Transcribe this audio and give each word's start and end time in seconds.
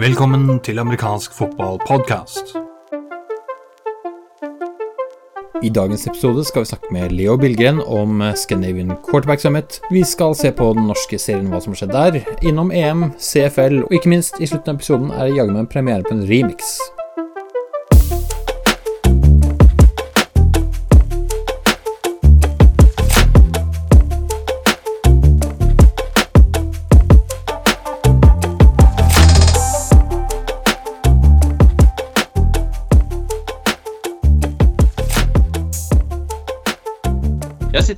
Velkommen 0.00 0.56
til 0.66 0.78
amerikansk 0.82 1.32
fotballpodkast. 1.38 2.56
I 5.62 5.70
dagens 5.70 6.06
episode 6.06 6.44
skal 6.44 6.64
vi 6.64 6.70
snakke 6.72 6.90
med 6.90 7.14
Leo 7.14 7.36
Bilgren 7.36 7.78
om 7.86 8.22
Scandinavian 8.34 8.96
Quarterback 9.10 9.40
Summit. 9.40 9.80
Vi 9.90 10.04
skal 10.04 10.34
se 10.34 10.50
på 10.50 10.72
den 10.74 10.90
norske 10.90 11.18
serien, 11.18 11.46
hva 11.46 11.60
som 11.62 11.70
har 11.76 11.78
skjedd 11.84 11.94
der, 11.94 12.20
innom 12.42 12.74
EM, 12.74 13.12
CFL, 13.22 13.84
og 13.86 13.94
ikke 13.94 14.10
minst, 14.10 14.42
i 14.42 14.46
slutten 14.50 14.74
av 14.74 14.80
episoden 14.80 15.14
er 15.14 15.28
det 15.28 15.36
jaggu 15.38 15.54
meg 15.54 15.70
premiere 15.70 16.02
på 16.02 16.18
en 16.18 16.26
remix. 16.26 16.80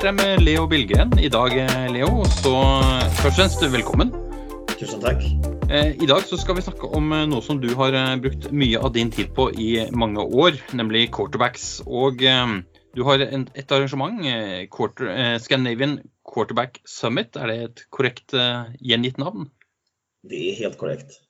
Sitter 0.03 0.17
jeg 0.19 0.35
med 0.35 0.41
Leo 0.43 0.63
Bilgren 0.67 1.13
i 1.23 1.29
dag, 1.31 1.53
eh, 1.63 1.85
Leo. 1.95 2.25
Så 2.27 2.51
først 3.21 3.29
og 3.29 3.35
fremst 3.37 3.61
velkommen. 3.71 4.09
Tusen 4.75 4.99
takk. 4.99 5.23
Eh, 5.71 5.95
I 5.95 6.09
dag 6.11 6.25
så 6.27 6.35
skal 6.41 6.57
vi 6.59 6.65
snakke 6.67 6.91
om 6.91 7.13
eh, 7.15 7.23
noe 7.31 7.39
som 7.39 7.61
du 7.63 7.69
har 7.79 7.95
brukt 8.19 8.49
mye 8.51 8.81
av 8.83 8.97
din 8.97 9.13
tid 9.15 9.31
på 9.37 9.53
i 9.55 9.87
mange 9.95 10.19
år, 10.19 10.59
nemlig 10.75 11.13
quarterbacks. 11.15 11.85
Og 11.87 12.19
du 12.19 13.05
har 13.07 13.23
et 13.23 13.71
arrangement, 13.71 14.19
quarter, 14.75 15.39
Scandinavian 15.39 16.01
Quarterback 16.27 16.83
Summit. 16.83 17.39
Er 17.39 17.47
det 17.47 17.59
et 17.63 17.87
korrekt 17.95 18.35
gjengitt 18.83 19.23
navn? 19.23 19.53
Det 20.27 20.49
er 20.51 20.65
helt 20.65 20.83
korrekt. 20.83 21.21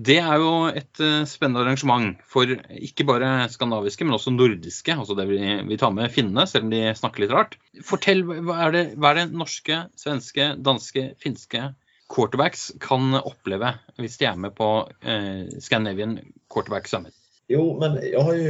Det 0.00 0.16
er 0.22 0.40
jo 0.40 0.52
et 0.70 1.00
eh, 1.02 1.26
spennende 1.28 1.60
arrangement 1.64 2.20
for 2.30 2.48
ikke 2.48 3.04
bare 3.08 3.48
skandinaviske, 3.52 4.06
men 4.06 4.16
også 4.16 4.32
nordiske. 4.32 4.94
Altså 4.94 5.16
det 5.18 5.26
vi, 5.28 5.76
tar 5.80 5.92
med 5.92 6.12
finnene, 6.14 6.46
selv 6.48 6.68
om 6.68 6.72
de 6.72 6.82
snakker 6.96 7.24
litt 7.24 7.34
rart. 7.34 7.58
Fortell, 7.84 8.22
hva 8.24 8.56
er 8.66 8.76
det, 8.76 8.84
hva 8.96 9.12
er 9.12 9.20
det 9.20 9.36
norske, 9.36 9.82
svenske, 10.00 10.54
danske, 10.64 11.10
finske 11.20 11.72
quarterbacks 12.10 12.70
kan 12.82 13.14
oppleve 13.20 13.74
hvis 14.00 14.16
de 14.18 14.26
er 14.30 14.38
med 14.40 14.56
på 14.56 14.70
eh, 15.02 15.46
Scandinavian 15.62 16.18
Quarterback 16.52 16.88
Summit? 16.90 17.14
Jo, 17.50 17.74
men 17.78 17.98
jeg 18.02 18.24
har 18.24 18.40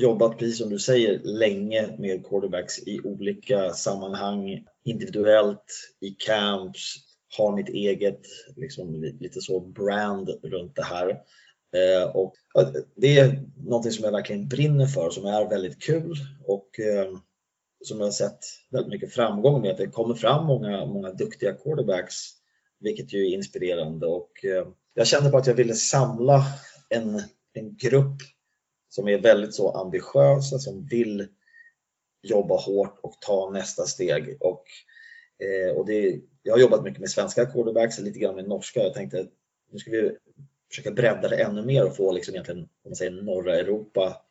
jo 0.00 0.14
precis 0.16 0.58
som 0.58 0.70
du 0.70 0.78
säger, 0.78 1.20
länge 1.24 1.96
med 1.98 2.24
quarterbacks 2.24 2.78
i 2.88 3.00
olika 3.04 3.70
sammanhang, 3.76 4.64
individuellt, 4.84 5.76
i 6.00 6.14
camps, 6.26 6.96
har 7.38 7.56
mitt 7.56 7.68
eget 7.68 8.20
liksom, 8.56 9.02
lite 9.20 9.40
så 9.40 9.60
brand 9.60 10.28
runt 10.42 10.76
det 10.76 10.84
här. 10.84 11.08
Eh, 11.72 12.16
och 12.16 12.34
det 12.96 13.18
är 13.18 13.44
någonting 13.56 13.92
som 13.92 14.04
jag 14.04 14.12
verkligen 14.12 14.48
brinner 14.48 14.86
för, 14.86 15.10
som 15.10 15.26
är 15.26 15.48
väldigt 15.48 15.82
kul 15.82 16.16
och 16.46 16.80
eh, 16.80 17.18
som 17.84 17.98
jag 17.98 18.06
har 18.06 18.12
sett 18.12 18.38
väldigt 18.70 18.92
mycket 18.92 19.12
framgång 19.12 19.62
med. 19.62 19.70
Att 19.70 19.78
det 19.78 19.86
kommer 19.86 20.14
fram 20.14 20.46
många, 20.46 20.86
många 20.86 21.12
duktiga 21.12 21.52
quarterbacks, 21.52 22.16
vilket 22.80 23.12
ju 23.12 23.26
är 23.26 23.34
inspirerande. 23.34 24.06
Och 24.06 24.44
eh, 24.44 24.66
jag 24.94 25.06
kände 25.06 25.30
på 25.30 25.36
att 25.36 25.46
jag 25.46 25.54
ville 25.54 25.74
samla 25.74 26.44
en, 26.88 27.22
en 27.52 27.76
grupp 27.76 28.16
som 28.88 29.08
är 29.08 29.18
väldigt 29.18 29.54
så 29.54 29.70
ambitiösa, 29.70 30.58
som 30.58 30.86
vill 30.86 31.28
jobba 32.22 32.56
hårt 32.56 32.98
och 33.02 33.14
ta 33.20 33.50
nästa 33.50 33.86
steg. 33.86 34.36
Och, 34.40 34.64
eh, 35.40 35.76
och 35.76 35.86
det, 35.86 36.20
jag 36.42 36.54
har 36.54 36.60
jobbat 36.60 36.84
mycket 36.84 37.00
med 37.00 37.10
svenska 37.10 37.46
quarterbacks 37.46 37.98
och 37.98 38.04
lite 38.04 38.18
grann 38.18 38.34
med 38.34 38.48
norska. 38.48 38.80
Jag 38.80 38.94
tänkte 38.94 39.20
att 39.20 39.28
nu 39.72 39.78
ska 39.78 39.90
vi 39.90 40.16
försöka 40.68 40.90
bredda 40.90 41.28
det 41.28 41.42
ännu 41.42 41.62
mer 41.62 41.86
och 41.86 41.96
få 41.96 42.12
liksom 42.12 42.34
egentligen, 42.34 42.60
om 42.60 42.68
man 42.84 42.96
säger 42.96 43.10
norra 43.10 43.56
Europa, 43.56 44.22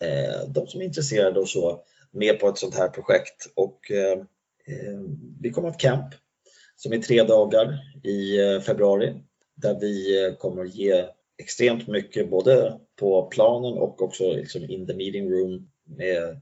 eh, 0.00 0.48
de 0.48 0.66
som 0.66 0.80
är 0.80 0.84
intresserade 0.84 1.40
och 1.40 1.48
så, 1.48 1.84
med 2.10 2.40
på 2.40 2.48
ett 2.48 2.58
sånt 2.58 2.74
här 2.74 2.88
projekt. 2.88 3.52
Och 3.54 3.90
eh, 3.90 4.18
eh, 4.66 5.00
vi 5.40 5.50
kommer 5.50 5.68
att 5.68 5.82
ha 5.82 5.90
ett 5.90 5.98
camp 5.98 6.14
som 6.76 6.92
är 6.92 6.98
tre 6.98 7.22
dagar 7.22 7.78
i 8.02 8.40
eh, 8.40 8.60
februari 8.60 9.14
där 9.54 9.80
vi 9.80 10.24
eh, 10.24 10.34
kommer 10.34 10.64
att 10.64 10.74
ge 10.74 11.04
extremt 11.38 11.88
mycket 11.88 12.30
både 12.30 12.80
på 12.96 13.26
planen 13.26 13.72
och 13.72 14.02
också 14.02 14.32
liksom 14.32 14.70
in 14.70 14.86
the 14.86 14.94
meeting 14.94 15.30
room 15.30 15.70
med 15.84 16.40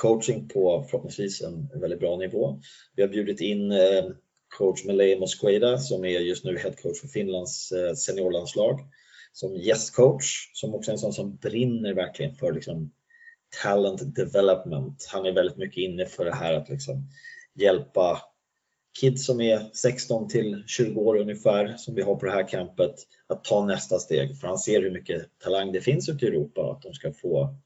coaching 0.00 0.48
på 0.48 0.86
förhoppningsvis 0.90 1.42
en, 1.42 1.80
väldigt 1.80 2.00
bra 2.00 2.16
nivå. 2.16 2.60
Vi 2.96 3.02
har 3.02 3.08
bjudit 3.08 3.40
in 3.40 3.72
eh, 3.72 4.04
coach 4.58 4.84
Malay 4.84 5.18
Mosqueda 5.18 5.78
som 5.78 6.04
är 6.04 6.20
just 6.20 6.44
nu 6.44 6.58
head 6.58 6.72
coach 6.82 7.00
för 7.00 7.08
Finlands 7.08 7.72
eh, 7.72 7.94
seniorlandslag 7.94 8.80
som 9.32 9.56
gästcoach 9.56 10.50
som 10.52 10.74
också 10.74 10.90
är 10.90 10.92
en 10.92 10.98
sån 10.98 11.12
som 11.12 11.36
brinner 11.36 11.94
verkligen 11.94 12.34
för 12.34 12.52
liksom, 12.52 12.92
talent 13.62 14.14
development. 14.16 15.08
Han 15.12 15.26
är 15.26 15.32
väldigt 15.32 15.56
mycket 15.56 15.78
inne 15.78 16.06
för 16.06 16.24
det 16.24 16.34
här 16.34 16.54
att 16.54 16.68
liksom, 16.68 17.08
hjälpa 17.54 18.22
kids 19.00 19.26
som 19.26 19.40
är 19.40 19.70
16 19.72 20.28
till 20.28 20.64
20 20.66 21.00
år 21.00 21.16
ungefär 21.16 21.76
som 21.76 21.94
vi 21.94 22.02
har 22.02 22.14
på 22.14 22.26
det 22.26 22.32
här 22.32 22.48
campet 22.48 22.94
att 23.26 23.44
ta 23.44 23.66
nästa 23.66 23.98
steg 23.98 24.40
för 24.40 24.48
han 24.48 24.58
ser 24.58 24.82
hur 24.82 24.90
mycket 24.90 25.38
talang 25.38 25.72
det 25.72 25.80
finns 25.80 26.08
ute 26.08 26.24
i 26.24 26.28
Europa 26.28 26.70
att 26.70 26.82
de 26.82 26.94
ska 26.94 27.12
få 27.12 27.56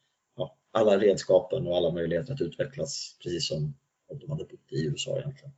alla 0.73 0.99
redskapen 0.99 1.67
och 1.67 1.77
alla 1.77 1.91
möjligheter 1.91 2.33
att 2.33 2.41
utvecklas 2.41 3.17
precis 3.23 3.49
som 3.49 3.75
om 4.09 4.19
de 4.19 4.31
hade 4.31 4.45
bott 4.45 4.73
i 4.73 4.87
USA 4.87 5.19
egentligen. 5.19 5.53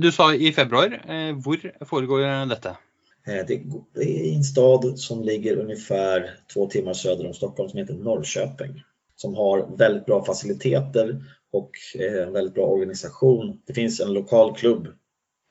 Du 0.00 0.12
sa 0.12 0.34
i 0.34 0.52
februar. 0.52 1.04
Eh, 1.08 1.36
hvor 1.36 1.84
foregår 1.84 2.46
dette? 2.46 2.68
Eh, 2.68 3.46
Det 3.46 3.62
det 3.94 4.00
är 4.00 4.24
i 4.24 4.34
en 4.34 4.44
stad 4.44 4.98
som 4.98 5.22
ligger 5.22 5.56
ungefär 5.56 6.34
två 6.54 6.66
timmar 6.66 6.92
söder 6.92 7.26
om 7.26 7.34
Stockholm 7.34 7.70
som 7.70 7.78
heter 7.78 7.94
Norrköping. 7.94 8.82
Som 9.16 9.34
har 9.34 9.76
väldigt 9.76 10.06
bra 10.06 10.24
faciliteter 10.24 11.24
och 11.50 11.70
eh, 11.98 12.22
en 12.22 12.32
väldigt 12.32 12.54
bra 12.54 12.66
organisation. 12.66 13.60
Det 13.66 13.74
finns 13.74 14.00
en 14.00 14.12
lokal 14.12 14.56
klubb, 14.56 14.88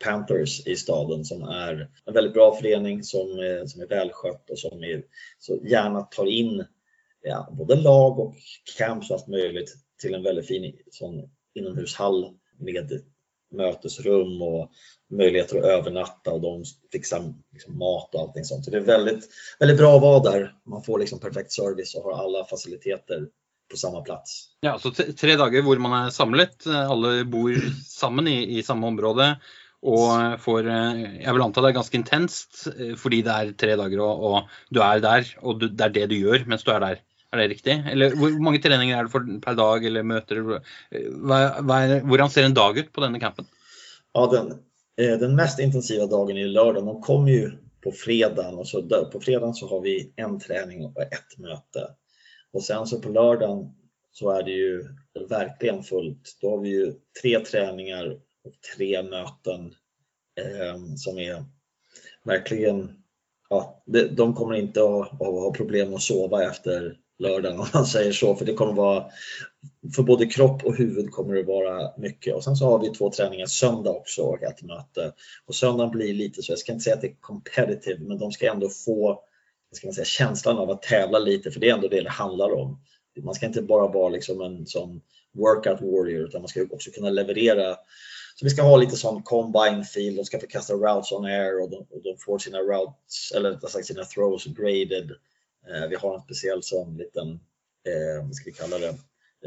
Panthers, 0.04 0.68
i 0.68 0.76
staden 0.76 1.26
som 1.26 1.44
är 1.44 1.90
en 2.06 2.14
väldigt 2.14 2.34
bra 2.34 2.56
förening 2.56 3.04
som, 3.04 3.22
eh, 3.22 3.66
som 3.66 3.82
är 3.82 3.88
välskött 3.88 4.50
och 4.50 4.60
som 4.60 4.84
är, 4.84 5.04
så 5.40 5.60
gärna 5.64 6.02
tar 6.02 6.26
in 6.26 6.66
ja, 7.28 7.50
både 7.52 7.76
lag 7.76 8.20
och 8.20 8.36
camps 8.78 9.10
och 9.10 9.16
allt 9.16 9.28
möjligt 9.28 9.76
till 10.02 10.14
en 10.14 10.24
väldigt 10.24 10.48
fin 10.48 10.74
sån 10.92 11.30
inomhushall 11.56 12.34
med 12.60 13.02
mötesrum 13.56 14.42
och 14.42 14.72
möjligheter 15.10 15.58
att 15.58 15.64
övernatta 15.64 16.32
och 16.32 16.42
de 16.42 16.64
fixar 16.92 17.34
liksom 17.54 17.78
mat 17.78 18.16
och 18.16 18.22
allting 18.22 18.44
sånt. 18.44 18.66
Så 18.66 18.72
det 18.72 18.78
är 18.78 18.82
väldigt, 18.82 19.30
väldigt 19.60 19.78
bra 19.78 19.96
att 19.96 20.02
vara 20.02 20.32
där. 20.32 20.54
Man 20.66 20.84
får 20.84 21.00
liksom 21.00 21.20
perfekt 21.20 21.52
service 21.52 21.96
och 21.96 22.04
har 22.04 22.24
alla 22.24 22.46
faciliteter 22.46 23.28
på 23.72 23.78
samma 23.78 24.02
plats. 24.02 24.50
Ja, 24.60 24.80
så 24.80 24.92
tre 24.92 25.36
dager 25.36 25.64
hvor 25.64 25.80
man 25.80 25.96
er 26.06 26.12
samlet. 26.16 26.68
Alle 26.68 27.26
bor 27.28 27.56
sammen 27.88 28.28
i, 28.28 28.60
i 28.60 28.64
samme 28.64 28.88
område. 28.88 29.34
Og 29.88 30.40
får 30.42 30.68
Jeg 30.68 31.34
vil 31.34 31.44
anta 31.44 31.62
det 31.62 31.70
er 31.70 31.76
ganske 31.76 32.00
intenst 32.00 32.64
eh, 32.72 32.96
fordi 32.98 33.22
det 33.22 33.34
er 33.34 33.52
tre 33.54 33.76
dager 33.78 34.02
og, 34.02 34.24
og 34.30 34.56
du 34.74 34.82
er 34.82 35.04
der, 35.04 35.28
og 35.44 35.60
du, 35.62 35.68
det 35.70 35.86
er 35.86 35.94
det 35.94 36.08
du 36.10 36.16
gjør 36.18 36.48
mens 36.50 36.66
du 36.66 36.72
er 36.74 36.82
der. 36.82 37.04
Er 37.38 37.46
det 37.46 37.56
riktig? 37.56 37.76
Eller 37.92 38.16
hvor 38.18 38.34
mange 38.44 38.62
treninger 38.64 38.98
er 38.98 39.08
det 39.08 39.14
for, 39.14 39.28
per 39.44 39.58
dag, 39.60 39.86
eller 39.86 40.08
møter? 40.08 40.42
Hva, 40.42 41.40
hva 41.62 41.78
er, 41.86 42.02
hvordan 42.08 42.34
ser 42.34 42.48
en 42.48 42.58
dag 42.58 42.80
ut 42.80 42.92
på 42.94 43.04
denne 43.06 43.22
campen? 43.22 43.48
Ja, 44.18 44.26
den, 44.34 44.52
eh, 44.98 45.16
den 45.22 45.38
mest 45.38 45.62
intensiva 45.62 46.08
dagen 46.10 46.38
i 46.42 46.48
lørdag 46.50 46.86
Man 46.86 47.02
kommer 47.06 47.34
jo 47.34 47.52
på 47.84 47.92
fredag. 47.92 48.54
Og 48.58 48.68
så 48.68 48.84
på 49.12 49.22
fredag 49.22 49.56
så 49.56 49.68
har 49.70 49.82
vi 49.82 49.98
en 50.16 50.40
trening 50.40 50.86
og 50.90 51.02
ett 51.06 51.38
møte. 51.38 51.88
Og 52.54 52.64
sen 52.64 52.88
så 52.90 53.02
på 53.02 53.14
lørdag 53.14 53.68
så 54.18 54.32
er 54.34 54.48
det 54.48 54.56
jo 54.58 55.26
verkligen 55.30 55.84
fullt. 55.86 56.38
Da 56.42 56.56
har 56.56 56.64
vi 56.64 56.74
jo 56.74 56.88
tre 57.22 57.36
treninger 57.46 58.16
og 58.48 58.56
tre 58.66 59.04
møter 59.06 59.68
eh, 60.40 60.80
som 60.98 61.20
er 61.22 61.44
verkligen, 62.28 62.88
ja, 63.50 63.60
de, 63.86 64.08
de 64.18 64.28
kommer 64.36 64.60
ikke 64.60 64.84
å, 64.84 65.04
å 65.06 65.34
ha 65.46 65.52
problem 65.56 65.94
å 65.96 66.02
sove 66.04 66.42
efter 66.44 66.96
lördagen 67.20 67.66
man 67.74 67.86
säger 67.86 68.12
så, 68.12 68.36
för 68.36 68.46
det 68.46 68.54
kommer 68.54 68.74
vara 68.74 69.06
för 69.96 70.04
både 70.04 70.26
kropp 70.26 70.64
och 70.64 70.76
huvud 70.76 71.12
kommer 71.12 71.36
det 71.36 71.44
vara 71.44 71.92
mycket. 71.98 72.36
Och 72.36 72.44
sen 72.44 72.56
så 72.56 72.66
har 72.66 72.80
vi 72.80 72.90
två 72.90 73.12
träningar 73.12 73.46
söndag 73.46 73.92
också 73.92 74.22
och 74.22 74.44
ett 74.44 74.64
möte. 74.64 75.14
Och 75.46 75.56
söndagen 75.56 75.92
blir 75.92 76.14
lite 76.14 76.44
så, 76.44 76.52
jag 76.52 76.60
ska 76.60 76.72
inte 76.72 76.84
säga 76.84 76.96
att 76.96 77.02
det 77.02 77.08
är 77.08 77.16
competitive, 77.22 78.00
men 78.00 78.20
de 78.20 78.32
ska 78.32 78.52
ändå 78.52 78.70
få 78.70 79.24
ska 79.72 79.88
man 79.88 79.94
säga, 79.94 80.06
känslan 80.06 80.58
av 80.58 80.70
att 80.70 80.82
tävla 80.82 81.20
lite, 81.20 81.52
för 81.52 81.60
det 81.60 81.70
är 81.70 81.74
ändå 81.74 81.88
det 81.88 82.02
det 82.02 82.10
handlar 82.10 82.54
om. 82.54 82.80
Man 83.24 83.36
ska 83.36 83.46
inte 83.46 83.62
bara 83.62 83.88
vara 83.88 84.10
liksom 84.10 84.42
en 84.42 84.66
sån 84.66 85.02
workout 85.34 85.82
warrior, 85.82 86.28
utan 86.28 86.42
man 86.42 86.48
ska 86.48 86.66
också 86.72 86.92
kunna 86.92 87.10
leverera. 87.10 87.76
Så 88.36 88.46
vi 88.46 88.50
ska 88.50 88.62
ha 88.62 88.78
lite 88.78 88.96
sån 88.96 89.24
combine 89.24 89.84
feel, 89.84 90.16
de 90.16 90.26
ska 90.26 90.40
få 90.40 90.48
kasta 90.48 90.74
routes 90.74 91.12
on 91.12 91.26
air 91.26 91.64
och 91.64 91.70
de, 91.70 91.76
och 91.76 92.04
de 92.04 92.18
får 92.26 92.40
sina 92.40 92.58
routes, 92.58 93.32
eller 93.36 93.52
rättare 93.52 93.72
sagt 93.72 93.86
sina 93.86 94.04
throws 94.04 94.46
graded. 94.46 95.12
Eh, 95.70 95.88
vi 95.90 95.96
har 95.96 96.16
en 96.16 96.22
speciell 96.22 96.64
sån 96.64 96.98
liten, 96.98 97.30
eh, 97.88 98.26
vad 98.26 98.36
ska 98.36 98.46
vi 98.46 98.54
kalla 98.54 98.78
det, 98.78 98.96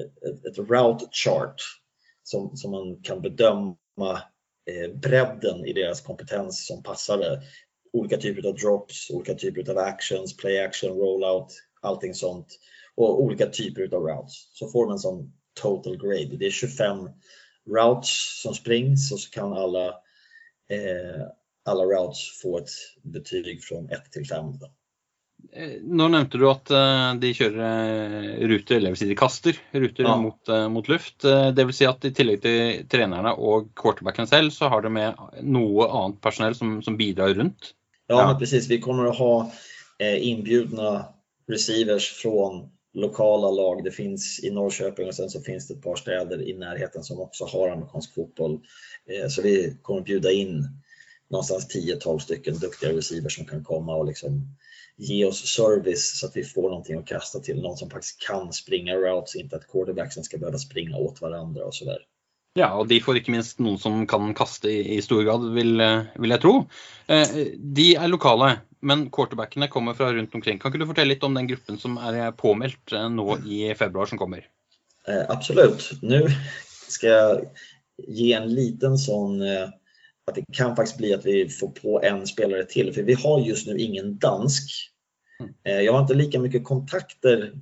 ett, 0.00 0.44
ett 0.44 0.58
route 0.58 1.06
chart 1.10 1.62
som, 2.22 2.56
som 2.56 2.70
man 2.70 3.02
kan 3.02 3.22
bedöma 3.22 4.22
eh, 4.66 4.90
bredden 4.94 5.66
i 5.66 5.72
deras 5.72 6.00
kompetens 6.00 6.66
som 6.66 6.82
passade. 6.82 7.42
Olika 7.92 8.16
typer 8.16 8.48
av 8.48 8.54
drops, 8.54 9.10
olika 9.10 9.34
typer 9.34 9.70
av 9.70 9.78
actions, 9.78 10.36
play 10.36 10.58
action, 10.58 10.90
rollout, 10.90 11.52
allting 11.80 12.14
sånt. 12.14 12.46
Och 12.94 13.22
olika 13.22 13.46
typer 13.46 13.94
av 13.94 14.02
routes. 14.02 14.32
Så 14.52 14.68
får 14.68 14.86
man 14.86 14.92
en 14.92 14.98
sån 14.98 15.32
total 15.60 15.96
grade. 15.96 16.36
Det 16.36 16.46
är 16.46 16.50
25 16.50 16.98
routes 17.66 18.40
som 18.42 18.54
springs 18.54 19.12
och 19.12 19.20
så 19.20 19.30
kan 19.30 19.52
alla, 19.52 19.86
eh, 20.68 21.26
alla 21.64 21.84
routes 21.84 22.40
få 22.42 22.58
ett 22.58 22.70
betyg 23.02 23.64
från 23.64 23.90
1 23.90 24.12
till 24.12 24.26
5. 24.28 24.44
Eh, 24.44 24.52
nå 25.82 26.06
nevnte 26.08 26.38
du 26.38 26.46
at 26.50 26.70
eh, 26.74 27.10
de 27.20 27.32
kjører 27.36 27.64
eh, 27.64 28.46
ruter, 28.50 28.76
eller 28.78 28.94
vil 28.94 29.00
si 29.00 29.08
de 29.10 29.18
kaster 29.18 29.58
ruter 29.72 30.06
ja. 30.06 30.16
mot, 30.20 30.52
mot, 30.72 30.90
luft. 30.90 31.22
Det 31.24 31.66
vil 31.66 31.76
si 31.76 31.88
at 31.88 32.04
i 32.06 32.12
tillegg 32.16 32.42
til 32.44 32.82
trenerne 32.90 33.34
og 33.36 33.70
quarterbacken 33.78 34.28
selv, 34.30 34.54
så 34.54 34.70
har 34.72 34.84
de 34.84 34.92
med 34.94 35.20
noe 35.42 35.88
annet 35.88 36.20
personell 36.24 36.56
som, 36.58 36.78
som 36.84 36.98
bidrar 36.98 37.34
rundt? 37.38 37.72
Ja, 38.10 38.22
ja. 38.22 38.34
precis. 38.38 38.68
Vi 38.70 38.80
kommer 38.82 39.10
å 39.10 39.16
ha 39.16 39.32
innbudne 40.00 40.92
receivers 41.50 42.06
fra 42.16 42.50
lokale 42.96 43.50
lag. 43.54 43.82
Det 43.84 43.92
fins 43.94 44.38
i 44.42 44.50
Norrköping 44.54 45.10
og 45.10 45.14
sen 45.14 45.30
så 45.30 45.42
fins 45.44 45.68
det 45.68 45.76
et 45.76 45.84
par 45.84 45.98
steder 46.00 46.42
i 46.42 46.56
nærheten 46.58 47.04
som 47.06 47.20
også 47.22 47.50
har 47.52 47.74
amerikansk 47.74 48.16
fotboll. 48.16 48.56
Så 49.28 49.44
vi 49.44 49.54
kommer 49.86 50.06
bjuda 50.06 50.32
inn 50.34 50.64
någonstans 51.30 51.68
10-12 51.74 52.18
stykker 52.18 52.58
dyktige 52.58 52.96
receivers 52.96 53.36
som 53.36 53.46
kan 53.46 53.62
komme 53.64 53.94
og 53.94 54.08
liksom 54.10 54.40
ge 55.00 55.24
oss 55.24 55.40
service 55.46 56.18
så 56.18 56.26
att 56.26 56.36
vi 56.36 56.44
får 56.44 56.62
någonting 56.62 56.98
att 56.98 57.06
kasta 57.06 57.40
till. 57.40 57.62
Någon 57.62 57.76
som 57.76 57.90
faktiskt 57.90 58.26
kan 58.26 58.52
springa 58.52 58.94
routes, 58.94 59.36
inte 59.36 59.56
att 59.56 59.68
quarterbacksen 59.72 60.24
ska 60.24 60.38
behöva 60.38 60.58
springa 60.58 60.96
åt 60.96 61.20
varandra 61.20 61.64
och 61.64 61.74
sådär. 61.74 61.98
Ja, 62.58 62.72
og 62.74 62.88
de 62.90 62.98
får 62.98 63.20
ikke 63.20 63.30
minst 63.30 63.60
noen 63.62 63.78
som 63.78 64.00
kan 64.10 64.32
kaste 64.34 64.66
i, 64.72 64.96
i 64.96 65.02
stor 65.06 65.22
grad, 65.22 65.44
vil, 65.54 65.78
vil 66.18 66.34
jeg 66.34 66.42
tro. 66.42 66.54
Eh, 67.06 67.34
de 67.78 67.92
er 67.94 68.10
lokale, 68.10 68.48
men 68.82 69.04
quarterbackene 69.14 69.68
kommer 69.70 69.94
fra 69.94 70.08
rundt 70.12 70.34
omkring. 70.34 70.58
Kan 70.58 70.72
ikke 70.72 70.82
du 70.82 70.88
fortelle 70.88 71.14
litt 71.14 71.26
om 71.26 71.38
den 71.38 71.46
gruppen 71.46 71.78
som 71.78 71.94
er 72.02 72.34
påmeldt 72.34 72.96
eh, 72.96 73.06
nå 73.12 73.38
i 73.46 73.60
februar 73.78 74.10
som 74.10 74.18
kommer? 74.18 74.48
Eh, 75.06 75.22
absolut. 75.30 75.92
Nu 76.02 76.26
ska 76.88 77.06
jag 77.06 77.46
ge 78.08 78.32
en 78.32 78.50
liten 78.54 78.98
sån 78.98 79.42
eh, 79.42 79.68
att 80.30 80.34
det 80.34 80.44
kan 80.52 80.76
faktiskt 80.76 80.98
bli 80.98 81.14
att 81.14 81.26
vi 81.26 81.48
får 81.48 81.68
på 81.68 82.02
en 82.02 82.26
spelare 82.26 82.64
till. 82.64 82.94
För 82.94 83.02
vi 83.02 83.14
har 83.14 83.40
just 83.40 83.66
nu 83.66 83.78
ingen 83.78 84.18
dansk. 84.18 84.70
Mm. 85.40 85.54
Eh, 85.64 85.84
jag 85.84 85.92
har 85.92 86.00
inte 86.00 86.14
lika 86.14 86.40
mycket 86.40 86.64
kontakter. 86.64 87.52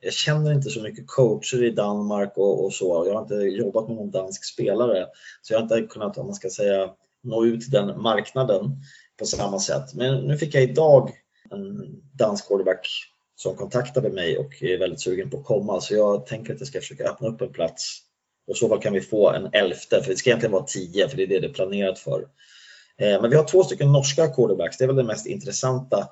Jag 0.00 0.12
känner 0.12 0.52
inte 0.52 0.70
så 0.70 0.82
mycket 0.82 1.06
coacher 1.06 1.64
i 1.64 1.70
Danmark 1.70 2.32
och, 2.36 2.64
och, 2.64 2.72
så. 2.72 3.04
Jag 3.06 3.14
har 3.14 3.22
inte 3.22 3.34
jobbat 3.34 3.88
med 3.88 3.96
någon 3.96 4.10
dansk 4.10 4.44
spelare. 4.44 5.06
Så 5.42 5.52
jag 5.52 5.58
har 5.58 5.62
inte 5.62 5.92
kunnat, 5.92 6.18
om 6.18 6.26
man 6.26 6.34
ska 6.34 6.50
säga, 6.50 6.90
nå 7.22 7.44
ut 7.44 7.60
till 7.60 7.70
den 7.70 8.02
marknaden 8.02 8.76
på 9.18 9.26
samma 9.26 9.58
sätt. 9.58 9.94
Men 9.94 10.24
nu 10.24 10.36
fick 10.36 10.54
jag 10.54 10.62
idag 10.62 11.10
en 11.50 12.00
dansk 12.12 12.48
quarterback 12.48 12.88
som 13.36 13.56
kontaktade 13.56 14.10
mig 14.10 14.38
och 14.38 14.62
är 14.62 14.78
väldigt 14.78 15.00
sugen 15.00 15.30
på 15.30 15.38
att 15.38 15.44
komma. 15.44 15.80
Så 15.80 15.94
jag 15.94 16.26
tänker 16.26 16.54
att 16.54 16.60
jag 16.60 16.68
ska 16.68 16.80
försöka 16.80 17.10
öppna 17.10 17.28
upp 17.28 17.40
en 17.40 17.52
plats 17.52 18.05
och 18.46 18.56
i 18.56 18.58
så 18.58 18.68
fall 18.68 18.82
kan 18.82 18.92
vi 18.92 19.00
få 19.00 19.30
en 19.30 19.48
elfte, 19.52 20.02
för 20.02 20.10
det 20.10 20.16
ska 20.16 20.30
egentligen 20.30 20.52
vara 20.52 20.64
tio, 20.64 21.08
för 21.08 21.16
det 21.16 21.22
är 21.22 21.26
det 21.26 21.40
det 21.40 21.46
är 21.46 21.52
planerat 21.52 21.98
för. 21.98 22.20
Eh, 22.98 23.20
men 23.20 23.30
vi 23.30 23.36
har 23.36 23.44
två 23.44 23.64
stycken 23.64 23.92
norska 23.92 24.28
quarterbacks, 24.28 24.78
det 24.78 24.84
är 24.84 24.86
väl 24.86 24.96
det 24.96 25.04
mest 25.04 25.26
intressanta 25.26 26.08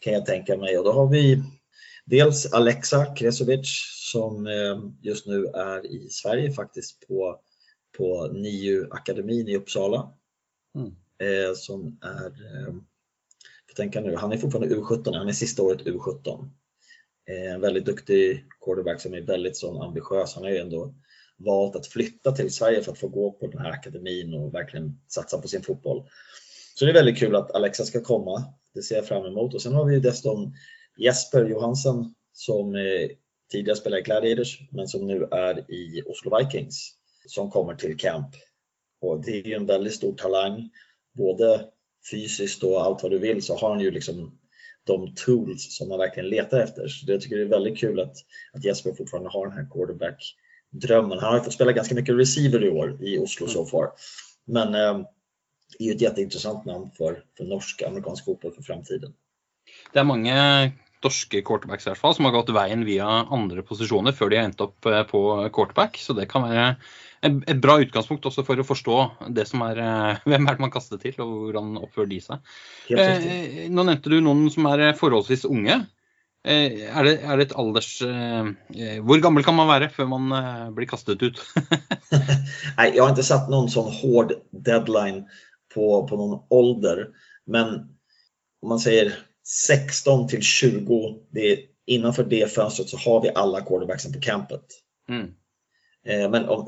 kan 0.00 0.12
jag 0.12 0.26
tänka 0.26 0.56
mig. 0.56 0.78
Och 0.78 0.84
då 0.84 0.92
har 0.92 1.08
vi 1.08 1.42
dels 2.04 2.52
Alexa 2.52 3.14
Kresovic 3.14 3.66
som 4.12 4.46
eh, 4.46 4.78
just 5.02 5.26
nu 5.26 5.46
är 5.46 5.86
i 5.86 6.08
Sverige 6.10 6.52
faktiskt 6.52 7.08
på, 7.08 7.40
på 7.98 8.28
NIU-akademin 8.32 9.48
i 9.48 9.56
Uppsala. 9.56 10.12
Mm. 10.74 10.88
Eh, 11.18 11.54
som 11.54 11.98
är, 12.02 12.32
jag 13.66 13.76
tänka 13.76 14.00
nu, 14.00 14.16
han 14.16 14.32
är 14.32 14.36
fortfarande 14.36 14.76
U17, 14.76 15.16
han 15.16 15.28
är 15.28 15.32
sista 15.32 15.62
året 15.62 15.82
U17. 15.82 16.50
En 17.26 17.60
väldigt 17.60 17.84
duktig 17.84 18.44
quarterback 18.64 19.00
som 19.00 19.14
är 19.14 19.20
väldigt 19.20 19.56
sån 19.56 19.82
ambitiös. 19.82 20.34
Han 20.34 20.44
är 20.44 20.50
ju 20.50 20.58
ändå 20.58 20.94
valt 21.44 21.76
att 21.76 21.86
flytta 21.86 22.32
till 22.32 22.54
Sverige 22.54 22.82
för 22.82 22.92
att 22.92 22.98
få 22.98 23.08
gå 23.08 23.32
på 23.32 23.46
den 23.46 23.60
här 23.60 23.70
akademin 23.70 24.34
och 24.34 24.54
verkligen 24.54 25.00
satsa 25.08 25.38
på 25.38 25.48
sin 25.48 25.62
fotboll. 25.62 26.08
Så 26.74 26.84
det 26.84 26.90
är 26.90 26.94
väldigt 26.94 27.18
kul 27.18 27.36
att 27.36 27.54
Alexa 27.54 27.84
ska 27.84 28.00
komma. 28.00 28.44
Det 28.74 28.82
ser 28.82 28.94
jag 28.94 29.06
fram 29.06 29.26
emot. 29.26 29.54
Och 29.54 29.62
sen 29.62 29.74
har 29.74 29.84
vi 29.84 30.00
dessutom 30.00 30.54
Jesper 30.98 31.44
Johansson 31.44 32.14
som 32.32 32.74
tidigare 33.52 33.76
spelade 33.76 34.00
i 34.00 34.04
Gladiators 34.04 34.58
men 34.70 34.88
som 34.88 35.06
nu 35.06 35.28
är 35.30 35.70
i 35.70 36.02
Oslo 36.06 36.38
Vikings 36.38 36.94
som 37.26 37.50
kommer 37.50 37.74
till 37.74 37.96
camp. 37.96 38.28
Och 39.00 39.24
det 39.24 39.40
är 39.40 39.46
ju 39.46 39.54
en 39.54 39.66
väldigt 39.66 39.94
stor 39.94 40.14
talang. 40.14 40.70
Både 41.12 41.66
fysiskt 42.10 42.62
och 42.62 42.82
allt 42.82 43.02
vad 43.02 43.12
du 43.12 43.18
vill 43.18 43.42
så 43.42 43.56
har 43.56 43.70
han 43.70 43.80
ju 43.80 43.90
liksom 43.90 44.38
de 44.84 45.14
tools 45.14 45.76
som 45.76 45.88
man 45.88 45.98
verkligen 45.98 46.28
letar 46.28 46.60
efter. 46.60 46.88
Så 46.88 47.12
jag 47.12 47.20
tycker 47.20 47.36
det 47.36 47.42
är 47.42 47.48
väldigt 47.48 47.78
kul 47.78 48.00
att, 48.00 48.16
att 48.52 48.64
Jesper 48.64 48.92
fortfarande 48.92 49.30
har 49.30 49.46
den 49.46 49.56
här 49.56 49.68
quarterback 49.70 50.34
drömmen. 50.74 51.18
Han 51.18 51.32
har 51.32 51.40
fått 51.40 51.52
spela 51.52 51.72
ganska 51.72 51.94
mycket 51.94 52.18
receiver 52.18 52.64
i 52.64 52.70
år 52.70 52.96
i 53.00 53.18
Oslo 53.18 53.46
so 53.46 53.64
far. 53.66 53.90
Men 54.46 54.74
eh, 54.74 54.98
det 55.78 55.84
är 55.84 55.88
ju 55.88 55.94
ett 55.94 56.00
jätteintressant 56.00 56.64
namn 56.64 56.90
för, 56.98 57.22
för 57.36 57.44
norsk 57.44 57.82
amerikansk 57.82 58.24
fotboll 58.24 58.52
för 58.52 58.62
framtiden. 58.62 59.12
Det 59.92 59.98
är 59.98 60.04
många 60.04 60.70
norske 61.04 61.42
quarterbacks 61.42 61.86
i 61.86 61.90
hvert 61.90 62.00
fall, 62.00 62.14
som 62.14 62.24
har 62.24 62.32
gått 62.32 62.52
veien 62.54 62.84
via 62.84 63.06
andre 63.06 63.62
posisjoner 63.66 64.14
før 64.16 64.32
de 64.32 64.40
har 64.40 64.48
endt 64.48 64.62
opp 64.64 64.86
eh, 64.88 65.02
på 65.08 65.24
quarterback. 65.52 65.98
Så 66.00 66.16
det 66.16 66.28
kan 66.30 66.46
være 66.48 66.74
et 67.24 67.60
bra 67.62 67.78
utgangspunkt 67.80 68.26
også 68.28 68.44
for 68.44 68.60
å 68.60 68.66
forstå 68.66 68.98
det 69.36 69.46
som 69.48 69.62
er, 69.66 69.80
eh, 69.80 70.22
hvem 70.28 70.48
er 70.48 70.56
det 70.56 70.64
man 70.66 70.72
kaster 70.74 71.00
til, 71.00 71.16
og 71.24 71.48
hvordan 71.48 71.76
oppfører 71.82 72.10
de 72.12 72.20
seg. 72.24 72.54
Eh, 72.92 73.68
nå 73.70 73.84
nevnte 73.84 74.12
du 74.12 74.20
noen 74.20 74.46
som 74.54 74.68
er 74.72 74.90
forholdsvis 74.98 75.46
unge. 75.48 75.82
Eh, 76.44 76.82
er 76.92 77.06
det, 77.06 77.12
er 77.24 77.38
det, 77.40 77.46
et 77.46 77.54
alders 77.56 78.02
eh, 78.04 78.48
eh, 78.76 78.98
Hvor 79.00 79.20
gammel 79.24 79.46
kan 79.46 79.56
man 79.56 79.70
være 79.70 79.88
før 79.88 80.10
man 80.12 80.32
blir 80.76 80.88
kastet 80.90 81.22
ut? 81.24 81.40
Nei, 82.76 82.90
jeg 82.90 83.00
har 83.00 83.14
ikke 83.14 83.24
satt 83.24 83.48
noen 83.52 83.70
sånn 83.72 83.88
hård 83.88 84.34
deadline 84.52 85.22
på, 85.72 85.86
på 86.04 86.18
noen 86.20 86.42
ålder. 86.52 87.06
Men 87.48 87.72
om 88.60 88.74
man 88.74 88.82
sier 88.82 89.14
16 89.48 90.28
til 90.34 90.44
20, 90.44 91.00
det 91.36 91.48
er 91.48 91.64
innanför 91.96 92.28
det 92.28 92.44
fönstret 92.52 92.92
så 92.92 93.00
har 93.00 93.24
vi 93.24 93.32
alle 93.36 93.64
quarterbacksen 93.64 94.12
på 94.12 94.22
campet. 94.24 94.78
Mm. 95.08 95.26
Men 96.32 96.46
om, 96.48 96.62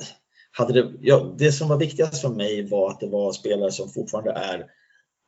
hade 0.58 0.75
det, 0.76 0.82
ja, 1.08 1.17
det 1.38 1.52
som 1.56 1.70
var 1.73 1.81
viktigast 1.81 2.20
for 2.20 2.37
meg, 2.37 2.67
var 2.69 2.90
at 2.94 3.00
det 3.00 3.08
var 3.12 3.32
spelare 3.32 3.73
som 3.73 3.88
fortfarande 3.93 4.34
er 4.37 4.67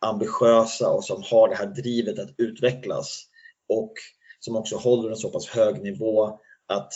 ambitiøse 0.05 0.89
og 0.89 1.01
som 1.05 1.25
har 1.25 1.49
det 1.49 1.57
här 1.57 1.73
drivet 1.73 2.19
att 2.19 2.35
utvecklas. 2.37 3.25
Och 3.69 3.97
som 4.41 4.57
också 4.57 4.77
håller 4.77 5.11
en 5.11 5.17
så 5.17 5.31
pass 5.31 5.49
hög 5.49 5.83
nivå 5.83 6.39
att 6.67 6.93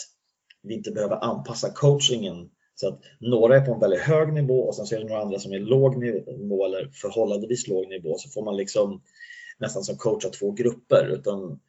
vi 0.63 0.73
inte 0.73 0.91
behöver 0.91 1.15
anpassa 1.15 1.69
coachingen 1.69 2.49
så 2.75 2.87
att 2.87 2.99
några 3.19 3.57
är 3.57 3.65
på 3.65 3.73
en 3.73 3.79
väldigt 3.79 4.01
hög 4.01 4.33
nivå 4.33 4.67
och 4.67 4.75
sen 4.75 4.85
så 4.85 4.95
är 4.95 4.99
det 4.99 5.05
några 5.05 5.21
andra 5.21 5.39
som 5.39 5.53
är 5.53 5.59
låg 5.59 5.97
nivå 5.97 6.65
eller 6.65 6.89
förhållandevis 6.93 7.67
låg 7.67 7.87
nivå 7.89 8.17
så 8.17 8.29
får 8.29 8.45
man 8.45 8.57
liksom 8.57 9.01
nästan 9.57 9.83
som 9.83 9.97
coacha 9.97 10.29
två 10.29 10.51
grupper 10.51 11.05
utan 11.05 11.59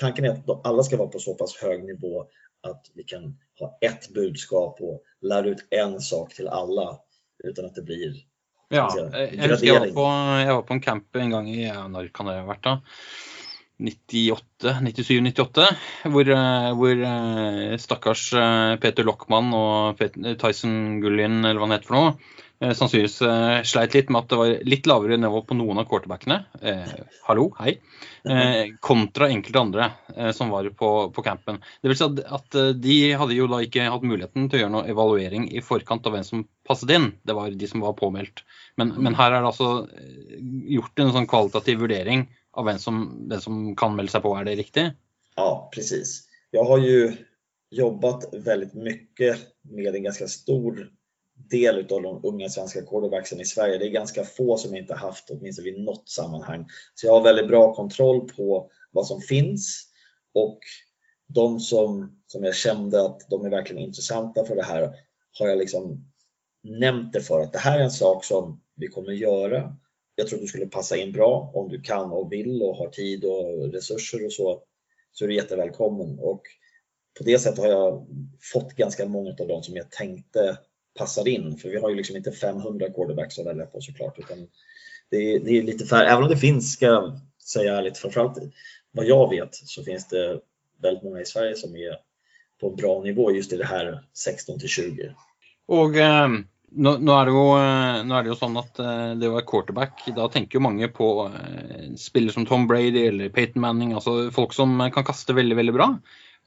tanken 0.00 0.24
är 0.24 0.30
att 0.30 0.66
alla 0.66 0.82
ska 0.82 0.96
vara 0.96 1.08
på 1.08 1.18
så 1.18 1.34
pass 1.34 1.56
hög 1.56 1.84
nivå 1.84 2.24
att 2.62 2.86
vi 2.94 3.02
kan 3.04 3.38
ha 3.60 3.78
ett 3.80 4.08
budskap 4.14 4.80
och 4.80 5.02
lära 5.20 5.46
ut 5.46 5.66
en 5.70 6.00
sak 6.00 6.34
till 6.34 6.48
alla 6.48 6.98
utan 7.44 7.64
att 7.64 7.74
det 7.74 7.82
blir 7.82 8.14
Ja, 8.74 8.94
jag, 8.96 9.64
jag, 9.64 9.80
var 9.80 9.86
på, 9.86 10.46
jag 10.46 10.54
var 10.54 10.62
på 10.62 10.72
en 10.72 10.80
camp 10.80 11.16
en 11.16 11.30
gång 11.30 11.48
i, 11.48 11.72
när 11.88 12.08
kan 12.08 12.26
det 12.26 12.32
ha 12.32 12.46
varit 12.46 12.64
då? 12.64 12.80
98, 13.82 14.74
97-98, 14.86 15.66
hvor, 16.14 16.30
eh, 16.36 16.68
hvor, 16.78 17.02
eh, 17.08 17.74
stakkars 17.82 18.28
eh, 18.38 18.76
Peter 18.82 19.06
Lockmann 19.08 19.52
og 19.56 20.02
Tyson 20.40 21.00
Gullin, 21.02 21.42
eller 21.42 21.60
hva 21.60 21.68
han 21.68 21.76
heter 21.76 21.90
for 21.90 21.98
noe, 21.98 22.38
sannsynligvis 22.62 23.16
sleit 23.68 23.94
litt 23.96 24.10
med 24.12 24.22
at 24.22 24.30
det 24.30 24.38
var 24.38 24.52
litt 24.68 24.86
lavere 24.86 25.16
nivå 25.18 25.40
på 25.46 25.56
noen 25.58 25.80
av 25.82 25.86
quarterbackene. 25.90 26.38
Eh, 26.62 26.92
hallo, 27.26 27.48
hei. 27.58 27.74
Eh, 28.22 28.74
kontra 28.84 29.26
enkelte 29.32 29.60
andre 29.60 29.88
eh, 30.14 30.30
som 30.36 30.52
var 30.52 30.68
på, 30.78 30.90
på 31.14 31.24
campen. 31.26 31.58
Det 31.82 31.90
vil 31.90 31.98
si 31.98 32.06
at, 32.06 32.22
at, 32.38 32.58
De 32.78 32.96
hadde 33.18 33.36
jo 33.36 33.48
da 33.50 33.62
ikke 33.64 33.88
hatt 33.90 34.06
muligheten 34.06 34.46
til 34.46 34.60
å 34.60 34.62
gjøre 34.62 34.74
noe 34.76 34.92
evaluering 34.94 35.48
i 35.50 35.64
forkant 35.64 36.06
av 36.06 36.16
hvem 36.16 36.28
som 36.28 36.46
passet 36.68 36.94
inn. 36.94 37.10
Det 37.26 37.36
var 37.38 37.50
de 37.50 37.70
som 37.70 37.82
var 37.82 37.98
påmeldt. 37.98 38.44
Men, 38.80 38.94
men 39.02 39.18
her 39.18 39.34
er 39.34 39.42
det 39.42 39.50
altså 39.50 39.72
gjort 40.76 41.02
en 41.02 41.12
sånn 41.16 41.28
kvalitativ 41.30 41.82
vurdering 41.82 42.28
av 42.52 42.68
hvem 42.68 42.80
som, 42.80 43.02
hvem 43.30 43.42
som 43.42 43.60
kan 43.78 43.96
melde 43.96 44.14
seg 44.14 44.24
på, 44.24 44.36
Er 44.38 44.46
det 44.48 44.58
riktig? 44.60 44.88
Ja, 45.36 45.50
precis. 45.72 46.22
Jeg 46.52 46.68
har 46.68 46.82
jo 46.84 47.12
jobbet 47.72 48.26
veldig 48.44 48.70
mye 48.76 49.36
med 49.72 49.94
en 49.96 50.10
ganske 50.10 50.28
stor 50.28 50.82
del 51.50 51.78
av 51.78 52.02
de 52.02 52.20
unga 52.24 52.48
svenska 52.48 52.82
quarterbacksen 52.82 53.40
i 53.40 53.44
Sverige. 53.44 53.78
Det 53.78 53.86
är 53.86 53.90
ganska 53.90 54.24
få 54.24 54.56
som 54.56 54.76
inte 54.76 54.94
haft 54.94 55.30
åtminstone 55.30 55.70
vid 55.70 55.84
något 55.84 56.08
sammanhang. 56.08 56.66
Så 56.94 57.06
jag 57.06 57.12
har 57.12 57.22
väldigt 57.22 57.48
bra 57.48 57.74
kontroll 57.74 58.28
på 58.28 58.70
vad 58.90 59.06
som 59.06 59.20
finns 59.20 59.88
och 60.34 60.58
de 61.26 61.60
som, 61.60 62.20
som 62.26 62.44
jag 62.44 62.54
kände 62.54 63.04
att 63.04 63.20
de 63.30 63.46
är 63.46 63.50
verkligen 63.50 63.82
intressanta 63.82 64.44
för 64.44 64.56
det 64.56 64.62
här 64.62 64.94
har 65.38 65.48
jag 65.48 65.58
liksom 65.58 66.12
nämnt 66.62 67.12
det 67.12 67.20
för 67.20 67.40
att 67.40 67.52
det 67.52 67.58
här 67.58 67.78
är 67.78 67.84
en 67.84 67.90
sak 67.90 68.24
som 68.24 68.60
vi 68.76 68.88
kommer 68.88 69.12
göra. 69.12 69.76
Jag 70.14 70.26
tror 70.26 70.38
du 70.38 70.46
skulle 70.46 70.66
passa 70.66 70.96
in 70.96 71.12
bra 71.12 71.52
om 71.54 71.68
du 71.68 71.80
kan 71.80 72.12
och 72.12 72.32
vill 72.32 72.62
och 72.62 72.76
har 72.76 72.88
tid 72.88 73.24
och 73.24 73.72
resurser 73.72 74.26
och 74.26 74.32
så. 74.32 74.62
Så 75.12 75.24
är 75.24 75.28
du 75.28 75.34
jättevälkommen 75.34 76.18
och 76.18 76.42
på 77.18 77.24
det 77.24 77.38
sättet 77.38 77.58
har 77.58 77.68
jag 77.68 78.06
fått 78.52 78.72
ganska 78.72 79.06
många 79.06 79.30
av 79.40 79.48
dem 79.48 79.62
som 79.62 79.76
jag 79.76 79.90
tänkte 79.90 80.58
passar 80.98 81.28
in. 81.28 81.56
För 81.56 81.68
vi 81.68 81.80
har 81.80 81.90
ju 81.90 81.96
liksom 81.96 82.16
inte 82.16 82.32
500 82.32 82.86
quarterbacks 82.90 83.38
att 83.38 83.46
välja 83.46 83.66
på 83.66 83.80
såklart. 83.80 84.18
Utan 84.18 84.48
det, 85.10 85.16
är, 85.16 85.40
det 85.40 85.58
är 85.58 85.62
lite 85.62 85.86
färre, 85.86 86.08
även 86.08 86.22
om 86.22 86.30
det 86.30 86.36
finns, 86.36 86.72
ska 86.72 86.86
jag 86.86 87.20
säga 87.44 87.76
ärligt, 87.76 87.98
framförallt 87.98 88.38
vad 88.92 89.06
jag 89.06 89.30
vet 89.30 89.54
så 89.54 89.84
finns 89.84 90.08
det 90.08 90.40
väldigt 90.82 91.04
många 91.04 91.20
i 91.20 91.24
Sverige 91.24 91.54
som 91.56 91.76
är 91.76 91.96
på 92.60 92.68
en 92.68 92.76
bra 92.76 93.02
nivå 93.02 93.32
just 93.32 93.52
i 93.52 93.56
det 93.56 93.66
här 93.66 94.04
16 94.14 94.58
till 94.58 94.68
20. 94.68 95.14
Og 95.68 95.96
eh, 95.96 96.28
nå, 96.72 96.94
nå, 96.98 97.14
er 97.14 97.28
det 97.28 97.34
jo, 97.34 97.44
eh, 97.58 98.02
nå 98.06 98.16
er 98.16 98.24
det 98.24 98.32
jo 98.32 98.38
sånn 98.38 98.58
at 98.60 98.80
eh, 98.82 99.12
det 99.20 99.30
var 99.32 99.46
quarterback, 99.48 100.04
da 100.16 100.28
tenker 100.32 100.58
jo 100.58 100.64
mange 100.64 100.88
på 100.94 101.08
eh, 101.28 101.92
spillere 102.00 102.36
som 102.36 102.46
Tom 102.48 102.66
Brady 102.70 103.06
eller 103.08 103.32
Peyton 103.34 103.62
Manning, 103.64 103.94
altså 103.98 104.30
folk 104.34 104.54
som 104.56 104.78
kan 104.94 105.06
kaste 105.06 105.36
veldig, 105.36 105.58
veldig 105.60 105.74
bra. 105.76 105.88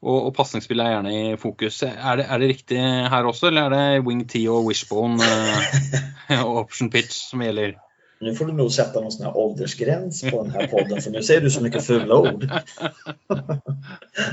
Og, 0.02 0.26
og 0.28 0.34
pasningsspill 0.36 0.80
er 0.84 0.92
gjerne 0.92 1.14
i 1.16 1.36
fokus. 1.40 1.80
Er 1.82 2.20
det, 2.20 2.26
er 2.28 2.38
det, 2.38 2.48
riktig 2.52 2.78
her 3.12 3.26
også, 3.26 3.48
eller 3.48 3.70
er 3.70 3.74
det 3.74 4.06
wing 4.06 4.22
T 4.28 4.42
og 4.52 4.66
wishbone 4.68 5.24
eh, 5.24 6.42
og 6.46 6.56
option 6.66 6.90
pitch 6.92 7.30
som 7.30 7.42
gjelder? 7.42 7.78
Nå 8.20 8.34
får 8.34 8.44
du 8.44 8.52
nog 8.52 8.72
sätta 8.72 9.00
någon 9.00 9.12
sån 9.12 9.26
här 9.26 9.36
åldersgräns 9.36 10.30
på 10.30 10.42
den 10.42 10.52
här 10.52 10.66
podden 10.66 11.02
för 11.02 11.10
nu 11.10 11.22
säger 11.22 11.40
du 11.40 11.50
så 11.50 11.62
mycket 11.62 11.86
fula 11.86 12.14
ord. 12.14 12.48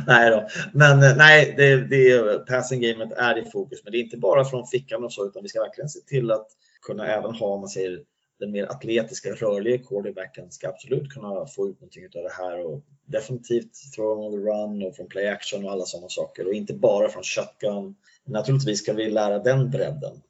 nej 0.08 0.30
då, 0.30 0.48
men 0.74 1.00
nei, 1.00 1.16
nej, 1.16 1.54
det, 1.58 1.76
det, 1.76 2.48
passing 2.48 2.82
gamet 2.82 3.12
är 3.12 3.38
i 3.38 3.52
fokus, 3.52 3.80
men 3.84 3.92
det 3.92 3.98
är 3.98 4.04
inte 4.04 4.18
bara 4.18 4.46
från 4.46 4.68
fickan 4.68 5.04
och 5.04 5.12
vi 5.44 5.50
ska 5.50 5.60
verkligen 5.60 5.90
se 5.90 6.00
till 6.00 6.32
att 6.32 6.48
kunna 6.82 7.08
även 7.08 7.36
ha, 7.36 7.58
man 7.58 7.70
säger 7.70 8.00
den 8.44 8.52
mer 8.52 8.66
atletiska, 8.66 9.30
rörliga 9.30 9.78
quarterbacken 9.78 10.52
ska 10.52 10.70
absolut 10.70 11.10
kunna 11.10 11.46
få 11.46 11.68
ut 11.68 11.82
någonting 11.82 12.06
av 12.06 12.24
det 12.24 12.44
här 12.44 12.66
och 12.66 12.82
definitivt 13.06 13.94
throw 13.96 14.20
on 14.20 14.32
the 14.32 14.38
run 14.38 14.88
och 14.88 14.96
från 14.96 15.08
play 15.08 15.28
action 15.28 15.66
och 15.66 15.72
alla 15.72 15.86
sådana 15.86 16.10
saker 16.10 16.48
och 16.48 16.54
inte 16.54 16.74
bara 16.74 17.10
från 17.10 17.24
shotgun. 17.24 17.96
Naturligtvis 18.26 18.80
ska 18.80 18.94
vi 18.94 19.10
lära 19.10 19.40
den 19.40 19.70
bredden, 19.72 20.22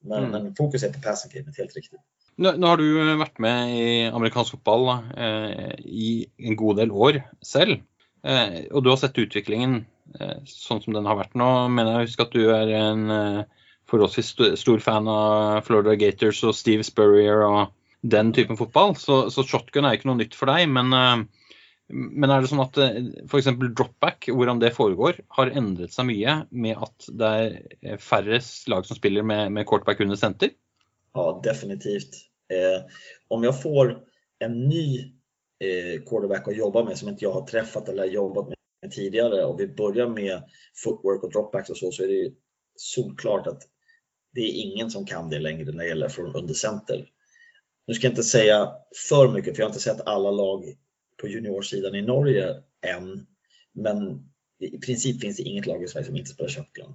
men, 0.00 0.24
mm. 0.24 0.30
men 0.30 0.54
fokus 0.54 0.82
är 0.82 0.92
på 0.92 1.00
passing 1.00 1.32
gamet, 1.34 1.58
helt 1.58 1.76
riktigt. 1.76 2.00
Nå, 2.36 2.52
nå, 2.56 2.66
har 2.66 2.80
du 2.80 2.86
eh, 2.96 3.16
vært 3.20 3.38
med 3.44 3.72
i 3.76 3.88
amerikansk 4.08 4.56
fotball 4.56 4.88
eh, 5.16 5.74
i 5.84 6.26
en 6.40 6.56
god 6.56 6.78
del 6.80 6.90
år 6.90 7.20
selv. 7.44 7.82
Eh, 8.24 8.62
og 8.72 8.82
du 8.82 8.88
har 8.88 8.96
sett 8.96 9.18
utviklingen 9.20 9.82
eh, 10.18 10.38
sånn 10.48 10.80
som 10.80 10.96
den 10.96 11.06
har 11.06 11.18
vært 11.20 11.36
nå. 11.36 11.50
Men 11.68 11.90
jeg 11.90 12.06
husker 12.08 12.26
at 12.26 12.36
du 12.36 12.48
er 12.56 12.72
en 12.78 13.04
eh, 13.12 13.61
forholdsvis 13.92 14.32
stor 14.60 14.82
fan 14.82 15.08
av 15.10 15.62
Florida 15.66 15.94
Gators 16.00 16.42
og 16.48 16.56
Steve 16.56 16.86
Spurrier 16.86 17.44
og 17.46 17.72
den 18.02 18.32
typen 18.34 18.58
fotball. 18.58 18.96
Så, 18.98 19.26
så 19.30 19.44
shotgun 19.46 19.86
er 19.86 19.98
ikke 19.98 20.10
noe 20.10 20.20
nytt 20.22 20.36
for 20.38 20.50
deg. 20.50 20.66
Men, 20.72 20.90
eh, 20.96 21.52
men 21.92 22.32
er 22.32 22.42
det 22.42 22.50
sånn 22.50 22.64
at 22.64 22.78
f.eks. 23.28 23.52
dropback, 23.62 24.30
hvordan 24.32 24.62
det 24.62 24.74
foregår, 24.76 25.20
har 25.36 25.52
endret 25.52 25.94
seg 25.94 26.08
mye 26.08 26.40
med 26.50 26.82
at 26.88 27.08
det 27.20 27.32
er 27.36 28.02
færre 28.02 28.40
lag 28.72 28.88
som 28.88 28.98
spiller 28.98 29.26
med, 29.26 29.52
med 29.54 29.68
quarterback 29.68 30.02
under 30.04 30.18
senter? 30.18 30.54
Ja, 31.12 31.26
definitivt. 31.44 32.16
Eh, 32.52 32.80
om 33.32 33.44
jeg 33.44 33.60
får 33.60 33.96
en 34.44 34.56
ny 34.68 34.86
eh, 35.62 36.00
quarterback 36.08 36.48
å 36.48 36.56
jobbe 36.56 36.86
med 36.88 36.98
som 36.98 37.12
ikke 37.12 37.26
jeg 37.26 37.36
har 37.36 37.46
truffet 37.48 37.92
eller 37.92 38.12
jobbet 38.12 38.52
med 38.52 38.92
tidligere, 38.92 39.44
og 39.46 39.60
vi 39.60 39.68
börjar 39.68 40.08
med 40.10 40.48
footwork 40.84 41.24
og 41.24 41.32
dropbacks 41.32 41.70
och 41.70 41.76
så, 41.76 41.92
så 41.92 42.02
är 42.02 42.08
det 42.08 42.32
solklart 42.76 43.46
att 43.46 43.62
det 44.34 44.40
är 44.40 44.52
ingen 44.52 44.90
som 44.90 45.06
kan 45.06 45.30
det 45.30 45.38
längre 45.38 45.64
när 45.64 45.82
det 45.82 45.88
gäller 45.88 46.08
från 46.08 46.36
undercenter. 46.36 47.08
Nu 47.86 47.94
ska 47.94 48.06
jag 48.06 48.12
inte 48.12 48.22
säga 48.22 48.72
för 49.08 49.28
mycket, 49.28 49.56
för 49.56 49.62
jag 49.62 49.66
har 49.66 49.70
inte 49.70 49.82
sett 49.82 50.06
alla 50.06 50.30
lag 50.30 50.64
på 51.20 51.28
juniorsidan 51.28 51.94
i 51.94 52.02
Norge 52.02 52.62
än. 52.86 53.26
Men 53.72 54.22
i 54.60 54.78
princip 54.78 55.20
finns 55.20 55.36
det 55.36 55.42
inget 55.42 55.66
lag 55.66 55.82
i 55.82 55.88
Sverige 55.88 56.06
som 56.06 56.16
inte 56.16 56.30
spelar 56.30 56.50
shotgun. 56.50 56.92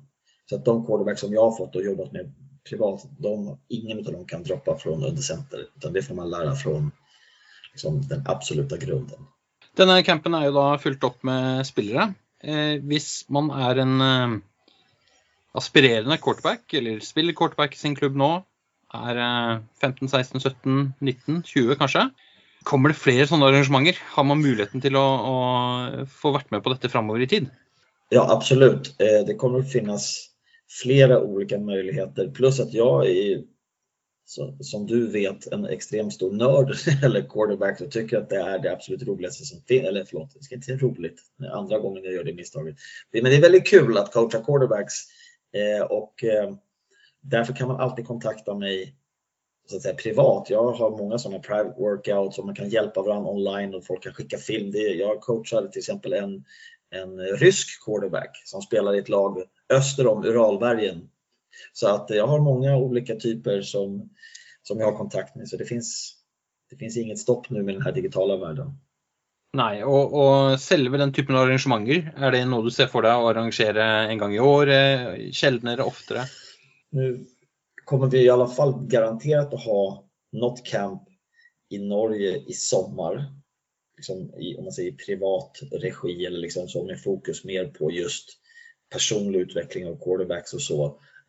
Så 0.50 0.56
att 0.56 0.65
de 0.65 0.86
quarterbacks 0.86 1.22
som 1.22 1.34
jag 1.34 1.41
har 1.41 1.58
fått 1.58 1.75
och 1.75 1.84
jobbat 1.84 2.12
med 2.12 2.34
privat, 2.70 3.08
de, 3.20 3.60
ingen 3.67 3.98
av 3.98 4.13
dem 4.13 4.25
kan 4.25 4.44
droppa 4.44 4.77
från 4.77 5.03
undercenter, 5.03 5.65
utan 5.77 5.94
det 5.94 6.01
får 6.01 6.15
man 6.15 6.29
lära 6.29 6.56
från 6.56 6.91
liksom, 7.72 8.08
den 8.08 8.24
absoluta 8.27 8.77
grunden. 8.77 9.20
Denne 9.77 10.03
campen 10.03 10.34
er 10.34 10.48
jo 10.48 10.56
da 10.56 10.77
fullt 10.82 11.03
opp 11.03 11.24
med 11.24 11.67
spillere. 11.67 12.13
Eh, 12.41 12.82
hvis 12.82 13.25
man 13.29 13.51
er 13.53 13.82
en 13.84 14.01
eh, 14.01 14.39
aspirerende 15.58 16.20
quarterback, 16.22 16.74
eller 16.74 17.00
spiller 17.06 17.36
quarterback 17.38 17.75
i 17.75 17.82
sin 17.82 17.96
klubb 17.98 18.18
nå, 18.20 18.32
er 18.98 19.20
eh, 19.20 19.60
15, 19.84 20.08
16, 20.10 20.42
17, 20.42 20.80
19, 21.00 21.44
20 21.44 21.80
kanskje, 21.80 22.08
kommer 22.68 22.92
det 22.92 23.00
flere 23.00 23.27
sånne 23.30 23.48
arrangementer? 23.48 24.00
Har 24.16 24.25
man 24.27 24.42
muligheten 24.44 24.84
til 24.84 24.98
å, 25.00 25.06
å 25.06 25.36
få 26.20 26.34
vært 26.36 26.51
med 26.51 26.63
på 26.66 26.74
dette 26.74 26.92
framover 26.92 27.24
i 27.24 27.30
tid? 27.32 27.51
Ja, 28.13 28.24
absolut. 28.32 28.94
Eh, 29.04 29.22
det 29.27 29.38
kommer 29.39 29.63
å 29.63 29.68
finnes 29.68 30.08
flere 30.72 31.20
olika 31.24 31.60
muligheter. 31.60 32.32
Pluss 32.36 32.60
at 32.63 32.74
jeg 32.75 33.12
er, 33.12 33.46
som 34.27 34.84
du 34.88 35.08
vet, 35.12 35.48
en 35.56 35.68
ekstremt 35.72 36.16
stor 36.16 36.34
nerd 36.36 36.74
eller 37.06 37.27
quarterback 37.32 37.80
og 37.84 37.94
syns 37.94 38.16
at 38.18 38.30
det 38.32 38.42
er 38.44 38.63
det 38.63 38.72
absolutt 38.72 39.06
roligste 39.08 39.48
som 39.48 39.63
finnes. 39.68 39.88
Eller 39.92 40.08
forlåt, 40.08 40.36
det 40.36 40.48
skal 40.48 40.60
ikke 40.60 40.74
være 40.74 40.84
rolig. 40.84 41.13
Andre 41.48 41.82
gangen 41.84 42.04
jeg 42.04 42.18
gjør 42.18 42.27
det 42.27 42.36
misstaget. 42.39 42.89
Men 43.16 43.32
det 43.32 43.39
er 43.39 43.48
veldig 43.48 43.63
kul 43.68 44.04
at 44.04 44.12
coacha 44.16 44.44
quarterbacks 44.44 45.06
och 45.89 46.23
eh, 46.23 46.53
därför 47.21 47.53
kan 47.53 47.67
man 47.67 47.79
alltid 47.81 48.07
kontakta 48.07 48.55
mig 48.55 48.95
så 49.69 49.75
att 49.75 49.81
säga, 49.81 49.95
privat. 49.95 50.49
Jag 50.49 50.71
har 50.71 50.89
många 50.89 51.17
sådana 51.17 51.39
private 51.39 51.81
workouts 51.81 52.39
och 52.39 52.45
man 52.45 52.55
kan 52.55 52.69
hjälpa 52.69 53.01
varandra 53.01 53.31
online 53.31 53.75
och 53.75 53.85
folk 53.85 54.03
kan 54.03 54.13
skicka 54.13 54.37
film. 54.37 54.71
jag 54.73 55.21
coachade 55.21 55.71
till 55.71 55.79
exempel 55.79 56.13
en, 56.13 56.43
en 56.89 57.19
rysk 57.19 57.85
quarterback 57.85 58.41
som 58.45 58.61
spelar 58.61 58.95
i 58.95 58.99
ett 58.99 59.09
lag 59.09 59.43
öster 59.73 60.07
om 60.07 60.25
Uralbergen. 60.25 61.09
Så 61.73 61.87
att 61.87 62.09
jag 62.09 62.27
har 62.27 62.39
många 62.39 62.77
olika 62.77 63.15
typer 63.15 63.61
som, 63.61 64.09
som 64.63 64.79
jag 64.79 64.91
har 64.91 64.97
kontakt 64.97 65.35
med. 65.35 65.47
Så 65.47 65.57
det 65.57 65.65
finns, 65.65 66.15
det 66.69 66.75
finns 66.75 66.97
inget 66.97 67.19
stopp 67.19 67.49
nu 67.49 67.63
med 67.63 67.75
den 67.75 67.81
här 67.81 67.91
digitala 67.91 68.37
världen. 68.37 68.71
Nei, 69.57 69.79
og, 69.81 70.13
og, 70.13 70.57
selve 70.61 70.99
den 71.01 71.13
typen 71.15 71.37
arrangementer, 71.39 72.11
er 72.13 72.35
det 72.35 72.43
noe 72.49 72.65
du 72.65 72.69
ser 72.73 72.89
for 72.91 73.05
deg 73.05 73.17
å 73.17 73.29
arrangere 73.31 73.85
en 74.11 74.19
gang 74.21 74.35
i 74.35 74.43
året? 74.43 75.15
Sjeldnere, 75.33 75.87
oftere? 75.87 76.27
Nå 76.93 77.09
kommer 77.87 78.11
vi 78.11 78.25
i 78.25 78.29
alle 78.29 78.49
fall 78.51 78.75
garantert 78.91 79.55
å 79.55 79.61
ha 79.63 79.81
något 80.37 80.65
camp 80.67 81.07
i 81.73 81.79
Norge 81.79 82.33
i 82.47 82.53
sommer. 82.53 83.21
Liksom 83.97 84.25
i, 84.37 84.53
om 84.57 84.67
man 84.67 84.75
säger 84.75 84.91
privat 84.99 85.61
regi 85.71 86.25
eller 86.25 86.39
liksom 86.43 86.67
så 86.67 86.83
med 86.85 87.01
fokus 87.01 87.43
mer 87.47 87.71
på 87.73 87.91
just 87.91 88.35
personlig 88.93 89.47
utvikling 89.47 89.87
av 89.87 89.97
quarterbacks 90.03 90.53
og 90.53 90.61
så 90.61 90.81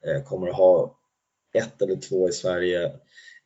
eh, 0.04 0.20
kommer 0.26 0.50
å 0.52 0.58
ha 0.58 0.72
ett 1.62 1.82
eller 1.82 1.96
två 2.02 2.28
i 2.28 2.32
Sverige. 2.32 2.82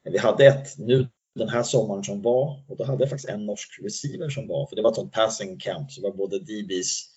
Vi 0.04 0.18
hadde 0.18 0.46
ett 0.46 0.78
nu 0.78 1.06
den 1.34 1.48
här 1.48 1.62
sommaren 1.62 2.04
som 2.04 2.22
var 2.22 2.62
och 2.68 2.76
då 2.76 2.84
hade 2.84 3.02
jag 3.02 3.10
faktiskt 3.10 3.28
en 3.28 3.46
norsk 3.46 3.78
receiver 3.82 4.28
som 4.28 4.48
var, 4.48 4.66
för 4.66 4.76
det 4.76 4.82
var 4.82 4.90
ett 4.90 4.96
sånt 4.96 5.12
passing 5.12 5.58
camp, 5.58 5.92
så 5.92 6.00
det 6.00 6.08
var 6.08 6.16
både 6.16 6.38
DBs, 6.38 7.08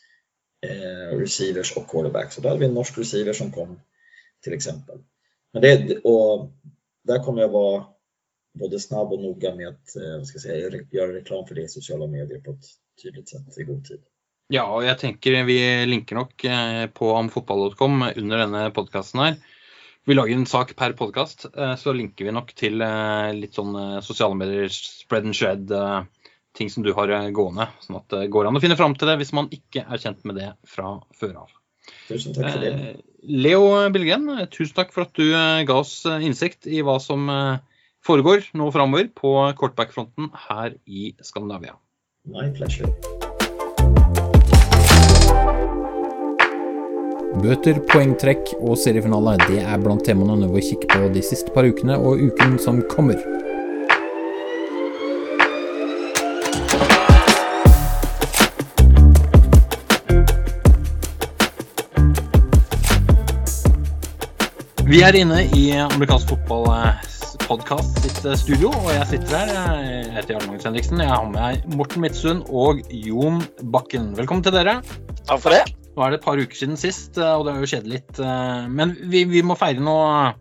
eh, 0.65 1.17
receivers 1.17 1.77
och 1.77 1.89
quarterbacks. 1.89 2.36
Så 2.36 2.41
då 2.41 2.48
hade 2.48 2.60
vi 2.60 2.65
en 2.65 2.74
norsk 2.74 2.98
receiver 2.98 3.34
som 3.34 3.51
kom 3.51 3.79
till 4.43 4.53
exempel. 4.53 4.98
Men 5.53 5.62
det, 5.62 5.98
och 5.98 6.51
där 7.03 7.24
kommer 7.24 7.41
jag 7.41 7.50
vara 7.50 7.86
både 8.60 8.79
snabb 8.79 9.13
och 9.13 9.22
noga 9.22 9.55
med 9.55 9.67
att 9.67 9.95
eh, 9.95 10.24
ska 10.24 10.39
säga, 10.39 10.81
göra 10.91 11.13
reklam 11.13 11.48
för 11.48 11.55
det 11.55 11.62
i 11.62 11.67
sociala 11.67 12.07
medier 12.07 12.39
på 12.39 12.51
ett 12.51 12.65
tydligt 13.03 13.29
sätt 13.29 13.57
i 13.57 13.63
god 13.63 13.86
tid. 13.86 14.00
Ja, 14.53 14.67
og 14.69 14.84
jeg 14.86 15.00
tenker 15.01 15.39
vi 15.48 15.57
linker 15.89 16.19
nok 16.19 16.43
eh, 16.45 16.84
på 16.93 17.07
amfotball.com 17.17 18.03
under 18.15 18.43
denne 18.43 18.67
podkasten 18.75 19.24
her. 19.24 19.38
Vi 20.06 20.14
lager 20.14 20.38
en 20.38 20.46
sak 20.46 20.76
per 20.78 20.94
podkast, 20.98 21.48
eh, 21.58 21.76
så 21.82 21.94
linker 21.96 22.28
vi 22.28 22.34
nok 22.36 22.54
til 22.58 22.82
eh, 22.86 23.32
litt 23.34 23.58
sånn 23.58 23.74
sosiale 24.06 24.38
medier, 24.38 24.70
spread 24.70 25.26
and 25.26 25.38
shred, 25.38 25.74
ting 26.56 26.70
som 26.72 26.86
du 26.86 26.94
har 26.96 27.12
gående. 27.36 27.68
Sånn 27.84 27.98
at 28.00 28.08
det 28.14 28.30
går 28.34 28.48
an 28.48 28.60
å 28.60 28.62
finne 28.64 28.78
fram 28.80 28.94
til 28.96 29.10
det 29.10 29.18
hvis 29.20 29.34
man 29.36 29.50
ikke 29.52 29.84
er 29.84 30.02
kjent 30.02 30.22
med 30.24 30.38
det 30.40 30.52
fra 30.70 31.00
før 31.18 31.42
av. 31.44 31.58
Tusen 32.08 32.38
takk 32.38 32.54
for 32.54 32.64
det. 32.64 32.94
Leo 33.26 33.66
Billgren, 33.94 34.30
tusen 34.54 34.78
takk 34.78 34.94
for 34.94 35.10
at 35.10 35.18
du 35.18 35.34
ga 35.34 35.82
oss 35.82 35.98
innsikt 36.06 36.70
i 36.70 36.86
hva 36.86 37.00
som 37.02 37.28
foregår 38.06 38.52
nå 38.56 38.70
framover 38.72 39.10
på 39.18 39.36
kortbackfronten 39.58 40.32
her 40.48 40.78
i 40.86 41.12
Skandinavia. 41.26 41.80
My 42.30 42.50
pleasure. 42.54 42.94
Bøter, 47.36 47.82
poengtrekk 47.92 48.54
og 48.62 48.77
seriefinale 48.80 49.36
det 49.44 49.60
er 49.60 49.82
blant 49.84 50.06
temaene 50.08 50.38
når 50.39 50.54
vi 50.56 50.62
kikker 50.70 50.92
på 50.94 51.10
de 51.12 51.24
siste 51.25 51.51
par 51.51 51.68
ukene 51.68 51.98
og 52.00 52.22
uken 52.24 52.56
som 52.63 52.80
kommer. 52.92 53.20
Vi 64.86 65.01
er 65.04 65.18
inne 65.20 65.44
i 65.58 65.63
amerikansk 65.82 66.32
fotballpodkast 66.32 68.04
sitt 68.06 68.22
studio, 68.39 68.72
og 68.72 68.92
jeg 68.94 69.10
sitter 69.12 69.42
her. 69.42 69.82
Jeg 69.84 70.12
heter 70.15 70.38
Jarl 70.38 70.46
Magnus 70.48 70.70
Henriksen. 70.70 71.04
Jeg 71.04 71.12
har 71.12 71.25
med 71.27 71.42
meg 71.42 71.74
Morten 71.75 72.06
Midtsund 72.06 72.46
og 72.48 72.86
Jon 72.88 73.44
Bakken. 73.75 74.13
Velkommen 74.15 74.46
til 74.46 74.56
dere. 74.56 74.80
Takk 75.25 75.42
for 75.42 75.51
det. 75.58 75.65
Nå 75.96 76.04
er 76.04 76.12
det 76.12 76.18
et 76.20 76.25
par 76.25 76.40
uker 76.42 76.58
siden 76.60 76.75
sist, 76.80 77.18
eh, 77.18 77.34
og 77.40 77.46
det 77.48 77.54
har 77.56 77.62
jo 77.64 77.70
skjedd 77.72 77.86
litt. 77.88 78.18
eh, 78.20 78.66
Men 78.68 78.96
vi, 79.12 79.24
vi 79.32 79.42
må 79.48 79.56
feire 79.60 79.80
noe 79.84 80.34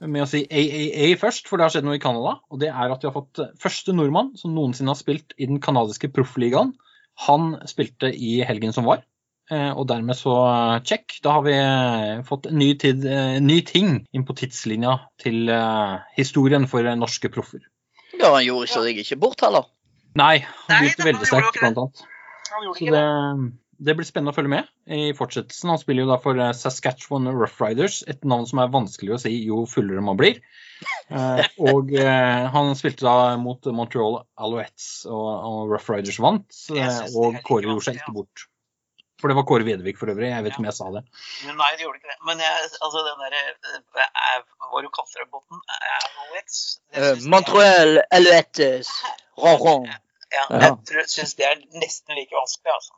med 0.00 0.22
å 0.22 0.28
si 0.30 0.44
AAA 0.46 1.10
først, 1.20 1.48
for 1.50 1.58
det 1.58 1.66
har 1.66 1.74
skjedd 1.74 1.84
noe 1.88 1.98
i 1.98 2.02
Canada. 2.02 2.36
Og 2.50 2.60
det 2.62 2.70
er 2.70 2.94
at 2.94 3.02
vi 3.02 3.08
har 3.10 3.16
fått 3.16 3.42
første 3.60 3.92
nordmann 3.92 4.32
som 4.38 4.54
noensinne 4.56 4.94
har 4.94 5.00
spilt 5.00 5.34
i 5.36 5.48
den 5.50 5.60
canadiske 5.60 6.08
proffligaen. 6.14 6.72
Han 7.26 7.56
spilte 7.68 8.12
i 8.14 8.38
helgen 8.46 8.72
som 8.72 8.86
var. 8.88 9.02
Eh, 9.50 9.72
Og 9.74 9.86
dermed 9.90 10.16
så 10.16 10.32
check. 10.86 11.18
Da 11.24 11.32
har 11.36 11.42
vi 11.44 11.56
fått 12.28 12.46
en 12.48 12.58
ny, 12.60 12.72
tid, 12.78 13.04
ny 13.44 13.60
ting 13.66 14.06
inn 14.14 14.24
på 14.28 14.36
tidslinja 14.38 14.96
til 15.20 15.48
historien 16.16 16.68
for 16.70 16.86
norske 16.96 17.28
proffer. 17.32 17.60
Ja, 18.18 18.32
han 18.38 18.44
gjorde 18.46 18.68
seg 18.72 18.96
ikke 19.04 19.18
bort 19.20 19.40
heller. 19.44 19.66
Nei, 20.16 20.38
han 20.68 20.80
begynte 20.84 21.04
veldig 21.12 21.26
sterkt, 21.28 21.58
blant 21.60 21.76
annet. 21.78 22.04
Han 22.54 22.64
gjorde 22.64 22.78
Så 22.78 22.84
ikke 22.86 22.94
det, 22.96 23.52
det. 23.78 23.94
blir 23.98 24.06
spennende 24.06 24.32
å 24.34 24.36
følge 24.36 24.52
med 24.52 24.68
i 24.94 25.12
fortsettelsen. 25.16 25.70
Han 25.72 25.80
spiller 25.80 26.04
jo 26.04 26.10
da 26.10 26.18
for 26.22 26.40
eh, 26.42 26.52
Saskatchewan 26.56 27.28
Rough 27.32 27.62
Riders, 27.62 28.00
et 28.10 28.24
navn 28.28 28.46
som 28.50 28.60
er 28.62 28.72
vanskelig 28.74 29.14
å 29.16 29.20
si 29.22 29.32
jo 29.46 29.64
fullere 29.70 30.04
man 30.04 30.20
blir. 30.20 30.42
Eh, 31.08 31.46
og 31.72 31.88
eh, 31.96 32.44
han 32.52 32.74
spilte 32.76 33.02
da 33.06 33.32
mot 33.40 33.64
Montreal 33.74 34.18
Alouettes, 34.38 35.06
og, 35.08 35.70
Rough 35.72 35.88
Riders 35.90 36.18
vant. 36.22 36.44
Og 37.16 37.38
Kåre 37.46 37.64
gjorde 37.64 37.86
seg 37.86 37.96
ikke 37.98 38.12
bort. 38.14 38.44
For 39.18 39.32
det 39.32 39.38
var 39.40 39.46
Kåre 39.48 39.66
Vedvik 39.66 39.98
for 39.98 40.12
øvrig. 40.12 40.28
Jeg 40.28 40.44
vet 40.44 40.52
ikke 40.52 40.62
om 40.62 40.68
jeg 40.68 40.76
sa 40.76 40.90
det. 40.94 41.02
Men 41.48 41.56
Nei, 41.58 41.70
det 41.74 41.86
gjorde 41.86 41.98
ikke 41.98 42.12
det. 42.12 42.18
Men 42.28 42.44
jeg, 42.44 42.68
altså 42.84 43.02
den 43.08 43.24
derre 43.24 44.04
Hva 44.68 44.84
du 44.84 44.90
kaller 44.94 45.24
det, 45.24 45.30
Botten? 45.32 45.64
Alouettes? 45.96 46.60
Montreal 47.32 47.98
Alouettes 48.20 48.92
Ronron. 49.40 49.88
Ja, 49.88 49.98
Ja. 50.36 50.44
jeg 50.60 50.72
tror, 50.88 51.06
syns 51.08 51.34
det 51.38 51.46
er 51.48 51.60
nesten 51.80 52.18
like 52.18 52.36
vanskelig, 52.36 52.74
altså. 52.74 52.94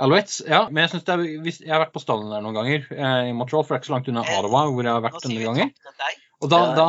Alouettes, 0.00 0.40
ja. 0.48 0.64
Men 0.70 0.84
jeg 0.84 0.94
synes 0.94 1.06
det 1.06 1.14
er, 1.14 1.22
jeg 1.50 1.72
har 1.72 1.82
vært 1.84 1.94
på 1.94 2.02
stadion 2.02 2.32
der 2.32 2.42
noen 2.44 2.56
ganger 2.56 2.88
eh, 2.96 3.28
i 3.28 3.36
Montreal, 3.36 3.64
for 3.66 3.74
det 3.74 3.78
er 3.78 3.82
ikke 3.82 3.90
så 3.90 3.94
langt 3.96 4.10
unna 4.12 4.24
Ottawa, 4.24 4.64
hvor 4.70 4.86
jeg 4.86 4.96
har 4.96 5.04
vært 5.04 5.26
en 5.26 5.34
del 5.36 5.46
ganger. 5.48 5.72
Og 6.40 6.48
da, 6.48 6.58
da, 6.72 6.86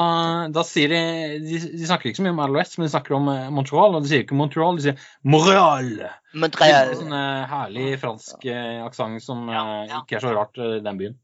da 0.55 0.61
sier 0.63 0.93
de, 0.93 0.99
de 1.43 1.57
De 1.73 1.87
snakker 1.89 2.07
ikke 2.07 2.21
så 2.21 2.23
mye 2.23 2.35
om 2.37 2.39
Alouettes, 2.45 2.77
men 2.79 2.87
de 2.87 2.93
snakker 2.93 3.17
om 3.17 3.27
eh, 3.33 3.49
Montreal. 3.51 3.97
Og 3.97 4.05
de 4.05 4.11
sier 4.13 4.23
ikke 4.23 4.37
Montreal, 4.39 4.79
de 4.79 4.85
sier 4.87 5.09
Montreal. 5.27 5.91
Montreal. 6.45 6.93
Sånn 7.01 7.17
eh, 7.17 7.49
herlig 7.51 7.89
fransk 8.03 8.47
aksent 8.87 9.27
som 9.27 9.51
ikke 9.51 10.21
er 10.21 10.23
så 10.23 10.37
rart 10.37 10.61
i 10.61 10.77
den 10.85 11.03
byen. 11.03 11.19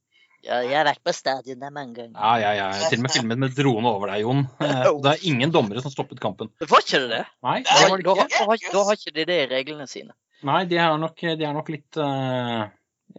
Ja, 0.47 0.61
jeg 0.63 0.77
har 0.79 0.85
vært 0.87 1.01
på 1.03 1.11
stadion 1.15 1.59
der 1.59 1.71
mange 1.75 1.93
ganger. 1.97 2.15
Ja, 2.15 2.33
ja, 2.39 2.51
ja. 2.55 2.67
Jeg 2.71 2.83
har 2.85 2.91
til 2.93 3.01
og 3.01 3.03
med 3.03 3.11
filmet 3.17 3.39
med 3.43 3.55
drone 3.57 3.89
over 3.91 4.11
deg, 4.13 4.21
Jon. 4.23 4.45
Eh, 4.63 4.87
det 5.03 5.11
er 5.11 5.25
ingen 5.27 5.51
dommere 5.51 5.83
som 5.83 5.91
stoppet 5.91 6.21
kampen. 6.23 6.49
Var 6.63 6.83
ikke 6.85 7.01
det 7.03 7.09
det? 7.11 7.21
Nei, 7.43 7.57
Da, 7.67 7.75
det 7.81 7.89
var 7.91 7.97
det 8.01 8.07
da, 8.07 8.15
ikke. 8.23 8.45
har- 8.47 8.71
da 8.77 8.83
har 8.87 8.99
ikke 9.01 9.13
de 9.17 9.25
det 9.27 9.37
i 9.43 9.47
reglene 9.51 9.87
sine. 9.91 10.15
Nei 10.47 10.61
de, 10.69 10.77
er 10.79 10.97
nok, 11.01 11.19
de 11.19 11.43
er 11.49 11.53
nok 11.57 11.69
litt 11.73 11.97
eh, 11.99 12.63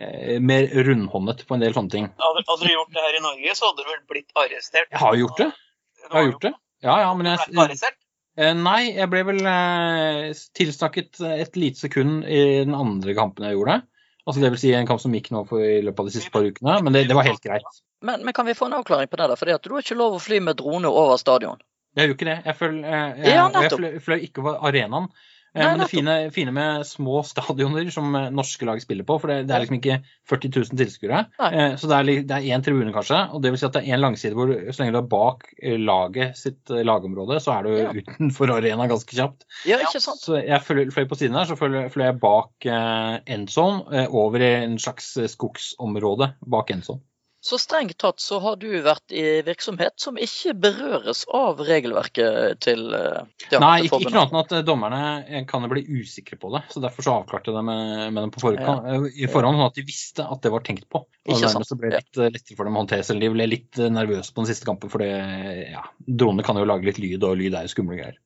eh, 0.01 0.39
mer 0.41 0.69
rundhåndet 0.89 1.45
på 1.49 1.57
en 1.59 1.65
del 1.67 1.77
sånne 1.77 1.91
ting. 1.99 2.09
Hadde, 2.25 2.45
hadde 2.49 2.65
du 2.65 2.73
gjort 2.73 2.93
det 2.97 3.05
her 3.05 3.19
i 3.21 3.23
Norge, 3.29 3.57
så 3.59 3.69
hadde 3.71 3.85
du 3.85 3.91
vel 3.93 4.03
blitt 4.15 4.33
arrestert. 4.39 4.89
Jeg 4.95 5.03
har 5.05 5.17
gjort 5.21 5.43
det. 5.45 5.51
Jeg 6.05 6.13
har 6.17 6.29
gjort 6.31 6.45
det. 6.49 6.55
Ja, 6.87 6.97
ja, 7.05 7.13
men 7.19 7.27
jeg, 7.35 7.45
arrestert? 7.59 7.99
Nei, 8.39 8.81
jeg 8.95 9.11
ble 9.11 9.25
vel 9.27 9.41
tilsnakket 10.55 11.19
et 11.27 11.57
lite 11.59 11.81
sekund 11.83 12.23
i 12.25 12.43
den 12.65 12.75
andre 12.79 13.15
kampen 13.19 13.49
jeg 13.49 13.57
gjorde. 13.59 13.81
Altså 14.29 14.43
det 14.43 14.51
vil 14.53 14.61
si 14.61 14.75
en 14.77 14.89
kamp 14.89 15.01
som 15.01 15.15
gikk 15.17 15.31
nå 15.33 15.41
for 15.49 15.65
i 15.65 15.79
løpet 15.81 16.03
av 16.03 16.09
de 16.11 16.13
siste 16.13 16.33
par 16.35 16.45
ukene, 16.45 16.75
men 16.85 16.93
det, 16.93 17.07
det 17.09 17.17
var 17.17 17.25
helt 17.25 17.41
greit. 17.41 17.79
Men, 18.05 18.21
men 18.27 18.37
kan 18.37 18.45
vi 18.47 18.55
få 18.55 18.69
en 18.69 18.77
avklaring 18.77 19.09
på 19.09 19.17
det? 19.17 19.31
da? 19.33 19.39
Fordi 19.41 19.55
at 19.57 19.65
du 19.65 19.73
har 19.73 19.85
ikke 19.87 19.97
lov 19.97 20.19
å 20.19 20.21
fly 20.21 20.43
med 20.45 20.59
drone 20.61 20.91
over 20.91 21.17
stadion. 21.21 21.63
Jeg 21.97 22.11
jo 22.11 22.15
ikke 22.19 22.29
det. 22.29 22.37
Jeg, 22.45 22.55
eh, 22.85 23.71
fløy, 23.73 23.95
fløy 24.05 24.19
ikke 24.29 24.45
over 24.45 24.61
arenaen. 24.69 25.09
Eh, 25.55 25.63
Nei, 25.63 25.69
men 25.73 25.81
det 25.81 25.89
fine, 25.89 26.15
fine 26.35 26.53
med 26.53 26.85
små 26.87 27.23
stadioner 27.25 27.89
som 27.91 28.15
eh, 28.15 28.27
norske 28.35 28.67
lag 28.69 28.83
spiller 28.83 29.07
på, 29.09 29.17
for 29.23 29.33
det, 29.33 29.39
det 29.49 29.55
er 29.57 29.65
liksom 29.65 29.79
ikke 29.79 29.97
40 30.29 30.51
000 30.59 30.81
tilskuere. 30.83 31.23
Eh, 31.49 31.77
Så 31.81 31.89
det 31.89 31.97
er, 31.99 32.11
det 32.29 32.37
er 32.37 32.49
én 32.53 32.65
tribune, 32.65 32.93
kanskje. 32.93 33.23
Og 33.33 33.43
det 33.43 33.55
vil 33.55 33.61
si 33.63 33.67
at 33.69 33.79
det 33.79 33.83
er 33.85 33.97
én 33.97 34.03
langside 34.05 34.37
hvor 34.37 34.53
så 34.53 34.83
lenge 34.83 34.95
du 34.97 35.01
er 35.01 35.09
bak 35.09 35.49
laget 35.89 36.37
sitt 36.37 36.69
lagområde, 36.69 37.41
så 37.41 37.57
er 37.59 37.69
du 37.69 37.77
Ja. 37.79 37.93
utenfor 37.97 38.53
arena 38.59 38.89
ganske 38.91 39.17
kjapt. 39.17 39.47
Ja, 39.69 39.79
ikke 39.81 40.03
sant? 40.05 40.21
Så 40.21 40.37
jeg 40.43 40.61
fløy, 40.67 41.09
på 41.09 41.17
siden 41.19 41.37
her, 41.39 41.49
så 41.49 41.57
fløy, 41.57 41.89
jeg 41.89 42.21
bak 42.21 42.69
eh, 42.69 43.19
eh, 43.25 44.07
over 44.13 44.45
i 44.45 44.53
en 44.65 44.79
slags 44.79 45.15
skogsområde 45.33 46.35
bak 46.47 46.71
endzone. 46.71 47.01
Så 47.49 47.57
strengt 47.57 47.97
tatt 48.03 48.21
så 48.21 48.37
har 48.45 48.59
du 48.61 48.67
vært 48.85 49.13
i 49.17 49.23
virksomhet 49.47 49.95
som 49.97 50.19
ikke 50.21 50.53
berøres 50.61 51.23
av 51.33 51.63
regelverket 51.65 52.59
til 52.61 52.83
ja, 52.93 53.61
Nei, 53.63 53.87
ikke, 53.87 54.03
ikke 54.05 54.13
annet 54.13 54.35
enn 54.35 54.41
at 54.43 54.53
eh, 54.59 54.65
dommerne 54.67 55.01
eh, 55.25 55.47
kan 55.49 55.65
bli 55.71 55.81
usikre 55.87 56.37
på 56.41 56.51
det. 56.53 56.61
så 56.75 56.83
Derfor 56.85 57.07
så 57.07 57.15
avklarte 57.23 57.49
jeg 57.49 57.57
det 57.57 57.65
med, 57.65 57.87
med 58.13 58.27
dem 58.27 58.35
på 58.35 58.43
forhånd, 58.43 58.91
ja. 58.93 59.01
i 59.09 59.31
forhånd, 59.33 59.57
sånn 59.57 59.71
at 59.71 59.81
de 59.81 59.87
visste 59.89 60.29
at 60.29 60.45
det 60.45 60.53
var 60.53 60.67
tenkt 60.67 60.91
på. 60.93 61.07
Og 61.09 61.33
Ikke 61.33 61.41
sant, 61.47 61.57
dermed 61.57 61.71
så 61.71 61.81
ble 61.81 61.95
det 61.95 62.03
litt 62.03 62.21
eh, 62.21 62.31
lettere 62.37 62.59
for 62.61 62.69
dem 62.69 62.77
å 62.77 62.85
håndtere 62.85 63.09
selv. 63.09 63.25
De 63.25 63.33
ble 63.39 63.49
litt 63.49 63.81
eh, 63.81 63.93
nervøse 63.97 64.37
på 64.37 64.45
den 64.45 64.53
siste 64.53 64.69
kampen, 64.69 64.93
for 64.93 65.09
ja, 65.09 65.89
dronene 66.05 66.45
kan 66.45 66.61
jo 66.61 66.69
lage 66.69 66.91
litt 66.91 67.01
lyd, 67.01 67.25
og 67.25 67.41
lyd 67.41 67.57
er 67.57 67.65
jo 67.65 67.73
skumle 67.73 67.97
greier. 67.97 68.21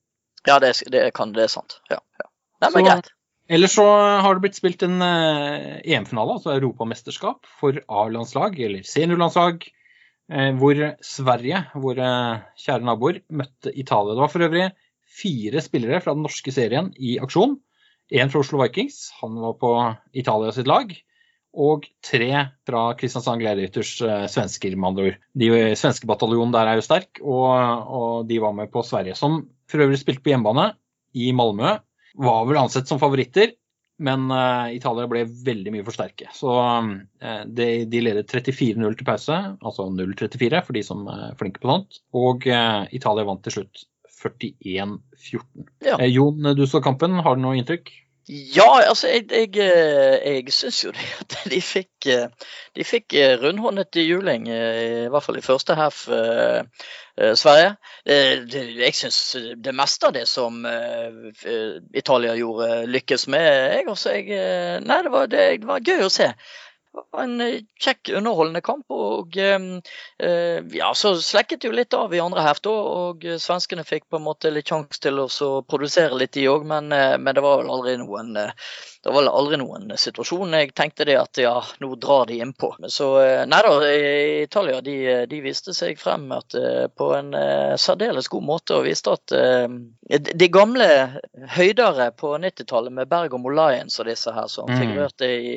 Ja, 0.51 0.59
det, 0.59 0.75
det 0.91 1.07
kan 1.15 1.31
det 1.37 1.47
er 1.47 1.55
sant. 1.55 1.79
Ja, 1.93 2.03
ja. 2.19 2.27
Nei, 2.59 2.73
men 2.73 2.81
Så- 2.81 2.89
greit. 2.91 3.15
Ellers 3.51 3.75
så 3.75 3.85
har 4.23 4.35
det 4.35 4.45
blitt 4.45 4.59
spilt 4.59 4.85
en 4.87 5.03
eh, 5.03 5.81
EM-finale, 5.83 6.39
altså 6.39 6.55
europamesterskap, 6.55 7.49
for 7.59 7.81
A-landslag, 7.91 8.59
eller 8.63 8.87
seniorlandslag, 8.87 9.67
eh, 10.33 10.53
hvor 10.61 10.79
Sverige, 11.05 11.65
våre 11.83 12.09
kjære 12.63 12.87
naboer, 12.87 13.23
møtte 13.35 13.75
Italia. 13.75 14.15
Det 14.15 14.25
var 14.25 14.33
for 14.33 14.47
øvrig 14.47 14.71
fire 15.13 15.63
spillere 15.65 16.01
fra 16.05 16.15
den 16.17 16.25
norske 16.25 16.55
serien 16.55 16.93
i 16.97 17.19
aksjon. 17.23 17.59
Én 18.13 18.31
fra 18.33 18.45
Oslo 18.45 18.61
Vikings, 18.63 19.09
han 19.21 19.37
var 19.41 19.59
på 19.61 19.73
Italia 20.23 20.53
sitt 20.55 20.71
lag. 20.71 20.95
Og 21.53 21.85
tre 22.01 22.31
fra 22.65 22.83
Kristiansand 22.97 23.43
Gladiators 23.43 23.97
eh, 24.07 24.27
svensker, 24.33 24.79
med 24.79 24.93
andre 24.93 25.09
ord. 25.11 25.23
De 25.37 25.51
svenske 25.77 26.09
bataljonen 26.09 26.55
der 26.55 26.71
er 26.71 26.79
jo 26.79 26.87
sterk, 26.87 27.21
og, 27.21 27.51
og 27.99 28.29
de 28.31 28.41
var 28.41 28.55
med 28.57 28.71
på 28.73 28.87
Sverige. 28.87 29.19
Som 29.19 29.43
for 29.69 29.83
øvrig 29.85 30.01
spilte 30.01 30.25
på 30.25 30.33
hjemmebane 30.33 30.71
i 31.13 31.35
Malmö 31.37 31.81
var 32.15 32.47
vel 32.49 32.61
ansett 32.61 32.89
som 32.91 33.01
favoritter, 33.03 33.55
men 34.03 34.27
uh, 34.33 34.73
Italia 34.75 35.07
ble 35.11 35.23
veldig 35.47 35.73
mye 35.75 35.85
for 35.87 35.95
sterke. 35.95 36.29
Så 36.35 36.51
uh, 36.51 37.43
de, 37.47 37.69
de 37.89 38.03
ledet 38.03 38.33
34-0 38.33 38.99
til 38.99 39.07
pause, 39.07 39.39
altså 39.63 39.87
0-34 39.93 40.63
for 40.67 40.77
de 40.77 40.85
som 40.87 41.07
er 41.13 41.37
flinke 41.41 41.63
på 41.63 41.71
sånt. 41.71 42.03
Og 42.19 42.49
uh, 42.51 42.85
Italia 42.95 43.27
vant 43.29 43.45
til 43.47 43.61
slutt 43.61 43.85
41-14. 44.23 45.67
Ja. 45.85 45.99
Eh, 45.99 46.11
Jon, 46.11 46.55
du 46.57 46.67
så 46.67 46.83
kampen. 46.83 47.21
Har 47.25 47.37
du 47.37 47.45
noe 47.45 47.59
inntrykk? 47.59 47.91
Ja, 48.29 48.79
altså 48.89 49.09
jeg, 49.09 49.25
jeg, 49.31 49.57
eh, 49.59 50.35
jeg 50.35 50.53
syns 50.55 50.85
jo 50.85 50.93
det 50.95 51.07
at 51.21 51.35
de 51.51 51.59
fikk 51.63 52.07
eh, 52.07 52.29
De 52.77 52.85
fikk 52.87 53.17
eh, 53.19 53.35
rundhåndet 53.41 53.99
juling, 53.99 54.47
eh, 54.49 55.07
i 55.07 55.09
hvert 55.11 55.25
fall 55.27 55.41
i 55.41 55.43
første 55.43 55.75
half, 55.75 56.05
eh, 56.09 56.63
Sverige. 57.37 57.75
Jeg 58.07 58.95
syns 58.97 59.19
det 59.65 59.75
meste 59.77 60.07
av 60.09 60.15
det 60.15 60.23
som 60.31 60.63
Italia 61.95 62.33
gjorde, 62.39 62.87
lykkes 62.89 63.27
med. 63.29 63.49
Jeg 63.77 63.89
også, 63.93 64.15
jeg, 64.17 64.81
nei, 64.87 65.03
det 65.05 65.13
var, 65.13 65.27
det 65.29 65.67
var 65.69 65.85
gøy 65.85 66.07
å 66.07 66.13
se. 66.13 66.31
Var 66.93 67.23
en 67.23 67.41
eh, 67.41 67.63
kjekk, 67.81 68.11
underholdende 68.19 68.61
kamp. 68.65 68.85
Og 68.93 69.37
eh, 69.41 69.59
eh, 70.21 70.59
ja, 70.77 70.91
så 70.99 71.15
slekket 71.25 71.65
jo 71.65 71.73
litt 71.73 71.97
av 71.97 72.13
i 72.13 72.21
andre 72.21 72.45
halvt, 72.45 72.69
og 72.73 73.27
eh, 73.27 73.39
svenskene 73.41 73.87
fikk 73.89 74.09
på 74.11 74.21
en 74.21 74.27
måte 74.27 74.53
litt 74.53 74.69
sjanse 74.73 75.01
til 75.03 75.23
å 75.25 75.29
produsere 75.69 76.19
litt, 76.21 76.35
de 76.37 76.49
òg. 76.53 76.67
Men, 76.69 76.93
men 76.93 77.37
det 77.37 77.45
var 77.45 77.63
vel 77.63 77.73
aldri 77.73 77.97
noen 78.01 78.37
det 79.03 79.11
var 79.11 79.27
aldri 79.27 79.59
noen 79.59 79.91
situasjon 79.99 80.53
jeg 80.55 80.73
tenkte 80.79 81.05
det 81.09 81.17
at 81.19 81.39
ja, 81.43 81.57
nå 81.83 81.95
drar 81.99 82.29
de 82.31 82.37
innpå. 82.43 82.73
Så 82.87 83.09
eh, 83.23 83.43
Nei 83.51 83.59
da, 83.67 83.73
i 83.91 84.43
Italia 84.45 84.81
de, 84.85 84.97
de 85.27 85.41
viste 85.43 85.75
seg 85.75 85.99
frem 85.99 86.29
at, 86.37 86.55
eh, 86.55 86.87
på 86.87 87.09
en 87.17 87.33
eh, 87.35 87.75
særdeles 87.83 88.31
god 88.31 88.47
måte 88.47 88.77
og 88.79 88.87
viste 88.87 89.17
at 89.17 89.35
de 90.13 90.49
gamle 90.53 90.87
høydere 91.55 92.11
på 92.19 92.35
90-tallet 92.43 92.93
med 92.95 93.09
Bergamo 93.11 93.51
Lions 93.53 93.99
og 94.03 94.07
disse 94.11 94.33
her 94.35 94.47
som 94.51 94.69
Mm. 94.73 94.79
figurerte 94.79 95.27
i 95.27 95.57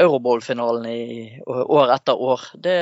Eurobowl-finalen 0.00 0.86
i 0.86 1.40
år 1.46 1.90
etter 1.94 2.16
år, 2.20 2.40
det, 2.54 2.76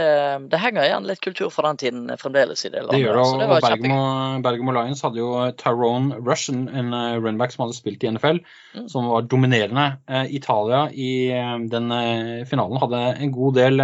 det 0.53 0.61
henger 0.61 0.85
igjen 0.87 1.07
litt 1.09 1.23
kultur 1.25 1.51
fra 1.51 1.71
den 1.71 1.81
tiden 1.81 2.13
fremdeles 2.21 2.65
i 2.67 2.71
det 2.73 2.83
landet. 2.85 2.99
Det 2.99 3.03
gjør 3.07 3.19
det, 3.19 3.25
og 3.25 3.41
var 3.55 3.65
Bergamo, 3.65 3.97
kjempegøy. 3.97 4.43
Bergamo 4.47 4.75
Lions 4.77 5.03
hadde 5.07 5.23
jo 5.23 5.31
Tyrone 5.61 6.21
Rush, 6.21 6.53
en, 6.53 6.93
runback 7.25 7.55
som 7.55 7.65
hadde 7.67 7.79
spilt 7.79 8.05
i 8.05 8.13
NFL, 8.13 8.43
Mm. 8.73 8.87
som 8.89 9.05
var 9.11 9.27
dominerende. 9.29 9.83
Eh, 10.09 10.35
Italia 10.35 10.91
i 10.91 11.31
eh, 11.31 11.59
den 11.71 11.93
eh, 11.95 12.43
finalen 12.49 12.81
hadde 12.83 13.03
en 13.23 13.33
god 13.35 13.55
del 13.61 13.83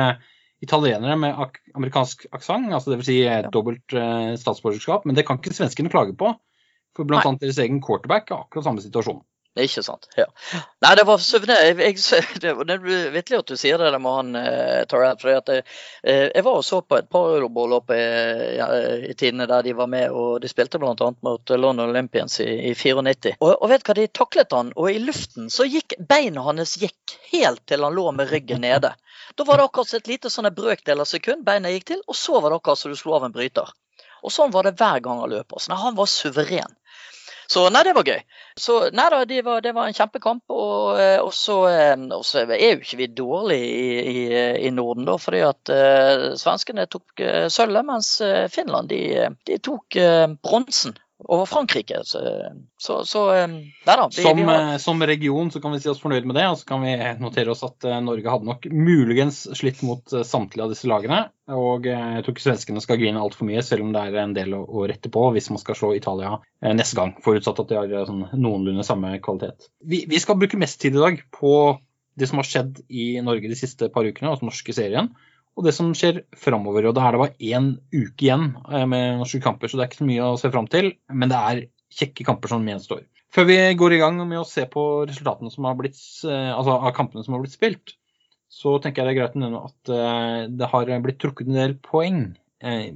italienere 0.64 1.14
med 1.20 1.38
ak 1.38 1.60
amerikansk 1.78 2.26
aksent, 2.34 2.72
altså 2.74 2.90
dvs. 2.94 3.06
Si 3.06 3.20
Ja. 3.22 3.42
dobbelt 3.54 3.94
statsborgerskap, 4.42 5.04
men 5.06 5.14
det 5.14 5.26
kan 5.26 5.38
ikke 5.38 5.54
svenskene 5.54 5.92
klage 5.92 6.16
på. 6.18 6.32
For 6.96 7.06
annet 7.14 7.44
deres 7.44 7.60
egen 7.62 7.78
quarterback 7.80 8.32
er 8.32 8.42
akkurat 8.42 8.66
samme 8.66 8.82
situasjon. 8.82 9.20
Ikke 9.58 9.82
sant. 9.82 10.06
ja. 10.16 10.26
Nei, 10.84 10.94
det 10.96 11.04
var. 11.08 11.18
Det, 12.38 12.52
det 12.68 12.74
er 12.74 13.10
vittig 13.12 13.36
at 13.38 13.48
du 13.50 13.56
sier 13.58 13.78
det 13.80 13.88
der 13.90 14.00
med 14.02 14.14
han 14.14 14.36
eh, 14.38 14.84
Tarrell. 14.88 15.16
For 15.20 15.32
jeg, 15.32 15.64
eh, 16.02 16.28
jeg 16.34 16.44
var 16.46 16.60
og 16.60 16.64
så 16.66 16.80
på 16.82 16.98
et 16.98 17.08
par 17.10 17.32
Euroball 17.34 17.74
i, 17.94 17.98
ja, 18.58 18.68
i 19.10 19.14
tidene 19.18 19.48
der 19.50 19.66
de 19.66 19.74
var 19.78 19.90
med, 19.90 20.12
og 20.14 20.38
de 20.42 20.50
spilte 20.50 20.80
bl.a. 20.80 20.94
mot 20.94 21.54
London 21.54 21.88
Olympians 21.88 22.38
i, 22.44 22.48
i 22.70 22.74
94. 22.74 23.34
Og, 23.40 23.50
og 23.56 23.72
vet 23.72 23.86
hva, 23.86 23.96
de 23.98 24.06
taklet 24.20 24.54
han, 24.54 24.72
og 24.76 24.90
i 24.92 25.02
luften 25.02 25.50
så 25.52 25.66
gikk 25.68 25.96
beina 26.08 26.44
hans 26.46 26.76
gikk 26.80 27.18
helt 27.32 27.64
til 27.68 27.84
han 27.86 27.96
lå 27.96 28.06
med 28.14 28.30
ryggen 28.32 28.62
nede. 28.66 28.94
Da 29.34 29.44
var 29.44 29.58
det 29.58 29.68
akkurat 29.68 29.98
et 29.98 30.10
lite 30.10 30.30
sånn 30.32 30.50
brøkdel 30.54 31.02
av 31.02 31.10
sekund 31.10 31.44
beina 31.46 31.72
gikk 31.74 31.90
til, 31.92 32.02
og 32.06 32.16
så 32.16 32.40
var 32.40 32.52
det 32.52 32.60
akkurat 32.60 32.80
som 32.80 32.94
du 32.94 32.98
slo 32.98 33.18
av 33.18 33.28
en 33.28 33.34
bryter. 33.34 33.74
Og 34.22 34.34
sånn 34.34 34.52
var 34.54 34.66
det 34.66 34.76
hver 34.78 35.02
gang 35.04 35.20
han 35.22 35.30
løp. 35.30 35.54
Så 35.58 35.70
nei, 35.70 35.78
han 35.82 35.98
var 35.98 36.10
suveren. 36.10 36.74
Så 37.48 37.64
nei, 37.72 37.80
det 37.86 37.94
var 37.96 38.04
gøy. 38.04 38.18
Så 38.60 38.74
nei 38.92 39.06
da, 39.12 39.22
det 39.28 39.40
var, 39.46 39.62
det 39.64 39.72
var 39.76 39.88
en 39.88 39.96
kjempekamp. 39.96 40.44
Og, 40.52 40.98
eh, 41.00 41.16
og, 41.22 41.32
så, 41.32 41.56
eh, 41.72 41.94
og, 41.96 42.24
så, 42.28 42.42
er 42.44 42.74
jo 42.74 42.82
ikke 42.82 43.00
vi 43.00 43.08
dårlige 43.16 43.68
i, 43.72 43.98
i, 44.12 44.24
i 44.68 44.72
Norden, 44.74 45.08
da. 45.08 45.16
Fordi 45.20 45.40
at 45.46 45.72
uh, 45.72 46.24
svenskene 46.36 46.84
tok 46.92 47.24
uh, 47.24 47.46
sølvet, 47.52 47.88
mens 47.88 48.10
Finland 48.52 48.92
de, 48.92 49.30
de 49.48 49.60
tok 49.64 49.96
uh, 49.96 50.26
bronsen 50.44 50.98
over 51.24 51.46
Frankrike. 51.46 52.00
Så, 52.04 52.18
så, 52.78 53.04
så 53.04 53.22
nei 53.46 53.72
da. 53.84 54.08
Vi, 54.16 54.22
som, 54.22 54.36
vi 54.36 54.42
har... 54.42 54.78
som, 54.78 55.02
region 55.02 55.50
så 55.50 55.60
kan 55.60 55.72
vi 55.74 55.80
si 55.82 55.90
oss 55.90 56.00
fornøyd 56.02 56.26
med 56.28 56.38
det, 56.38 56.46
og 56.50 56.58
så 56.60 56.68
kan 56.68 56.84
vi 56.84 56.94
notere 57.20 57.52
oss 57.52 57.64
at 57.66 57.88
Norge 58.04 58.30
hadde 58.30 58.48
nok 58.48 58.68
muligens 58.70 59.40
slitt 59.58 59.82
mot 59.86 60.14
samtlige 60.24 60.66
av 60.66 60.74
disse 60.74 60.90
lagene. 60.90 61.24
Og 61.54 61.88
jeg 61.88 62.22
tror 62.22 62.36
ikke 62.36 62.44
svenskene 62.44 62.82
skal 62.84 63.00
grine 63.00 63.22
altfor 63.22 63.48
mye, 63.48 63.64
selv 63.66 63.86
om 63.86 63.94
det 63.96 64.04
er 64.04 64.20
en 64.22 64.36
del 64.36 64.54
å, 64.56 64.62
å, 64.62 64.86
rette 64.90 65.10
på 65.12 65.24
hvis 65.34 65.50
man 65.54 65.62
skal 65.62 65.78
slå 65.78 65.94
Italia 65.96 66.36
neste 66.62 66.98
gang. 66.98 67.16
Forutsatt 67.24 67.64
at 67.64 67.72
de 67.72 67.80
har 67.80 68.08
sånn, 68.08 68.28
noenlunde 68.36 68.86
samme 68.86 69.16
kvalitet. 69.24 69.70
Vi, 69.82 70.04
vi, 70.10 70.22
skal 70.22 70.38
bruke 70.38 70.60
mest 70.60 70.80
tid 70.82 70.98
i 70.98 71.02
dag 71.02 71.24
på 71.34 71.54
det 72.18 72.26
som 72.26 72.40
har 72.40 72.46
skjedd 72.46 72.82
i 72.90 73.10
Norge 73.22 73.50
de 73.50 73.58
siste 73.58 73.88
par 73.94 74.06
ukene, 74.06 74.32
altså 74.32 74.48
norske 74.48 74.74
serien 74.74 75.12
og 75.58 75.66
det 75.66 75.74
som 75.74 75.90
skjer 75.96 76.22
framover. 76.38 76.86
Og 76.86 76.94
det 76.94 77.02
er 77.02 77.14
det 77.14 77.22
bare 77.24 77.50
én 77.50 77.70
uke 77.90 78.28
igjen 78.28 78.52
eh, 78.70 78.86
med 78.86 79.18
norske 79.18 79.42
kamper, 79.42 79.70
så 79.70 79.78
det 79.78 79.84
er 79.84 79.90
ikke 79.90 80.02
så 80.04 80.08
mye 80.08 80.30
å 80.30 80.40
se 80.40 80.50
fram 80.54 80.68
til. 80.70 80.92
Men 81.10 81.32
det 81.32 81.44
er 81.50 81.62
kjekke 81.98 82.26
kamper 82.28 82.52
som 82.52 82.66
gjenstår. 82.68 83.02
Før 83.34 83.48
vi 83.50 83.58
går 83.76 83.96
i 83.96 84.00
gang 84.00 84.20
med 84.22 84.40
å 84.40 84.48
se 84.48 84.64
på 84.70 84.84
resultatene 85.08 85.50
som 85.52 85.66
har 85.68 85.76
blitt, 85.80 85.98
eh, 86.24 86.52
altså 86.54 86.78
av 86.78 86.94
kampene 86.96 87.26
som 87.26 87.36
har 87.36 87.42
blitt 87.42 87.58
spilt, 87.58 87.96
så 88.48 88.78
tenker 88.80 89.02
jeg 89.02 89.10
det 89.10 89.16
er 89.16 89.18
greit 89.18 89.36
å 89.36 89.42
nevne 89.42 89.64
at 89.66 89.92
eh, 89.92 90.44
det 90.48 90.70
har 90.72 90.92
blitt 91.04 91.20
trukket 91.20 91.50
en 91.50 91.58
del 91.58 91.74
poeng 91.84 92.22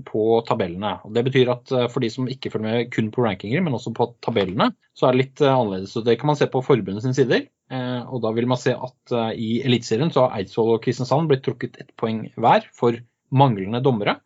på 0.09 0.23
tabellene. 0.49 0.97
Og 1.07 1.13
Det 1.15 1.23
betyr 1.29 1.51
at 1.53 1.71
for 1.93 2.03
de 2.03 2.09
som 2.11 2.27
ikke 2.27 2.51
følger 2.51 2.67
med 2.67 2.89
kun 2.91 3.13
på 3.15 3.23
rankinger, 3.23 3.63
men 3.63 3.77
også 3.77 3.93
på 3.95 4.09
tabellene, 4.25 4.73
så 4.99 5.07
er 5.07 5.15
det 5.15 5.21
litt 5.21 5.43
annerledes. 5.47 5.93
Så 5.95 6.03
Det 6.03 6.17
kan 6.19 6.33
man 6.33 6.39
se 6.41 6.49
på 6.51 6.65
forbundet 6.67 7.05
sine 7.05 7.15
sider. 7.15 7.45
Eh, 7.73 8.03
og 8.13 8.21
da 8.25 8.33
vil 8.37 8.49
man 8.51 8.61
se 8.61 8.75
at 8.75 9.15
eh, 9.17 9.31
i 9.41 9.49
Eliteserien 9.65 10.13
så 10.13 10.27
har 10.27 10.37
Eidsvoll 10.41 10.75
og 10.75 10.83
Kristiansand 10.85 11.31
blitt 11.31 11.45
trukket 11.47 11.79
ett 11.81 11.95
poeng 11.97 12.27
hver 12.37 12.67
for 12.77 12.99
manglende 13.33 13.81
dommere. 13.85 14.19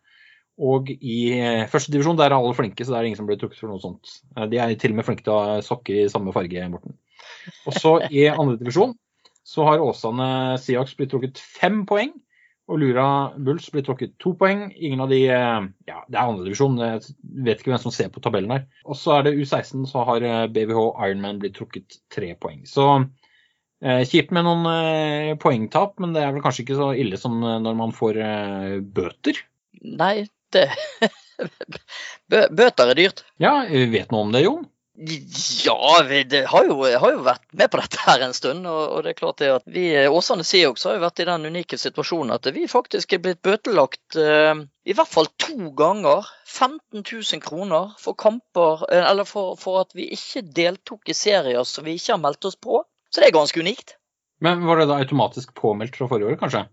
Og 0.57 0.89
i 0.89 1.37
førstedivisjon 1.69 2.17
er 2.23 2.33
alle 2.33 2.55
flinke, 2.57 2.81
så 2.81 2.91
det 2.91 2.99
er 2.99 3.07
ingen 3.11 3.19
som 3.19 3.27
blir 3.29 3.37
trukket 3.37 3.59
for 3.61 3.69
noe 3.69 3.81
sånt. 3.83 4.15
De 4.49 4.57
er 4.57 4.71
til 4.81 4.95
og 4.95 4.97
med 4.97 5.05
flinke 5.05 5.21
til 5.21 5.35
å 5.35 5.41
ha 5.43 5.57
sokker 5.61 5.99
i 6.01 6.07
samme 6.09 6.33
farge, 6.33 6.63
Morten. 6.71 6.95
Og 7.69 7.77
så 7.77 7.91
i 8.09 8.25
andre 8.31 8.57
divisjon 8.57 8.95
så 9.47 9.67
har 9.67 9.83
Åsane 9.85 10.57
Siaks 10.59 10.97
blitt 10.97 11.13
trukket 11.13 11.37
fem 11.37 11.83
poeng. 11.87 12.09
Og 12.67 12.81
Lura 12.81 13.07
Bulls 13.39 13.69
blir 13.71 13.85
trukket 13.87 14.17
to 14.19 14.33
poeng. 14.35 14.65
Ingen 14.75 15.05
av 15.05 15.11
de 15.13 15.21
Ja, 15.23 16.01
det 16.07 16.17
er 16.17 16.23
andredivisjon, 16.23 16.75
jeg 16.83 17.15
vet 17.47 17.61
ikke 17.61 17.71
hvem 17.71 17.83
som 17.85 17.93
ser 17.95 18.11
på 18.11 18.23
tabellen 18.23 18.51
her. 18.51 18.65
Og 18.83 18.99
så 18.99 19.17
er 19.17 19.27
det 19.27 19.37
U16, 19.39 19.85
så 19.87 20.03
har 20.09 20.25
BVH 20.51 20.83
Ironman 21.07 21.39
blitt 21.39 21.55
trukket 21.55 22.01
tre 22.11 22.33
poeng. 22.35 22.65
Så 22.67 22.89
Eh, 23.85 24.01
kjipt 24.09 24.31
med 24.33 24.47
noen 24.47 24.65
eh, 24.71 25.35
poengtap, 25.37 25.99
men 26.01 26.15
det 26.15 26.23
er 26.25 26.31
vel 26.33 26.41
kanskje 26.41 26.63
ikke 26.63 26.79
så 26.79 26.87
ille 26.97 27.19
som 27.21 27.37
eh, 27.43 27.59
når 27.61 27.75
man 27.77 27.93
får 27.93 28.17
bøter? 28.95 29.43
Nei, 29.85 30.25
det 30.55 30.65
Bøter 32.57 32.89
er 32.89 32.97
dyrt. 32.97 33.21
Ja, 33.41 33.59
vet 33.69 34.09
noe 34.13 34.25
om 34.25 34.33
det, 34.33 34.47
Jon? 34.47 34.65
Ja, 34.97 36.05
vi 36.07 36.45
har 36.45 36.65
jo, 36.65 36.75
har 36.81 37.11
jo, 37.13 37.19
vært 37.21 37.43
med 37.53 37.69
på 37.69 37.77
dette 37.77 37.99
her 38.01 38.23
en 38.25 38.33
stund. 38.33 38.65
Og, 38.65 38.81
og 38.95 39.03
det 39.05 39.11
er 39.11 39.19
klart 39.19 39.41
det 39.43 39.51
at 39.53 39.67
vi 39.69 39.91
Åsane 40.09 40.45
Seahawks 40.47 40.87
har 40.89 40.97
jo 40.97 41.03
vært 41.03 41.21
i 41.21 41.27
den 41.29 41.45
unike 41.51 41.77
situasjonen 41.77 42.33
at 42.33 42.49
vi 42.55 42.65
faktisk 42.71 43.13
er 43.13 43.21
blitt 43.21 43.43
bøtelagt 43.45 44.17
uh, 44.17 44.57
i 44.87 44.95
hvert 44.97 45.11
fall 45.11 45.29
to 45.37 45.69
ganger. 45.77 46.25
15 46.47 47.03
000 47.03 47.43
kroner 47.43 47.93
for 48.01 48.17
kamper, 48.17 48.87
eller 48.89 49.27
for, 49.29 49.53
for 49.61 49.83
at 49.83 49.93
vi 49.93 50.07
ikke 50.15 50.41
deltok 50.55 51.11
i 51.11 51.17
serier 51.17 51.67
som 51.67 51.85
vi 51.85 51.97
ikke 51.99 52.15
har 52.15 52.23
meldt 52.23 52.49
oss 52.49 52.57
på. 52.57 52.81
Så 53.11 53.21
det 53.21 53.29
er 53.29 53.37
ganske 53.37 53.61
unikt. 53.61 53.97
Men 54.41 54.65
Var 54.65 54.81
det 54.81 54.89
da 54.89 54.97
automatisk 55.01 55.53
påmeldt 55.57 55.97
fra 55.99 56.09
forrige 56.09 56.31
år, 56.31 56.39
kanskje? 56.41 56.65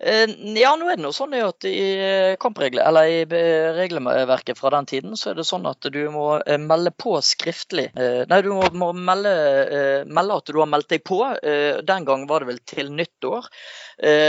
Eh, 0.00 0.30
ja, 0.54 0.76
nå 0.78 0.86
er 0.86 0.98
det 0.98 1.02
noe 1.02 1.14
sånn 1.14 1.32
at 1.42 1.66
i 1.66 1.74
eh, 1.98 2.36
eller 2.38 3.08
i 3.10 3.24
regelverket 3.74 4.58
fra 4.58 4.70
den 4.76 4.86
tiden, 4.86 5.16
så 5.18 5.32
er 5.32 5.40
det 5.40 5.46
sånn 5.48 5.66
at 5.66 5.88
du 5.90 6.00
må 6.14 6.38
eh, 6.38 6.58
melde 6.58 6.92
på 6.94 7.16
skriftlig. 7.24 7.88
Nei, 7.98 8.40
du 8.42 8.52
må 8.54 8.92
melde, 8.94 9.34
melde 10.06 10.38
at 10.38 10.52
du 10.52 10.60
har 10.60 10.70
meldt 10.70 10.92
deg 10.94 11.02
på. 11.06 11.18
Den 11.82 12.06
gang 12.06 12.26
var 12.30 12.42
det 12.42 12.52
vel 12.52 12.60
til 12.66 12.92
nyttår. 12.94 13.48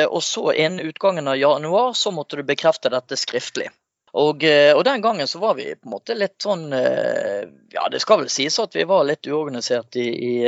Og 0.10 0.21
så 0.25 0.49
innen 0.53 0.89
utgangen 0.89 1.29
av 1.29 1.38
januar 1.38 1.93
så 1.93 2.12
måtte 2.15 2.39
du 2.39 2.43
bekrefte 2.47 2.89
dette 2.93 3.17
skriftlig. 3.19 3.69
Og, 4.17 4.43
eh, 4.43 4.72
og, 4.76 4.84
den 4.86 5.02
gangen 5.02 5.28
så 5.28 5.39
var 5.39 5.56
vi 5.60 5.76
på 5.76 5.88
en 5.88 5.93
måte 5.93 6.15
litt 6.17 6.41
sånn 6.41 6.72
eh, 6.74 7.45
Ja, 7.69 7.86
det 7.91 8.02
skal 8.02 8.24
vel 8.24 8.32
sies 8.34 8.58
at 8.62 8.74
vi 8.74 8.86
var 8.89 9.06
litt 9.06 9.28
uorganisert 9.30 9.95
i, 10.02 10.08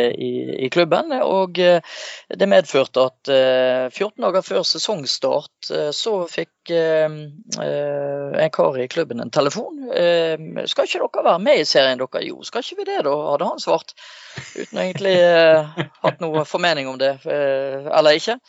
i, 0.10 0.32
i 0.66 0.70
klubben. 0.74 1.14
Og 1.22 1.60
eh, 1.62 1.82
det 2.34 2.50
medførte 2.50 3.06
at 3.12 3.32
14 3.94 4.24
dager 4.24 4.46
før 4.46 4.66
sesongstart 4.66 5.70
så 5.94 6.14
fikk 6.30 6.72
en 6.72 8.50
kar 8.54 8.80
i 8.82 8.88
klubben 8.92 9.22
en 9.22 9.34
telefon. 9.34 9.84
Skal 9.92 10.88
ikke 10.88 11.04
dere 11.04 11.26
være 11.28 11.44
med 11.46 11.62
i 11.62 11.68
serien 11.70 12.02
dere? 12.02 12.24
Jo, 12.26 12.42
skal 12.48 12.66
ikke 12.66 12.82
vi 12.82 12.88
det, 12.90 13.00
da? 13.06 13.14
hadde 13.32 13.50
han 13.52 13.62
svart. 13.62 13.94
Uten 14.56 14.82
egentlig 14.82 15.16
hatt 16.02 16.22
noe 16.24 16.46
formening 16.50 16.90
om 16.90 16.98
det, 17.02 17.14
eller 17.28 18.18
ikke. 18.18 18.40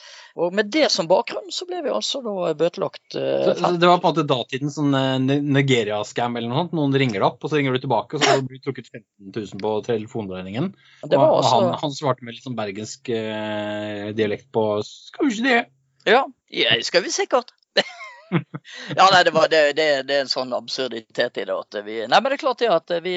Og 0.40 0.54
med 0.56 0.70
det 0.72 0.86
som 0.92 1.08
bakgrunn 1.10 1.50
så 1.52 1.66
ble 1.68 1.82
vi 1.84 1.92
altså 1.92 2.22
da 2.24 2.52
bøtelagt. 2.56 3.04
Så, 3.12 3.72
det 3.76 3.88
var 3.88 4.00
på 4.00 4.08
en 4.08 4.14
måte 4.14 4.26
datidens 4.28 4.78
sånn 4.78 4.96
uh, 4.96 5.18
Nigeria-scam 5.20 6.38
eller 6.38 6.48
noe 6.48 6.62
sånt? 6.62 6.76
Noen 6.78 6.96
ringer 7.02 7.18
deg 7.18 7.26
opp, 7.28 7.40
og 7.42 7.52
så 7.52 7.58
ringer 7.58 7.76
du 7.76 7.82
tilbake, 7.84 8.16
og 8.16 8.24
så 8.24 8.38
blir 8.40 8.62
du 8.62 8.66
trukket 8.66 8.88
15 8.88 9.32
000 9.36 9.62
på 9.62 9.74
telefonregningen. 9.88 10.70
Og, 11.04 11.16
også... 11.20 11.52
han, 11.52 11.68
han, 11.82 11.96
svarte 11.96 12.24
med 12.24 12.38
litt 12.38 12.46
sånn 12.46 12.56
bergensk 12.58 13.12
uh, 13.12 14.12
dialekt 14.16 14.48
på 14.56 14.66
'skal 14.86 15.28
vi 15.28 15.36
ikke 15.36 15.48
det'? 15.50 15.66
Ja, 16.08 16.24
ja 16.50 16.78
skal 16.82 17.04
vi 17.04 17.12
sikkert. 17.14 17.52
ja, 18.96 19.08
nei, 19.12 19.22
det, 19.24 19.32
var, 19.34 19.48
det, 19.52 19.62
det, 19.76 19.86
det, 20.08 20.16
er 20.16 20.24
en 20.24 20.30
sånn 20.30 20.54
absurditet 20.56 21.40
i 21.42 21.44
det. 21.48 21.56
at 21.56 21.78
vi, 21.84 21.98
nei, 22.06 22.20
men 22.20 22.30
det 22.30 22.38
er 22.38 22.42
klart 22.44 22.62
det 22.62 22.70
at 22.72 22.94
vi, 23.04 23.16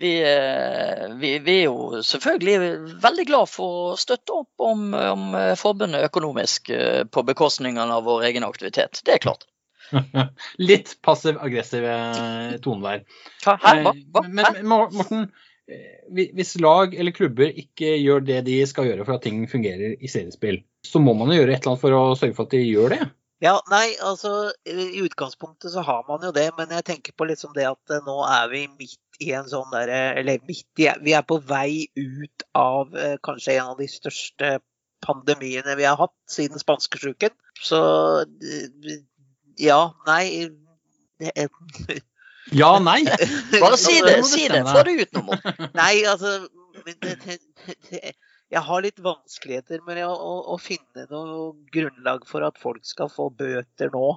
vi, 0.00 0.12
vi, 1.20 1.32
vi 1.46 1.56
er 1.56 1.68
jo 1.68 2.02
selvfølgelig 2.06 2.56
veldig 3.04 3.28
glad 3.30 3.52
for 3.52 3.92
å 3.92 4.00
støtte 4.00 4.40
opp 4.42 4.66
om, 4.70 4.90
om 4.94 5.30
forbundet 5.60 6.08
økonomisk 6.10 6.72
eh, 6.74 7.04
på 7.06 7.24
bekostning 7.28 7.78
av 7.82 8.04
vår 8.08 8.30
egen 8.32 8.46
aktivitet. 8.46 9.02
Det 9.06 9.16
er 9.18 9.24
klart. 9.24 9.46
Litt 10.70 10.96
passiv-aggressiv 11.04 11.86
tonevær. 12.64 13.04
Hæ? 13.44 13.54
Hva? 13.84 13.94
Hva? 14.14 14.24
Men 14.26 14.60
Morten, 14.68 15.28
eh, 15.70 16.02
hvis 16.10 16.56
lag 16.62 16.94
eller 16.94 17.14
klubber 17.16 17.50
ikke 17.50 17.94
gjør 17.98 18.26
det 18.26 18.42
de 18.48 18.60
skal 18.70 18.90
gjøre 18.90 19.06
for 19.06 19.18
at 19.18 19.26
ting 19.26 19.46
fungerer 19.50 19.96
i 19.98 20.10
seriespill, 20.10 20.62
så 20.86 21.02
må 21.02 21.14
man 21.18 21.32
jo 21.32 21.40
gjøre 21.40 21.56
et 21.56 21.62
eller 21.62 21.74
annet 21.74 21.84
for 21.84 21.96
å 21.96 22.04
sørge 22.18 22.38
for 22.38 22.48
at 22.48 22.56
de 22.56 22.64
gjør 22.64 22.96
det? 22.96 23.02
Ja, 23.40 23.54
nei, 23.72 23.94
altså 24.04 24.52
I 24.68 25.00
utgangspunktet 25.00 25.72
så 25.72 25.80
har 25.86 26.04
man 26.08 26.24
jo 26.26 26.32
det, 26.36 26.50
men 26.58 26.72
jeg 26.76 26.84
tenker 26.84 27.14
på 27.16 27.24
liksom 27.30 27.54
det 27.56 27.64
at 27.70 27.94
eh, 27.94 28.02
nå 28.04 28.18
er 28.28 28.50
vi 28.52 28.66
midt 28.68 29.20
i 29.20 29.32
en 29.36 29.48
sånn 29.48 29.70
derre 29.72 30.00
Eller 30.20 30.42
midt 30.48 30.80
i 30.80 30.88
Vi 31.04 31.14
er 31.16 31.24
på 31.24 31.38
vei 31.48 31.88
ut 31.96 32.44
av 32.56 32.92
eh, 32.96 33.16
kanskje 33.24 33.56
en 33.56 33.72
av 33.72 33.80
de 33.80 33.88
største 33.88 34.58
pandemiene 35.00 35.76
vi 35.80 35.88
har 35.88 35.96
hatt 35.96 36.12
siden 36.28 36.60
spanskesjuken. 36.60 37.32
Så 37.64 37.80
eh, 38.20 39.00
ja, 39.60 39.82
nei 40.08 40.50
Ja, 42.60 42.78
nei? 42.82 43.04
Bare 43.56 43.76
si 43.86 44.00
det, 44.04 44.20
si 44.28 44.48
det. 44.52 44.64
Få 44.68 44.82
det 44.84 44.96
ut 45.00 45.16
noe. 45.16 45.36
Nei, 45.76 46.04
altså 46.08 46.42
det, 46.84 47.16
det, 47.24 48.12
jeg 48.50 48.66
har 48.66 48.82
litt 48.82 48.98
vanskeligheter 49.02 49.84
med 49.86 50.02
å, 50.06 50.10
å, 50.10 50.32
å, 50.54 50.58
finne 50.58 51.06
noe 51.10 51.52
grunnlag 51.74 52.26
for 52.26 52.42
at 52.46 52.58
folk 52.58 52.82
skal 52.86 53.10
få 53.12 53.28
bøter 53.30 53.92
nå. 53.94 54.08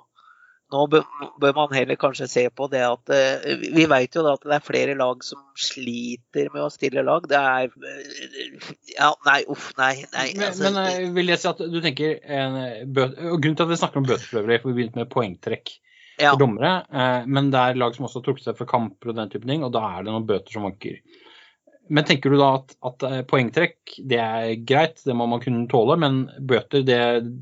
Nå 0.73 0.87
bør 0.89 1.51
man 1.53 1.73
heller 1.75 1.99
kanskje 2.01 2.25
se 2.31 2.43
på 2.49 2.65
det 2.71 2.79
at 2.81 3.11
uh, 3.13 3.43
Vi 3.61 3.83
vet 3.91 4.15
jo 4.17 4.23
da 4.25 4.31
at 4.33 4.45
det 4.47 4.55
er 4.55 4.63
flere 4.65 4.95
lag 4.97 5.21
som 5.21 5.37
sliter 5.59 6.47
med 6.49 6.63
å 6.65 6.71
stille 6.73 7.03
lag. 7.05 7.27
Det 7.29 7.37
er 7.37 7.69
uh, 7.69 8.71
Ja, 8.95 9.11
nei, 9.27 9.43
uff, 9.53 9.69
nei. 9.77 9.93
nei 10.15 10.27
altså, 10.33 10.65
men, 10.65 10.79
men 10.79 11.11
uh, 11.11 11.15
vil 11.19 11.29
jeg 11.29 11.43
si 11.43 11.49
at 11.51 11.61
du 11.61 11.77
tenker 11.83 12.17
en 12.25 12.57
bøt, 12.89 13.19
Grunnen 13.21 13.59
til 13.59 13.67
at 13.67 13.73
vi 13.75 13.81
snakker 13.83 14.01
om 14.01 14.07
bøter, 14.09 14.25
for 14.31 14.49
vi 14.49 14.77
begynte 14.79 15.03
med 15.03 15.11
poengtrekk 15.13 15.75
ja. 16.17 16.31
for 16.31 16.41
dommere, 16.41 16.73
men 17.25 17.53
det 17.53 17.61
er 17.61 17.77
lag 17.81 17.93
som 17.93 18.05
også 18.05 18.21
har 18.21 18.25
trukket 18.27 18.47
seg 18.47 18.57
fra 18.57 18.67
kamper 18.69 19.11
og 19.11 19.17
den 19.17 19.29
type 19.33 19.49
ting, 19.49 19.65
og 19.65 19.73
da 19.73 19.81
er 19.91 20.05
det 20.05 20.13
noen 20.13 20.25
bøter 20.29 20.57
som 20.57 20.65
vanker. 20.65 20.99
Men 21.91 22.05
tenker 22.07 22.31
du 22.31 22.37
da 22.39 22.49
at, 22.59 22.75
at 22.87 23.03
eh, 23.07 23.17
poengtrekk 23.27 23.97
det 24.07 24.19
er 24.21 24.53
greit, 24.67 25.01
det 25.03 25.15
må 25.17 25.27
man 25.29 25.41
kunne 25.43 25.65
tåle, 25.71 25.97
men 25.99 26.21
bøter 26.39 26.85
det 26.87 27.01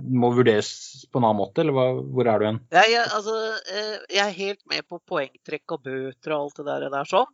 må 0.10 0.32
vurderes 0.34 0.72
på 1.12 1.22
en 1.22 1.28
annen 1.28 1.42
måte, 1.44 1.62
eller 1.62 1.78
hva, 1.78 1.86
hvor 2.02 2.30
er 2.32 2.42
du? 2.42 2.64
Ja, 2.74 2.86
jeg, 2.90 3.06
altså, 3.14 3.36
eh, 3.70 4.00
jeg 4.10 4.24
er 4.26 4.40
helt 4.40 4.64
med 4.72 4.88
på 4.90 5.02
poengtrekk 5.12 5.78
og 5.78 5.86
bøter 5.86 6.34
og 6.34 6.48
alt 6.48 6.62
det 6.62 6.68
der, 6.72 6.88
der 6.96 7.12
sånn. 7.12 7.30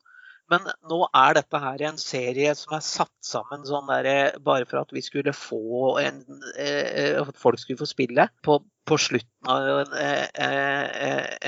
Men 0.51 0.63
nå 0.87 1.01
er 1.11 1.33
dette 1.35 1.59
her 1.59 1.81
en 1.89 1.97
serie 1.99 2.53
som 2.55 2.77
er 2.77 2.83
satt 2.83 3.15
sammen 3.25 3.65
sånn 3.67 3.87
der, 3.91 4.11
eh, 4.11 4.37
bare 4.43 4.67
for 4.67 4.79
at 4.83 4.91
vi 4.95 5.03
skulle 5.03 5.35
få 5.35 5.97
en 6.03 6.21
At 6.57 7.39
folk 7.39 7.59
skulle 7.59 7.81
få 7.81 7.87
spille 7.89 8.27
på, 8.47 8.59
på 8.87 8.99
slutten 8.99 9.51
av 9.51 9.81
en, 9.83 9.97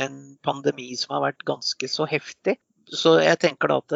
en 0.03 0.17
pandemi 0.43 0.91
som 0.99 1.15
har 1.15 1.29
vært 1.29 1.47
ganske 1.47 1.91
så 1.91 2.07
heftig. 2.11 2.57
Så 2.89 3.19
jeg 3.23 3.39
tenker 3.39 3.71
da 3.71 3.79
at 3.83 3.95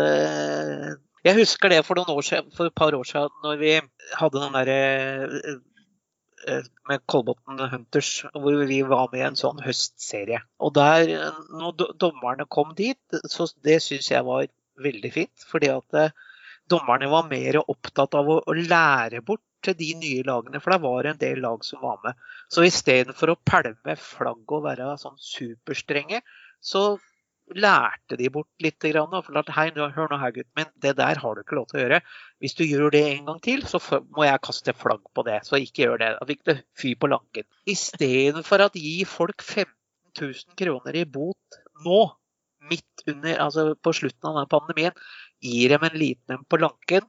Jeg 1.24 1.40
husker 1.40 1.72
det 1.72 1.84
for, 1.88 2.00
siden, 2.22 2.50
for 2.52 2.68
et 2.68 2.76
par 2.76 2.96
år 2.98 3.08
siden 3.08 3.32
når 3.46 3.62
vi 3.62 3.76
hadde 4.20 4.42
den 4.42 4.58
derre 4.58 4.80
eh, 6.48 6.66
med 6.90 7.06
Kolbotn 7.08 7.62
Hunters, 7.72 8.26
hvor 8.34 8.58
vi 8.68 8.82
var 8.84 9.08
med 9.14 9.22
i 9.22 9.28
en 9.30 9.40
sånn 9.40 9.62
høstserie. 9.64 10.42
Og 10.60 10.74
der, 10.76 11.14
når 11.56 11.96
dommerne 12.02 12.48
kom 12.52 12.74
dit, 12.76 13.00
så 13.32 13.48
det 13.64 13.80
syns 13.86 14.12
jeg 14.12 14.28
var 14.28 14.50
veldig 14.84 15.14
fint. 15.16 15.48
Fordi 15.48 15.72
at 15.72 16.00
eh, 16.02 16.12
dommerne 16.72 17.08
var 17.12 17.32
mer 17.32 17.62
opptatt 17.64 18.20
av 18.20 18.28
å, 18.28 18.42
å 18.44 18.58
lære 18.58 19.24
bort 19.24 19.46
til 19.64 19.78
de 19.80 19.94
nye 19.96 20.28
lagene, 20.28 20.60
for 20.60 20.76
det 20.76 20.84
var 20.84 21.08
en 21.08 21.20
del 21.22 21.40
lag 21.44 21.64
som 21.64 21.80
var 21.84 22.02
med. 22.04 22.20
Så 22.52 22.66
istedenfor 22.68 23.32
å 23.32 23.40
pælme 23.48 23.96
flagg 23.96 24.44
og 24.58 24.66
være 24.68 24.92
sånn 25.00 25.16
superstrenge, 25.24 26.20
så 26.60 26.98
lærte 27.52 28.18
de 28.20 28.30
bort 28.34 28.64
litt. 28.64 28.80
Og 28.84 29.14
fortalte 29.26 29.56
hei, 29.56 29.68
hør 29.76 30.10
nå 30.12 30.20
her, 30.22 30.34
gutten 30.36 30.60
min, 30.60 30.72
det 30.84 30.96
der 31.00 31.20
har 31.22 31.36
du 31.36 31.44
ikke 31.44 31.58
lov 31.58 31.68
til 31.70 31.80
å 31.80 31.84
gjøre. 31.84 32.02
Hvis 32.44 32.58
du 32.58 32.64
gjør 32.66 32.94
det 32.96 33.04
en 33.12 33.30
gang 33.30 33.44
til, 33.44 33.64
så 33.68 33.82
må 34.16 34.26
jeg 34.28 34.44
kaste 34.46 34.76
flagg 34.78 35.04
på 35.16 35.26
det. 35.28 35.40
Så 35.48 35.60
ikke 35.62 35.86
gjør 35.86 36.02
det. 36.02 36.12
Da 36.20 36.30
fikk 36.30 36.44
du 36.50 36.54
fy 36.80 36.96
på 37.00 37.12
lanken. 37.12 37.48
Istedenfor 37.70 38.68
at 38.68 38.80
gi 38.80 39.04
folk 39.10 39.44
15 39.44 39.72
000 40.22 40.58
kroner 40.60 41.00
i 41.00 41.06
bot 41.10 41.62
nå, 41.84 42.02
midt 42.70 43.08
under, 43.10 43.40
altså 43.44 43.74
på 43.76 43.92
slutten 43.96 44.30
av 44.30 44.38
denne 44.38 44.52
pandemien, 44.52 45.00
gir 45.44 45.74
dem 45.74 45.84
en 45.84 45.98
liten 46.00 46.38
en 46.38 46.46
på 46.48 46.60
lanken, 46.62 47.08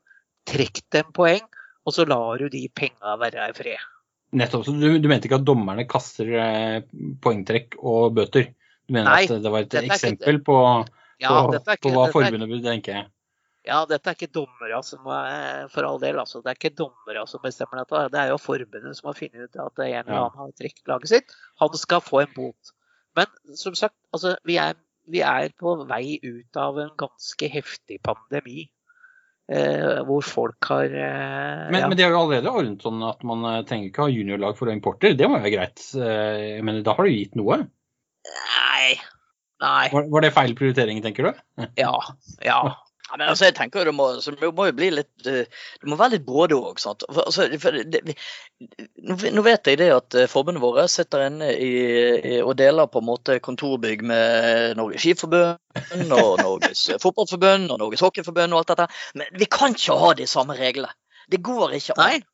trekk 0.48 0.82
dem 0.92 1.12
poeng, 1.14 1.44
og 1.84 1.94
så 1.94 2.06
lar 2.08 2.40
du 2.42 2.48
de 2.50 2.64
penga 2.74 3.14
være 3.20 3.50
i 3.52 3.54
fred. 3.56 3.90
Nettopp. 4.34 4.64
Så 4.66 4.74
du, 4.74 4.88
du 4.98 5.06
mente 5.06 5.28
ikke 5.28 5.38
at 5.38 5.46
dommerne 5.46 5.84
kaster 5.86 6.32
eh, 6.40 6.78
poengtrekk 7.22 7.78
og 7.78 8.16
bøter? 8.16 8.50
Du 8.86 8.92
mener 8.94 9.08
Nei, 9.10 9.24
at 9.24 9.42
det 9.42 9.50
var 9.52 9.60
et 9.64 9.74
er 9.74 9.82
ikke- 9.88 9.96
eksempel 9.96 10.38
på, 10.44 10.56
Ja, 11.22 11.28
på, 11.30 11.54
er 11.54 11.76
ikke, 11.76 11.88
på 11.88 11.92
hva 11.94 12.06
er, 12.08 12.12
forbundet 12.12 12.48
burde 12.50 12.64
tenke? 12.68 13.06
ja, 13.64 13.78
dette 13.88 14.10
er 14.10 14.14
ikke 14.18 14.32
dommere 14.34 14.82
som 14.84 15.06
er, 15.08 15.68
for 15.72 15.86
all 15.88 15.98
del, 16.02 16.18
altså. 16.20 16.42
Det 16.44 16.50
er 16.52 16.58
ikke 16.58 16.76
dommere 16.76 17.26
som 17.26 17.40
bestemmer 17.40 17.80
dette. 17.80 18.10
Det 18.12 18.20
er 18.20 18.28
jo 18.28 18.36
forbundet 18.36 18.96
som 18.98 19.08
har 19.08 19.14
funnet 19.16 19.46
ut 19.48 19.56
at 19.56 19.78
en 19.86 19.94
eller 20.04 20.18
annen 20.18 20.36
har 20.36 20.50
trukket 20.52 20.86
laget 20.90 21.08
sitt. 21.08 21.32
Han 21.62 21.72
skal 21.80 22.00
få 22.04 22.20
en 22.26 22.34
bot. 22.36 22.74
Men 23.16 23.26
som 23.56 23.74
sagt, 23.74 23.94
altså, 24.12 24.36
vi 24.44 24.58
er, 24.60 24.74
vi 25.08 25.20
er 25.24 25.48
på 25.56 25.86
vei 25.88 26.18
ut 26.22 26.56
av 26.60 26.76
en 26.78 26.90
ganske 26.98 27.48
heftig 27.48 28.02
pandemi. 28.04 28.68
Eh, 29.48 30.00
hvor 30.08 30.22
folk 30.24 30.64
har 30.70 30.84
eh, 30.88 31.70
Men, 31.70 31.80
ja. 31.82 31.88
men 31.88 31.96
de 31.98 32.02
har 32.02 32.10
jo 32.14 32.20
allerede 32.22 32.48
ordnet 32.48 32.80
sånn 32.84 33.02
at 33.04 33.22
man 33.28 33.44
eh, 33.44 33.62
trenger 33.68 33.90
ikke 33.90 34.06
ha 34.06 34.08
juniorlag 34.08 34.56
for 34.56 34.68
å 34.68 34.72
importere. 34.72 35.12
importer. 35.12 35.16
Det 35.20 35.28
må 35.28 35.36
jo 35.36 35.44
være 35.44 35.56
greit. 35.56 35.82
Eh, 36.00 36.62
Men 36.64 36.82
da 36.82 36.94
har 36.96 37.04
du 37.04 37.10
gitt 37.12 37.34
noe. 37.36 37.58
Nei. 38.74 38.96
Nei. 39.62 39.84
Var, 39.92 40.10
var 40.10 40.24
det 40.24 40.34
feil 40.34 40.56
prioritering, 40.58 41.02
tenker 41.04 41.30
du? 41.30 41.44
Ja. 41.84 41.94
Ja. 42.42 42.60
Ja, 43.04 43.18
men 43.18 43.28
altså, 43.28 43.44
jeg 43.44 43.54
tenker 43.54 43.84
det 43.84 43.92
må, 43.92 44.06
det 44.16 44.48
må 44.56 44.64
jo 44.66 44.74
bli 44.74 44.86
litt 44.90 45.26
eh, 45.28 45.44
Det 45.76 45.88
må 45.90 45.98
være 46.00 46.16
litt 46.16 46.24
både 46.24 46.56
òg. 46.56 46.80
Altså, 46.88 47.44
nå 49.36 49.44
vet 49.44 49.68
jeg 49.68 49.78
det 49.82 49.90
at 49.92 50.16
eh, 50.16 50.30
forbundet 50.30 50.64
våre 50.64 50.86
sitter 50.88 51.26
inne 51.26 51.50
i, 51.52 51.68
i, 52.16 52.38
og 52.40 52.56
deler 52.58 52.88
på 52.90 53.02
en 53.02 53.08
måte 53.10 53.36
kontorbygg 53.44 54.02
med 54.08 54.80
Norges 54.80 55.04
Skiforbund 55.04 56.16
og 56.16 56.40
Norges 56.46 56.86
Fotballforbund 57.04 57.76
og 57.76 57.82
Norges 57.84 58.02
Hockeyforbund 58.02 58.56
og 58.56 58.62
alt 58.64 58.72
dette. 58.72 58.88
Men 59.20 59.36
vi 59.36 59.50
kan 59.52 59.76
ikke 59.76 60.00
ha 60.00 60.14
de 60.16 60.26
samme 60.30 60.56
reglene. 60.58 60.96
Det 61.30 61.44
går 61.44 61.76
ikke 61.76 62.00
an. 62.00 62.24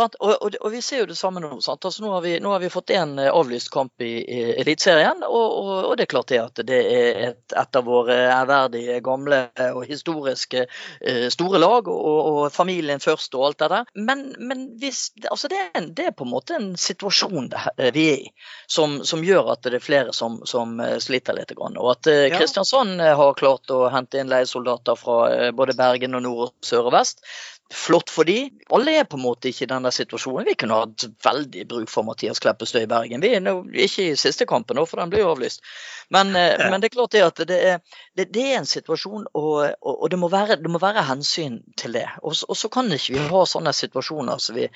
Og, 0.00 0.16
og, 0.20 0.56
og 0.60 0.72
vi 0.72 0.82
ser 0.82 1.04
jo 1.04 1.08
det 1.10 1.18
samme 1.18 1.42
nå. 1.42 1.52
Sant? 1.64 1.84
Altså, 1.84 2.02
nå, 2.04 2.12
har 2.16 2.24
vi, 2.24 2.34
nå 2.42 2.52
har 2.54 2.62
vi 2.62 2.70
fått 2.72 2.90
en 2.96 3.16
eh, 3.22 3.30
avlyst 3.30 3.70
kamp 3.74 4.02
i, 4.02 4.12
i 4.20 4.40
Eliteserien, 4.62 5.22
og, 5.26 5.54
og, 5.70 5.92
det 5.98 6.06
er 6.06 6.12
klart 6.12 6.32
det 6.32 6.40
at 6.42 6.62
det 6.66 6.80
er 6.90 7.20
et, 7.30 7.42
et 7.54 7.78
av 7.78 7.86
våre 7.86 8.16
ærverdige, 8.34 8.98
gamle 9.04 9.40
og 9.70 9.84
historiske 9.88 10.66
eh, 10.66 11.28
store 11.32 11.62
lag, 11.62 11.88
og, 11.88 12.44
familien 12.54 13.00
først 13.00 13.34
og 13.38 13.46
alt 13.48 13.62
det 13.62 13.70
der. 13.72 13.88
Men, 13.94 14.26
men 14.38 14.66
hvis, 14.82 15.06
altså 15.30 15.48
det, 15.48 15.60
er 15.62 15.80
en, 15.80 15.90
det 15.96 16.10
er 16.10 16.16
på 16.16 16.26
en 16.26 16.34
måte 16.34 16.58
en 16.58 16.72
situasjon 16.80 17.48
det, 17.52 17.62
vi 17.94 18.08
er 18.10 18.26
i, 18.26 18.30
som, 18.66 19.00
som 19.06 19.24
gjør 19.24 19.54
at 19.54 19.64
det 19.64 19.78
er 19.78 19.84
flere 19.84 20.12
som, 20.16 20.40
som 20.48 20.78
eh, 20.82 20.98
sliter 21.02 21.36
litt. 21.36 21.54
Grann. 21.54 21.78
Og 21.80 21.90
at 21.94 22.08
eh, 22.10 22.28
Kristiansand 22.34 23.00
eh, 23.00 23.14
har 23.16 23.36
klart 23.38 23.70
å 23.72 23.84
hente 23.92 24.20
inn 24.20 24.30
leiesoldater 24.32 24.98
fra 24.98 25.18
eh, 25.32 25.50
både 25.56 25.76
Bergen 25.78 26.18
og 26.18 26.24
nord, 26.26 26.46
og 26.46 26.66
sør 26.66 26.90
og 26.90 26.96
vest. 26.96 27.24
Flott 27.72 28.10
for 28.12 28.28
de. 28.28 28.50
Alle 28.76 28.92
er 29.00 29.06
på 29.08 29.16
en 29.16 29.24
måte 29.24 29.48
ikke 29.48 29.64
i 29.64 29.70
denne 29.70 29.88
situasjonen. 29.92 30.44
Vi 30.44 30.54
kunne 30.60 30.76
hatt 30.82 31.06
veldig 31.24 31.62
bruk 31.70 31.88
for 31.88 32.04
Mathias 32.04 32.42
Kleppestø 32.44 32.82
i 32.84 32.88
Bergen. 32.90 33.24
Vi 33.24 33.30
er 33.32 33.86
ikke 33.86 34.10
i 34.10 34.18
siste 34.20 34.44
kampen, 34.48 34.76
nå, 34.76 34.84
for 34.88 35.00
den 35.00 35.12
blir 35.12 35.24
jo 35.24 35.30
avlyst. 35.32 35.64
Men, 36.12 36.34
eh, 36.36 36.60
men 36.70 36.82
det 36.82 36.90
er 36.90 36.96
klart 36.98 37.16
det 37.16 37.24
at 37.24 37.40
det 37.48 37.58
er, 37.70 37.80
det, 38.20 38.28
det 38.36 38.44
er 38.50 38.58
en 38.58 38.68
situasjon, 38.68 39.24
og, 39.32 39.56
og, 39.80 40.04
det, 40.12 40.20
må 40.20 40.28
være, 40.32 40.58
det 40.60 40.70
må 40.70 40.82
være 40.82 41.06
hensyn 41.08 41.62
til 41.80 41.96
det. 41.96 42.04
Og, 42.20 42.36
og 42.48 42.60
så 42.60 42.68
kan 42.68 42.92
ikke 42.92 43.16
vi 43.16 43.26
ha 43.32 43.42
sånne 43.48 43.72
situasjoner 43.72 44.44
så 44.44 44.54
vi, 44.58 44.68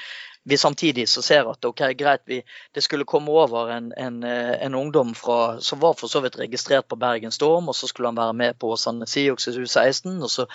vi 0.49 0.57
samtidig 0.57 1.05
så 1.13 1.23
ser 1.23 1.49
at 1.51 1.69
ok, 1.69 1.85
greit, 1.99 2.25
vi, 2.27 2.41
det 2.75 2.85
skulle 2.85 3.07
komme 3.09 3.37
over 3.37 3.69
en, 3.75 3.93
en, 4.01 4.23
eh, 4.25 4.55
en 4.65 4.75
ungdom 4.75 5.13
fra, 5.19 5.59
som 5.61 5.85
var 5.85 5.99
for 6.01 6.09
så 6.09 6.25
vidt 6.25 6.41
registrert 6.41 6.89
på 6.89 6.97
Bergen 6.97 7.35
Storm, 7.37 7.69
og 7.69 7.77
så 7.77 7.91
skulle 7.91 8.09
han 8.09 8.21
være 8.21 8.37
med 8.41 8.59
på 8.59 8.73
San 8.81 9.05
Sioux 9.07 9.49
U16. 9.49 10.23
og 10.23 10.31
så 10.33 10.49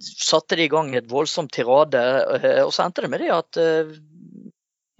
satte 0.00 0.56
de 0.56 0.66
i 0.66 0.72
gang 0.72 0.94
et 0.94 1.10
voldsomt 1.10 1.52
tirade, 1.52 2.02
eh, 2.36 2.62
og 2.64 2.72
så 2.74 2.86
endte 2.86 3.04
det 3.04 3.12
med 3.12 3.24
det 3.24 3.32
at 3.34 3.58
eh, 3.60 3.96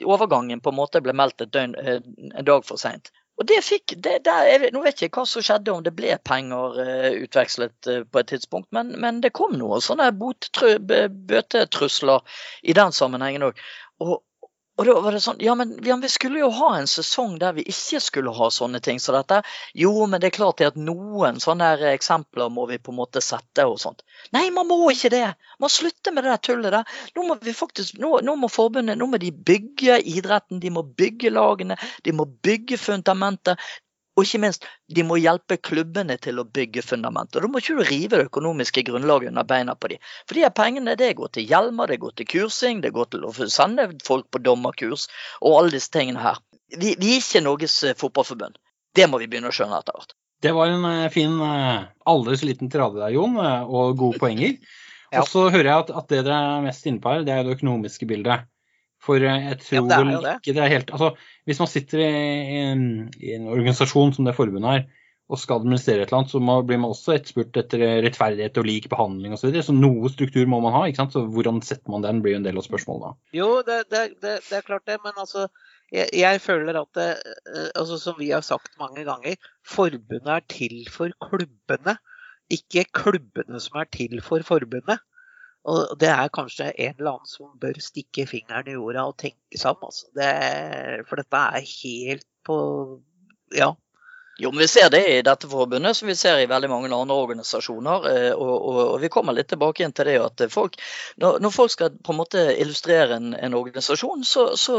overgangen 0.05 0.61
på 0.61 0.73
en 0.73 0.81
måte 0.81 1.03
ble 1.05 1.15
meldt 1.17 1.45
et 1.45 1.55
døgn, 1.55 1.77
eh, 1.81 2.03
en 2.33 2.49
dag 2.49 2.67
for 2.67 2.81
seint. 2.81 3.13
Og 3.37 3.45
det 3.49 3.59
fikk, 3.61 3.93
det, 4.01 4.23
der, 4.25 4.71
Nå 4.73 4.81
vet 4.81 5.01
jeg 5.01 5.11
ikke 5.11 5.27
hva 5.27 5.29
som 5.29 5.45
skjedde, 5.45 5.75
om 5.75 5.83
det 5.85 5.93
ble 5.93 6.15
penger 6.25 6.79
utvekslet 7.21 7.89
på 8.09 8.23
et 8.23 8.31
tidspunkt, 8.31 8.71
men, 8.73 8.95
men 9.03 9.19
det 9.21 9.35
kom 9.37 9.53
noen 9.61 9.85
sånne 9.85 10.07
bøtetrusler 10.17 12.39
i 12.65 12.73
den 12.79 12.97
sammenhengen 12.97 13.45
òg. 13.51 13.61
Og 14.77 14.85
da 14.85 14.95
var 15.01 15.15
det 15.17 15.23
sånn 15.25 15.41
Ja, 15.41 15.55
men 15.57 15.73
ja, 15.85 15.97
vi 16.01 16.09
skulle 16.12 16.43
jo 16.43 16.51
ha 16.59 16.71
en 16.77 16.89
sesong 16.91 17.39
der 17.41 17.55
vi 17.57 17.65
ikke 17.71 18.01
skulle 18.05 18.35
ha 18.37 18.49
sånne 18.53 18.81
ting 18.85 19.01
som 19.01 19.17
dette. 19.17 19.41
Jo, 19.73 19.93
men 20.07 20.21
det 20.21 20.31
er 20.31 20.37
klart 20.37 20.61
at 20.65 20.77
noen 20.77 21.41
sånne 21.41 21.71
eksempler 21.95 22.53
må 22.53 22.67
vi 22.69 22.79
på 22.79 22.93
en 22.93 22.99
måte 23.01 23.23
sette 23.25 23.65
og 23.65 23.79
sånt. 23.81 24.05
Nei, 24.37 24.49
man 24.53 24.69
må 24.69 24.79
ikke 24.93 25.12
det! 25.15 25.25
Man 25.62 25.73
slutter 25.73 26.12
med 26.12 26.27
det 26.27 26.35
der 26.35 26.45
tullet 26.51 26.77
der. 26.77 27.01
Nå 27.17 27.25
må 27.31 27.39
vi 27.41 27.57
faktisk, 27.57 27.97
nå, 28.03 28.19
nå 28.27 28.37
må 28.37 28.53
forbundet 28.53 29.01
nå 29.01 29.09
må 29.09 29.21
de 29.23 29.33
bygge 29.33 29.97
idretten, 30.12 30.61
de 30.61 30.73
må 30.73 30.85
bygge 30.85 31.33
lagene, 31.33 31.79
de 32.05 32.17
må 32.17 32.29
bygge 32.29 32.77
fundamentet. 32.81 33.57
Og 34.17 34.25
ikke 34.25 34.41
minst, 34.41 34.65
de 34.89 35.03
må 35.05 35.19
hjelpe 35.21 35.59
klubbene 35.61 36.17
til 36.25 36.41
å 36.41 36.47
bygge 36.49 36.81
fundamentet. 36.87 37.43
Da 37.45 37.49
må 37.53 37.61
ikke 37.61 37.77
du 37.77 37.83
rive 37.85 38.17
det 38.17 38.29
økonomiske 38.31 38.87
grunnlaget 38.89 39.29
under 39.33 39.45
beina 39.45 39.75
på 39.77 39.91
dem. 39.93 40.01
For 40.25 40.39
de 40.39 40.47
her 40.47 40.55
pengene 40.57 40.95
det 40.97 41.11
går 41.19 41.35
til 41.37 41.49
hjelmer, 41.51 41.93
det 41.93 41.99
går 42.01 42.15
til 42.17 42.31
kursing, 42.33 42.81
det 42.85 42.95
går 42.97 43.11
til 43.13 43.27
å 43.29 43.35
sende 43.53 43.91
folk 44.07 44.31
på 44.33 44.41
dommerkurs 44.41 45.05
og 45.43 45.59
alle 45.59 45.75
disse 45.77 45.93
tingene 45.93 46.25
her. 46.25 46.41
Vi, 46.73 46.95
vi 46.97 47.13
er 47.19 47.21
ikke 47.21 47.45
Norges 47.45 47.77
eh, 47.85 47.95
fotballforbund. 47.99 48.57
Det 48.97 49.05
må 49.13 49.21
vi 49.21 49.29
begynne 49.29 49.53
å 49.53 49.55
skjønne 49.55 49.83
etter 49.85 49.99
hvert. 49.99 50.17
Det 50.43 50.53
var 50.57 50.73
en 50.73 50.89
eh, 50.89 51.07
fin, 51.13 51.37
aldri 52.09 52.41
så 52.41 52.49
liten 52.49 52.73
tirade 52.73 52.99
der, 53.03 53.13
Jon, 53.15 53.37
eh, 53.41 53.63
og 53.69 53.97
gode 54.01 54.19
poenger. 54.25 54.57
Ja. 55.13 55.23
Og 55.23 55.29
så 55.31 55.47
hører 55.53 55.69
jeg 55.69 55.85
at, 55.85 55.93
at 56.01 56.11
det 56.11 56.25
dere 56.27 56.41
er 56.57 56.65
mest 56.65 56.89
inne 56.89 57.05
på 57.05 57.13
her, 57.13 57.25
det 57.29 57.37
er 57.37 57.45
det 57.47 57.61
økonomiske 57.61 58.09
bildet. 58.11 58.49
For 59.07 59.23
eh, 59.23 59.51
jeg 59.53 59.61
tror 59.63 59.91
Ja, 59.93 60.21
det. 60.25 60.37
ikke 60.41 60.57
det 60.57 60.63
er 60.65 60.73
helt 60.73 60.91
Altså, 60.97 61.13
hvis 61.47 61.61
man 61.63 61.71
sitter 61.71 62.03
i, 62.03 62.11
i, 62.11 62.63
en, 62.73 62.87
i 63.23 63.35
en 63.37 63.51
organisasjon 63.53 64.15
som 64.17 64.27
det 64.27 64.37
forbundet 64.37 64.81
er, 64.81 64.87
og 65.27 65.41
skal 65.43 65.59
administrere 65.59 66.05
et 66.05 66.11
eller 66.11 66.21
annet, 66.21 66.31
så 66.31 66.41
må, 66.43 66.61
blir 66.63 66.79
man 66.79 66.93
også 66.95 67.17
etterspurt 67.17 67.57
etter 67.59 67.83
rettferdighet 68.05 68.59
og 68.61 68.67
lik 68.69 68.85
behandling 68.93 69.35
osv. 69.35 69.41
Så, 69.41 69.49
videre. 69.49 69.67
så 69.67 69.75
noe 69.75 70.11
struktur 70.13 70.47
må 70.51 70.61
man 70.63 70.75
ha. 70.77 70.85
ikke 70.87 71.01
sant? 71.03 71.17
Så 71.17 71.25
hvordan 71.35 71.59
setter 71.67 71.91
man 71.91 72.05
den, 72.07 72.21
blir 72.23 72.37
jo 72.37 72.41
en 72.41 72.47
del 72.47 72.61
av 72.61 72.67
spørsmålet 72.67 73.09
da. 73.09 73.31
Jo, 73.35 73.49
det, 73.67 73.81
det, 73.91 74.03
det, 74.23 74.37
det 74.47 74.61
er 74.61 74.69
klart 74.69 74.87
det, 74.87 75.01
men 75.03 75.19
altså 75.19 75.49
jeg, 75.95 76.11
jeg 76.15 76.43
føler 76.43 76.79
at 76.79 76.91
det, 76.99 77.09
eh, 77.51 77.69
altså 77.75 77.99
Som 78.03 78.19
vi 78.19 78.31
har 78.31 78.47
sagt 78.47 78.79
mange 78.79 79.03
ganger, 79.07 79.35
forbundet 79.67 80.33
er 80.37 80.47
til 80.51 80.87
for 80.91 81.11
klubbene. 81.27 81.97
Ikke 82.51 82.87
klubbene 82.95 83.59
som 83.63 83.83
er 83.83 83.91
til 83.91 84.23
for 84.23 84.47
forbundet. 84.47 85.03
Og 85.67 85.97
det 85.99 86.11
er 86.13 86.35
kanskje 86.35 86.69
en 86.71 86.95
eller 86.95 87.17
annen 87.17 87.31
som 87.31 87.51
bør 87.63 87.81
stikke 87.83 88.27
fingeren 88.31 88.69
i 88.71 88.77
jorda 88.77 89.09
og 89.09 89.17
tenke 89.19 89.59
seg 89.59 89.75
om. 89.75 89.89
Altså. 89.89 90.07
Det, 90.15 90.31
for 91.09 91.23
dette 91.23 91.43
er 91.49 91.73
helt 91.73 92.29
på 92.47 92.61
Ja. 93.55 93.75
Jo, 94.39 94.51
men 94.51 94.59
Vi 94.59 94.69
ser 94.69 94.91
det 94.93 95.01
i 95.09 95.23
dette 95.25 95.49
forbundet, 95.49 95.97
som 95.97 96.09
vi 96.09 96.15
ser 96.15 96.39
i 96.39 96.49
veldig 96.49 96.69
mange 96.69 96.91
andre 96.93 97.15
organisasjoner. 97.17 98.09
Eh, 98.11 98.33
og, 98.35 98.53
og, 98.53 98.81
og 98.83 98.99
Vi 99.01 99.09
kommer 99.09 99.33
litt 99.33 99.49
tilbake 99.49 99.81
igjen 99.81 99.95
til 99.97 100.11
det 100.11 100.19
at 100.21 100.45
folk, 100.53 100.77
når, 101.23 101.39
når 101.41 101.55
folk 101.55 101.73
skal 101.73 101.97
på 101.97 102.13
en 102.13 102.21
måte 102.21 102.43
illustrere 102.53 103.17
en, 103.17 103.33
en 103.33 103.57
organisasjon, 103.57 104.27
så, 104.29 104.51
så, 104.61 104.77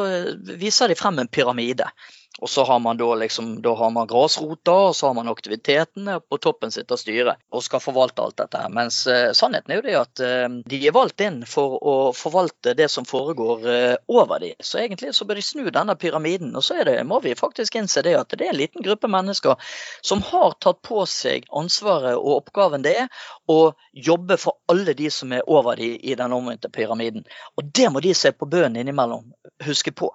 viser 0.61 0.93
de 0.93 0.99
frem 0.99 1.17
en 1.23 1.31
pyramide. 1.31 1.89
Og 2.37 2.49
så 2.49 2.63
har 2.63 2.79
man 2.79 2.97
da 2.97 3.15
liksom, 3.15 3.61
da 3.61 3.73
har 3.75 3.89
man 3.89 4.07
grasrota, 4.07 4.73
og 4.89 4.95
så 4.95 5.07
har 5.07 5.13
man 5.17 5.27
aktivitetene. 5.27 6.19
På 6.29 6.37
toppen 6.37 6.71
sitter 6.71 6.99
styret 6.99 7.41
og 7.49 7.63
skal 7.65 7.81
forvalte 7.81 8.21
alt 8.21 8.37
dette. 8.37 8.61
her. 8.61 8.69
Mens 8.73 8.99
eh, 9.07 9.31
sannheten 9.33 9.73
er 9.73 9.79
jo 9.79 9.85
det 9.87 9.95
at 9.97 10.23
eh, 10.25 10.45
de 10.69 10.81
er 10.87 10.95
valgt 10.95 11.23
inn 11.25 11.41
for 11.49 11.77
å 11.81 11.95
forvalte 12.13 12.75
det 12.77 12.89
som 12.93 13.07
foregår 13.09 13.67
eh, 13.73 13.95
over 14.07 14.43
de. 14.43 14.53
Så 14.59 14.83
egentlig 14.83 15.15
så 15.17 15.25
bør 15.25 15.41
de 15.41 15.47
snu 15.47 15.65
denne 15.73 15.97
pyramiden. 15.97 16.53
Og 16.55 16.65
så 16.65 16.81
er 16.81 16.91
det, 16.91 16.97
må 17.09 17.19
vi 17.25 17.33
faktisk 17.37 17.79
innse 17.79 18.05
det 18.05 18.13
at 18.19 18.37
det 18.37 18.45
er 18.45 18.53
en 18.53 18.61
liten 18.61 18.85
gruppe 18.85 19.09
mennesker 19.09 19.57
som 20.05 20.21
har 20.29 20.59
tatt 20.61 20.83
på 20.85 21.07
seg 21.09 21.49
ansvaret 21.49 22.15
og 22.17 22.43
oppgaven 22.43 22.85
det 22.85 22.95
er 23.01 23.27
å 23.49 23.73
jobbe 23.93 24.37
for 24.37 24.59
alle 24.69 24.93
de 24.97 25.09
som 25.13 25.33
er 25.33 25.45
over 25.49 25.79
de 25.79 25.95
i 25.97 26.15
den 26.19 26.33
omvendte 26.35 26.69
pyramiden. 26.69 27.25
Og 27.57 27.73
det 27.73 27.89
må 27.91 28.03
de 28.03 28.13
se 28.13 28.31
på 28.35 28.45
bønnen 28.45 28.81
innimellom 28.83 29.31
huske 29.65 29.91
på. 29.95 30.11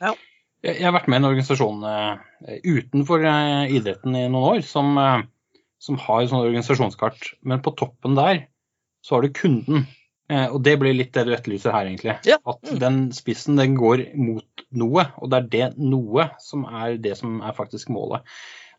Ja. 0.00 0.16
Jeg 0.64 0.80
har 0.86 0.94
vært 0.96 1.10
med 1.12 1.18
i 1.18 1.20
en 1.20 1.28
organisasjon 1.28 1.82
eh, 1.88 2.60
utenfor 2.64 3.24
eh, 3.28 3.74
idretten 3.76 4.16
i 4.16 4.24
noen 4.32 4.54
år 4.54 4.62
som, 4.64 4.94
eh, 5.00 5.26
som 5.82 5.98
har 6.00 6.24
sånn 6.30 6.46
organisasjonskart, 6.46 7.34
men 7.44 7.60
på 7.64 7.74
toppen 7.76 8.16
der 8.16 8.46
så 9.04 9.18
har 9.18 9.26
du 9.26 9.36
kunden. 9.36 9.86
Og 10.24 10.56
det 10.64 10.72
blir 10.80 10.94
litt 10.96 11.10
det 11.12 11.26
du 11.28 11.34
etterlyser 11.36 11.74
her, 11.74 11.84
egentlig. 11.84 12.14
Ja. 12.24 12.38
At 12.48 12.70
den 12.80 13.10
spissen 13.12 13.58
den 13.60 13.74
går 13.76 14.06
mot 14.16 14.62
noe, 14.72 15.04
og 15.20 15.28
det 15.30 15.36
er 15.36 15.50
det 15.52 15.66
noe 15.76 16.30
som 16.40 16.62
er 16.64 16.96
det 16.96 17.12
som 17.18 17.42
er 17.44 17.52
faktisk 17.54 17.92
målet. 17.92 18.24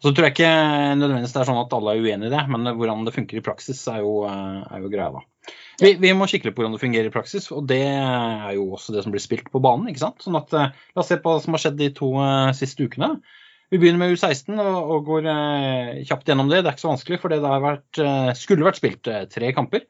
Så 0.02 0.10
tror 0.10 0.26
jeg 0.26 0.34
ikke 0.34 0.50
nødvendigvis 0.98 1.36
det 1.36 1.43
er 1.43 1.50
sånn 1.52 1.62
at 1.62 1.76
alle 1.78 1.93
er 1.93 2.02
uenig 2.02 2.32
i 2.32 2.34
det, 2.34 2.41
men 2.50 2.65
hvordan 2.74 3.06
det 3.06 3.13
funker 3.13 3.38
i 3.38 3.45
praksis 3.45 3.84
er 3.93 4.02
jo, 4.02 4.15
er 4.26 4.82
jo 4.82 4.89
greia, 4.89 5.12
da. 5.13 5.54
Vi, 5.82 5.92
vi, 6.00 6.12
må 6.16 6.28
kikke 6.32 6.48
litt 6.48 6.56
på 6.56 6.64
hvordan 6.64 6.76
det 6.78 6.84
fungerer 6.84 7.10
i 7.10 7.14
praksis, 7.14 7.50
og 7.52 7.66
det 7.68 7.82
er 7.84 8.54
jo 8.56 8.70
også 8.78 8.96
det 8.96 9.04
som 9.04 9.14
blir 9.16 9.24
spilt 9.24 9.50
på 9.52 9.62
banen. 9.64 9.90
ikke 9.92 10.06
sant? 10.06 10.24
Sånn 10.24 10.38
at, 10.40 10.54
uh, 10.56 10.70
La 10.96 11.04
oss 11.04 11.10
se 11.12 11.18
på 11.20 11.34
hva 11.34 11.42
som 11.44 11.56
har 11.56 11.64
skjedd 11.66 11.80
de 11.82 11.90
to 11.98 12.14
uh, 12.16 12.54
siste 12.56 12.88
ukene. 12.88 13.18
Vi 13.74 13.80
begynner 13.82 14.04
med 14.04 14.14
U16 14.16 14.62
og, 14.62 14.78
og 14.96 15.10
går 15.10 15.28
uh, 15.28 15.92
kjapt 16.08 16.32
gjennom 16.32 16.52
det. 16.52 16.62
Det 16.64 16.72
er 16.72 16.78
ikke 16.78 16.86
så 16.86 16.94
vanskelig, 16.94 17.20
for 17.24 17.34
det 17.34 17.42
har 17.44 17.64
vært, 17.64 18.04
skulle 18.40 18.68
vært 18.68 18.80
spilt 18.80 19.10
tre 19.34 19.52
kamper. 19.58 19.84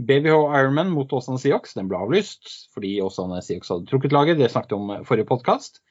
BBH 0.00 0.34
Ironman 0.56 0.90
mot 0.94 1.12
Åsane 1.12 1.38
Siox, 1.42 1.74
den 1.76 1.88
ble 1.90 1.98
avlyst 1.98 2.52
fordi 2.74 2.94
Åsane 3.02 3.40
Siox 3.44 3.72
hadde 3.72 3.90
trukket 3.90 4.14
laget. 4.14 4.38
Det 4.40 4.50
snakket 4.50 4.74
vi 4.74 4.78
om 4.78 5.06
forrige 5.06 5.28
podkast. 5.28 5.82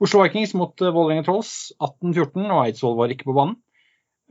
Oslo 0.00 0.20
Vikings 0.22 0.52
mot 0.56 0.76
Vålerenga 0.76 1.24
Trolls 1.24 1.72
18-14, 1.80 2.50
og 2.52 2.58
Eidsvoll 2.66 2.98
var 2.98 3.12
ikke 3.12 3.30
på 3.30 3.36
banen. 3.36 3.56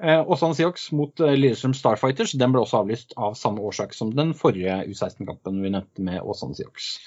Eh, 0.03 0.21
Åsane 0.27 0.55
Seahawks 0.55 0.89
mot 0.91 1.21
eh, 1.23 1.37
Lillestrøm 1.39 1.73
Starfighters 1.75 2.33
den 2.35 2.51
ble 2.51 2.65
også 2.65 2.81
avlyst 2.81 3.13
av 3.15 3.37
samme 3.39 3.63
årsak 3.63 3.93
som 3.95 4.11
den 4.11 4.33
forrige 4.35 4.81
U16-kampen 4.91 5.61
vi 5.63 5.71
nevnte 5.71 6.03
med 6.03 6.19
Åsane 6.19 6.57
Seahawks. 6.57 6.97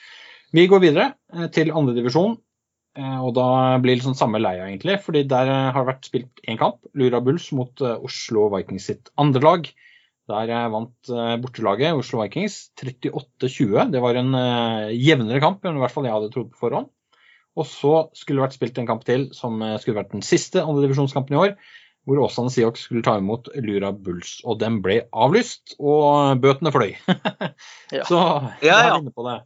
Vi 0.57 0.65
går 0.71 0.81
videre 0.87 1.11
eh, 1.35 1.51
til 1.53 1.75
andredivisjon, 1.77 2.39
og 2.99 3.29
da 3.37 3.77
blir 3.79 3.95
det 3.95 4.03
sånn 4.03 4.17
samme 4.19 4.41
leia, 4.41 4.65
egentlig. 4.65 4.97
fordi 5.05 5.21
der 5.31 5.47
har 5.47 5.77
det 5.77 5.87
vært 5.87 6.07
spilt 6.09 6.41
én 6.51 6.57
kamp. 6.59 6.81
Lura 6.99 7.21
Bulls 7.23 7.45
mot 7.55 7.79
Oslo 7.79 8.49
Vikings 8.51 8.89
sitt 8.91 9.13
andre 9.15 9.43
lag. 9.45 9.69
Der 10.33 10.51
vant 10.73 11.11
bortelaget, 11.45 11.95
Oslo 11.95 12.25
Vikings, 12.25 12.57
38-20. 12.81 13.93
Det 13.93 14.03
var 14.03 14.19
en 14.19 14.35
jevnere 14.97 15.39
kamp 15.45 15.63
enn 15.63 15.79
i 15.79 15.85
hvert 15.85 15.95
fall 15.95 16.09
jeg 16.09 16.17
hadde 16.17 16.33
trodd 16.35 16.51
på 16.57 16.65
forhånd. 16.65 16.91
Og 17.55 17.69
så 17.71 17.93
skulle 18.19 18.41
det 18.41 18.49
vært 18.49 18.59
spilt 18.59 18.83
en 18.83 18.91
kamp 18.91 19.07
til 19.07 19.29
som 19.37 19.63
skulle 19.79 20.01
vært 20.01 20.17
den 20.17 20.27
siste 20.27 20.65
andredivisjonskampen 20.65 21.39
i 21.39 21.43
år 21.45 21.55
hvor 22.07 22.23
Åsane 22.25 22.53
Seahawks 22.53 22.87
skulle 22.87 23.05
ta 23.05 23.19
imot 23.21 23.51
Lura 23.65 23.93
Bulls. 23.93 24.39
Og 24.45 24.61
den 24.63 24.81
ble 24.85 25.03
avlyst, 25.13 25.77
og 25.79 26.41
bøtene 26.43 26.73
fløy. 26.73 26.93
ja. 27.97 28.05
Så 28.09 28.21
jeg 28.65 28.75
er 28.75 28.97
inne 28.97 29.15
på 29.15 29.27
det. 29.29 29.41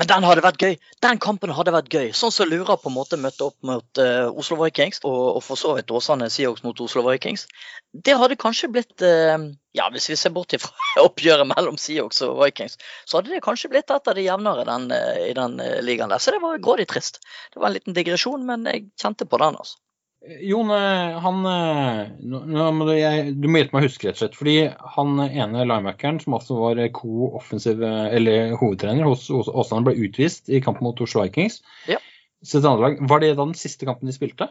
Men 0.00 0.08
den 0.08 0.24
hadde 0.24 0.42
vært 0.44 0.62
gøy. 0.62 0.76
Den 1.04 1.18
kampen 1.20 1.50
hadde 1.52 1.74
vært 1.74 1.92
gøy. 1.92 2.06
Sånn 2.16 2.32
som 2.32 2.48
Lura 2.48 2.78
på 2.80 2.88
en 2.88 2.96
måte 2.96 3.18
møtte 3.20 3.50
opp 3.50 3.56
mot 3.66 4.00
uh, 4.00 4.30
Oslo 4.32 4.56
Vikings, 4.62 5.02
og, 5.04 5.18
og 5.36 5.42
for 5.44 5.60
så 5.60 5.74
vidt 5.76 5.92
Åsane 5.92 6.30
Seahawks 6.32 6.64
mot 6.64 6.80
Oslo 6.80 7.02
Vikings. 7.04 7.44
Det 7.92 8.14
hadde 8.16 8.38
kanskje 8.40 8.70
blitt 8.72 9.04
uh, 9.04 9.36
Ja, 9.76 9.90
hvis 9.92 10.08
vi 10.08 10.16
ser 10.16 10.32
bort 10.32 10.56
fra 10.62 10.72
oppgjøret 11.04 11.50
mellom 11.52 11.76
Seahawks 11.76 12.22
og 12.24 12.40
Vikings, 12.40 12.78
så 13.04 13.18
hadde 13.18 13.34
det 13.34 13.42
kanskje 13.44 13.72
blitt 13.74 13.92
et 13.92 14.08
av 14.08 14.16
de 14.16 14.24
jevnere 14.24 14.64
den, 14.70 14.88
uh, 14.94 15.20
i 15.26 15.36
den 15.36 15.60
ligaen 15.84 16.14
der. 16.14 16.22
Så 16.22 16.32
det 16.32 16.40
var 16.46 16.64
grådig 16.64 16.88
trist. 16.94 17.20
Det 17.52 17.60
var 17.60 17.68
en 17.68 17.76
liten 17.76 17.98
digresjon, 17.98 18.48
men 18.48 18.64
jeg 18.70 18.88
kjente 18.96 19.28
på 19.28 19.42
den, 19.42 19.60
altså. 19.60 19.76
Jon, 20.20 20.68
eh, 20.70 21.18
han 21.24 21.38
nå 21.40 22.64
må 22.76 22.84
du, 22.84 22.92
jeg, 22.92 23.30
du, 23.40 23.46
må 23.48 23.62
hjelpe 23.62 23.76
meg 23.76 23.86
å 23.86 23.88
huske, 23.88 24.08
rett 24.08 24.18
og 24.18 24.20
slett. 24.20 24.36
Fordi 24.36 24.56
han 24.96 25.22
ene 25.24 25.64
linebackeren, 25.64 26.20
som 26.20 26.36
altså 26.36 26.58
var 26.60 26.80
co-offensiv, 26.96 27.80
eller 27.80 28.52
hovedtrener 28.60 29.08
hos 29.08 29.30
Åsane, 29.32 29.86
ble 29.86 29.96
utvist 30.04 30.52
i 30.52 30.60
kampen 30.64 30.84
mot 30.84 31.00
Oslo 31.00 31.24
Vikings. 31.24 31.62
Ja. 31.88 31.96
Var 32.44 33.24
det 33.24 33.32
da 33.32 33.46
den 33.46 33.56
siste 33.56 33.88
kampen 33.88 34.10
de 34.10 34.16
spilte? 34.16 34.50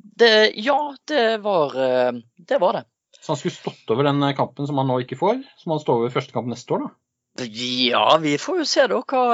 Det, 0.00 0.52
ja, 0.56 0.94
det 1.12 1.42
var, 1.44 1.76
eh, 1.76 2.12
det 2.48 2.58
var 2.62 2.80
det. 2.80 2.84
Så 3.20 3.34
han 3.34 3.42
skulle 3.42 3.58
stått 3.60 3.92
over 3.92 4.08
den 4.08 4.24
kampen 4.36 4.66
som 4.66 4.80
han 4.80 4.88
nå 4.88 5.02
ikke 5.04 5.20
får? 5.20 5.44
Som 5.60 5.76
han 5.76 5.84
står 5.84 6.00
over 6.00 6.16
første 6.16 6.32
kamp 6.32 6.48
neste 6.48 6.78
år, 6.78 6.88
da? 6.88 7.44
Ja, 7.44 8.16
vi 8.20 8.38
får 8.40 8.62
jo 8.62 8.68
se 8.68 8.84
da 8.90 9.04
hva, 9.04 9.24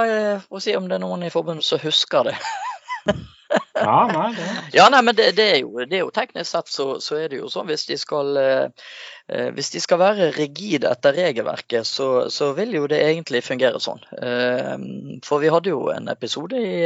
og 0.50 0.62
si 0.62 0.74
om 0.76 0.90
det 0.90 0.98
er 0.98 1.02
noen 1.06 1.22
i 1.26 1.32
forbundet 1.32 1.66
som 1.66 1.80
husker 1.82 2.32
det. 2.32 2.34
Ja, 3.74 4.10
nei, 4.10 4.34
det. 4.38 4.46
ja, 4.72 4.88
nei, 4.90 5.02
men 5.06 5.16
det, 5.16 5.30
det, 5.36 5.46
er 5.54 5.58
jo, 5.60 5.72
det, 5.84 5.98
er 5.98 6.04
jo, 6.04 6.12
teknisk 6.14 6.50
sett 6.50 6.70
så, 6.72 6.86
så, 7.00 7.18
er 7.20 7.30
det 7.30 7.40
jo 7.40 7.50
sånn 7.52 7.68
hvis 7.68 7.86
de 7.90 7.98
skal 8.00 8.38
eh, 8.40 8.86
eh, 9.30 9.50
hvis 9.54 9.70
de 9.74 9.82
skal 9.84 10.00
være 10.02 10.30
rigide 10.36 10.90
etter 10.90 11.14
regelverket, 11.16 11.86
så, 11.86 12.28
så, 12.32 12.52
vil 12.58 12.74
jo 12.78 12.86
det 12.90 13.02
egentlig 13.04 13.44
fungere 13.46 13.82
sånn. 13.82 14.02
Eh, 14.18 14.72
for 15.26 15.44
vi 15.44 15.52
hadde 15.52 15.74
jo 15.74 15.86
en 15.94 16.10
episode 16.12 16.58
i, 16.58 16.80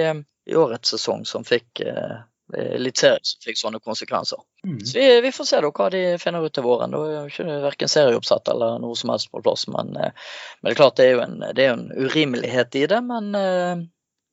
i 0.51 0.59
årets 0.59 0.97
sesong 0.97 1.25
som 1.29 1.47
fikk 1.49 1.85
eh, 1.87 2.19
eliteserie 2.57 3.23
som 3.23 3.41
fikk 3.45 3.59
sånne 3.61 3.81
konsekvenser. 3.85 4.41
Mm. 4.67 4.81
Så 4.85 4.99
vi, 4.99 5.07
vi, 5.25 5.33
får 5.33 5.49
se 5.49 5.61
da 5.63 5.71
hva 5.71 5.89
de 5.93 6.03
finner 6.23 6.45
ut 6.45 6.55
til 6.55 6.67
våren. 6.67 6.95
Da 6.95 7.03
er 7.07 7.31
ikke 7.31 7.61
verken 7.65 7.93
serieoppsett 7.93 8.51
eller 8.53 8.81
noe 8.83 8.99
som 8.99 9.13
helst 9.15 9.31
på 9.33 9.43
plass. 9.45 9.67
Men, 9.71 9.95
eh, 9.97 10.13
men 10.61 10.71
det 10.71 10.75
er 10.75 10.81
klart 10.83 10.99
det 11.01 11.09
er 11.09 11.17
jo 11.17 11.25
en, 11.25 11.41
det 11.57 11.67
er 11.67 11.75
en 11.77 11.89
urimelighet 11.95 12.81
i 12.83 12.87
det. 12.91 13.01
Men, 13.07 13.35
eh, 13.39 13.85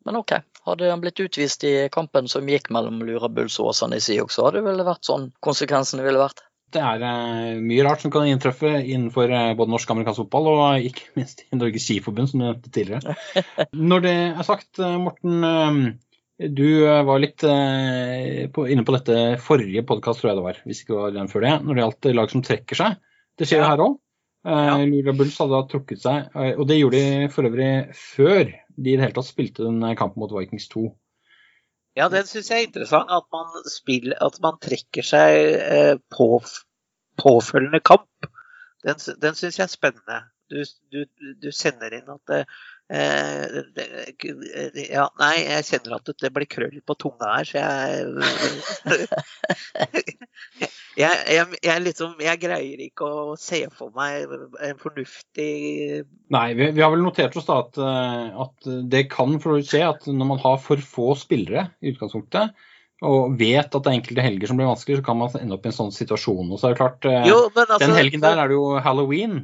men 0.08 0.22
OK. 0.22 0.38
Hadde 0.68 0.92
han 0.92 1.02
blitt 1.04 1.22
utvist 1.24 1.64
i 1.64 1.74
kampen 1.94 2.28
som 2.28 2.48
gikk 2.50 2.68
mellom 2.76 3.00
Lurabuls 3.08 3.56
og 3.62 3.72
Åsane 3.72 4.02
i 4.02 4.04
Siok, 4.04 4.34
så 4.34 4.48
hadde 4.48 4.60
det 4.60 4.68
vel 4.68 4.84
vært 4.88 5.08
sånn 5.08 5.30
konsekvensene 5.44 6.04
ville 6.04 6.20
vært. 6.20 6.44
Det 6.76 6.82
er 6.84 7.00
uh, 7.00 7.60
mye 7.64 7.84
rart 7.88 8.02
som 8.04 8.12
kan 8.12 8.28
inntreffe 8.28 8.74
innenfor 8.82 9.32
uh, 9.32 9.54
både 9.56 9.72
norsk 9.72 9.88
og 9.88 9.96
amerikansk 9.96 10.26
fotball, 10.26 10.50
og 10.52 10.90
ikke 10.90 11.08
minst 11.20 11.46
i 11.46 11.60
Norges 11.60 11.88
Skiforbund, 11.88 12.32
som 12.32 12.44
du 12.44 12.48
nevnte 12.50 12.74
tidligere. 12.76 13.16
Når 13.94 14.04
det 14.04 14.18
er 14.28 14.44
sagt, 14.48 14.74
uh, 14.84 14.98
Morten. 15.02 15.96
Du 16.38 16.84
var 16.86 17.18
litt 17.18 17.42
på, 17.42 18.64
inne 18.70 18.84
på 18.86 18.94
dette 18.94 19.16
forrige 19.42 19.82
podkast, 19.90 20.22
tror 20.22 20.30
jeg 20.30 20.38
det 20.38 20.44
var. 20.46 20.60
hvis 20.70 20.84
ikke 20.84 20.92
det 20.92 21.00
var 21.00 21.16
den 21.16 21.32
før 21.32 21.42
det, 21.42 21.54
Når 21.66 21.74
det 21.74 21.82
gjaldt 21.82 22.08
lag 22.14 22.30
som 22.30 22.44
trekker 22.46 22.78
seg. 22.78 23.00
Det 23.42 23.48
skjer 23.50 23.64
ja. 23.64 23.72
her 23.72 23.82
òg. 23.82 23.96
Ja. 24.46 24.78
Lula 24.86 25.14
Bulls 25.18 25.40
hadde 25.42 25.64
trukket 25.72 26.04
seg, 26.04 26.30
og 26.36 26.68
det 26.70 26.78
gjorde 26.78 27.00
de 27.02 27.28
for 27.34 27.48
øvrig 27.50 27.72
før 27.98 28.46
de 28.78 28.94
i 28.94 28.96
det 28.96 29.02
hele 29.02 29.16
tatt 29.16 29.28
spilte 29.28 29.66
den 29.66 29.82
kampen 29.98 30.22
mot 30.22 30.32
Vikings 30.32 30.70
2. 30.72 30.86
Ja, 31.98 32.08
den 32.14 32.28
syns 32.30 32.52
jeg 32.52 32.62
er 32.62 32.68
interessant. 32.68 33.10
At 33.10 33.26
man, 33.34 33.54
spiller, 33.72 34.18
at 34.22 34.38
man 34.44 34.60
trekker 34.62 35.06
seg 35.06 35.38
eh, 35.58 35.96
på 36.14 36.28
påfølgende 37.18 37.82
kamp. 37.82 38.30
Den, 38.86 39.00
den 39.22 39.38
syns 39.38 39.58
jeg 39.58 39.66
er 39.66 39.74
spennende. 39.74 40.20
Du, 40.48 40.62
du, 40.94 41.02
du, 41.42 41.50
sender 41.52 41.96
inn 41.98 42.14
at 42.14 42.36
eh, 42.36 42.60
Ja, 42.88 43.52
nei, 45.20 45.44
jeg 45.44 45.66
kjenner 45.68 45.98
at 45.98 46.08
det 46.24 46.30
blir 46.32 46.48
krøll 46.48 46.80
på 46.88 46.96
tunga 46.96 47.28
her, 47.34 47.44
så 47.50 47.60
jeg 47.60 48.08
jeg, 51.02 51.12
jeg, 51.28 51.46
jeg, 51.68 51.82
liksom, 51.84 52.16
jeg, 52.24 52.40
greier 52.42 52.80
ikke 52.86 53.04
å 53.04 53.36
se 53.40 53.70
for 53.76 53.92
meg 53.98 54.24
en 54.64 54.78
fornuftig 54.80 56.04
Nei, 56.32 56.54
vi, 56.56 56.72
vi 56.78 56.84
har 56.84 56.92
vel 56.94 57.04
notert 57.04 57.36
oss 57.40 57.48
da 57.50 57.56
at, 57.66 57.74
eh, 57.76 58.28
at 58.46 58.58
det 58.96 59.04
kan 59.12 59.36
skje 59.36 59.82
at 59.84 60.08
når 60.08 60.28
man 60.32 60.40
har 60.46 60.58
for 60.64 60.78
få 60.80 61.16
spillere 61.20 61.64
i 61.84 61.92
utgangspunktet, 61.92 62.56
og 63.06 63.36
vet 63.38 63.68
at 63.68 63.84
det 63.86 63.92
er 63.92 63.96
enkelte 64.00 64.24
helger 64.26 64.50
som 64.50 64.58
blir 64.58 64.70
vanskelig, 64.72 64.96
så 64.98 65.06
kan 65.06 65.20
man 65.20 65.34
ende 65.38 65.54
opp 65.54 65.66
i 65.68 65.70
en 65.70 65.76
sånn 65.76 65.92
situasjon. 65.94 66.48
Og 66.50 66.58
så 66.58 66.70
er 66.70 66.74
det 66.74 66.80
klart, 66.80 67.06
eh, 67.06 67.28
jo, 67.30 67.36
altså, 67.54 67.78
Den 67.84 67.94
helgen 67.94 68.24
der 68.24 68.40
er 68.42 68.50
det 68.50 68.56
jo 68.58 68.80
halloween. 68.82 69.36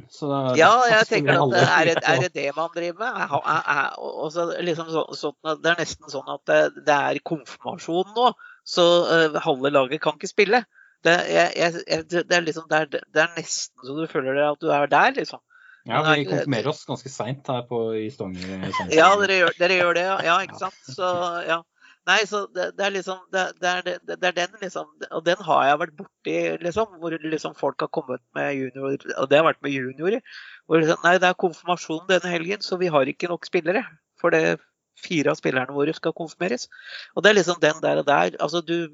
ja, 0.58 0.70
jeg 0.90 1.06
tenker 1.06 1.38
at 1.38 1.54
er 1.60 1.90
det, 1.90 1.94
er 2.02 2.22
det, 2.24 2.30
det 2.34 2.48
man 2.56 2.72
driver 2.74 2.98
med? 3.04 3.20
Er, 3.22 3.60
er, 3.76 3.92
også, 4.00 4.48
liksom 4.58 4.90
så, 4.90 5.04
så, 5.14 5.30
det 5.62 5.70
er 5.70 5.78
nesten 5.78 6.10
sånn 6.10 6.32
at 6.34 6.42
det, 6.50 6.82
det 6.88 6.96
er 6.96 7.20
konfirmasjon 7.22 8.10
nå, 8.16 8.32
så 8.66 8.86
uh, 9.06 9.38
halve 9.44 9.70
laget 9.70 10.02
kan 10.02 10.18
ikke 10.18 10.32
spille. 10.32 10.64
Det, 11.04 11.14
jeg, 11.30 11.52
jeg, 11.54 12.06
det, 12.10 12.24
er 12.34 12.42
liksom, 12.42 12.66
det, 12.70 12.80
er, 12.80 13.04
det, 13.14 13.26
nesten 13.36 13.86
så 13.86 13.94
du 13.94 14.08
føler 14.10 14.40
at 14.48 14.58
du 14.58 14.72
er 14.74 14.90
der, 14.90 15.14
liksom. 15.14 15.38
Ja, 15.84 16.00
vi 16.10 16.24
konfirmerer 16.26 16.72
oss 16.72 16.82
ganske 16.88 17.12
seint 17.12 17.46
her 17.52 17.62
på, 17.68 17.84
i 18.00 18.08
Stavanger. 18.10 18.66
Ja, 18.90 19.12
dere 19.20 19.38
gjør, 19.44 19.54
dere 19.60 19.78
gjør, 19.78 19.94
det, 19.94 20.04
ja. 20.08 20.18
ja 20.26 20.36
ikke 20.46 20.58
sant. 20.64 20.80
Så, 20.88 21.12
ja. 21.44 21.60
Nei, 22.04 22.18
så 22.28 22.42
det, 22.52 22.66
det 22.76 22.84
er 22.84 22.92
liksom 22.92 23.20
det, 23.32 23.44
det, 23.62 23.70
er, 23.70 24.00
det, 24.04 24.28
er 24.28 24.34
den, 24.36 24.58
liksom. 24.60 24.90
Og 25.08 25.22
den 25.24 25.40
har 25.46 25.62
jeg 25.68 25.80
vært 25.80 25.96
borti, 26.02 26.36
liksom. 26.60 26.98
Hvor 27.00 27.16
liksom 27.22 27.56
folk 27.56 27.80
har 27.80 27.88
kommet 27.96 28.20
med 28.36 28.52
junior, 28.58 28.98
og 29.16 29.30
det 29.30 29.40
har 29.40 29.46
vært 29.48 29.62
med 29.64 29.72
juniorer. 29.72 30.20
Hvor 30.68 30.82
liksom, 30.82 31.00
nei, 31.06 31.16
det 31.22 31.30
er 31.30 31.40
konfirmasjon 31.40 32.04
denne 32.10 32.34
helgen, 32.34 32.60
så 32.64 32.76
vi 32.80 32.92
har 32.92 33.08
ikke 33.08 33.32
nok 33.32 33.48
spillere. 33.48 33.86
For 34.20 34.34
det 34.34 34.58
fire 35.00 35.32
av 35.32 35.40
spillerne 35.40 35.74
våre 35.74 35.94
skal 35.96 36.14
konfirmeres. 36.16 36.68
Og 37.14 37.24
det 37.24 37.32
er 37.32 37.38
liksom 37.40 37.60
den 37.62 37.80
der 37.82 38.02
og 38.02 38.06
der. 38.08 38.36
Altså, 38.44 38.60
du 38.60 38.92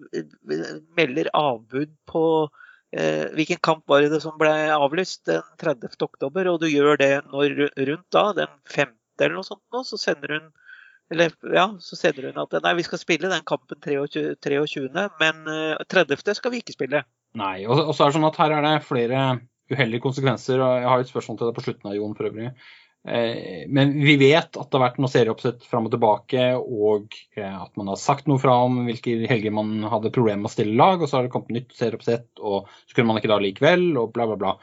melder 0.97 1.33
avbud 1.37 1.93
på 2.09 2.25
eh, 2.95 3.27
Hvilken 3.37 3.61
kamp 3.63 3.85
var 3.91 4.07
det 4.07 4.23
som 4.23 4.39
ble 4.41 4.55
avlyst 4.75 5.27
den 5.29 5.45
30. 5.61 5.99
oktober? 6.07 6.55
Og 6.55 6.63
du 6.63 6.71
gjør 6.71 6.99
det 7.01 7.13
når, 7.31 7.59
rundt 7.91 8.09
da, 8.15 8.25
den 8.39 8.57
5. 8.71 8.95
eller 9.21 9.37
noe 9.37 9.45
sånt, 9.45 9.65
nå, 9.75 9.85
så 9.85 9.99
sender 10.01 10.39
hun 10.39 10.53
eller 11.11 11.33
ja, 11.55 11.67
så 11.83 11.99
sender 11.99 12.29
hun 12.31 12.43
at 12.43 12.59
nei, 12.63 12.75
vi 12.79 12.87
skal 12.87 13.01
spille 13.03 13.31
den 13.33 13.47
kampen 13.49 13.81
23, 13.83 14.37
23 14.39 15.07
men 15.23 15.41
uh, 15.49 15.81
30. 15.91 16.21
skal 16.39 16.55
vi 16.55 16.61
ikke 16.63 16.77
spille. 16.77 17.03
Nei, 17.39 17.65
og, 17.67 17.91
så 17.95 18.05
er 18.05 18.11
det 18.11 18.19
sånn 18.19 18.29
at 18.29 18.39
her 18.43 18.55
er 18.57 18.67
det 18.67 18.77
flere 18.87 19.25
uheldige 19.71 20.05
konsekvenser. 20.05 20.63
og 20.63 20.79
Jeg 20.83 20.93
har 20.93 21.03
et 21.03 21.11
spørsmål 21.11 21.39
til 21.39 21.51
deg 21.51 21.59
på 21.59 21.67
slutten 21.67 21.91
av 21.91 21.99
Jon 21.99 22.15
for 22.19 22.31
øvrig. 22.31 22.53
Eh, 23.09 23.65
men 23.73 23.95
vi 24.05 24.17
vet 24.21 24.59
at 24.59 24.69
det 24.69 24.77
har 24.77 24.83
vært 24.83 24.99
noe 25.01 25.11
serieoppsett 25.11 25.65
fram 25.65 25.87
og 25.89 25.95
tilbake, 25.95 26.51
og 26.59 27.15
eh, 27.39 27.55
at 27.63 27.73
man 27.81 27.89
har 27.89 28.01
sagt 28.01 28.29
noe 28.29 28.43
fra 28.43 28.59
om 28.67 28.83
hvilke 28.89 29.15
helger 29.31 29.55
man 29.57 29.87
hadde 29.89 30.13
problemer 30.13 30.43
med 30.43 30.51
å 30.51 30.53
stille 30.53 30.77
lag, 30.77 31.01
og 31.01 31.09
så 31.09 31.19
har 31.19 31.27
det 31.27 31.33
kommet 31.33 31.55
nytt 31.57 31.73
serieoppsett, 31.79 32.29
og 32.43 32.69
så 32.85 32.97
kunne 32.97 33.13
man 33.13 33.23
ikke 33.23 33.33
da 33.33 33.41
likevel, 33.41 33.87
og 34.03 34.13
bla, 34.17 34.29
bla, 34.29 34.39
bla. 34.43 34.55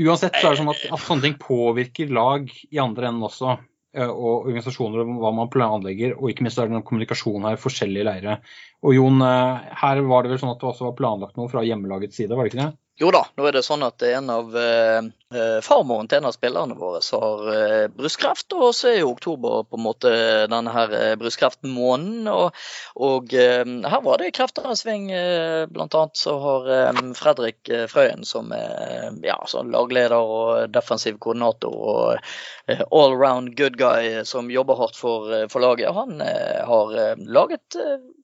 Uansett 0.00 0.38
så 0.38 0.48
er 0.48 0.54
det 0.54 0.62
sånn 0.62 0.72
at, 0.72 0.86
at 0.96 1.04
sånne 1.04 1.26
ting 1.28 1.36
påvirker 1.42 2.14
lag 2.14 2.48
i 2.48 2.80
andre 2.82 3.10
enden 3.10 3.28
også, 3.28 3.58
eh, 3.58 3.68
og 3.94 4.48
organisasjoner 4.48 5.02
og 5.04 5.18
hva 5.22 5.30
man 5.36 5.50
planlegger, 5.52 6.16
og 6.18 6.30
ikke 6.30 6.46
minst 6.46 6.58
er 6.58 6.66
det 6.66 6.74
noen 6.74 6.86
kommunikasjon 6.86 7.46
her, 7.46 7.60
forskjellige 7.60 8.06
leire. 8.08 8.38
Og 8.84 8.96
Jon, 8.96 9.22
her 9.22 10.00
var 10.08 10.24
det 10.24 10.34
vel 10.34 10.40
sånn 10.42 10.54
at 10.54 10.62
det 10.62 10.70
også 10.70 10.88
var 10.88 10.96
planlagt 10.98 11.38
noe 11.38 11.52
fra 11.52 11.62
hjemmelagets 11.66 12.18
side, 12.18 12.34
var 12.34 12.46
det 12.46 12.54
ikke 12.54 12.64
det? 12.64 12.72
Jo 13.02 13.10
da, 13.14 13.24
nå 13.34 13.46
er 13.48 13.56
det 13.56 13.64
sånn 13.66 13.82
at 13.82 14.02
en 14.06 14.30
av 14.30 14.52
eh, 14.58 15.06
farmoren 15.64 16.08
til 16.08 16.20
en 16.20 16.28
av 16.28 16.34
spillerne 16.36 16.76
våre 16.78 17.00
som 17.04 17.22
har 17.22 17.50
eh, 17.54 17.86
brystkreft. 17.92 18.54
Og 18.56 18.74
så 18.76 18.90
er 18.90 18.98
jo 19.00 19.12
oktober 19.12 19.64
på 19.68 19.78
en 19.78 19.84
måte 19.84 20.12
denne 20.50 20.72
her 20.74 20.94
eh, 20.98 21.14
brystkreftmåneden. 21.20 22.28
Og, 22.32 22.64
og 23.08 23.34
eh, 23.36 23.62
her 23.64 24.04
var 24.06 24.22
det 24.22 24.32
krefter 24.36 24.70
i 24.70 24.76
sving. 24.78 25.10
Eh, 25.14 25.64
blant 25.70 25.96
annet 25.98 26.20
så 26.20 26.36
har 26.42 26.70
eh, 26.76 27.02
Fredrik 27.18 27.70
eh, 27.70 27.86
Frøyen, 27.90 28.24
som 28.28 28.52
er 28.56 29.14
ja, 29.24 29.38
sånn 29.50 29.72
lagleder 29.74 30.16
og 30.18 30.74
defensiv 30.74 31.18
koordinator 31.22 31.74
og 31.74 32.84
all-round 32.90 33.54
good 33.58 33.76
guy 33.76 34.24
som 34.24 34.50
jobber 34.52 34.78
hardt 34.78 34.96
for, 34.96 35.28
for 35.52 35.60
laget, 35.60 35.92
han 35.92 36.16
har 36.20 36.94
laget 37.28 37.76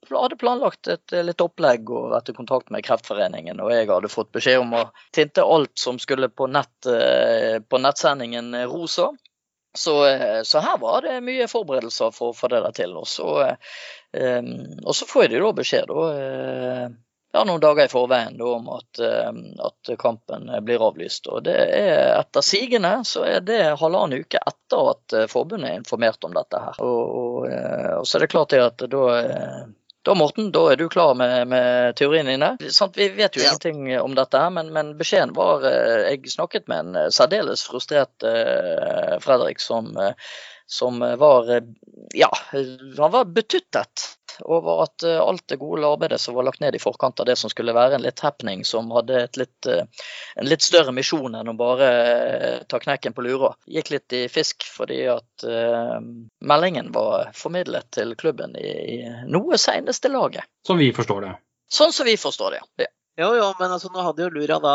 hadde 0.08 0.36
planlagt 0.36 0.88
et 0.88 1.14
litt 1.24 1.42
opplegg 1.42 1.90
og 1.92 2.10
vært 2.14 2.30
i 2.32 2.34
kontakt 2.36 2.70
med 2.72 2.84
Kreftforeningen. 2.86 3.60
Og 3.62 3.72
jeg 3.74 3.88
hadde 3.90 4.10
fått 4.10 4.32
beskjed 4.34 4.62
om 4.62 4.74
å 4.78 4.84
tinte 5.14 5.44
alt 5.44 5.72
som 5.78 6.00
skulle 6.02 6.30
på, 6.32 6.48
nett, 6.50 6.72
eh, 6.86 6.99
på 7.68 7.80
nettsendingen 7.82 8.54
rosa. 8.70 9.10
Så, 9.74 10.06
eh, 10.06 10.42
så, 10.42 10.58
her 10.58 10.78
var 10.78 11.02
det 11.02 11.20
mye 11.20 11.46
forberedelser 11.48 12.10
for 12.10 12.32
å 12.32 12.36
få 12.36 12.48
det 12.50 12.62
der 12.64 12.74
til. 12.74 12.96
Og 12.98 13.06
så, 13.06 13.28
um, 14.12 14.50
og 14.82 14.96
så 14.96 15.06
får 15.06 15.30
de 15.30 15.42
da 15.44 15.52
beskjed 15.54 15.92
da, 15.92 16.06
ja, 17.30 17.44
noen 17.46 17.62
dager 17.62 17.86
i 17.86 17.92
forveien 17.92 18.34
da, 18.40 18.48
om 18.56 18.66
at, 18.74 18.98
at, 18.98 19.90
kampen 20.02 20.50
blir 20.66 20.82
avlyst. 20.82 21.28
Og 21.30 21.44
det 21.46 21.54
er 21.54 22.16
etter 22.16 22.42
sigende 22.42 22.96
så 23.06 23.22
er 23.28 23.44
det 23.46 23.60
halvannen 23.78 24.24
uke 24.24 24.40
etter 24.42 24.90
at 24.96 25.14
forbundet 25.30 25.70
er 25.70 25.78
informert 25.84 26.26
om 26.26 26.34
dette 26.34 26.64
her. 26.64 26.80
Og, 26.82 27.14
og, 27.20 27.46
og 28.00 28.08
så 28.08 28.18
er 28.18 28.26
det 28.26 28.32
klart 28.34 28.58
at 28.58 28.82
da 28.90 29.04
da 30.02 30.14
Morten, 30.16 30.48
da 30.52 30.62
er 30.72 30.78
du 30.80 30.86
klar 30.88 31.14
med, 31.14 31.48
med 31.48 31.96
teoriene 32.00 32.32
dine. 32.32 32.50
Sånn, 32.72 32.92
vi 32.96 33.10
vet 33.18 33.36
jo 33.36 33.42
ja. 33.44 33.50
ingenting 33.50 33.90
om 34.00 34.14
dette, 34.16 34.42
men, 34.54 34.72
men, 34.72 34.94
beskjeden 35.00 35.34
var 35.36 35.66
eh, 35.68 36.06
Jeg 36.14 36.32
snakket 36.32 36.70
med 36.72 36.86
en 36.86 37.00
eh, 37.02 37.10
særdeles 37.12 37.66
frustrert 37.68 38.24
eh, 38.24 39.18
Fredrik 39.20 39.60
som, 39.60 39.92
som 40.70 41.00
var 41.00 41.50
Ja, 42.14 42.30
han 42.54 43.10
var 43.12 43.24
betuttet 43.24 44.06
over 44.44 44.82
at 44.82 45.02
eh, 45.02 45.20
alt 45.20 45.48
det 45.48 45.56
gode 45.56 45.86
arbeidet 45.86 46.20
som 46.20 46.34
var 46.34 46.42
lagt 46.42 46.60
ned 46.60 46.74
i 46.74 46.78
forkant 46.78 47.20
av 47.20 47.26
det 47.26 47.36
som 47.36 47.50
skulle 47.50 47.74
være 47.76 47.94
en 47.94 48.04
litt 48.04 48.20
happening, 48.20 48.64
som 48.64 48.90
hadde 48.94 49.26
litt, 49.36 49.66
eh, 49.66 49.84
en 50.36 50.48
litt 50.48 50.62
større 50.62 50.92
misjon 50.96 51.34
enn 51.34 51.52
å 51.52 51.56
bare 51.58 51.90
eh, 51.90 52.58
ta 52.68 52.80
knekken 52.80 53.16
på 53.16 53.24
lura, 53.26 53.52
gikk 53.66 53.92
litt 53.94 54.16
i 54.16 54.26
fisk 54.32 54.66
fordi 54.70 55.02
at 55.10 55.44
uh, 55.46 55.98
meldingen 56.46 56.90
var 56.94 57.30
formidlet 57.36 57.88
til 57.94 58.14
klubben 58.18 58.54
i, 58.56 58.70
i 58.70 58.98
noe 59.28 59.58
seneste 59.58 60.10
laget. 60.12 60.46
Som 60.66 60.80
vi 60.80 60.90
forstår 60.94 61.26
det? 61.26 61.34
Sånn 61.70 61.92
som 61.94 62.08
vi 62.08 62.16
forstår 62.18 62.56
det, 62.56 62.62
ja. 62.84 62.90
Jo, 63.18 63.32
jo, 63.36 63.50
men 63.58 63.74
altså, 63.74 63.90
nå 63.92 64.04
hadde 64.06 64.22
jo 64.22 64.32
Lura 64.32 64.60
da 64.62 64.74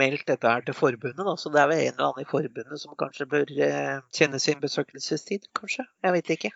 meldt 0.00 0.24
dette 0.30 0.50
her 0.50 0.64
til 0.66 0.74
forbundet, 0.74 1.20
da, 1.20 1.36
så 1.38 1.52
det 1.52 1.60
er 1.62 1.70
vel 1.70 1.82
en 1.82 1.92
eller 1.92 2.08
annen 2.08 2.24
i 2.24 2.30
forbundet 2.30 2.80
som 2.80 2.96
kanskje 2.98 3.28
bør 3.30 3.52
eh, 3.68 3.96
kjenne 4.16 4.40
sin 4.42 4.62
besøkelsestid, 4.62 5.50
kanskje? 5.54 5.86
Jeg 6.02 6.16
vet 6.16 6.32
ikke. 6.38 6.54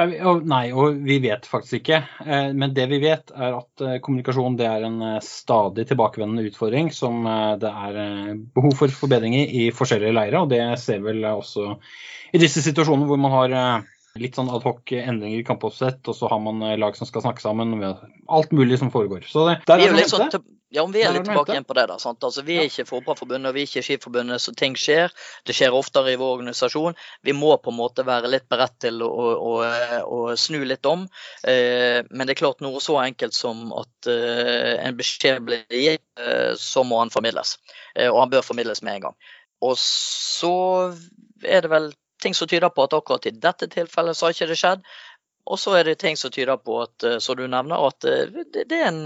Nei, 0.00 0.70
og 0.72 1.02
vi 1.04 1.18
vet 1.20 1.44
faktisk 1.48 1.80
ikke. 1.80 1.98
Eh, 2.24 2.50
men 2.56 2.72
det 2.76 2.86
vi 2.88 3.00
vet, 3.02 3.32
er 3.34 3.58
at 3.58 3.84
eh, 3.84 3.98
kommunikasjon 4.00 4.56
det 4.56 4.68
er 4.68 4.86
en 4.86 5.00
eh, 5.04 5.18
stadig 5.24 5.84
tilbakevendende 5.90 6.46
utfordring 6.48 6.88
som 6.94 7.26
det 7.60 7.68
er 7.68 8.38
behov 8.54 8.76
for 8.78 9.00
forbedringer 9.02 9.50
i 9.50 9.68
forskjellige 9.76 10.14
leirer. 10.16 10.38
Og 10.40 10.52
det 10.52 10.62
ser 10.80 11.02
vel 11.04 11.24
også 11.28 11.74
i 12.32 12.40
disse 12.40 12.62
situasjonene 12.64 13.10
hvor 13.10 13.20
man 13.20 13.34
har 13.34 13.56
litt 14.20 14.38
sånn 14.38 14.50
adhoc 14.50 14.90
endringer 14.94 15.42
i 15.42 15.46
kampoppsett, 15.46 16.00
og 16.08 16.16
så 16.16 16.30
har 16.30 16.40
man 16.42 16.64
lag 16.80 16.96
som 16.98 17.08
skal 17.08 17.26
snakke 17.26 17.44
sammen. 17.44 17.76
Alt 18.30 18.54
mulig 18.56 18.80
som 18.80 18.92
foregår. 18.94 19.26
Så 19.28 19.46
det, 19.50 19.60
der 19.68 19.84
er 19.84 19.98
det 19.98 20.08
sånn, 20.10 20.32
ja, 20.70 20.84
om 20.84 20.92
vi 20.94 21.00
er 21.02 21.10
litt 21.10 21.24
tilbake 21.26 21.50
igjen 21.50 21.66
på 21.66 21.74
det. 21.74 21.86
da, 21.90 21.96
sant? 21.98 22.22
Altså, 22.22 22.44
Vi 22.46 22.56
er 22.60 22.68
ikke 22.68 22.86
Fotballforbundet, 22.86 23.54
vi 23.56 23.64
er 23.64 23.68
ikke 23.68 23.82
Skiforbundet, 23.82 24.42
så 24.42 24.54
ting 24.54 24.76
skjer. 24.78 25.10
Det 25.46 25.56
skjer 25.56 25.74
oftere 25.74 26.12
i 26.12 26.18
vår 26.20 26.36
organisasjon. 26.36 26.94
Vi 27.26 27.34
må 27.34 27.56
på 27.58 27.72
en 27.72 27.78
måte 27.80 28.04
være 28.06 28.30
litt 28.30 28.46
beredt 28.52 28.76
til 28.86 29.02
å, 29.02 29.10
å, 29.34 29.54
å 30.06 30.20
snu 30.38 30.60
litt 30.62 30.86
om. 30.86 31.08
Eh, 31.42 32.06
men 32.10 32.22
det 32.22 32.36
er 32.36 32.42
klart 32.44 32.62
noe 32.62 32.82
så 32.82 33.00
enkelt 33.02 33.34
som 33.34 33.72
at 33.74 34.10
eh, 34.10 34.76
en 34.78 34.98
beskjed 34.98 35.42
blir 35.48 35.66
gitt, 35.74 36.06
eh, 36.22 36.52
så 36.54 36.86
må 36.86 37.02
han 37.02 37.10
formidles. 37.10 37.56
Og 38.06 38.20
han 38.22 38.30
bør 38.30 38.46
formidles 38.46 38.84
med 38.86 39.00
en 39.00 39.08
gang. 39.08 39.18
Og 39.66 39.74
så 39.80 40.54
er 41.42 41.66
det 41.66 41.74
vel 41.74 41.90
ting 42.20 42.34
som 42.36 42.48
tyder 42.48 42.70
på 42.70 42.84
at 42.84 42.94
akkurat 42.94 43.26
i 43.26 43.32
dette 43.34 43.68
tilfellet 43.72 44.16
så 44.16 44.28
har 44.28 44.36
ikke 44.36 44.50
det 44.50 44.58
skjedd. 44.60 44.82
Og 45.44 45.58
så 45.58 45.74
er 45.78 45.84
det 45.84 45.98
ting 46.00 46.16
som 46.16 46.30
tyder 46.30 46.56
på 46.62 46.80
at, 46.84 47.02
eh, 47.02 47.18
som 47.18 47.36
du 47.36 47.46
nevner, 47.48 47.86
at 47.88 48.06
eh, 48.06 48.40
det 48.54 48.76
er 48.76 48.88
en, 48.90 49.04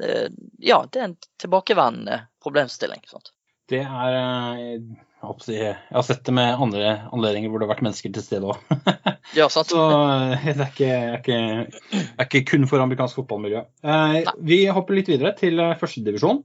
eh, 0.00 0.26
ja, 0.62 0.82
det 0.92 1.00
er 1.00 1.08
en 1.10 1.16
tilbakevendende 1.42 2.22
problemstilling. 2.42 3.02
Sant? 3.10 3.32
Det 3.70 3.82
er 3.82 4.16
Jeg 5.22 5.76
har 5.94 6.02
sett 6.02 6.24
det 6.26 6.32
med 6.34 6.58
andre 6.58 6.96
anledninger 7.14 7.50
hvor 7.50 7.62
det 7.62 7.68
har 7.68 7.74
vært 7.76 7.84
mennesker 7.86 8.14
til 8.14 8.24
stede 8.24 8.48
òg. 8.50 8.58
ja, 9.38 9.46
sant. 9.52 9.70
Så 9.70 9.84
det 10.42 10.56
er 10.56 10.64
ikke, 10.66 10.88
er, 10.88 11.20
ikke, 11.20 12.00
er 12.02 12.26
ikke, 12.26 12.42
kun 12.50 12.66
for 12.66 12.82
amerikansk 12.82 13.20
fotballmiljø. 13.20 13.62
Vi 14.42 14.58
hopper 14.66 14.98
litt 14.98 15.12
videre 15.12 15.30
til 15.38 15.62
førstedivisjon, 15.78 16.42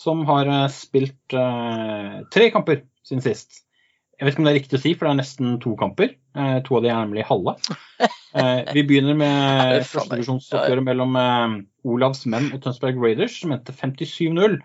som 0.00 0.24
har 0.30 0.48
spilt 0.72 1.36
tre 2.32 2.48
kamper 2.54 2.86
siden 3.04 3.24
sist. 3.28 3.65
Jeg 4.16 4.24
vet 4.24 4.32
ikke 4.32 4.40
om 4.40 4.46
det 4.46 4.52
er 4.54 4.58
riktig 4.62 4.78
å 4.78 4.80
si, 4.80 4.92
for 4.96 5.06
det 5.06 5.12
er 5.12 5.18
nesten 5.18 5.56
to 5.60 5.74
kamper. 5.76 6.14
Eh, 6.36 6.56
to 6.64 6.78
av 6.78 6.84
de 6.84 6.92
er 6.92 7.02
nemlig 7.04 7.28
halve. 7.28 7.58
Eh, 8.36 8.66
vi 8.76 8.82
begynner 8.84 9.16
med 9.16 9.78
førstedivisjonsoppgjøret 9.88 10.84
mellom 10.84 11.14
eh, 11.16 11.52
Olavs 11.88 12.26
menn 12.28 12.50
og 12.52 12.58
Tønsberg 12.60 12.98
Raiders, 13.00 13.38
som 13.40 13.54
endte 13.54 13.72
57-0. 13.72 14.58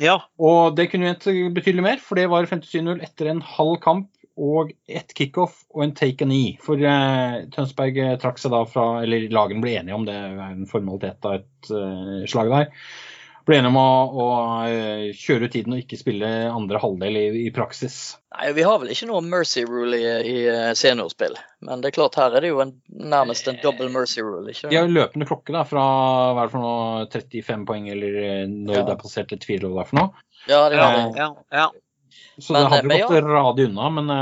Ja. 0.00 0.14
Og 0.40 0.78
det 0.78 0.86
kunne 0.88 1.10
hett 1.10 1.26
betydelig 1.52 1.84
mer, 1.84 2.00
for 2.00 2.16
det 2.16 2.24
var 2.32 2.48
57-0 2.48 3.04
etter 3.04 3.28
en 3.28 3.42
halv 3.44 3.74
kamp 3.84 4.08
og 4.40 4.72
ett 4.88 5.12
kickoff 5.12 5.66
og 5.74 5.84
en 5.84 5.92
take 6.00 6.24
a 6.24 6.30
knee. 6.30 6.56
For 6.64 6.80
Tønsberg 7.52 8.00
trakk 8.24 8.40
seg 8.40 8.56
da 8.56 8.62
fra 8.72 8.86
Eller 9.02 9.28
lagene 9.36 9.60
ble 9.66 9.76
enige 9.82 10.00
om 10.00 10.08
det, 10.08 10.16
er 10.16 10.40
en 10.46 10.64
formalitet 10.70 11.28
av 11.28 11.42
et 11.42 11.72
slag 12.32 12.56
der 12.56 12.72
ble 13.50 13.58
enige 13.58 13.70
om 13.72 13.78
å, 13.80 13.90
å, 14.22 14.26
eh, 14.68 15.10
kjøre 15.16 15.48
ut 15.48 15.54
tiden 15.54 15.74
og 15.74 15.82
ikke 15.82 15.98
spille 16.00 16.28
andre 16.50 16.80
halvdel 16.82 17.18
i, 17.18 17.24
i, 17.42 17.50
praksis. 17.54 17.98
Nei, 18.36 18.52
Vi 18.56 18.64
har 18.66 18.78
vel 18.82 18.92
ikke 18.94 19.08
noe 19.10 19.20
mercy 19.26 19.64
rule 19.68 19.98
i, 19.98 20.06
i, 20.30 20.36
eh, 20.50 20.70
seniorspill, 20.78 21.36
men 21.66 21.82
det 21.82 21.90
er 21.90 21.96
klart 21.98 22.18
her 22.20 22.38
er 22.38 22.46
det 22.46 22.52
jo 22.52 22.62
en, 22.64 22.72
nærmest 22.88 23.50
en 23.50 23.60
double 23.62 23.90
mercy 23.92 24.22
rule. 24.24 24.46
ikke 24.50 24.70
De 24.70 24.78
har 24.78 24.88
jo 24.88 24.96
løpende 24.96 25.28
klokke 25.28 25.54
da, 25.56 25.66
fra 25.68 25.84
hva 26.30 26.46
er 26.46 26.50
det 26.50 26.54
for 26.54 26.64
noe, 26.64 27.06
35 27.12 27.68
poeng, 27.68 27.92
eller 27.92 28.18
eh, 28.22 28.42
når 28.48 28.80
ja. 28.80 28.86
det 28.88 28.96
er 28.96 29.04
passert 29.04 29.36
et 29.36 29.44
tvil 29.44 29.66
hva 29.66 29.74
det 29.80 29.84
er 29.84 29.92
for 29.92 30.00
noe. 30.00 30.26
Ja, 30.46 30.60
det 30.72 30.80
var 30.80 30.98
det. 30.98 31.06
Ja, 31.20 31.30
ja. 31.60 31.70
Så 32.40 32.54
men, 32.54 32.62
det 32.62 32.72
hadde 32.72 33.00
jo 33.02 33.08
gått 33.10 33.18
ja. 33.18 33.26
radig 33.34 33.70
unna, 33.70 33.90
men 33.98 34.14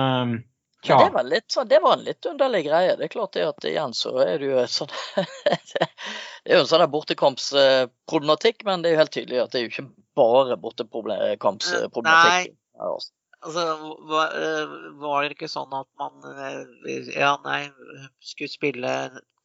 ja. 0.87 0.99
Det, 1.05 1.11
var 1.15 1.25
litt, 1.27 1.55
det 1.67 1.79
var 1.83 1.97
en 1.97 2.05
litt 2.07 2.27
underlig 2.27 2.65
greie. 2.69 2.97
Det 2.97 3.09
er 3.09 3.13
klart 3.13 3.33
det 3.35 3.47
at 3.49 3.65
igjen 3.67 3.95
så 3.97 4.13
er 4.23 4.39
det 4.39 4.51
jo 4.51 4.65
sånn 4.71 4.93
Det 5.19 6.53
er 6.55 6.55
jo 6.55 6.63
en 6.63 6.71
sånn 6.71 6.85
bortekampsproblematikk, 6.93 8.63
men 8.69 8.83
det 8.83 8.91
er 8.91 8.95
jo 8.95 9.03
helt 9.03 9.15
tydelig 9.17 9.41
at 9.43 9.53
det 9.53 9.59
er 9.61 9.65
jo 9.67 9.73
ikke 9.73 9.89
bare 10.19 10.59
bortekampsproblematikk. 10.63 12.55
Altså, 13.39 13.65
var, 14.11 14.33
var, 14.99 15.27
det 15.27 15.37
ikke 15.37 15.51
sånn 15.51 15.75
at 15.77 15.87
man 16.01 16.13
ja, 17.15 17.35
nei, 17.45 17.61
skulle 18.25 18.51
spille 18.51 18.95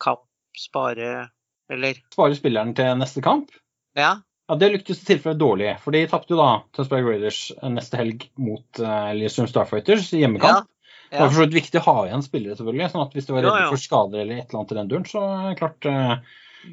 kamp, 0.01 0.23
spare 0.57 1.29
Eller? 1.73 1.99
Spare 2.13 2.37
spilleren 2.37 2.73
til 2.77 2.95
neste 3.01 3.21
kamp. 3.25 3.51
Ja. 3.97 4.15
Ja, 4.49 4.55
Det 4.59 4.69
lyktes 4.73 5.01
i 5.01 5.05
tilfelle 5.07 5.39
dårlig, 5.39 5.69
for 5.83 5.95
de 5.95 6.03
tapte 6.11 6.33
jo 6.33 6.39
da 6.41 6.49
Tønsberg 6.75 7.07
Raiders 7.07 7.45
neste 7.63 7.99
helg 7.99 8.27
mot 8.35 8.81
uh, 8.83 9.13
Lillestrøm 9.15 9.47
Starfighters 9.47 10.11
i 10.13 10.23
hjemmekamp. 10.23 10.67
Det 11.13 11.21
var 11.21 11.29
for 11.29 11.37
så 11.37 11.43
vidt 11.45 11.57
viktig 11.59 11.77
å 11.77 11.85
ha 11.85 11.97
igjen 12.07 12.23
spillere, 12.25 12.55
selvfølgelig. 12.57 12.87
sånn 12.89 13.03
at 13.03 13.11
hvis 13.13 13.27
du 13.27 13.35
var 13.35 13.45
ja. 13.45 13.57
for 13.69 13.81
skader 13.81 14.23
eller 14.23 14.39
et 14.39 14.47
eller 14.47 14.59
annet 14.59 14.73
i 14.73 14.77
den 14.79 14.89
duren, 14.89 15.05
så 15.05 15.25
klart 15.59 15.87
eh, 15.89 16.13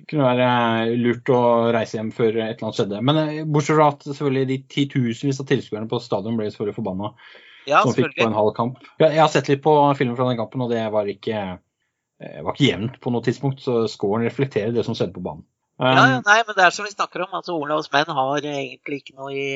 kunne 0.08 0.28
være 0.30 0.46
eh, 0.86 0.92
lurt 1.02 1.32
å 1.34 1.40
reise 1.76 1.98
hjem 1.98 2.08
før 2.16 2.30
et 2.38 2.46
eller 2.46 2.68
annet 2.70 2.78
skjedde. 2.78 3.02
Men 3.04 3.20
eh, 3.20 3.42
bortsett 3.44 3.76
fra 3.76 3.90
at 3.92 4.06
selvfølgelig 4.08 4.48
de 4.48 4.58
titusenvis 4.76 5.42
av 5.44 5.50
tilskuerne 5.50 5.90
på 5.90 6.00
stadion 6.00 6.40
ble 6.40 6.48
selvfølgelig 6.48 6.78
forbanna 6.78 7.12
ja, 7.68 7.82
som 7.82 7.92
fikk 7.98 8.16
på 8.16 8.30
en 8.30 8.38
halv 8.38 8.54
kamp. 8.56 8.80
Jeg, 9.02 9.18
har 9.20 9.28
sett 9.34 9.52
litt 9.52 9.64
på 9.66 9.76
filmen 9.98 10.16
fra 10.16 10.30
den 10.30 10.40
kampen, 10.40 10.64
og 10.64 10.72
det 10.72 10.86
var 10.94 11.12
ikke, 11.12 11.44
var 12.40 12.56
ikke 12.56 12.70
jevnt 12.70 12.96
på 13.04 13.12
noe 13.12 13.26
tidspunkt. 13.26 13.60
Så 13.60 13.82
scoren 13.92 14.24
reflekterer 14.24 14.72
det 14.72 14.86
som 14.88 14.96
skjedde 14.96 15.18
på 15.18 15.26
banen. 15.28 15.44
Ja, 15.80 15.90
ja, 15.96 16.16
Um, 16.18 16.22
nei, 16.26 16.36
men 16.44 16.56
det 16.58 16.64
er 16.66 16.74
som 16.76 16.84
vi 16.84 16.90
snakker 16.92 17.22
om. 17.24 17.30
altså 17.38 17.54
Olavs 17.56 17.88
menn 17.94 18.10
har 18.12 18.44
egentlig 18.44 18.98
ikke 19.00 19.14
noe 19.16 19.30
i 19.32 19.46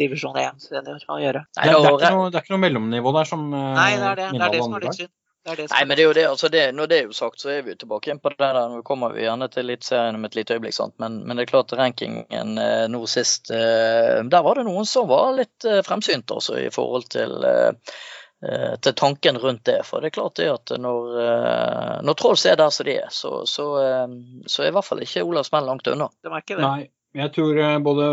divisjon 0.00 0.34
1 0.36 0.58
senior 0.64 1.04
å 1.06 1.20
gjøre. 1.22 1.44
det, 1.46 1.60
Nei, 1.60 1.68
det, 1.68 1.76
er 1.76 1.84
det, 1.86 1.92
ikke 2.02 2.10
noe, 2.16 2.30
det 2.34 2.40
er 2.40 2.46
ikke 2.46 2.54
noe 2.56 2.64
mellomnivå 2.66 3.12
der 3.14 3.28
som 3.30 3.44
eh, 3.54 3.70
Nei, 3.78 3.92
det 4.00 4.08
er 4.10 4.20
det. 4.24 4.28
Det 4.34 4.42
er 4.48 4.54
det 4.56 4.62
som 4.64 4.74
er 4.74 4.86
litt 4.88 4.98
synd. 4.98 5.12
Det 5.46 5.52
er 5.54 5.60
det 5.62 5.68
Nei, 5.70 5.78
er 5.84 5.86
men 5.86 5.96
det 5.96 6.02
er 6.02 6.08
jo 6.08 6.16
det. 6.18 6.24
altså 6.32 6.48
det, 6.52 6.64
Når 6.74 6.90
det 6.90 6.96
er 6.98 7.04
jo 7.06 7.14
sagt, 7.16 7.40
så 7.40 7.52
er 7.54 7.62
vi 7.62 7.72
jo 7.76 7.78
tilbake 7.84 8.10
igjen 8.10 8.18
på 8.24 8.32
det 8.34 8.40
der. 8.42 8.58
Nå 8.74 8.82
kommer 8.82 9.14
vi 9.14 9.22
gjerne 9.22 9.46
til 9.54 9.62
Eliteserien 9.68 10.18
om 10.18 10.26
et 10.26 10.34
lite 10.36 10.58
øyeblikk. 10.58 10.74
sant? 10.74 10.96
Men, 10.98 11.20
men 11.24 11.38
det 11.38 11.46
er 11.46 11.52
klart 11.54 11.72
rankingen 11.78 12.58
eh, 12.58 12.84
nå 12.90 13.04
sist 13.08 13.52
eh, 13.54 14.18
Der 14.26 14.42
var 14.44 14.58
det 14.58 14.66
noen 14.66 14.84
som 14.90 15.06
var 15.08 15.30
litt 15.38 15.64
eh, 15.64 15.78
fremsynt 15.86 16.34
også 16.34 16.58
i 16.58 16.68
forhold 16.74 17.06
til 17.14 17.38
eh, 17.46 17.94
til 18.38 18.94
tanken 18.94 19.38
rundt 19.42 19.64
det. 19.66 19.80
For 19.86 19.98
det 19.98 20.12
er 20.12 20.14
klart 20.14 20.36
det 20.38 20.46
at 20.52 20.72
når, 20.78 21.16
eh, 21.24 21.96
når 22.06 22.18
Trolls 22.18 22.46
er 22.46 22.58
der 22.60 22.70
som 22.74 22.86
de 22.86 22.94
er, 23.00 23.08
så, 23.10 23.42
så, 23.50 23.66
eh, 23.82 24.06
så 24.46 24.62
er 24.62 24.70
i 24.70 24.76
hvert 24.76 24.86
fall 24.86 25.02
ikke 25.02 25.24
Olavs 25.26 25.50
menn 25.54 25.66
langt 25.66 25.90
unna. 25.90 26.06
De 26.22 26.30
er 26.30 26.44
ikke 26.44 26.58
det. 26.60 26.62
Nei, 26.62 26.88
jeg 27.18 27.34
tror 27.34 27.58
eh, 27.64 27.78
både 27.82 28.08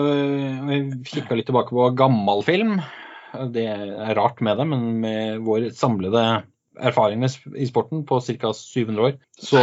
Vi 0.72 0.82
kikka 1.12 1.38
litt 1.38 1.50
tilbake 1.52 1.76
på 1.76 1.92
gammel 1.98 2.42
film. 2.48 2.80
Det 3.54 3.68
er 3.70 4.16
rart 4.18 4.42
med 4.46 4.58
det, 4.58 4.68
men 4.72 4.92
med 5.04 5.46
vår 5.46 5.70
samlede 5.76 6.26
erfaring 6.76 7.24
i 7.24 7.66
sporten 7.68 8.04
på 8.08 8.20
ca. 8.22 8.52
700 8.54 9.04
år, 9.04 9.18
så, 9.40 9.62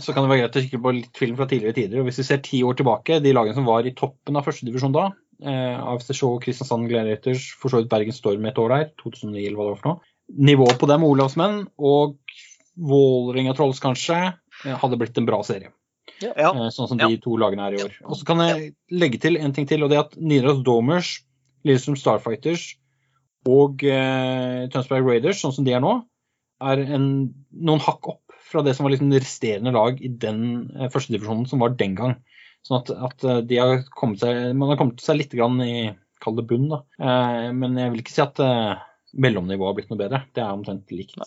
så 0.00 0.12
kan 0.12 0.24
det 0.24 0.30
være 0.30 0.42
greit 0.44 0.56
å 0.56 0.62
kikke 0.64 0.80
på 0.84 0.92
litt 0.96 1.18
film 1.20 1.36
fra 1.38 1.48
tidligere 1.50 1.76
tider. 1.76 2.00
Og 2.00 2.08
Hvis 2.08 2.20
vi 2.22 2.26
ser 2.30 2.42
ti 2.44 2.62
år 2.64 2.78
tilbake, 2.78 3.20
de 3.24 3.34
lagene 3.36 3.56
som 3.56 3.68
var 3.68 3.86
i 3.86 3.94
toppen 3.96 4.38
av 4.38 4.46
førstedivisjon 4.46 4.94
da, 4.96 5.10
eh, 5.10 5.25
AFC 5.44 6.14
Show, 6.16 6.38
Kristiansand 6.40 6.88
Gladiators, 6.88 7.50
for 7.60 7.68
så 7.72 7.82
vidt 7.82 7.90
Bergen 7.92 8.14
Storm 8.16 8.44
et 8.48 8.58
år 8.58 8.72
der, 8.72 8.90
2009 9.02 9.42
eller 9.46 9.56
hva 9.58 9.66
det 9.66 9.72
var 9.74 9.80
for 9.82 9.90
noe. 9.90 10.12
Nivået 10.48 10.78
på 10.80 10.88
dem, 10.90 11.04
Olavsmenn, 11.06 11.66
og 11.78 12.16
Vålerenga 12.76 13.54
Trolls 13.56 13.80
kanskje, 13.80 14.16
eh, 14.64 14.76
hadde 14.80 14.98
blitt 15.00 15.18
en 15.18 15.26
bra 15.28 15.42
serie. 15.46 15.72
Ja. 16.22 16.32
Eh, 16.54 16.70
Sånn 16.72 16.88
som 16.88 16.98
Ja. 16.98 17.08
de 17.08 17.18
to 17.18 17.36
lagene 17.36 17.66
er 17.68 17.74
i 17.76 17.82
år. 17.84 17.92
Og 18.04 18.16
så 18.16 18.24
kan 18.24 18.38
jeg 18.38 18.74
legge 18.90 19.20
til 19.20 19.36
en 19.36 19.52
ting 19.52 19.66
til, 19.66 19.82
og 19.84 19.90
det 19.90 19.98
er 19.98 20.04
at 20.04 20.16
Nidaros 20.16 20.62
Domers, 20.64 21.22
Lillestrøm 21.64 21.96
Starfighters 21.96 22.74
og 23.46 23.82
eh, 23.84 24.66
Tønsberg 24.68 25.04
Raiders, 25.06 25.40
sånn 25.42 25.52
som 25.52 25.64
de 25.64 25.72
er 25.72 25.80
nå, 25.80 26.04
er 26.60 26.78
en, 26.78 27.34
noen 27.52 27.80
hakk 27.80 28.08
opp 28.08 28.22
fra 28.46 28.62
det 28.62 28.76
som 28.76 28.84
var 28.86 28.92
liksom 28.94 29.12
resterende 29.12 29.72
lag 29.74 30.00
i 30.00 30.08
den 30.08 30.70
eh, 30.76 30.88
førstedivisjonen 30.88 31.46
som 31.48 31.58
var 31.60 31.70
den 31.76 31.94
gang. 31.94 32.16
Sånn 32.66 32.80
at, 32.80 32.90
at 32.90 33.24
eh, 33.26 33.42
de 33.46 33.60
har 33.60 33.84
kommet 33.94 34.22
seg, 34.22 34.50
man 34.58 34.72
har 34.72 34.80
kommet 34.80 35.02
seg 35.04 35.20
litt 35.20 35.34
grann 35.36 35.60
i 35.62 35.94
Kall 36.24 36.38
det 36.38 36.46
bunn, 36.48 36.70
da. 36.72 36.80
Eh, 36.98 37.50
men 37.54 37.76
jeg 37.78 37.92
vil 37.92 38.02
ikke 38.02 38.14
si 38.14 38.22
at 38.24 38.40
eh, 38.42 38.80
mellomnivået 39.20 39.68
har 39.68 39.76
blitt 39.76 39.92
noe 39.92 40.00
bedre. 40.00 40.22
Det 40.34 40.42
er 40.42 40.54
omtrent 40.54 40.94
likt. 40.94 41.20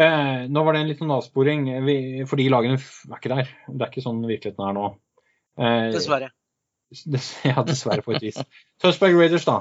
Nå 0.00 0.62
var 0.64 0.72
det 0.72 0.80
en 0.80 0.88
liten 0.88 1.10
avsporing, 1.12 1.66
vi, 1.84 1.94
for 2.28 2.40
de 2.40 2.46
lagene 2.48 2.78
er 2.78 3.18
ikke 3.18 3.32
der. 3.34 3.50
Det 3.68 3.84
er 3.84 3.90
ikke 3.90 4.04
sånn 4.04 4.22
virkeligheten 4.24 4.64
er 4.64 4.76
nå. 4.76 4.90
Dessverre. 5.94 6.30
Ja, 7.46 7.62
dessverre 7.62 8.02
på 8.02 8.16
et 8.16 8.24
vis. 8.24 8.38
Tønsberg 8.82 9.14
Raiders, 9.14 9.44
da. 9.46 9.58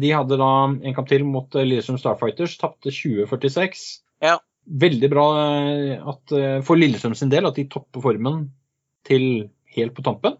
De 0.00 0.12
hadde 0.14 0.38
da 0.40 0.52
en 0.70 0.94
kamp 0.96 1.10
til 1.10 1.26
mot 1.28 1.58
Lillestrøm 1.58 1.98
Starfighters. 2.00 2.54
Tapte 2.62 2.88
20-46. 2.94 3.82
Ja. 4.24 4.38
Veldig 4.84 5.10
bra 5.12 5.26
at, 6.14 6.36
for 6.64 6.80
Lillestrøm 6.80 7.18
sin 7.18 7.32
del 7.32 7.50
at 7.50 7.58
de 7.58 7.66
topper 7.74 8.06
formen 8.06 8.46
til 9.08 9.50
helt 9.76 9.96
på 9.98 10.06
tampen. 10.06 10.38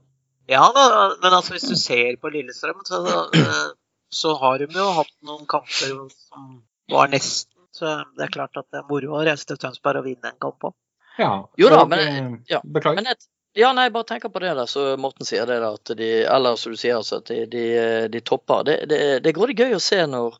Ja 0.51 0.65
da, 0.75 0.85
men 1.23 1.33
altså 1.37 1.55
hvis 1.55 1.69
du 1.71 1.77
ser 1.79 2.17
på 2.21 2.31
Lillestrøm, 2.35 2.81
så, 2.89 3.01
eh, 3.39 3.69
så 4.13 4.35
har 4.41 4.59
de 4.59 4.67
jo 4.75 4.89
hatt 4.99 5.13
noen 5.23 5.47
kamper 5.47 5.93
som 6.11 6.63
var 6.91 7.09
nesten. 7.13 7.49
Så 7.73 7.93
det 8.19 8.27
er 8.27 8.33
klart 8.35 8.57
at 8.61 8.67
det 8.75 8.83
er 8.83 8.89
moro 8.91 9.15
å 9.17 9.23
reise 9.25 9.47
til 9.49 9.57
Tønsberg 9.63 10.03
og 10.03 10.05
vinne 10.11 10.29
en 10.33 10.41
kamp 10.43 10.67
òg. 10.69 10.75
Ja. 11.19 11.31
Jo 11.61 11.69
da, 11.73 11.85
men- 11.87 12.01
eh, 12.09 12.39
ja, 12.51 12.61
Beklager. 12.65 12.97
Men 13.01 13.07
et, 13.15 13.25
ja, 13.57 13.71
nei, 13.73 13.89
bare 13.91 14.05
tenker 14.05 14.29
på 14.33 14.41
det 14.41 14.55
der, 14.57 14.67
så 14.69 14.97
Morten 15.01 15.25
sier 15.29 15.47
det 15.47 15.61
der, 15.61 15.75
at 15.79 15.97
de, 15.97 16.11
eller 16.25 16.57
som 16.57 16.73
du 16.73 16.77
sier, 16.81 16.97
altså, 16.99 17.21
at 17.23 17.27
de, 17.33 17.47
de, 17.47 18.09
de 18.13 18.21
topper. 18.21 18.65
Det, 18.65 18.77
det, 18.89 19.01
det 19.25 19.31
er 19.33 19.39
grådig 19.39 19.57
gøy 19.61 19.75
å 19.77 19.81
se 19.81 20.01
når, 20.07 20.37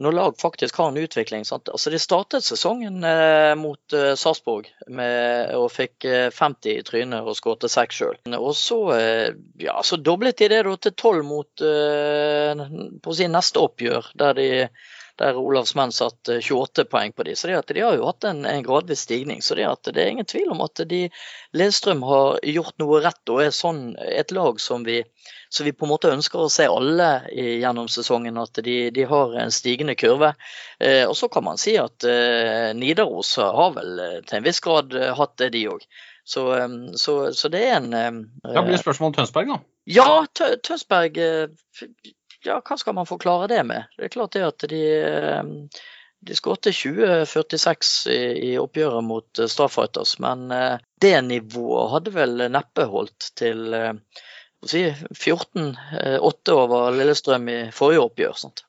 når 0.00 0.16
lag 0.16 0.36
faktisk 0.40 0.78
har 0.80 0.88
en 0.88 0.96
utvikling. 0.96 1.44
Altså, 1.52 1.90
de 1.92 1.98
startet 2.00 2.44
sesongen 2.46 3.04
eh, 3.04 3.52
mot 3.60 3.96
eh, 3.96 4.14
Sarpsborg 4.16 4.70
og 4.88 5.66
fikk 5.74 6.06
eh, 6.08 6.28
50 6.32 6.70
i 6.72 6.84
trynet 6.86 7.28
og 7.28 7.36
skåret 7.36 7.68
6 7.68 7.98
sjøl. 8.00 8.16
Og 8.38 8.54
så, 8.56 8.78
eh, 8.96 9.28
ja, 9.60 9.76
så 9.84 10.00
doblet 10.00 10.40
de 10.40 10.48
det 10.54 10.62
da 10.64 10.76
til 10.80 10.96
12 10.96 11.20
mot 11.28 11.66
eh, 11.66 12.64
på 13.04 13.16
si, 13.18 13.28
neste 13.28 13.60
oppgjør, 13.60 14.12
der 14.24 14.40
de 14.40 14.48
der 15.20 15.38
Olavs 15.38 15.74
menn 15.78 15.92
satt 15.94 16.28
eh, 16.32 16.40
28 16.40 16.86
poeng 16.90 17.12
på 17.12 17.26
de. 17.28 17.36
Så 17.36 17.50
de 17.50 17.80
har 17.80 17.96
jo 17.96 18.08
hatt 18.08 18.24
en, 18.28 18.42
en 18.48 18.64
gradvis 18.64 19.04
stigning. 19.06 19.42
Så 19.44 19.56
det, 19.58 19.68
det 19.92 20.02
er 20.02 20.12
ingen 20.14 20.28
tvil 20.28 20.50
om 20.54 20.62
at 20.64 20.82
de 20.90 21.02
Lillestrøm 21.56 22.02
har 22.08 22.40
gjort 22.46 22.76
noe 22.82 23.00
rett 23.04 23.32
og 23.32 23.42
er 23.44 23.54
sånn 23.54 23.82
et 24.00 24.32
lag 24.34 24.60
som 24.62 24.84
vi, 24.86 25.00
som 25.52 25.68
vi 25.68 25.74
på 25.76 25.86
en 25.86 25.92
måte 25.92 26.12
ønsker 26.14 26.44
å 26.44 26.50
se 26.52 26.68
alle 26.70 27.10
i, 27.32 27.60
gjennom 27.62 27.90
sesongen. 27.92 28.40
At 28.40 28.62
de, 28.64 28.78
de 28.94 29.08
har 29.10 29.36
en 29.44 29.54
stigende 29.54 29.96
kurve. 30.00 30.34
Eh, 30.80 31.04
og 31.06 31.16
så 31.18 31.28
kan 31.32 31.46
man 31.46 31.60
si 31.60 31.76
at 31.80 32.06
eh, 32.08 32.70
Nidaros 32.76 33.36
har 33.40 33.74
vel 33.76 33.98
eh, 34.06 34.20
til 34.24 34.40
en 34.40 34.48
viss 34.48 34.64
grad 34.64 34.96
hatt 35.20 35.36
det, 35.42 35.52
de 35.56 35.68
òg. 35.74 35.84
Så, 36.24 36.46
eh, 36.56 36.68
så, 36.94 37.18
så 37.34 37.48
det 37.52 37.64
er 37.66 37.76
en 37.80 37.92
eh, 37.92 38.10
Da 38.54 38.64
blir 38.64 38.80
spørsmålet 38.80 38.84
spørsmål 38.84 39.12
om 39.12 39.18
Tønsberg, 39.18 39.52
da. 39.52 39.60
ja, 39.90 40.08
Tønsberg 40.66 41.18
eh, 41.18 41.70
Ja, 42.46 42.60
hva 42.64 42.76
skal 42.80 42.94
man 42.96 43.08
forklare 43.08 43.48
det 43.50 43.60
med? 43.68 43.88
Det 43.98 44.06
er 44.08 44.12
klart 44.14 44.32
det 44.36 44.44
at 44.46 44.64
de, 44.70 44.80
eh, 44.96 45.42
de 46.24 46.36
skåret 46.38 46.70
20-46 46.72 47.90
i, 48.12 48.20
i 48.50 48.54
oppgjøret 48.60 49.04
mot 49.04 49.42
eh, 49.42 49.48
Starfighters, 49.50 50.16
men 50.24 50.46
eh, 50.54 50.78
det 51.04 51.14
nivået 51.26 51.90
hadde 51.94 52.14
vel 52.16 52.46
neppe 52.52 52.86
holdt 52.88 53.30
til 53.40 53.74
si, 54.64 54.86
14-8 55.16 56.56
over 56.56 56.90
Lillestrøm 56.96 57.48
i 57.52 57.60
forrige 57.76 58.02
oppgjør. 58.08 58.36
Sant? 58.40 58.64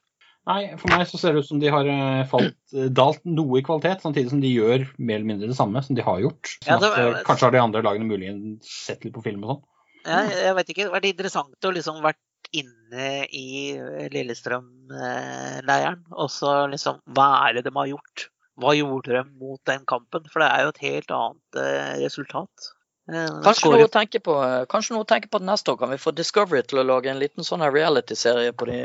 Nei, 0.49 0.71
for 0.79 0.89
meg 0.89 1.03
så 1.05 1.19
ser 1.21 1.35
det 1.35 1.43
ut 1.43 1.47
som 1.51 1.59
de 1.61 1.69
har 1.69 1.85
falt, 2.31 2.55
dalt 2.97 3.21
noe 3.29 3.59
i 3.59 3.65
kvalitet, 3.65 4.01
samtidig 4.01 4.31
som 4.31 4.39
de 4.41 4.49
gjør 4.49 4.87
mer 4.97 5.19
eller 5.19 5.27
mindre 5.29 5.49
det 5.51 5.57
samme 5.59 5.83
som 5.85 5.95
de 5.95 6.01
har 6.07 6.23
gjort. 6.23 6.55
Sånn 6.63 6.71
Ja, 6.71 6.79
var- 6.81 7.19
kanskje 7.27 7.45
har 7.45 7.53
de 7.53 7.61
andre 7.61 7.83
lagene 7.85 8.09
muligens 8.09 8.65
sett 8.87 9.05
litt 9.05 9.13
på 9.13 9.21
film 9.23 9.43
og 9.45 9.51
sånn. 9.53 9.61
Jeg, 10.01 10.31
jeg 10.47 10.55
vet 10.57 10.69
ikke, 10.73 10.81
det 10.81 10.89
har 10.89 10.95
vært 10.97 11.11
interessant 11.11 11.67
å 11.69 11.73
liksom 11.75 11.99
vært 12.01 12.17
inne 12.51 13.07
i 13.31 13.77
Lillestrøm-leiren. 14.11 16.03
Og 16.11 16.29
så 16.33 16.67
liksom 16.71 16.99
Hva 17.15 17.47
er 17.47 17.57
det 17.57 17.65
de 17.69 17.73
har 17.75 17.89
gjort? 17.93 18.27
Hva 18.61 18.75
gjorde 18.75 19.15
de 19.15 19.23
mot 19.39 19.61
den 19.65 19.85
kampen? 19.87 20.27
For 20.29 20.43
det 20.43 20.51
er 20.51 20.65
jo 20.65 20.73
et 20.73 20.85
helt 20.85 21.13
annet 21.15 21.59
eh, 21.63 21.93
resultat. 22.03 22.71
Eh, 23.09 23.41
Kanskje 23.43 23.71
noe, 23.71 23.87
å 23.87 23.91
tenke 23.91 24.21
på, 24.23 24.35
eh, 24.45 24.63
kanskje 24.71 24.95
noe 24.95 25.05
å 25.05 25.09
tenke 25.09 25.31
på 25.31 25.41
til 25.41 25.49
neste 25.49 25.73
år. 25.73 25.79
Kan 25.81 25.93
vi 25.93 25.99
få 26.01 26.13
Discovery 26.15 26.61
til 26.67 26.81
å 26.83 26.87
lage 26.87 27.11
en 27.11 27.21
liten 27.21 27.47
sånn 27.47 27.65
reality-serie 27.65 28.53
på 28.53 28.69
de 28.69 28.81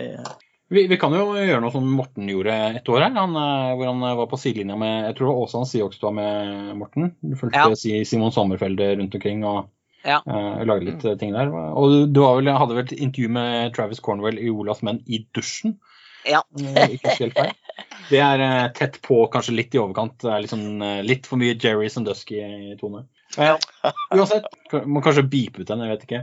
Vi, 0.66 0.82
vi 0.90 0.96
kan 0.98 1.14
jo 1.14 1.28
gjøre 1.36 1.60
noe 1.62 1.70
som 1.70 1.84
Morten 1.86 2.26
gjorde 2.26 2.54
et 2.80 2.88
år 2.90 3.04
her, 3.04 3.12
han, 3.14 3.36
eh, 3.38 3.74
hvor 3.78 3.92
han 3.92 4.02
eh, 4.02 4.16
var 4.18 4.30
på 4.30 4.40
sidelinja 4.40 4.78
med 4.80 5.10
Jeg 5.10 5.18
tror 5.20 5.44
Åsan 5.44 5.68
Siokst 5.68 6.02
var 6.02 6.16
med 6.16 6.72
Morten. 6.78 7.12
Du 7.22 7.36
fulgte 7.38 7.66
Ja. 7.66 8.04
Simon 8.04 8.34
Sommerfeld 8.34 8.80
rundt 8.80 9.14
omkring 9.14 9.44
og 9.46 9.68
Ja. 10.06 10.20
lagde 10.62 10.86
litt 10.86 11.04
eh, 11.04 11.16
ting 11.18 11.34
der. 11.34 11.50
Og 11.50 12.12
du, 12.14 12.20
vel, 12.22 12.50
hadde 12.54 12.76
vel 12.76 12.84
et 12.84 12.94
intervju 12.94 13.32
med 13.36 13.74
Travis 13.76 14.02
Cornwell 14.04 14.38
i 14.38 14.52
Olavs 14.52 14.84
menn 14.86 15.02
i 15.06 15.24
dusjen? 15.34 15.76
Ja. 16.26 16.42
Det 18.06 18.20
er 18.22 18.42
eh, 18.42 18.68
tett 18.76 19.00
på, 19.02 19.18
kanskje 19.32 19.56
litt 19.56 19.74
i 19.74 19.82
overkant. 19.82 20.22
Er 20.24 20.44
liksom, 20.44 20.62
litt 21.06 21.26
for 21.26 21.42
mye 21.42 21.58
Jerry 21.58 21.90
Sandusky-tone. 21.90 23.04
Eh, 23.36 23.56
uansett, 24.14 24.46
må 24.86 25.02
kanskje 25.04 25.26
beepe 25.28 25.62
ut 25.62 25.68
den, 25.68 25.82
jeg 25.84 25.94
vet 25.96 26.06
ikke. 26.06 26.22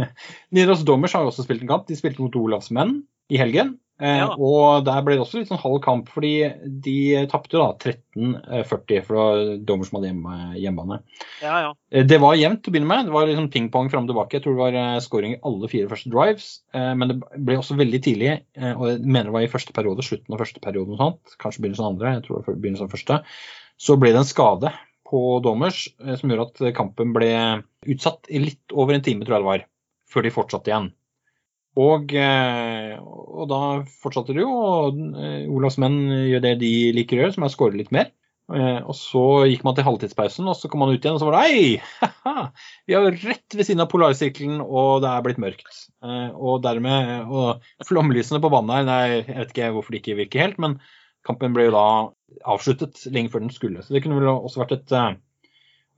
Nidaros 0.54 0.86
Dommers 0.86 1.16
har 1.16 1.26
også 1.26 1.44
spilt 1.44 1.64
en 1.64 1.72
kamp. 1.72 1.88
De 1.90 1.98
spilte 1.98 2.22
mot 2.22 2.38
Olavs 2.40 2.70
menn 2.74 3.00
i 3.30 3.40
helgen. 3.40 3.76
Eh, 4.00 4.16
Ja. 4.22 4.28
Og 4.34 4.84
der 4.86 5.02
ble 5.04 5.14
det 5.18 5.20
også 5.26 5.38
litt 5.38 5.48
sånn 5.50 5.60
halv 5.60 5.80
kamp, 5.84 6.08
fordi 6.08 6.32
de 6.80 7.26
tapte 7.28 7.52
jo 7.52 7.60
da 7.60 7.74
13-40 7.76 9.04
for 9.04 9.16
det 9.44 9.66
Dommers 9.68 9.90
som 9.90 9.98
hadde 10.00 10.08
hjemme, 10.10 10.36
hjemmebane. 10.56 11.00
ja, 11.42 11.56
ja. 11.66 11.72
Eh, 11.92 12.04
Det 12.08 12.18
var 12.20 12.34
jevnt 12.40 12.62
til 12.62 12.72
å 12.72 12.74
begynne 12.74 12.88
med. 12.88 13.06
Det 13.06 13.12
var 13.12 13.26
liksom 13.28 13.50
ping-pong 13.52 13.90
fram 13.92 14.04
og 14.08 14.12
tilbake. 14.14 14.38
Jeg 14.38 14.42
tror 14.44 14.56
det 14.56 14.64
var 14.64 14.78
eh, 14.80 15.00
scoring 15.04 15.34
i 15.36 15.40
alle 15.44 15.68
fire 15.68 15.88
første 15.88 16.10
drives. 16.10 16.62
eh, 16.72 16.94
Men 16.94 17.08
det 17.08 17.18
ble 17.44 17.56
også 17.60 17.76
veldig 17.76 18.02
tidlig, 18.02 18.40
eh, 18.56 18.72
og 18.72 18.86
jeg 18.88 19.00
mener 19.04 19.24
det 19.30 19.36
var 19.36 19.42
i 19.42 19.52
første 19.52 19.72
periode, 19.76 20.02
slutten 20.02 20.32
av 20.34 20.40
første 20.40 20.60
periode, 20.60 20.88
noe 20.88 20.96
sånt, 20.98 21.36
kanskje 21.38 21.60
begynnelsen 21.60 21.84
av 21.84 21.92
andre, 21.94 22.14
jeg 22.16 22.24
tror 22.24 22.38
det 22.40 22.46
var 22.48 22.54
begynnelsen 22.64 22.88
av 22.88 22.94
første, 22.94 23.20
så 23.80 23.98
ble 24.00 24.12
det 24.12 24.22
en 24.24 24.24
skade 24.32 24.72
på 25.10 25.42
Dommers 25.42 25.88
eh, 26.04 26.16
som 26.16 26.30
gjorde 26.30 26.48
at 26.70 26.74
kampen 26.76 27.12
ble 27.12 27.30
utsatt 27.86 28.28
i 28.30 28.38
litt 28.38 28.72
over 28.72 28.94
en 28.94 29.02
time, 29.02 29.24
tror 29.24 29.36
jeg 29.36 29.42
det 29.44 29.50
var, 29.52 29.64
før 30.10 30.22
de 30.22 30.30
fortsatte 30.34 30.70
igjen. 30.72 30.90
Og, 31.78 32.10
eh, 32.18 32.96
og 32.98 33.44
da 33.50 33.58
fortsatte 34.02 34.34
det 34.34 34.42
jo, 34.42 34.50
og 34.50 34.96
eh, 35.14 35.44
Olavs 35.50 35.78
menn 35.78 36.00
gjør 36.10 36.42
det 36.42 36.56
de 36.64 36.72
liker 36.96 37.20
å 37.20 37.22
gjøre, 37.24 37.34
som 37.36 37.46
er 37.46 37.52
å 37.52 37.54
score 37.54 37.78
litt 37.78 37.92
mer. 37.94 38.10
Eh, 38.50 38.80
Og 38.82 38.96
så 38.98 39.22
gikk 39.46 39.62
man 39.62 39.76
til 39.78 39.86
halvtidspausen, 39.86 40.48
og 40.50 40.58
så 40.58 40.70
kom 40.70 40.82
man 40.82 40.90
ut 40.90 40.98
igjen, 40.98 41.14
og 41.14 41.22
så 41.22 41.28
var 41.28 41.38
det 41.38 41.44
Hei! 41.46 41.78
Vi 42.90 42.96
er 42.98 43.06
jo 43.06 43.14
rett 43.14 43.54
ved 43.54 43.68
siden 43.68 43.84
av 43.84 43.90
polarsirkelen, 43.92 44.58
og 44.66 45.04
det 45.04 45.12
er 45.12 45.24
blitt 45.28 45.42
mørkt. 45.42 45.84
Og 46.02 46.58
dermed 46.66 47.30
Og 47.30 47.62
flomlysene 47.86 48.42
på 48.42 48.50
banen 48.50 48.74
her, 48.74 48.86
nei, 48.88 49.02
jeg 49.20 49.38
vet 49.38 49.54
ikke 49.54 49.72
hvorfor 49.76 49.94
de 49.94 50.02
ikke 50.02 50.18
virker 50.24 50.46
helt, 50.48 50.58
men 50.62 50.78
kampen 51.28 51.54
ble 51.54 51.68
jo 51.68 51.76
da 51.76 51.86
avsluttet 52.50 53.04
lenge 53.14 53.30
før 53.30 53.44
den 53.44 53.54
skulle. 53.54 53.84
Så 53.84 53.94
det 53.94 54.02
kunne 54.02 54.18
vel 54.18 54.32
også 54.32 54.64
vært 54.64 54.78
et 54.80 54.94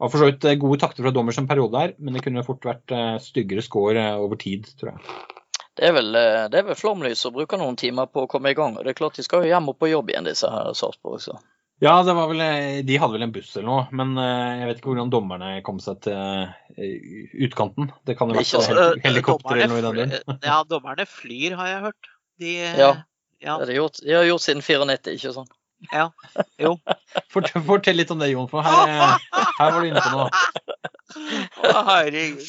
var 0.02 0.10
for 0.10 0.18
så 0.18 0.28
vidt 0.28 0.44
gode 0.58 0.80
takter 0.82 1.06
fra 1.06 1.12
dommers 1.14 1.38
en 1.38 1.46
periode 1.46 1.78
der, 1.78 1.92
men 2.02 2.16
det 2.16 2.24
kunne 2.24 2.42
fort 2.44 2.66
vært 2.66 2.92
styggere 3.22 3.62
score 3.62 4.02
over 4.18 4.40
tid, 4.40 4.66
tror 4.80 4.96
jeg. 4.96 5.41
Det 5.78 5.88
er 5.88 5.94
vel, 5.96 6.14
eh, 6.14 6.44
det 6.52 6.60
er 6.60 6.68
vel 6.68 6.76
flomlys 6.76 7.24
og 7.28 7.38
bruker 7.38 7.60
noen 7.60 7.78
timer 7.80 8.10
på 8.12 8.26
å 8.26 8.28
komme 8.30 8.52
i 8.52 8.56
gang. 8.56 8.76
og 8.76 8.84
det 8.84 8.92
er 8.92 8.98
klart 8.98 9.16
De 9.16 9.24
skal 9.24 9.44
jo 9.44 9.52
hjem 9.52 9.70
og 9.72 9.78
på 9.80 9.88
jobb 9.88 10.10
igjen, 10.12 10.28
disse 10.28 10.50
her 10.50 10.74
Sarpsborg. 10.76 11.22
Så. 11.24 11.38
Ja, 11.82 11.96
det 12.06 12.14
var 12.14 12.28
vel, 12.30 12.40
eh, 12.44 12.82
de 12.86 12.98
hadde 13.00 13.16
vel 13.16 13.24
en 13.26 13.32
buss 13.34 13.56
eller 13.56 13.66
noe, 13.66 13.86
men 13.90 14.12
eh, 14.20 14.58
jeg 14.60 14.68
vet 14.68 14.82
ikke 14.82 14.92
hvordan 14.92 15.10
dommerne 15.10 15.48
kom 15.66 15.80
seg 15.82 16.02
til 16.04 16.92
utkanten. 17.48 17.88
Det 18.06 18.18
kan 18.18 18.30
jo 18.30 18.36
være 18.38 18.60
hel 18.68 19.00
helikopter 19.06 19.56
eller 19.56 19.72
noe 19.72 19.80
i 19.80 19.86
den 19.86 19.98
duren. 19.98 20.44
Ja, 20.44 20.60
dommerne 20.68 21.08
flyr, 21.08 21.56
har 21.58 21.72
jeg 21.72 21.80
hørt. 21.88 22.12
De, 22.38 22.52
Ja. 22.60 22.92
ja. 23.40 23.56
Det 23.56 23.64
har 23.64 23.66
de 23.72 23.80
gjort, 23.80 24.04
de 24.04 24.14
har 24.14 24.28
gjort 24.28 24.44
siden 24.44 24.62
94, 24.62 25.16
ikke 25.16 25.34
sant? 25.40 25.58
Jo. 26.62 26.76
Fortell, 27.32 27.64
fortell 27.66 27.98
litt 27.98 28.12
om 28.14 28.20
det, 28.22 28.30
Jon, 28.30 28.46
for 28.50 28.62
her, 28.62 29.16
her 29.58 29.72
var 29.74 29.80
du 29.80 29.88
inne 29.88 30.04
på 30.04 30.12
noe. 30.14 30.28
Å, 31.66 31.82
herregud. 31.88 32.46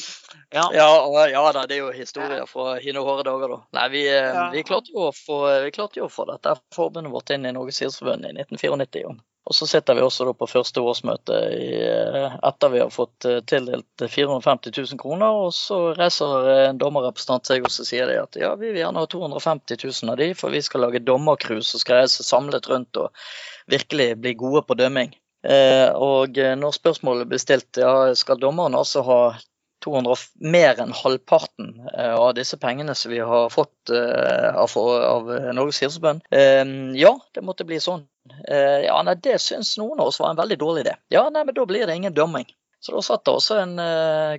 Ja. 0.54 0.68
Ja, 0.74 1.28
ja 1.28 1.52
da, 1.52 1.66
det 1.66 1.74
er 1.74 1.80
jo 1.82 1.90
historier 1.90 2.46
fra 2.46 2.76
hine 2.78 3.02
hårde 3.02 3.26
dager, 3.26 3.56
da. 3.56 3.60
Nei, 3.74 3.88
vi, 3.90 4.02
eh, 4.06 4.30
Ja. 4.30 4.50
vi, 4.52 4.62
klarte 4.62 4.92
jo 4.94 5.08
å 5.08 5.12
få, 5.12 5.38
vi 5.64 5.70
klarte 5.74 5.98
jo 5.98 6.06
å 6.06 6.12
få 6.12 6.28
dette 6.30 6.54
forbundet 6.74 7.10
vårt 7.12 7.32
inn 7.34 7.46
i 7.46 7.50
Norges 7.52 7.80
idrettsforbund 7.82 8.28
i 8.28 8.34
1994. 8.36 9.00
jo. 9.02 9.16
Og 9.44 9.54
så 9.54 9.66
sitter 9.66 9.98
vi 9.98 10.00
også 10.00 10.30
på 10.38 10.46
første 10.48 10.80
årsmøte 10.80 11.38
i, 11.52 11.72
eh, 11.84 12.36
etter 12.48 12.70
vi 12.70 12.80
har 12.80 12.92
fått 12.94 13.26
eh, 13.28 13.40
tildelt 13.44 14.04
450 14.08 14.72
000 14.78 15.00
kroner. 15.02 15.40
Og 15.42 15.50
så 15.52 15.80
reiser 15.98 16.48
en 16.68 16.78
dommerrepresentant 16.78 17.50
seg 17.50 17.66
og 17.66 17.74
så 17.74 17.84
sier 17.84 18.06
de 18.06 18.20
at 18.22 18.38
ja, 18.40 18.54
vi 18.54 18.70
vil 18.70 18.80
gjerne 18.84 19.02
ha 19.02 19.10
250 19.10 19.82
000 19.82 20.14
av 20.14 20.20
de, 20.22 20.30
for 20.38 20.54
vi 20.54 20.62
skal 20.62 20.86
lage 20.86 21.02
dommercruise 21.02 21.74
og 21.74 21.82
skal 21.82 22.04
reise 22.04 22.22
samlet 22.22 22.70
rundt 22.70 22.96
og 23.02 23.10
virkelig 23.66 24.14
bli 24.22 24.36
gode 24.38 24.62
på 24.70 24.78
dømming. 24.78 25.12
Eh, 25.44 25.90
og 25.92 26.38
når 26.38 26.78
spørsmålet 26.78 27.28
blir 27.28 27.42
stilt, 27.42 27.82
ja, 27.82 28.14
skal 28.16 28.38
dommeren 28.40 28.78
altså 28.78 29.02
ha 29.04 29.18
200, 29.84 30.16
mer 30.40 30.80
enn 30.80 30.92
halvparten 30.96 31.74
eh, 31.92 32.14
av 32.14 32.32
disse 32.38 32.56
pengene 32.60 32.94
som 32.96 33.12
vi 33.12 33.20
har 33.20 33.50
fått 33.52 33.92
eh, 33.92 34.56
av, 34.56 35.32
eh, 35.36 35.52
Norges 35.52 35.82
idrettsforbund. 35.82 36.24
Ja, 36.96 37.12
det 37.34 37.44
måtte 37.44 37.66
bli 37.68 37.80
sånn. 37.80 38.06
Ja, 38.48 38.96
nei, 39.04 39.14
Det 39.20 39.36
syns 39.42 39.74
noen 39.76 40.00
av 40.00 40.08
oss 40.08 40.20
var 40.20 40.30
en 40.32 40.38
veldig 40.40 40.56
dårlig 40.58 40.84
idé. 40.86 40.94
Ja, 41.12 41.26
nei, 41.30 41.44
men 41.44 41.54
da 41.56 41.66
blir 41.68 41.86
det 41.86 41.96
ingen 41.96 42.14
dømming. 42.16 42.46
Så 42.80 42.92
da 42.92 43.00
satt 43.04 43.24
det 43.24 43.32
også 43.32 43.58
en 43.62 43.78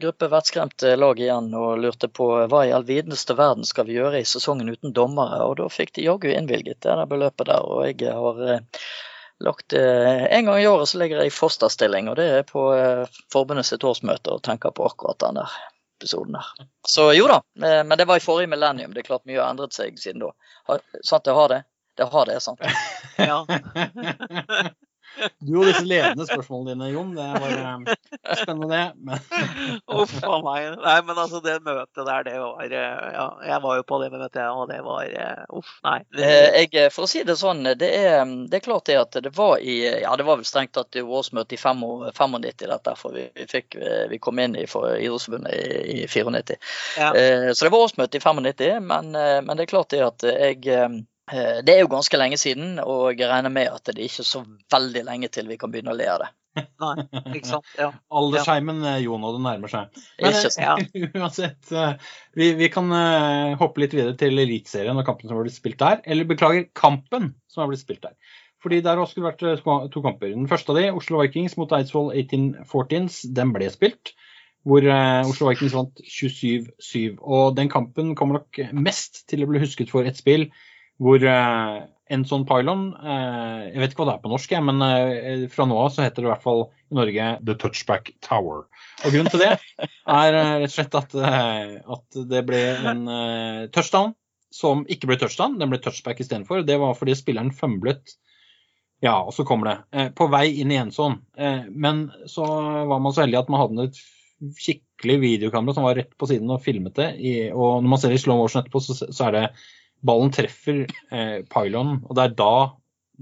gruppe 0.02 0.30
vettskremte 0.30 0.92
lag 0.98 1.20
igjen 1.22 1.50
og 1.58 1.80
lurte 1.82 2.10
på 2.10 2.28
hva 2.50 2.62
i 2.66 2.74
all 2.78 2.86
videste 2.86 3.34
verden 3.38 3.66
skal 3.66 3.88
vi 3.88 3.98
gjøre 3.98 4.22
i 4.22 4.28
sesongen 4.30 4.70
uten 4.70 4.94
dommere, 4.94 5.42
og 5.46 5.58
da 5.62 5.70
fikk 5.70 5.96
de 5.98 6.06
jaggu 6.06 6.30
innvilget 6.34 6.82
det 6.86 6.94
der 6.94 7.10
beløpet 7.10 7.50
der. 7.50 7.66
Og 7.66 7.90
jeg 7.90 8.14
har 8.14 8.62
lagt 9.44 9.74
eh, 9.74 10.24
En 10.26 10.46
gang 10.46 10.60
i 10.60 10.68
året 10.68 10.90
så 10.90 10.98
ligger 10.98 11.18
jeg 11.22 11.32
i 11.32 11.36
fosterstilling, 11.36 12.10
og 12.10 12.16
det 12.20 12.28
er 12.40 12.44
på 12.48 12.68
eh, 12.76 13.06
forbundet 13.32 13.68
sitt 13.68 13.84
årsmøte 13.84 14.36
og 14.36 14.44
tenker 14.46 14.74
på 14.76 14.88
akkurat 14.88 15.20
den 15.20 15.42
der 15.42 15.58
episoden 16.00 16.38
der. 16.38 16.68
Så 16.88 17.12
jo 17.14 17.28
da, 17.32 17.42
eh, 17.64 17.84
men 17.84 17.98
det 17.98 18.08
var 18.08 18.18
i 18.20 18.24
forrige 18.24 18.52
millennium. 18.52 18.94
Det 18.94 19.04
er 19.04 19.10
klart 19.12 19.26
mye 19.26 19.42
har 19.42 19.52
endret 19.54 19.76
seg 19.76 20.00
siden 20.00 20.24
da. 20.24 20.34
Har, 20.72 20.84
sant 21.04 21.26
det 21.28 21.38
har 21.38 21.52
det? 21.52 21.62
Det 21.96 22.10
har 22.12 22.26
det, 22.32 22.40
sant. 22.44 22.60
ja. 23.18 23.46
Du 25.40 25.54
og 25.60 25.66
disse 25.68 25.84
ledende 25.88 26.26
spørsmålene 26.28 26.74
dine, 26.74 26.88
Jon. 26.94 27.12
Det 27.16 27.26
var 27.42 27.54
eh, 27.56 28.36
spennende, 28.42 28.68
det. 28.72 28.86
Men 29.08 29.22
Uff 30.02 30.16
a 30.24 30.40
meg. 30.44 30.76
Nei, 30.82 30.96
men 31.08 31.22
altså, 31.22 31.42
det 31.46 31.58
møtet 31.66 32.02
der, 32.08 32.26
det 32.28 32.36
var 32.42 32.66
eh, 32.66 33.06
Ja, 33.16 33.26
jeg 33.48 33.62
var 33.64 33.80
jo 33.80 33.86
på 33.88 34.00
det 34.04 34.10
møtet, 34.14 34.42
og 34.52 34.68
det 34.72 34.82
var 34.86 35.06
eh, 35.08 35.44
Uff, 35.56 35.72
nei. 35.86 35.98
Eh, 36.18 36.60
Jeg, 36.66 36.92
for 36.96 37.08
å 37.08 37.12
si 37.12 37.24
det 37.28 37.38
sånn, 37.40 37.64
det 37.80 37.90
er, 38.02 38.26
det 38.50 38.60
er 38.60 38.66
klart 38.66 38.90
det 38.90 39.00
at 39.02 39.20
det 39.26 39.34
var 39.38 39.58
i 39.64 39.78
Ja, 40.04 40.16
det 40.20 40.28
var 40.28 40.42
vel 40.42 40.48
strengt 40.48 40.76
tatt 40.76 40.96
i 41.00 41.06
årsmøtet 41.06 41.58
i 41.58 41.62
95 41.62 42.40
dette, 42.46 42.96
for 43.00 43.16
vi, 43.16 43.28
vi, 43.36 43.48
fikk, 43.50 43.78
vi 44.12 44.20
kom 44.22 44.40
inn 44.42 44.58
i 44.60 44.68
for 44.70 44.96
Idrettsforbundet 44.96 45.54
i, 45.56 46.04
i 46.04 46.08
94. 46.08 46.60
Ja. 47.00 47.12
Eh, 47.16 47.52
Så 47.54 47.66
det 47.68 47.74
var 47.74 47.88
årsmøte 47.88 48.20
i 48.20 48.24
95, 48.24 48.84
men, 48.86 49.12
men 49.16 49.56
det 49.56 49.66
er 49.66 49.72
klart 49.72 49.94
det 49.94 50.04
at 50.06 50.26
jeg 50.26 51.06
Det 51.26 51.74
er 51.74 51.80
jo 51.82 51.90
ganske 51.90 52.18
lenge 52.20 52.38
siden, 52.38 52.76
og 52.84 53.18
jeg 53.18 53.30
regner 53.32 53.50
med 53.50 53.72
at 53.74 53.88
det 53.90 53.98
er 53.98 54.08
ikke 54.10 54.26
så 54.28 54.44
veldig 54.72 55.06
lenge 55.08 55.30
til 55.34 55.48
vi 55.50 55.58
kan 55.58 55.72
begynne 55.74 55.94
å 55.94 55.98
le 55.98 56.10
av 56.12 56.20
det. 56.22 56.32
Nei, 56.84 56.94
ikke 57.36 57.50
sant. 57.50 57.68
Ja. 57.80 57.90
aldersheimen, 58.16 58.80
eh, 58.88 59.02
Jon, 59.04 59.24
og 59.28 59.36
det 59.38 59.44
nærmer 59.44 59.72
seg. 59.72 60.00
Men 60.22 60.32
Ikke 60.32 60.52
sant? 60.54 60.62
Ja. 60.64 61.02
uansett, 61.20 61.72
eh, 61.72 62.12
vi, 62.38 62.52
vi 62.60 62.70
kan 62.72 62.92
eh, 62.96 63.56
hoppe 63.60 63.84
litt 63.84 63.96
videre 63.96 64.16
til 64.20 64.40
Eliteserien 64.40 64.96
og 64.96 65.08
kampen 65.08 65.28
som 65.28 65.40
har 65.40 65.48
blitt 65.48 65.58
spilt 65.58 65.82
der. 65.82 66.02
Eller 66.08 66.30
beklager, 66.30 66.68
kampen 66.78 67.34
som 67.52 67.64
har 67.64 67.72
blitt 67.72 67.84
spilt 67.84 68.06
der. 68.06 68.16
Fordi 68.64 68.80
der 68.86 68.98
har 68.98 69.10
skulle 69.10 69.30
vært 69.30 69.44
eh, 69.46 69.90
to 69.94 70.04
kamper. 70.06 70.32
Den 70.32 70.50
første 70.52 70.74
av 70.74 70.80
de, 70.80 70.88
Oslo 70.96 71.20
Vikings 71.22 71.58
mot 71.60 71.76
Eidsvoll 71.76 72.14
1814s, 72.24 73.26
den 73.36 73.52
ble 73.56 73.70
spilt. 73.74 74.16
Hvor 74.66 74.86
eh, 74.88 75.28
Oslo 75.28 75.52
Vikings 75.52 75.76
vant 75.76 76.00
27-7. 76.02 77.20
Og 77.20 77.52
den 77.60 77.72
kampen 77.74 78.16
kommer 78.18 78.42
nok 78.42 78.64
mest 78.74 79.26
til 79.30 79.44
å 79.44 79.52
bli 79.52 79.62
husket 79.64 79.92
for 79.92 80.08
et 80.08 80.18
spill 80.22 80.48
hvor 81.02 81.24
eh, 81.28 81.78
en 82.16 82.26
sånn 82.30 82.46
pylon 82.46 82.84
eh, 83.02 83.62
Jeg 83.72 83.82
vet 83.82 83.94
ikke 83.94 84.04
hva 84.04 84.10
det 84.12 84.16
er 84.18 84.26
på 84.26 84.32
norsk, 84.32 84.58
men 84.68 84.84
eh, 84.86 85.46
fra 85.52 85.66
nå 85.70 85.80
av 85.82 85.90
så 85.94 86.06
heter 86.06 86.22
det 86.24 86.30
i 86.30 86.34
hvert 86.34 86.46
fall 86.46 86.68
i 86.92 87.00
Norge 87.00 87.30
The 87.48 87.56
Touchback 87.62 88.14
Tower. 88.26 88.68
Og 89.04 89.16
grunnen 89.16 89.32
til 89.34 89.44
det 89.44 89.54
er 89.56 90.36
rett 90.36 90.70
og 90.70 90.76
slett 90.76 91.00
at, 91.00 91.18
at 91.18 92.22
det 92.30 92.46
ble 92.48 92.62
en 92.92 93.08
touchdown 93.76 94.14
som 94.56 94.86
ikke 94.92 95.10
ble 95.10 95.18
touchdown, 95.20 95.58
den 95.60 95.72
ble 95.72 95.82
touchback 95.84 96.22
istedenfor. 96.24 96.64
Det 96.68 96.78
var 96.80 96.96
fordi 96.98 97.16
spilleren 97.18 97.52
fømblet. 97.56 98.16
Ja, 99.04 99.18
og 99.20 99.34
så 99.36 99.46
kommer 99.48 99.70
det. 99.70 99.78
Eh, 99.92 100.12
på 100.16 100.28
vei 100.32 100.48
inn 100.62 100.72
i 100.72 100.80
en 100.80 100.94
sånn. 100.96 101.20
Eh, 101.38 101.68
men 101.70 102.08
så 102.32 102.46
var 102.90 103.02
man 103.04 103.14
så 103.14 103.26
heldig 103.26 103.42
at 103.42 103.52
man 103.52 103.66
hadde 103.66 103.90
et 103.90 104.00
skikkelig 104.60 105.18
videokamera 105.24 105.76
som 105.76 105.88
var 105.88 105.98
rett 106.00 106.14
på 106.18 106.30
siden 106.30 106.54
og 106.54 106.64
filmet 106.64 106.96
det. 106.98 107.10
I, 107.20 107.34
og 107.52 107.82
når 107.84 107.92
man 107.92 108.02
ser 108.02 108.14
det 108.14 108.22
i 108.22 108.24
slow 108.24 108.40
motion 108.40 108.62
etterpå, 108.62 108.82
så, 108.84 108.98
så 109.04 109.28
er 109.28 109.36
det 109.36 109.46
ballen 110.06 110.34
treffer 110.34 110.86
eh, 110.86 111.44
pylonen, 111.52 112.02
og 112.06 112.18
det 112.18 112.26
er 112.26 112.36
da 112.40 112.56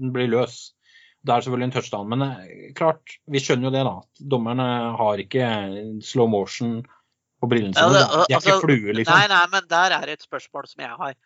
den 0.00 0.14
blir 0.14 0.30
løs. 0.32 0.72
Det 1.24 1.32
er 1.32 1.44
selvfølgelig 1.44 1.70
en 1.70 1.74
touchdown, 1.76 2.10
men 2.12 2.26
eh, 2.26 2.72
klart, 2.76 3.16
vi 3.30 3.40
skjønner 3.42 3.70
jo 3.70 3.74
det, 3.74 3.84
da. 3.86 3.94
at 4.04 4.26
Dommerne 4.34 4.68
har 4.98 5.22
ikke 5.22 5.48
slow 6.04 6.28
motion 6.30 6.82
på 7.40 7.50
brillene 7.50 7.76
sine. 7.76 7.92
de 7.94 8.02
er 8.02 8.36
altså, 8.36 8.40
ikke 8.40 8.64
flue, 8.66 8.96
liksom. 9.00 9.16
Nei, 9.16 9.30
nei, 9.32 9.44
men 9.52 9.70
der 9.70 9.96
er 9.98 10.12
et 10.12 10.24
spørsmål 10.24 10.68
som 10.70 10.84
jeg 10.84 10.98
har. 11.00 11.16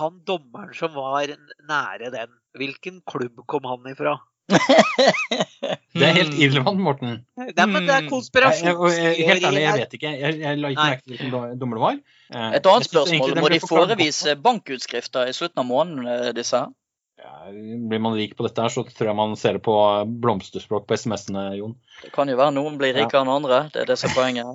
Han 0.00 0.20
dommeren 0.26 0.74
som 0.74 0.94
var 0.96 1.30
nære 1.68 2.10
den, 2.14 2.32
hvilken 2.58 3.00
klubb 3.08 3.44
kom 3.48 3.68
han 3.70 3.86
ifra? 3.92 4.16
Det 4.46 6.04
er 6.04 6.12
helt 6.16 6.34
irrelevant, 6.38 6.78
Morten. 6.84 7.12
Nei, 7.40 7.66
men 7.66 7.86
det 7.88 7.94
er 7.96 8.08
konspirasjonsteori. 8.10 8.92
jeg, 8.94 9.12
jeg, 9.18 9.28
helt 9.30 9.46
ærlig, 9.48 9.62
jeg 9.64 9.78
vet 9.80 9.94
ikke. 9.98 10.10
Jeg, 10.20 10.38
jeg 10.42 10.58
la 10.60 10.70
ikke 10.74 10.86
merke 10.90 11.02
til 11.06 11.14
hvilken 11.14 11.32
do- 11.32 11.54
dommer 11.62 11.78
det 11.80 11.84
var. 11.86 12.00
Eh, 12.36 12.50
Et 12.60 12.68
annet 12.72 12.88
spørsmål, 12.90 13.36
må 13.42 13.50
de 13.54 13.60
forevise 13.64 14.34
bankutskrifter 14.44 15.30
i 15.30 15.34
slutten 15.36 15.62
av 15.64 15.68
måneden, 15.70 16.10
eh, 16.12 16.32
disse 16.36 16.60
her? 16.60 16.74
Ja, 17.16 17.48
blir 17.88 18.02
man 18.04 18.12
rik 18.18 18.34
på 18.36 18.44
dette, 18.44 18.60
her, 18.60 18.68
så 18.70 18.84
tror 18.84 19.08
jeg 19.08 19.16
man 19.16 19.32
ser 19.40 19.56
det 19.56 19.62
på 19.64 19.74
blomsterspråk 20.20 20.84
på 20.86 20.98
SMS-ene, 21.00 21.46
Jon. 21.56 21.72
Det 22.04 22.12
kan 22.14 22.28
jo 22.28 22.36
være 22.38 22.52
noen 22.54 22.76
blir 22.78 22.92
rikere 22.94 23.24
enn 23.24 23.32
andre, 23.32 23.62
det 23.72 23.82
er 23.86 23.88
det 23.88 23.96
som 23.98 24.12
er 24.12 24.18
poenget. 24.20 24.46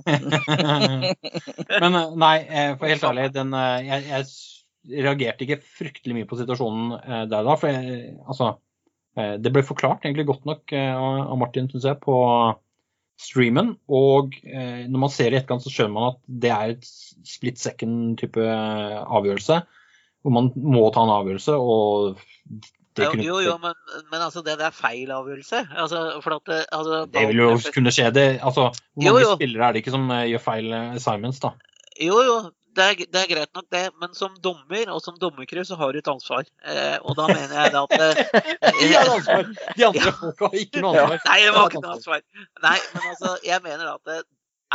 Men 1.81 1.97
eh, 1.97 2.09
nei, 2.21 2.35
for 2.77 2.85
helt 2.93 3.07
ærlig, 3.09 3.31
den, 3.35 3.51
jeg, 3.89 4.05
jeg 4.13 5.01
reagerte 5.07 5.45
ikke 5.47 5.59
fryktelig 5.81 6.15
mye 6.21 6.29
på 6.29 6.37
situasjonen 6.39 6.93
der 7.33 7.43
da. 7.49 7.57
For 7.59 7.73
jeg, 7.73 8.13
altså, 8.29 8.53
det 9.15 9.51
ble 9.51 9.63
forklart 9.67 10.05
egentlig 10.05 10.27
godt 10.29 10.45
nok 10.47 10.71
eh, 10.75 10.95
av 10.95 11.35
Martin, 11.39 11.67
syns 11.71 11.87
jeg, 11.87 11.99
på 12.03 12.15
streamen. 13.21 13.75
Og 13.91 14.35
eh, 14.47 14.87
når 14.87 15.05
man 15.05 15.13
ser 15.13 15.31
i 15.31 15.39
etterkant, 15.39 15.63
så 15.63 15.73
skjønner 15.73 15.95
man 15.97 16.09
at 16.13 16.19
det 16.45 16.51
er 16.55 16.75
et 16.75 16.91
split 17.27 17.61
second-type 17.61 18.41
avgjørelse. 18.41 19.61
Hvor 20.21 20.35
man 20.35 20.51
må 20.55 20.85
ta 20.93 21.03
en 21.05 21.15
avgjørelse, 21.15 21.57
og 21.57 22.21
det 22.97 23.05
Jo, 23.05 23.11
kunne 23.13 23.25
jo, 23.25 23.37
jo 23.39 23.53
men, 23.61 23.75
men 24.11 24.19
altså, 24.19 24.41
det, 24.43 24.57
det 24.59 24.67
er 24.67 24.75
feil 24.75 25.11
avgjørelse. 25.15 25.61
Altså, 25.79 26.01
for 26.23 26.35
at 26.35 26.49
det, 26.49 26.59
altså, 26.75 27.05
Det 27.07 27.27
vil 27.29 27.39
jo 27.39 27.51
kunne 27.73 27.93
skje. 27.95 28.09
Det, 28.15 28.25
altså, 28.43 28.67
hvor 28.93 29.05
mange 29.07 29.21
jo. 29.23 29.35
spillere 29.39 29.67
er 29.67 29.75
det 29.75 29.83
ikke 29.83 29.93
som 29.95 30.09
eh, 30.11 30.25
gjør 30.33 30.43
feil 30.43 30.73
eh, 30.75 30.97
assignments, 30.99 31.39
da? 31.43 31.53
Jo, 32.01 32.19
jo, 32.25 32.35
det 32.75 32.83
er, 32.85 32.99
det 33.13 33.19
er 33.21 33.29
greit 33.29 33.51
nok 33.57 33.67
det, 33.73 33.83
men 34.01 34.13
som 34.15 34.35
dommer 34.43 34.91
og 34.93 35.01
som 35.03 35.17
dommerkrev 35.19 35.65
så 35.67 35.77
har 35.79 35.91
du 35.91 35.99
et 35.99 36.11
ansvar. 36.11 36.45
Eh, 36.63 36.97
og 37.03 37.17
da 37.19 37.27
mener 37.31 37.55
jeg 37.57 37.73
det 37.73 37.81
at 37.81 37.95
eh, 37.97 38.75
De 38.81 38.91
har 38.93 39.11
ansvar! 39.15 39.49
De 39.77 39.87
andre 39.87 40.13
folka 40.19 40.49
har 40.51 40.59
ikke 40.61 40.83
noe 40.83 41.01
ansvar. 41.05 41.23
Nei, 41.27 41.39
det 41.43 41.55
var 41.55 41.67
ikke 41.67 41.83
noe 41.83 41.95
ansvar. 41.97 42.21
Nei, 42.67 42.77
men 42.93 43.09
altså, 43.13 43.33
jeg 43.47 43.65
mener 43.65 43.91
at 43.95 44.13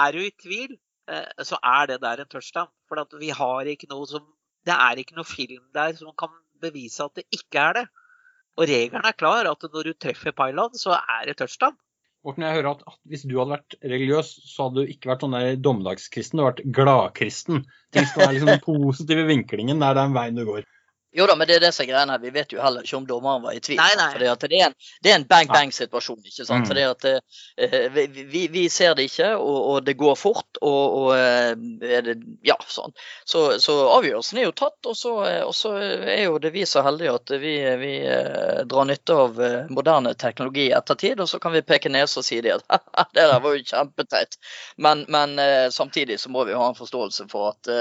er 0.05 0.17
du 0.17 0.23
i 0.23 0.33
tvil, 0.43 0.77
eh, 1.11 1.45
så 1.49 1.61
er 1.63 1.93
det 1.93 2.01
der 2.05 2.25
en 2.25 2.33
touchdown. 2.33 2.73
For 2.91 3.01
at 3.03 3.17
vi 3.21 3.33
har 3.35 3.73
ikke 3.73 3.89
noe 3.91 4.09
som 4.11 4.27
Det 4.67 4.75
er 4.75 4.99
ikke 4.99 5.15
noe 5.15 5.27
film 5.27 5.63
der 5.75 5.93
som 5.95 6.11
kan 6.19 6.33
bevise 6.59 7.05
at 7.05 7.15
det 7.15 7.25
ikke 7.31 7.63
er 7.63 7.77
det. 7.81 7.87
Og 8.57 8.65
regelen 8.67 9.05
er 9.05 9.15
klar, 9.15 9.47
at 9.47 9.67
når 9.73 9.91
du 9.91 9.93
treffer 9.95 10.35
pylon, 10.35 10.75
så 10.75 10.97
er 10.99 11.29
det 11.29 11.37
touchdown. 11.39 11.77
Morten, 12.27 12.43
jeg 12.43 12.59
hører 12.59 12.73
at, 12.73 12.81
at 12.91 12.97
hvis 13.07 13.23
du 13.23 13.37
hadde 13.39 13.55
vært 13.55 13.77
religiøs, 13.87 14.31
så 14.51 14.67
hadde 14.67 14.83
du 14.83 14.91
ikke 14.91 15.13
vært 15.13 15.23
sånn 15.23 15.37
der 15.37 15.61
dommedagskristen, 15.63 16.41
du 16.41 16.43
hadde 16.43 16.57
vært 16.57 16.73
gladkristen. 16.75 17.61
Tenk 17.95 18.11
på 18.17 18.27
liksom 18.27 18.51
den 18.51 18.65
positive 18.71 19.27
vinklingen, 19.29 19.79
det 19.79 19.93
er 19.93 20.01
den 20.01 20.17
veien 20.17 20.41
du 20.41 20.43
går. 20.49 20.67
Jo 21.17 21.27
da, 21.29 21.37
men 21.39 21.49
det 21.49 21.57
er 21.57 21.65
er 21.71 21.87
greia 21.89 22.05
her. 22.11 22.21
Vi 22.21 22.31
vet 22.35 22.51
jo 22.53 22.61
heller 22.61 22.85
ikke 22.85 22.99
om 22.99 23.07
dommeren 23.09 23.45
var 23.45 23.57
i 23.57 23.61
tvil. 23.65 23.79
Nei, 23.81 23.93
nei. 23.97 24.09
Fordi 24.13 24.27
at 24.29 24.43
det 24.45 24.59
er 24.59 24.67
en, 24.67 24.75
en 25.15 25.25
bang-bang-situasjon. 25.31 26.19
ikke 26.21 26.45
sant? 26.45 26.67
Mm. 26.67 26.69
Fordi 26.69 26.83
at 26.85 27.07
eh, 27.09 28.01
vi, 28.33 28.43
vi, 28.53 28.65
ser 28.73 28.97
det 28.99 29.07
ikke, 29.09 29.31
og, 29.41 29.57
og 29.71 29.87
det 29.87 29.95
går 29.97 30.19
fort. 30.21 30.61
Og, 30.61 30.97
og 31.01 31.09
eh, 31.17 31.55
er 31.89 32.05
det, 32.05 32.17
ja, 32.45 32.59
sånn. 32.69 32.93
Så, 33.25 33.47
så 33.65 33.77
avgjørelsen 33.95 34.43
er 34.43 34.49
jo 34.49 34.57
tatt, 34.61 34.77
og 34.85 34.99
så, 34.99 35.15
eh, 35.25 35.41
og 35.47 35.55
så 35.57 35.73
er 35.81 36.27
jo 36.27 36.41
det 36.43 36.53
vi 36.53 36.67
så 36.69 36.83
heldige 36.85 37.15
at 37.17 37.33
vi, 37.41 37.55
vi 37.81 37.93
eh, 38.05 38.61
drar 38.69 38.89
nytte 38.91 39.17
av 39.17 39.41
eh, 39.41 39.73
moderne 39.73 40.13
teknologi 40.21 40.69
i 40.69 40.75
ettertid, 40.77 41.23
og 41.25 41.31
så 41.31 41.41
kan 41.41 41.55
vi 41.57 41.65
peke 41.65 41.93
nese 41.93 42.21
og 42.21 42.27
si 42.29 42.43
det 42.45 42.59
at 42.59 42.67
det 43.17 43.25
der 43.25 43.41
var 43.41 43.57
jo 43.57 43.65
kjempeteit. 43.65 44.37
Men, 44.77 45.07
men 45.09 45.39
eh, 45.41 45.71
samtidig 45.73 46.21
så 46.21 46.35
må 46.35 46.45
vi 46.45 46.57
ha 46.57 46.69
en 46.69 46.77
forståelse 46.77 47.31
for 47.33 47.55
at 47.55 47.73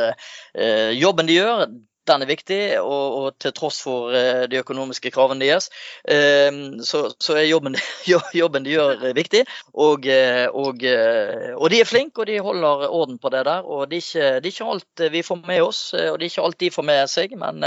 jobben 0.95 1.27
de 1.27 1.36
gjør, 1.36 1.65
den 2.09 2.23
er 2.23 2.29
viktig, 2.29 2.59
og, 2.81 3.15
og 3.19 3.37
til 3.41 3.53
tross 3.55 3.79
for 3.85 4.13
eh, 4.15 4.45
de 4.49 4.59
økonomiske 4.61 5.11
kravene 5.13 5.43
deres, 5.43 5.69
eh, 6.07 6.51
så, 6.85 7.01
så 7.21 7.37
er 7.39 7.47
jobben, 7.49 7.77
jobben 8.41 8.65
de 8.65 8.75
gjør 8.75 9.07
eh, 9.09 9.15
viktig. 9.17 9.43
Og, 9.73 10.07
og, 10.55 10.85
og 10.85 11.65
de 11.71 11.81
er 11.81 11.89
flinke, 11.89 12.23
og 12.23 12.29
de 12.29 12.39
holder 12.43 12.85
orden 12.87 13.19
på 13.21 13.31
det 13.33 13.43
der. 13.47 13.65
Og 13.65 13.89
det 13.91 13.99
er 13.99 14.05
ikke, 14.05 14.31
det 14.43 14.53
ikke 14.53 14.69
alt 14.75 15.05
vi 15.11 15.23
får 15.25 15.41
med 15.47 15.61
oss, 15.65 15.81
og 15.93 16.19
det 16.19 16.27
er 16.27 16.31
ikke 16.31 16.47
alt 16.47 16.59
de 16.61 16.71
får 16.71 16.87
med 16.87 17.11
seg. 17.11 17.35
Men, 17.41 17.65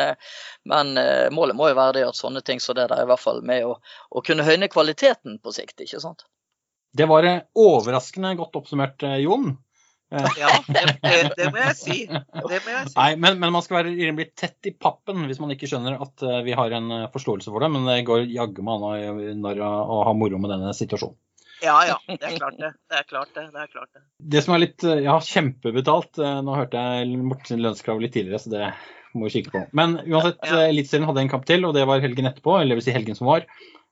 men 0.68 0.94
målet 1.34 1.58
må 1.58 1.70
jo 1.70 1.78
være 1.78 1.98
det 1.98 2.08
at 2.08 2.18
sånne 2.18 2.42
ting 2.46 2.62
som 2.64 2.78
det 2.78 2.88
der 2.88 3.02
er 3.02 3.06
i 3.06 3.10
hvert 3.10 3.22
fall 3.22 3.42
med 3.46 3.66
å, 3.68 3.76
å 4.10 4.24
kunne 4.24 4.46
høyne 4.46 4.70
kvaliteten 4.72 5.38
på 5.42 5.54
sikt. 5.54 5.80
ikke 5.84 6.02
sant? 6.02 6.26
Det 6.96 7.06
var 7.10 7.26
overraskende 7.58 8.32
godt 8.38 8.56
oppsummert, 8.62 9.04
Jon. 9.20 9.52
Ja, 10.08 10.48
det, 10.72 10.82
det, 11.36 11.46
må 11.52 11.58
jeg 11.60 11.74
si. 11.76 11.96
Det 12.08 12.58
må 12.64 12.72
jeg 12.72 12.86
si. 12.88 12.94
Nei, 12.96 13.08
men, 13.20 13.38
men 13.42 13.52
man 13.52 13.64
skal 13.64 13.82
være 13.82 13.90
rimelig 13.92 14.30
tett 14.40 14.68
i 14.70 14.72
pappen 14.72 15.26
hvis 15.28 15.40
man 15.42 15.52
ikke 15.52 15.68
skjønner 15.68 15.98
at 16.00 16.22
eh, 16.24 16.38
vi 16.46 16.54
har 16.56 16.72
en 16.78 16.86
eh, 16.96 17.06
forståelse 17.12 17.52
for 17.52 17.60
det. 17.64 17.68
Men 17.74 17.84
det 17.90 17.98
går 18.08 18.24
jaggu 18.32 18.62
meg 18.64 18.78
an 18.78 18.86
å- 18.88 19.34
når 19.44 19.60
å 19.66 19.98
ha 20.08 20.14
moro 20.16 20.40
med 20.40 20.54
denne 20.54 20.72
situasjonen. 20.76 21.18
Ja, 21.60 21.74
ja. 21.88 21.96
Det 22.06 22.22
er 22.22 22.36
klart 22.38 22.56
det. 22.62 22.70
Det 22.88 23.00
er 23.00 23.06
klart 23.10 23.32
det. 23.34 23.44
det, 23.52 23.62
er 23.66 23.72
klart 23.72 23.88
det. 23.92 24.02
Det 24.36 24.42
som 24.46 24.54
er 24.54 24.62
litt 24.62 24.84
eh, 24.86 25.00
Ja, 25.04 25.18
kjempebetalt. 25.26 26.20
eh, 26.22 26.38
Nå 26.46 26.54
hørte 26.56 26.84
jeg 27.02 27.18
Morten 27.18 27.60
lønnskrav 27.64 28.00
litt 28.00 28.14
tidligere, 28.14 28.38
så 28.44 28.52
det 28.54 28.68
må 29.18 29.26
vi 29.26 29.34
kikke 29.40 29.52
på. 29.56 29.64
Men 29.76 29.98
uansett, 30.06 30.38
Ja. 30.46 30.62
ja. 30.62 30.68
Eliteserien 30.72 31.08
hadde 31.10 31.24
en 31.26 31.32
kamp 31.32 31.44
til, 31.48 31.64
og 31.68 31.74
det 31.76 31.84
var 31.90 32.00
helgen 32.04 32.28
etterpå, 32.30 32.60
eller 32.62 32.78
vil 32.78 32.84
si 32.86 32.94
helgen 32.94 33.16
som 33.18 33.26
var. 33.28 33.44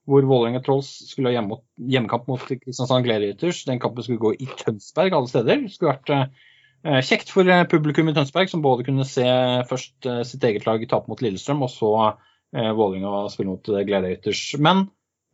Hvor 0.07 0.23
Vålerenga 0.29 0.61
Trolls 0.63 0.89
skulle 1.11 1.31
ha 1.33 1.35
hjemme, 1.37 1.57
mot- 1.57 1.91
hjemmekamp 1.91 2.29
mot 2.31 2.43
Kristiansand 2.47 3.05
Gladiators. 3.09 3.65
Den 3.67 3.81
kampen 3.83 4.07
skulle 4.07 4.23
gå 4.23 4.35
i 4.39 4.47
Tønsberg 4.61 5.17
alle 5.19 5.31
steder. 5.33 5.65
Det 5.65 5.73
skulle 5.75 5.95
vært 5.97 6.13
eh, 6.15 7.01
kjekt 7.09 7.33
for 7.35 7.49
eh, 7.51 7.65
publikum 7.71 8.09
i 8.09 8.15
Tønsberg, 8.15 8.51
som 8.53 8.63
både 8.63 8.87
kunne 8.87 9.07
se 9.09 9.27
først 9.67 10.07
eh, 10.07 10.21
sitt 10.29 10.47
eget 10.47 10.67
lag 10.69 10.85
tape 10.91 11.11
mot 11.11 11.23
Lillestrøm, 11.25 11.65
og 11.67 11.73
så 11.75 11.91
eh, 12.07 12.71
Vålerenga 12.79 13.25
spille 13.35 13.51
mot 13.57 13.73
eh, 13.75 13.83
Gladiators. 13.89 14.45
Men 14.63 14.87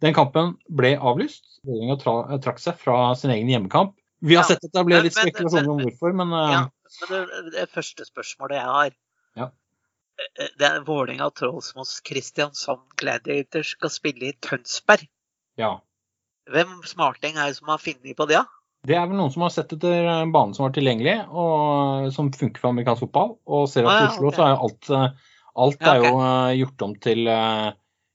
den 0.03 0.17
kampen 0.17 0.57
ble 0.73 0.95
avlyst. 0.97 1.45
Vålerenga 1.69 1.99
tra 2.01 2.17
trakk 2.43 2.65
seg 2.65 2.81
fra 2.81 3.13
sin 3.21 3.31
egen 3.37 3.53
hjemmekamp. 3.53 3.93
Vi 4.25 4.37
har 4.39 4.47
Ja, 4.47 4.55
sett 4.55 4.65
at 4.65 4.73
det 4.73 4.87
ble 4.89 5.03
litt 5.05 5.15
spekulasjoner 5.19 5.69
om 5.77 5.85
hvorfor, 5.85 6.17
men 6.17 6.33
eh, 6.39 6.53
Ja, 6.57 6.67
men 7.03 7.13
det, 7.13 7.57
det 7.61 7.69
første 7.77 8.09
spørsmålet 8.09 8.63
jeg 8.63 8.71
har 8.73 8.93
Eh, 8.93 8.99
Det 10.59 10.67
er 10.67 10.83
Vålerenga 10.87 11.31
Trollsmos 11.35 12.01
Kristiansand 12.07 12.85
Gladiators 13.01 13.73
skal 13.77 13.93
spille 13.93 14.31
i 14.31 14.37
Tønsberg. 14.45 15.09
ja. 15.61 15.79
Hvem 16.51 16.81
smarting 16.83 17.37
er 17.39 17.53
det 17.53 17.61
som 17.61 17.69
har 17.71 17.79
funnet 17.79 18.17
på 18.19 18.27
det? 18.27 18.41
da? 18.41 18.45
Det 18.83 18.97
er 18.99 19.05
vel 19.07 19.15
noen 19.15 19.31
som 19.31 19.45
har 19.47 19.53
sett 19.55 19.71
etter 19.77 20.09
en 20.11 20.33
bane 20.35 20.57
som 20.57 20.65
var 20.67 20.73
tilgjengelig, 20.75 21.15
og 21.31 22.09
som 22.11 22.33
funker 22.35 22.59
for 22.59 22.73
amerikansk 22.73 23.05
fotball, 23.05 23.37
og 23.47 23.69
ser 23.71 23.87
at 23.87 23.93
Ah, 23.93 24.01
i 24.01 24.09
Oslo 24.09 24.33
okay. 24.33 24.39
så 24.41 24.47
er 24.49 24.65
alt, 24.67 24.91
eh, 24.91 25.37
alt 25.67 25.87
Ja, 25.87 25.93
er 25.93 26.03
jo 26.03 26.17
eh, 26.19 26.57
gjort 26.59 26.83
om 26.89 26.97
til 27.07 27.31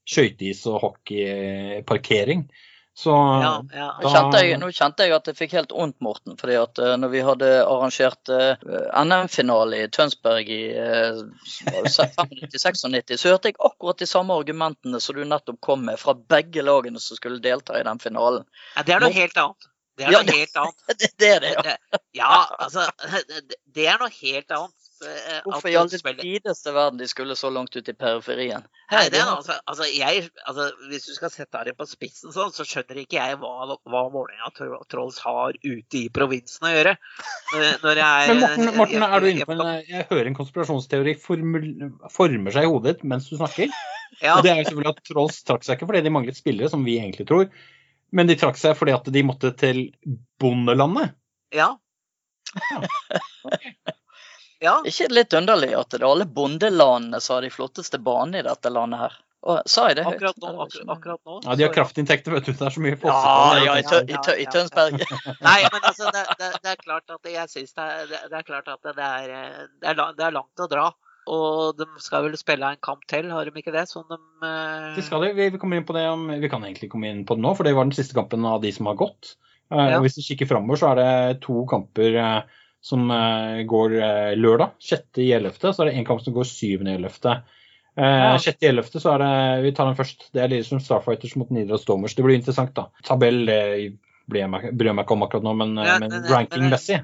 skøyteis 0.08 0.60
og 0.68 0.76
hockeyparkering. 0.84 2.44
Så 2.98 3.12
Ja, 3.14 3.50
ja. 3.78 3.88
Nå 4.02 4.10
kjente, 4.10 4.38
jeg, 4.42 4.56
nå 4.58 4.68
kjente 4.74 5.04
jeg 5.06 5.12
at 5.14 5.28
jeg 5.30 5.36
fikk 5.38 5.52
helt 5.54 5.70
vondt, 5.76 6.00
Morten. 6.02 6.34
fordi 6.40 6.56
at 6.58 6.80
uh, 6.82 6.96
når 6.98 7.12
vi 7.12 7.20
hadde 7.22 7.50
arrangert 7.62 8.32
uh, 8.34 8.58
NM-finale 9.04 9.84
i 9.84 9.90
Tønsberg 9.94 10.50
i 10.50 10.58
uh, 10.74 11.20
95-96, 11.86 13.16
så 13.22 13.30
hørte 13.32 13.52
jeg 13.52 13.58
akkurat 13.62 14.02
de 14.02 14.08
samme 14.10 14.34
argumentene 14.34 14.98
som 15.00 15.14
du 15.14 15.22
nettopp 15.24 15.60
kom 15.64 15.84
med 15.86 16.00
fra 16.02 16.16
begge 16.18 16.64
lagene 16.66 16.98
som 17.02 17.18
skulle 17.20 17.38
delta 17.44 17.78
i 17.78 17.84
den 17.86 18.02
finalen. 18.02 18.44
ja 18.76 18.82
det 18.88 18.96
er 18.98 19.04
noe 19.06 19.14
helt 19.14 19.38
annet. 19.44 19.68
Det 19.98 20.06
er 20.06 20.12
Ja, 20.14 20.22
noe 20.22 20.34
helt 20.38 20.58
annet. 20.64 20.84
Det, 20.98 21.12
det 21.22 21.30
er 21.36 21.40
det, 21.46 21.54
ja. 21.54 21.76
Ja, 22.18 22.34
altså 22.58 22.88
det- 23.30 23.56
Det 23.78 23.86
er 23.86 23.98
noe 24.02 24.10
helt 24.10 24.50
annet. 24.50 24.74
Eh, 25.06 25.38
at 25.38 25.44
Hvorfor 25.46 25.70
i 25.70 25.76
all 25.78 25.88
tideste 25.90 26.10
den 26.16 26.24
videste 26.26 26.72
verden 26.74 26.98
de 26.98 27.06
skulle 27.10 27.36
så 27.38 27.50
langt 27.54 27.76
ut 27.76 27.88
i 27.88 27.94
periferien? 27.94 28.64
Nei, 28.90 29.04
det 29.12 29.20
er, 29.20 29.28
altså, 29.30 29.56
altså, 29.68 29.86
jeg, 29.92 30.24
altså, 30.48 30.66
hvis 30.90 31.06
du 31.06 31.12
skal 31.14 31.30
sette 31.34 31.62
det 31.68 31.74
på 31.78 31.86
spissen 31.86 32.32
sånn, 32.34 32.50
så 32.56 32.64
skjønner 32.66 33.02
ikke 33.04 33.18
jeg 33.20 33.38
hva, 33.42 33.76
hva 33.84 34.02
Vålerenga 34.14 34.82
Trolls 34.90 35.18
har 35.24 35.54
ute 35.62 36.00
i 36.00 36.08
provinsen 36.14 36.66
å 36.68 36.72
gjøre. 36.72 36.96
Når, 37.54 38.02
jeg, 38.02 38.28
Men 38.32 38.42
Morten, 38.42 38.72
Morten, 38.80 39.06
er 39.08 39.20
du 39.20 39.28
inne 39.30 39.46
på 39.48 39.56
jeg- 39.58 39.62
en 39.68 39.94
Jeg 39.98 40.08
hører 40.10 40.26
en 40.32 40.38
konspirasjonsteori 40.40 41.14
formul, 41.22 41.68
former 42.10 42.50
seg 42.58 42.64
i 42.66 42.72
hodet 42.72 42.96
ditt 42.98 43.04
mens 43.14 43.28
du 43.30 43.36
snakker. 43.38 43.68
Ja, 44.24 44.38
Og 44.38 44.42
det 44.42 44.50
er 44.50 44.56
jo 44.62 44.70
selvfølgelig 44.70 44.90
at 44.96 45.02
Trolls 45.06 45.36
trakk 45.46 45.62
seg 45.62 45.76
ikke 45.76 45.86
fordi 45.92 46.00
de 46.02 46.10
manglet 46.10 46.34
spillere, 46.34 46.70
som 46.72 46.80
vi 46.82 46.96
egentlig 46.98 47.26
tror. 47.28 47.44
Men 48.10 48.26
de 48.26 48.34
trakk 48.40 48.56
seg 48.58 48.72
fordi 48.74 48.94
at 48.96 49.04
de 49.14 49.22
måtte 49.22 49.52
til 49.60 49.82
bondelandet. 50.42 51.12
ja. 51.54 51.68
Ja, 52.72 52.80
ikke 54.60 55.08
det 55.08 55.14
litt 55.14 55.38
underlig 55.38 55.72
at 55.78 55.90
det 55.92 56.00
er 56.00 56.08
alle 56.08 56.26
bondelandene 56.26 57.20
som 57.22 57.38
har 57.38 57.46
de 57.46 57.50
flotteste 57.54 58.00
banene 58.02 58.42
i 58.42 58.46
dette 58.46 58.72
landet 58.74 59.06
her? 59.06 59.16
Og, 59.46 59.60
sa 59.70 59.84
jeg 59.86 60.00
det 60.00 60.04
høyt? 60.04 60.16
akkurat 60.18 60.40
nå. 60.42 60.48
Akkurat, 60.64 60.88
akkurat 60.96 61.20
nå 61.22 61.36
Ja, 61.44 61.54
De 61.54 61.64
har 61.68 61.74
kraftinntekter, 61.74 62.34
vet 62.34 62.48
du. 62.48 62.52
Det 62.52 62.64
er 62.66 62.74
så 62.74 62.82
mye 62.82 62.96
Ja, 62.96 63.00
fossefall. 63.04 63.60
ja, 63.64 63.76
i, 63.78 63.84
Tø 63.86 64.00
i, 64.02 64.16
Tø 64.26 64.34
i 64.34 64.46
Tønsberg. 64.50 65.04
Nei, 65.46 65.58
men 65.70 65.84
altså, 65.86 66.10
det, 66.14 66.24
det, 66.40 66.48
det 66.64 66.72
er 66.72 66.80
klart 66.82 67.14
at 67.14 67.30
jeg 67.30 67.52
syns 67.52 67.76
det, 67.78 67.86
det, 68.10 68.22
det 68.32 68.40
er 68.40 68.48
klart 68.48 68.72
at 68.72 68.88
det 68.88 69.06
er, 69.06 69.36
det, 69.78 69.92
er, 69.92 70.02
det 70.18 70.26
er 70.26 70.34
langt 70.34 70.64
å 70.64 70.68
dra. 70.70 70.88
Og 71.28 71.78
de 71.78 71.86
skal 72.02 72.24
vel 72.24 72.36
spille 72.40 72.72
en 72.72 72.80
kamp 72.82 73.04
til, 73.08 73.28
har 73.30 73.46
de 73.46 73.62
ikke 73.62 73.74
det? 73.74 73.84
Sånn 73.90 74.06
de 74.10 74.18
uh... 74.18 74.94
de 74.96 75.04
skal 75.06 75.22
det. 75.22 75.34
Vi, 75.38 75.50
vi, 75.54 75.60
kommer 75.60 75.78
inn 75.78 75.86
på 75.86 75.96
det 75.96 76.06
om, 76.10 76.26
vi 76.40 76.50
kan 76.50 76.64
egentlig 76.66 76.90
komme 76.90 77.12
inn 77.12 77.22
på 77.28 77.36
det 77.38 77.44
nå, 77.44 77.52
for 77.54 77.68
det 77.68 77.76
var 77.76 77.86
den 77.86 77.96
siste 77.96 78.16
kampen 78.18 78.46
av 78.48 78.62
de 78.64 78.72
som 78.74 78.90
har 78.90 78.98
gått. 78.98 79.36
Uh, 79.70 79.84
Ja. 79.84 79.98
og 79.98 80.06
Hvis 80.06 80.18
vi 80.18 80.30
kikker 80.32 80.50
framover, 80.50 80.80
så 80.80 80.94
er 80.94 80.98
det 81.02 81.42
to 81.44 81.62
kamper 81.68 82.16
eh, 82.16 82.62
som 82.88 83.06
eh, 83.12 83.62
går 83.68 83.94
eh, 84.00 84.32
lørdag. 84.40 84.74
6.11. 84.80 85.60
Så 85.60 85.84
er 85.84 85.90
det 85.90 85.96
en 86.00 86.08
kamp 86.08 86.24
som 86.24 86.36
går 86.36 86.48
7.11. 86.48 87.38
Uh, 87.98 88.04
Ja. 88.04 88.34
6.11. 88.38 89.00
så 89.02 89.10
er 89.16 89.22
det 89.24 89.62
Vi 89.64 89.72
tar 89.74 89.88
den 89.90 89.96
først. 89.98 90.28
Det 90.32 90.42
er 90.42 90.50
Lillestrøm 90.52 90.78
Starfighters 90.84 91.34
mot 91.36 91.48
Nidaros 91.50 91.82
Stormers. 91.82 92.14
Det 92.14 92.22
blir 92.22 92.38
interessant, 92.38 92.70
da. 92.76 92.84
Tabell 93.06 93.40
det 93.48 93.62
bryr 94.28 94.44
jeg 94.44 94.50
meg, 94.52 94.66
ikke 95.02 95.16
om 95.16 95.24
akkurat 95.26 95.46
nå, 95.46 95.54
men, 95.56 95.78
eh, 95.78 95.88
Ja, 95.88 95.96
men 96.02 96.12
ranking-messig 96.28 97.00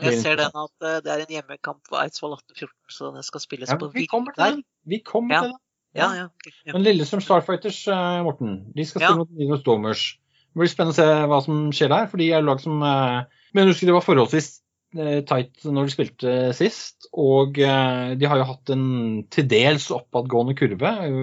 Jeg 0.00 0.20
ser 0.22 0.36
den 0.38 0.54
at 0.54 0.86
eh, 0.86 1.00
det 1.04 1.10
er 1.12 1.24
en 1.26 1.34
hjemmekamp 1.34 1.82
på 1.90 1.98
Eidsvoll 2.00 2.38
1814, 2.38 2.70
så 2.88 3.10
det 3.16 3.24
skal 3.26 3.40
spilles 3.44 3.68
Ja, 3.68 3.76
på 3.76 3.90
vi 3.92 4.06
kommer 4.06 4.32
til 4.32 4.44
den. 4.44 4.64
Vi 4.86 5.02
kommer 5.04 5.34
Ja. 5.34 5.40
til 5.42 5.50
den. 5.50 5.58
Ja, 5.92 6.08
ja. 6.14 6.72
Men 6.72 6.84
Lillestrøm 6.86 7.20
Starfighters, 7.20 7.86
eh, 7.88 8.22
Morten, 8.22 8.72
de 8.72 8.84
skal 8.86 9.02
spille 9.02 9.18
mot 9.18 9.30
Nidaros 9.30 9.60
Stormers. 9.60 10.16
Det 10.54 10.58
blir 10.62 10.70
spennende 10.70 10.94
å 10.94 10.98
se 10.98 11.26
hva 11.30 11.42
som 11.44 11.70
skjer 11.74 11.88
der, 11.90 12.06
for 12.06 12.16
de 12.18 12.30
er 12.32 12.42
lag 12.42 12.60
som 12.62 12.80
eh, 12.82 13.24
Men 13.52 13.68
husker 13.68 13.86
det 13.90 13.94
var 13.98 14.06
forholdsvis 14.06 14.48
eh, 14.48 14.62
tight 14.92 15.64
når 15.64 15.88
de 15.88 15.94
spilte 15.94 16.36
sist. 16.56 17.08
Og 17.12 17.58
eh, 17.62 18.12
de 18.18 18.28
har 18.30 18.40
jo 18.40 18.48
hatt 18.48 18.72
en 18.74 18.86
til 19.32 19.48
dels 19.50 19.88
oppadgående 19.94 20.56
kurve, 20.58 20.92
eh, 21.06 21.18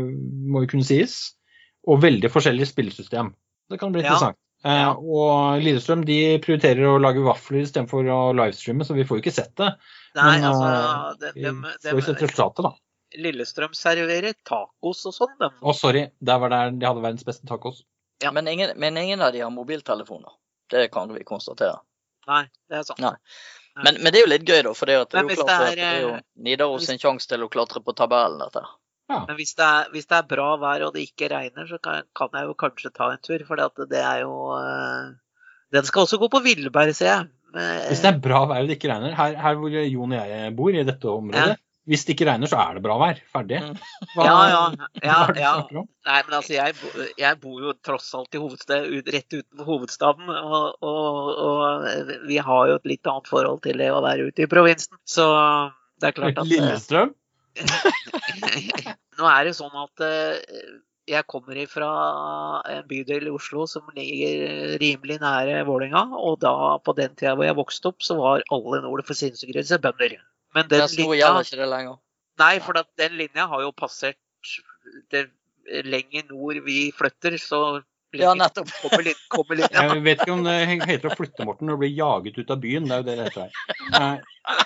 må 0.51 0.63
jo 0.63 0.71
kunne 0.73 0.87
sies. 0.87 1.17
Og 1.87 2.01
veldig 2.03 2.31
forskjellig 2.31 2.67
spillesystem. 2.69 3.31
Det 3.71 3.79
kan 3.79 3.93
bli 3.95 4.03
interessant. 4.03 4.39
Eh, 4.65 4.73
Ja. 4.73 4.95
og 4.97 5.61
Lillestrøm 5.61 6.01
de 6.03 6.39
prioriterer 6.41 6.87
å 6.89 6.97
lage 6.99 7.21
vafler 7.21 7.61
istedenfor 7.61 8.07
å 8.09 8.33
livestreame, 8.33 8.83
så 8.83 8.95
vi 8.97 9.05
får 9.05 9.19
jo 9.19 9.23
ikke 9.23 9.35
sett 9.35 9.53
det. 9.55 9.69
Nei, 10.17 10.39
Men, 10.39 10.47
altså 10.49 11.19
de, 11.21 11.31
de, 11.35 11.51
de, 11.83 11.91
får 11.91 11.99
jo 12.01 12.05
sett 12.07 12.23
resultatet, 12.25 12.65
da. 12.65 12.73
Lillestrøm 13.21 13.75
serverer 13.77 14.33
tacos 14.43 15.05
og 15.05 15.13
sånn, 15.15 15.35
dem. 15.39 15.53
Å, 15.61 15.75
sorry. 15.77 16.07
Der 16.19 16.41
var 16.41 16.51
der 16.51 16.73
de 16.73 16.89
hadde 16.89 17.05
verdens 17.05 17.27
beste 17.27 17.47
tacos. 17.47 17.83
Ja, 18.23 18.33
men, 18.33 18.49
ingen, 18.49 18.73
men 18.81 18.97
ingen 18.97 19.21
av 19.21 19.31
de 19.31 19.45
har 19.45 19.53
mobiltelefoner. 19.53 20.33
Det 20.73 20.89
kan 20.91 21.13
vi 21.13 21.23
konstatere. 21.23 21.77
Nei, 22.27 22.43
det 22.69 22.81
er 22.81 22.87
sant. 22.87 23.03
Nei. 23.03 23.15
Men, 23.77 23.99
men 24.01 24.09
det 24.09 24.19
er 24.19 24.25
jo 24.25 24.31
litt 24.31 24.47
gøy, 24.47 24.59
da. 24.65 24.73
For 24.73 24.89
det, 24.89 24.97
at 25.05 25.13
det 25.13 25.21
er 25.21 25.29
jo 25.29 25.45
klart 25.45 25.77
det 25.77 25.85
er 25.85 25.99
jo 26.01 26.11
er, 26.17 26.25
Nidaros 26.47 26.87
sin 26.89 26.99
sjanse 27.01 27.29
til 27.29 27.45
å 27.45 27.49
klatre 27.53 27.83
på 27.85 27.93
tabellen, 27.97 28.41
dette. 28.41 28.63
Men 29.07 29.37
hvis 29.37 29.53
det, 29.55 29.63
er, 29.63 29.91
hvis 29.93 30.09
det 30.09 30.17
er 30.17 30.25
bra 30.27 30.49
vær 30.59 30.83
og 30.89 30.95
det 30.97 31.05
ikke 31.07 31.29
regner, 31.31 31.67
så 31.69 31.77
kan, 31.79 32.03
kan 32.17 32.33
jeg 32.35 32.49
jo 32.49 32.55
kanskje 32.59 32.91
ta 32.91 33.11
en 33.13 33.21
tur. 33.23 33.45
For 33.47 33.61
det 33.87 34.01
er 34.01 34.23
jo 34.25 34.33
eh, 34.57 35.13
Den 35.75 35.87
skal 35.87 36.03
også 36.03 36.19
gå 36.19 36.27
på 36.33 36.41
Villberg, 36.43 36.91
ser 36.97 37.11
jeg. 37.13 37.29
Men, 37.55 37.85
Hvis 37.87 38.03
det 38.03 38.11
er 38.11 38.19
bra 38.23 38.41
vær 38.49 38.65
og 38.65 38.67
det 38.67 38.75
ikke 38.75 38.91
regner, 38.91 39.15
her, 39.15 39.37
her 39.39 39.55
hvor 39.61 39.71
Jon 39.71 40.17
og 40.17 40.33
jeg 40.33 40.51
bor, 40.57 40.75
i 40.75 40.83
dette 40.89 41.13
området, 41.13 41.55
hvis 41.87 42.03
det 42.03 42.17
ikke 42.17 42.27
regner, 42.27 42.49
så 42.51 42.59
er 42.59 42.77
det 42.77 42.83
bra 42.83 42.97
vær. 42.99 43.19
Ferdig. 43.31 43.61
Mm. 43.63 43.77
Hva, 44.13 44.25
Ja, 44.27 44.39
ja, 44.51 44.63
ja, 45.07 45.19
ja. 45.39 45.53
Nei, 46.07 46.17
men 46.27 46.35
altså, 46.35 46.53
jeg, 46.57 46.75
jeg 47.19 47.39
bor 47.43 47.61
jo 47.63 47.75
tross 47.85 48.09
alt 48.17 48.35
i 48.35 48.41
hovedstad, 48.41 48.89
rett 49.07 49.37
utenfor 49.37 49.69
hovedstaden. 49.71 50.27
Og, 50.27 50.83
og, 50.83 51.31
og 51.47 52.11
vi 52.27 52.41
har 52.43 52.73
jo 52.73 52.75
et 52.81 52.91
litt 52.91 53.07
annet 53.07 53.31
forhold 53.31 53.63
til 53.63 53.79
det 53.79 53.87
å 53.93 54.03
være 54.03 54.27
ute 54.27 54.43
i 54.43 54.51
provinsen. 54.51 54.99
Så 55.07 55.29
det 56.01 56.11
er 56.11 56.17
klart 56.19 56.43
at 56.43 56.51
Lillestrøm? 56.51 57.15
Nå 59.17 59.31
er 59.31 59.47
det 59.47 59.55
sånn 59.57 59.73
at 59.81 60.03
eh, 60.05 60.67
jeg 61.07 61.25
kommer 61.31 61.57
fra 61.71 61.89
en 62.67 62.87
bydel 62.89 63.29
i 63.29 63.33
Oslo 63.33 63.63
som 63.69 63.87
ligger 63.95 64.75
rimelig 64.81 65.21
nære 65.23 65.63
Vålerenga. 65.69 66.19
Og 66.19 66.41
da, 66.43 66.53
på 66.83 66.93
den 66.99 67.15
tida 67.15 67.37
hvor 67.37 67.47
jeg 67.47 67.57
vokste 67.57 67.93
opp, 67.93 68.03
så 68.03 68.19
var 68.19 68.43
alle 68.51 68.83
nord 68.83 69.07
for 69.07 69.17
sinnssykehuset 69.17 69.81
bønder. 69.83 70.19
Men 70.55 70.69
den 70.71 70.83
Nesten 70.85 71.03
linja 71.03 71.33
ikke 71.41 71.59
det 71.59 71.67
lenger. 71.71 71.99
Nei, 72.37 72.53
for 72.63 72.79
at 72.79 72.89
den 73.01 73.17
linja 73.19 73.47
har 73.49 73.65
jo 73.65 73.73
passert 73.75 74.19
det 75.11 75.27
lenger 75.83 76.29
nord 76.31 76.61
vi 76.65 76.87
flytter, 76.95 77.37
så 77.41 77.81
Ja, 78.15 78.31
nettopp. 78.37 78.69
kommer, 78.81 79.03
litt, 79.03 79.19
kommer 79.33 79.55
linja. 79.59 79.83
Jeg 79.91 80.03
vet 80.05 80.23
ikke 80.23 80.37
om 80.37 80.45
det 80.45 80.55
heter 80.87 81.11
å 81.11 81.17
flytte, 81.17 81.45
Morten, 81.45 81.73
og 81.73 81.81
bli 81.81 81.91
jaget 81.97 82.39
ut 82.39 82.53
av 82.53 82.61
byen. 82.63 82.87
Det 82.87 82.95
er 82.95 83.03
jo 83.03 83.07
det 83.09 83.17
det 83.17 83.27
heter 83.27 83.41
her. 83.43 84.65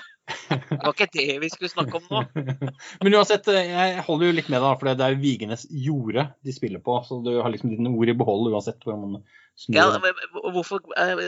Det 0.51 0.77
var 0.83 0.93
ikke 0.93 1.07
det 1.15 1.35
vi 1.41 1.49
skulle 1.51 1.71
snakke 1.71 1.99
om 1.99 2.05
nå. 2.11 2.21
Men 3.03 3.15
uansett, 3.17 3.47
jeg 3.51 4.03
holder 4.05 4.29
jo 4.29 4.35
litt 4.37 4.49
med, 4.51 4.61
deg, 4.63 4.77
for 4.79 4.89
det 4.91 5.05
er 5.05 5.15
jo 5.15 5.21
Vigenes 5.23 5.65
jorde 5.71 6.27
de 6.45 6.55
spiller 6.55 6.83
på. 6.83 6.97
Så 7.07 7.19
du 7.25 7.33
har 7.39 7.51
liksom 7.53 7.73
dine 7.73 7.91
ord 7.91 8.11
i 8.11 8.15
behold 8.17 8.51
uansett 8.53 8.85
hvor 8.85 8.99
man 8.99 9.23
snur. 9.59 9.79
Ja, 9.79 9.87
men 10.03 10.15
hvorfor, 10.53 10.83
eh, 10.95 11.25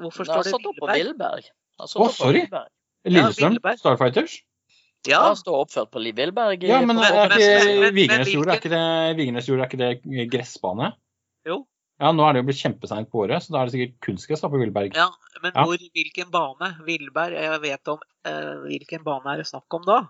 hvorfor 0.00 0.28
står 0.28 0.48
det 0.48 0.54
har 0.54 1.50
Å, 1.80 1.88
opp 2.04 2.14
sorry. 2.16 2.46
Lillestrøm, 3.08 3.56
Ja, 3.64 3.76
Starfighters? 3.80 4.38
Ja, 5.08 5.20
Det 5.30 5.38
står 5.40 5.62
oppført 5.64 5.90
på 5.94 6.00
Li- 6.04 6.12
Villberg. 6.12 6.62
Ja, 6.68 6.82
men 6.84 6.98
er 7.00 7.30
ikke 7.32 7.92
Vigenes 7.96 8.28
jord, 8.34 8.48
er 8.52 8.58
ikke 8.60 8.68
det, 8.72 9.16
Vigenes 9.16 9.46
jord, 9.48 9.60
er 9.62 9.68
ikke 9.70 9.78
det 9.80 10.26
gressbane? 10.30 10.90
Jo. 11.48 11.62
Ja, 12.00 12.10
nå 12.12 12.24
er 12.28 12.32
det 12.36 12.42
jo 12.42 12.46
blitt 12.50 12.60
kjempeseint 12.60 13.08
på 13.12 13.22
året, 13.24 13.42
så 13.44 13.52
da 13.54 13.60
er 13.62 13.68
det 13.68 13.74
sikkert 13.74 13.96
kunstgress 14.04 14.40
på 14.44 14.60
Villberg. 14.60 14.94
ja, 14.96 15.08
men 15.42 15.52
Ja. 15.54 15.64
hvor, 15.64 15.76
hvilken 15.96 16.30
bane? 16.30 16.70
Villberg? 16.84 17.32
Jeg 17.32 17.60
vet 17.62 17.88
om 17.88 17.98
eh, 18.24 18.54
Hvilken 18.68 19.04
bane 19.04 19.32
er 19.32 19.36
det 19.38 19.46
snakk 19.48 19.72
om 19.72 19.82
da? 19.88 20.02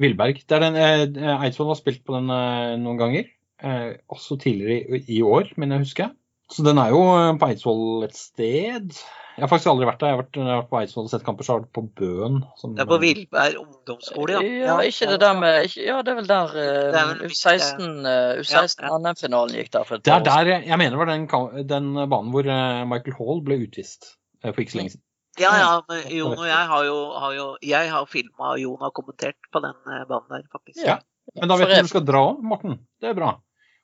Villberg. 0.00 0.40
Det 0.48 0.52
er 0.56 0.60
den, 0.64 0.76
eh, 0.76 1.44
Eidsvoll 1.44 1.68
har 1.68 1.76
spilt 1.76 2.04
på 2.04 2.16
den 2.16 2.30
eh, 2.30 2.76
noen 2.80 2.96
ganger. 2.98 3.28
Eh, 3.62 3.96
også 4.08 4.38
tidligere 4.40 4.96
i, 5.00 5.18
i 5.18 5.22
år, 5.22 5.52
men 5.60 5.70
jeg 5.72 5.80
husker. 5.84 6.10
Så 6.50 6.64
den 6.64 6.78
er 6.80 6.88
jo 6.88 7.02
eh, 7.12 7.36
på 7.36 7.48
Eidsvoll 7.52 8.04
et 8.04 8.16
sted. 8.16 8.96
Jeg 9.36 9.44
har 9.44 9.48
faktisk 9.48 9.70
aldri 9.70 9.86
vært 9.88 10.00
der. 10.02 10.06
Jeg 10.10 10.16
har 10.16 10.22
vært, 10.22 10.36
jeg 10.36 10.44
har 10.50 10.58
vært 10.60 10.70
på 10.70 10.78
Eidsvoll 10.80 11.04
og 11.06 11.10
sett 11.12 11.22
kamper, 11.24 11.46
så 11.46 11.52
har 11.54 11.60
vært 11.62 11.72
på 11.78 11.82
Bøen. 12.00 12.38
Som, 12.60 12.74
Det 12.76 12.82
er 12.84 12.88
på 12.90 12.98
Vilberg 13.00 13.58
ungdomsskole, 13.62 14.32
ja. 14.36 14.40
Ja, 14.66 14.78
ikke 14.90 15.08
det 15.12 15.18
der 15.22 15.38
med 15.40 15.68
ikke, 15.68 15.84
Ja, 15.86 15.98
det 16.02 16.12
er 16.12 16.18
vel 16.18 16.26
der 16.30 16.56
er 16.64 17.12
uh, 17.14 17.22
U16, 17.28 17.86
eh, 18.10 18.40
U16 18.42 18.82
Ja, 18.84 18.90
ja. 18.90 18.98
NM-finalen 18.98 19.54
gikk 19.56 19.70
der 19.76 19.84
for 19.88 19.96
et 19.96 20.04
Det 20.04 20.12
er 20.12 20.20
år 20.20 20.24
der 20.28 20.50
jeg- 20.52 20.66
jeg 20.68 20.78
mener 20.78 20.90
det 20.90 20.98
var 20.98 21.12
den, 21.14 21.26
den 21.70 21.92
banen 22.10 22.32
hvor 22.34 22.46
eh, 22.46 22.84
Michael 22.90 23.16
Hall 23.20 23.40
ble 23.46 23.60
utvist 23.66 24.16
eh, 24.44 24.52
for 24.52 24.60
ikke 24.60 24.72
så 24.74 24.78
lenge 24.82 24.90
siden. 24.96 25.04
Ja, 25.38 25.50
ja, 25.56 25.80
men 25.88 26.02
Jon 26.10 26.34
og 26.36 26.44
jeg 26.50 26.66
har 26.72 26.84
jo, 26.84 26.96
har 27.22 27.32
jo 27.38 27.46
Jeg 27.62 27.90
har 27.90 28.06
filma 28.10 28.50
og 28.52 28.58
Jon 28.60 28.80
har 28.82 28.90
kommentert 28.90 29.38
på 29.52 29.62
den 29.62 29.76
eh, 29.86 30.04
banen 30.10 30.28
der, 30.28 30.42
faktisk. 30.52 30.84
Ja. 30.84 30.98
Men 31.38 31.48
da 31.48 31.56
vet 31.56 31.68
du 31.68 31.72
jeg- 31.72 31.78
hvor 31.78 31.88
du 31.88 31.94
skal 31.94 32.04
dra 32.04 32.24
Morten. 32.42 32.78
Det 33.00 33.08
er 33.10 33.14
bra. 33.14 33.30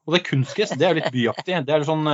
Og 0.06 0.12
det 0.14 0.20
er 0.20 0.28
kunstgress, 0.30 0.76
det 0.76 0.82
er 0.82 0.94
jo 0.94 1.00
litt 1.00 1.12
byaktig. 1.14 1.64
Det 1.66 1.72
er 1.74 1.86
sånn 1.86 2.06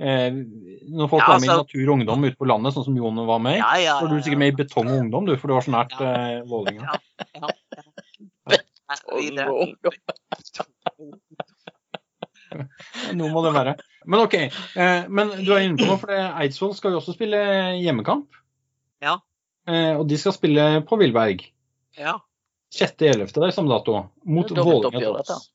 eh, 0.00 0.30
Når 0.32 1.10
folk 1.12 1.22
Ja, 1.22 1.28
var 1.32 1.40
med 1.40 1.46
i 1.46 1.52
altså- 1.52 1.64
Natur 1.64 1.84
og 1.86 1.94
Ungdom 1.98 2.24
ute 2.24 2.36
på 2.40 2.48
landet, 2.48 2.74
sånn 2.74 2.84
som 2.88 2.96
Jon 2.96 3.20
var 3.28 3.38
med 3.44 3.58
i, 3.58 3.60
Ja, 3.60 3.72
ja, 3.84 3.96
var 4.00 4.08
du 4.08 4.20
sikkert 4.22 4.38
med 4.42 4.52
i 4.54 4.56
Betong 4.62 4.88
og 4.88 4.98
Ungdom, 5.04 5.26
du, 5.28 5.36
for 5.36 5.48
du 5.48 5.54
var 5.54 5.66
så 5.66 5.74
nært 5.76 5.92
eh, 6.00 6.40
Vålerenga. 6.48 6.98
Ja. 7.36 7.48
Noe 13.14 13.30
må 13.30 13.42
det 13.44 13.52
være. 13.54 13.74
Men 14.10 14.24
OK. 14.24 14.34
Eh, 14.40 15.02
men 15.12 15.30
du 15.44 15.52
er 15.54 15.60
inne 15.66 15.78
på 15.78 15.86
noe, 15.86 15.98
for 16.00 16.10
Eidsvoll 16.14 16.74
skal 16.74 16.94
jo 16.94 17.00
også 17.02 17.14
spille 17.14 17.38
hjemmekamp. 17.78 18.26
Ja. 19.04 19.18
Eh, 19.70 19.94
og 20.00 20.08
de 20.10 20.18
skal 20.18 20.34
spille 20.34 20.66
på 20.88 20.98
Villberg. 21.00 21.44
Ja. 21.98 22.16
6.11. 22.74 23.30
der 23.34 23.46
er 23.48 23.54
samme 23.54 23.70
dato. 23.72 23.92
Mot 24.26 24.48
Det 24.50 24.58
er 24.58 24.66
Vålerenga. 24.66 25.22
Troms. 25.26 25.50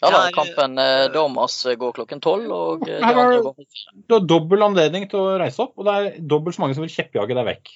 Ja 0.00 0.10
da, 0.14 0.22
kampen 0.32 0.80
eh, 0.80 1.10
Domas 1.12 1.58
eh, 1.66 1.76
går 1.80 1.92
klokken 1.98 2.22
tolv, 2.24 2.48
og 2.54 2.88
eh, 2.88 2.96
de 2.96 3.04
Her 3.04 3.16
var 3.18 3.34
andre 3.34 3.52
Du 4.08 4.16
har 4.16 4.24
dobbel 4.24 4.64
anledning 4.64 5.06
til 5.10 5.20
å 5.20 5.36
reise 5.40 5.60
opp, 5.66 5.76
og 5.76 5.86
det 5.88 5.96
er 5.96 6.18
dobbelt 6.32 6.56
så 6.56 6.64
mange 6.64 6.76
som 6.78 6.86
vil 6.86 6.92
kjeppjage 6.94 7.36
deg 7.36 7.48
vekk. 7.50 7.72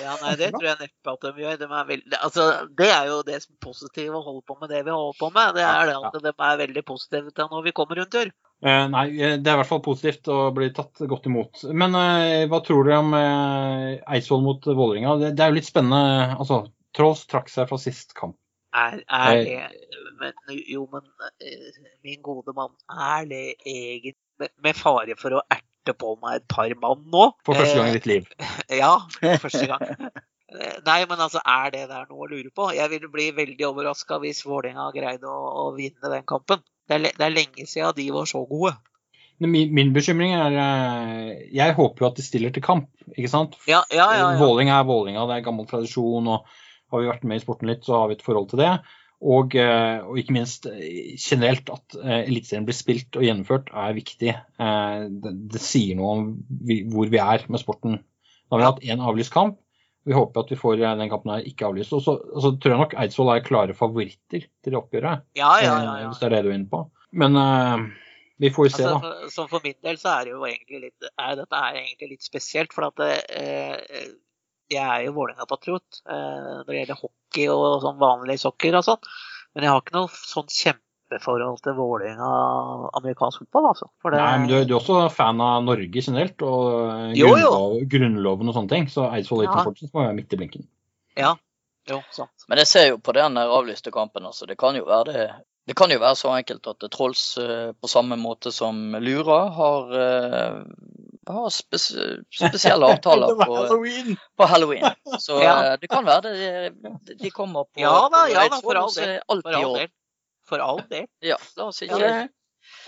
ja, 0.00 0.14
nei, 0.22 0.36
det 0.38 0.52
tror 0.54 0.68
jeg 0.68 0.80
neppe 0.80 1.12
at 1.12 1.26
de 1.26 1.44
gjør. 1.44 1.58
De 1.60 1.66
er 1.66 1.88
veldig, 1.90 2.18
altså, 2.20 2.46
det 2.78 2.90
er 2.94 3.10
jo 3.10 3.18
det 3.26 3.40
som 3.42 3.56
er 3.56 3.66
positivt 3.66 4.14
å 4.14 4.22
holde 4.22 4.44
på 4.46 4.56
med 4.60 4.70
det 4.70 4.84
vi 4.86 4.94
holder 4.94 5.18
på 5.18 5.30
med. 5.34 5.58
Det 5.58 5.66
er 5.66 5.90
det 5.90 5.96
at 5.98 6.18
de 6.28 6.32
er 6.32 6.62
veldig 6.62 6.84
positive 6.86 7.34
til 7.34 7.50
når 7.50 7.66
vi 7.66 7.74
kommer 7.76 8.00
rundt 8.00 8.14
tur. 8.14 8.30
Eh, 8.64 8.86
nei, 8.94 9.04
eh, 9.18 9.34
det 9.36 9.50
er 9.50 9.58
i 9.58 9.60
hvert 9.60 9.68
fall 9.68 9.82
positivt 9.84 10.30
å 10.32 10.38
bli 10.54 10.70
tatt 10.76 11.02
godt 11.10 11.26
imot. 11.28 11.66
Men 11.74 11.98
eh, 11.98 12.46
hva 12.48 12.62
tror 12.64 12.86
dere 12.86 13.02
om 13.02 13.18
eh, 13.18 13.98
Eidsvoll 14.14 14.46
mot 14.46 14.70
Vålerenga? 14.70 15.18
Det, 15.20 15.34
det 15.36 15.44
er 15.44 15.52
jo 15.52 15.58
litt 15.58 15.68
spennende. 15.68 16.38
Altså, 16.38 16.62
Trolls 16.94 17.26
trakk 17.28 17.50
seg 17.52 17.68
fra 17.68 17.82
sist 17.82 18.14
kamp. 18.16 18.38
Er, 18.74 19.00
er 19.06 19.36
det 19.46 19.58
men, 20.18 20.34
Jo, 20.66 20.88
men 20.90 21.04
eh, 21.38 21.80
min 22.02 22.20
gode 22.22 22.54
mann, 22.56 22.74
er 22.90 23.26
det 23.30 23.44
egentlig 23.62 24.16
med, 24.40 24.74
fare 24.74 25.14
for 25.18 25.38
å 25.38 25.42
erte 25.52 25.94
på 25.94 26.14
meg 26.22 26.40
et 26.40 26.46
par 26.50 26.74
mann 26.82 27.04
nå? 27.12 27.28
For 27.46 27.58
første 27.58 27.76
gang 27.78 27.90
Eh, 27.90 27.94
i 27.94 27.98
ditt 27.98 28.08
liv. 28.10 28.30
Ja, 28.82 28.94
for 29.18 29.44
første 29.46 29.66
gang. 29.70 29.84
Eh, 30.54 30.78
Nei, 30.86 31.00
men 31.10 31.22
altså, 31.22 31.42
er 31.44 31.70
det 31.74 31.84
der 31.92 32.08
noe 32.10 32.26
å 32.26 32.30
lure 32.30 32.50
på? 32.54 32.72
Jeg 32.74 32.90
ville 32.92 33.10
bli 33.12 33.28
veldig 33.36 33.68
overraska 33.70 34.18
hvis 34.22 34.42
Vålerenga 34.46 34.90
greide 34.96 35.30
å, 35.30 35.38
å 35.64 35.68
vinne 35.78 36.10
den 36.10 36.26
kampen. 36.26 36.64
Det 36.88 36.98
er, 36.98 37.06
det 37.14 37.28
er 37.28 37.32
lenge 37.32 37.68
siden 37.70 37.94
de 37.96 38.10
var 38.14 38.28
så 38.28 38.42
gode. 38.48 38.74
Min, 39.42 39.72
min 39.74 39.90
bekymring 39.94 40.30
er 40.36 40.54
eh, 40.62 41.30
Jeg 41.56 41.74
håper 41.74 42.04
jo 42.04 42.10
at 42.10 42.18
de 42.18 42.22
stiller 42.22 42.52
til 42.54 42.62
kamp, 42.62 42.90
ikke 43.16 43.30
sant? 43.30 43.56
Ja, 43.66 43.82
ja, 43.90 44.06
ja. 44.14 44.28
ja. 44.34 44.36
Våling 44.38 44.70
er 44.70 44.86
Vålinga, 44.86 45.24
det 45.30 45.38
er 45.38 45.46
gammel 45.46 45.66
tradisjon, 45.70 46.28
og 46.30 46.46
har 46.94 47.02
vi 47.02 47.10
vært 47.10 47.26
med 47.28 47.40
i 47.40 47.44
sporten 47.44 47.70
litt, 47.70 47.82
så 47.86 47.98
har 48.00 48.10
vi 48.10 48.18
et 48.18 48.24
forhold 48.24 48.52
til 48.52 48.62
det. 48.62 48.74
Og, 49.24 49.54
eh, 49.56 50.04
og 50.04 50.18
ikke 50.20 50.34
minst 50.36 50.66
eh, 50.68 51.14
generelt 51.16 51.70
at 51.72 51.96
eh, 51.96 52.24
Eliteserien 52.26 52.66
blir 52.68 52.76
spilt 52.76 53.16
og 53.16 53.24
gjennomført 53.24 53.70
er 53.72 53.96
viktig. 53.96 54.34
Det, 54.34 55.34
det 55.54 55.62
sier 55.62 55.96
noe 55.96 56.14
om 56.18 56.26
vi, 56.68 56.82
hvor 56.92 57.08
vi 57.12 57.20
er 57.22 57.46
med 57.48 57.62
sporten. 57.62 58.00
Da 58.44 58.56
har 58.56 58.60
vi 58.60 58.68
hatt 58.68 58.84
én 58.94 59.04
avlyst 59.04 59.32
kamp. 59.34 59.58
Vi 60.04 60.12
håper 60.12 60.44
at 60.44 60.50
vi 60.52 60.60
får 60.60 60.82
den 60.82 61.08
kampen 61.08 61.32
her 61.32 61.46
ikke 61.48 61.70
avlyst. 61.70 61.94
Og 61.96 62.02
så, 62.04 62.18
og 62.20 62.42
så 62.44 62.52
tror 62.60 62.74
jeg 62.74 62.82
nok 62.82 62.96
Eidsvoll 63.00 63.32
er 63.32 63.46
klare 63.46 63.76
favoritter 63.76 64.44
til 64.64 64.76
oppgjøret, 64.76 65.24
ja, 65.38 65.52
ja, 65.64 65.76
ja, 65.80 65.94
ja. 66.02 66.10
hvis 66.10 66.20
det 66.20 66.28
er 66.28 66.34
det 66.36 66.42
du 66.44 66.50
er 66.50 66.58
inne 66.58 66.68
på. 66.68 66.82
Men 67.16 67.38
uh, 67.40 67.86
vi 68.42 68.50
får 68.52 68.68
jo 68.68 68.74
se, 68.74 68.84
Altså, 68.84 68.98
da. 68.98 69.14
for, 69.22 69.32
så 69.32 69.46
for 69.48 69.64
min 69.64 69.78
del 69.86 69.96
så 70.00 70.12
er 70.18 70.28
det 70.28 70.34
jo 70.34 70.44
egentlig 70.44 70.82
litt 70.88 71.08
er, 71.08 71.38
Dette 71.38 71.62
er 71.62 71.80
egentlig 71.80 72.10
litt 72.10 72.26
spesielt, 72.26 72.76
for 72.76 72.90
at 72.90 73.00
det, 73.00 73.14
eh, 73.38 74.04
jeg 74.72 74.84
er 74.84 75.04
jo 75.06 75.12
Vålerenga-patriot 75.18 76.00
eh, 76.08 76.48
når 76.64 76.70
det 76.70 76.78
gjelder 76.80 77.00
hockey 77.02 77.46
og 77.52 77.82
sånn 77.84 78.00
vanlig 78.00 78.38
sokker 78.42 78.78
og 78.78 78.86
sånn. 78.86 79.12
Men 79.54 79.66
jeg 79.66 79.72
har 79.74 79.82
ikke 79.84 79.96
noe 79.96 80.10
sånn 80.14 80.48
kjempeforhold 80.50 81.60
til 81.62 81.76
Vålerenga 81.78 82.30
amerikansk 82.98 83.44
fotball, 83.44 83.68
altså. 83.70 83.90
For 84.02 84.14
det, 84.14 84.22
Nei, 84.24 84.38
men 84.42 84.48
du, 84.50 84.56
du 84.64 84.74
er 84.74 84.80
også 84.80 85.00
fan 85.14 85.42
av 85.44 85.62
Norge 85.66 86.02
generelt, 86.08 86.42
og 86.42 87.14
jo, 87.14 87.28
Jo, 87.28 87.40
jo. 87.44 87.56
grunnloven 87.92 88.50
og 88.50 88.56
sånne 88.58 88.72
ting. 88.72 88.88
Så 88.90 89.06
Eidsvoll 89.10 89.44
Ja. 89.46 89.58
Fortsatt 89.62 89.92
må 89.94 90.02
være 90.06 90.16
midt 90.18 90.32
i 90.34 90.40
blinken. 90.42 90.68
Ja, 91.20 91.34
Jo, 91.90 91.98
sant. 92.16 92.46
Men 92.48 92.62
jeg 92.62 92.66
ser 92.70 92.86
jo 92.88 92.98
på 93.04 93.12
den 93.12 93.36
avlyste 93.36 93.92
kampen, 93.92 94.24
altså. 94.24 94.46
Det 94.48 94.56
kan 94.58 94.74
jo 94.78 94.86
være 94.88 95.12
det 95.12 95.26
det 95.66 95.74
kan 95.78 95.92
jo 95.92 95.96
være 96.02 96.16
så 96.20 96.32
enkelt 96.36 96.66
at 96.68 96.84
Trolls 96.92 97.22
eh, 97.40 97.70
på 97.80 97.88
samme 97.88 98.18
måte 98.20 98.52
som 98.52 98.76
Lura 99.00 99.38
har, 99.56 99.94
eh, 99.96 100.58
har 101.30 101.50
spes 101.54 101.86
spesielle 102.36 102.86
avtaler 102.92 103.32
på, 103.38 103.48
Halloween! 103.56 104.16
på 104.36 104.48
halloween. 104.50 104.84
Så 105.18 105.38
Ja. 105.46 105.54
eh, 105.72 105.76
det 105.80 105.88
kan 105.92 106.04
være 106.04 106.34
det 106.34 107.16
de, 107.16 107.30
kommer 107.32 107.64
på 107.64 107.80
Ja 107.80 107.94
da, 108.12 108.26
ja 108.28 108.44
da, 108.52 108.60
for 108.60 108.76
all 108.82 108.92
del. 108.92 109.18
For 109.40 109.56
all 109.56 109.76
del. 109.80 109.92
For 110.44 110.60
all 110.60 110.82
del. 110.90 111.06
Ja, 111.24 111.40
la 111.56 111.70
oss 111.72 111.80
ikke 111.84 112.00
Ja, 112.02 112.14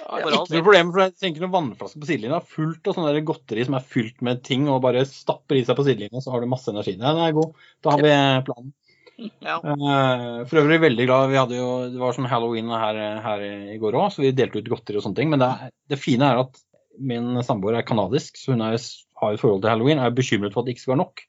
Ja, 0.00 0.18
ikke 0.20 0.28
all 0.28 0.46
del. 0.48 0.56
noe 0.56 0.64
problem, 0.64 0.90
for 0.92 1.02
jeg 1.06 1.14
tenker 1.20 1.42
noen 1.44 1.52
vannflasker 1.56 2.00
på 2.00 2.08
sidelinja 2.08 2.42
fullt 2.44 2.88
av 2.88 2.96
sånne 2.96 3.20
godteri 3.28 3.64
som 3.68 3.76
er 3.76 3.84
fylt 3.84 4.20
med 4.24 4.42
ting, 4.44 4.68
og 4.72 4.82
bare 4.84 5.04
stapper 5.08 5.56
i 5.56 5.64
seg 5.68 5.76
på 5.76 5.84
sidelinja, 5.88 6.20
så 6.24 6.32
har 6.32 6.44
du 6.44 6.48
masse 6.52 6.68
energi. 6.72 6.94
Den 7.00 7.20
er 7.24 7.32
god. 7.36 7.56
Da 7.84 7.92
har 7.96 8.04
vi 8.04 8.12
planen. 8.48 8.72
Ja. 9.16 9.56
Eh, 9.56 10.44
For 10.48 10.60
øvrig 10.60 10.80
veldig 10.82 11.06
glad. 11.08 11.30
Vi 11.32 11.38
hadde 11.40 11.58
jo, 11.58 11.68
det 11.92 12.00
var 12.00 12.16
sånn 12.16 12.28
halloween 12.28 12.70
her, 12.72 12.98
her 13.24 13.44
i 13.74 13.78
går 13.80 13.96
òg, 13.96 14.10
så 14.12 14.24
vi 14.24 14.34
delte 14.36 14.60
ut 14.60 14.70
godteri 14.72 15.00
og 15.00 15.06
sånne 15.06 15.20
ting. 15.20 15.32
Men 15.32 15.42
det, 15.42 15.48
er, 15.48 15.74
det 15.92 16.00
fine 16.00 16.28
er 16.28 16.42
at 16.44 16.60
min 16.96 17.36
samboer 17.44 17.78
er 17.78 17.86
kanadisk, 17.86 18.36
så 18.40 18.54
hun 18.54 18.64
er, 18.66 18.76
har 19.20 19.36
et 19.36 19.42
forhold 19.42 19.62
til 19.64 19.72
halloween. 19.72 20.02
Er 20.02 20.16
bekymret 20.16 20.54
for 20.54 20.62
at 20.62 20.68
det 20.68 20.76
ikke 20.76 20.84
skal 20.86 20.96
være 20.96 21.04
nok. 21.04 21.24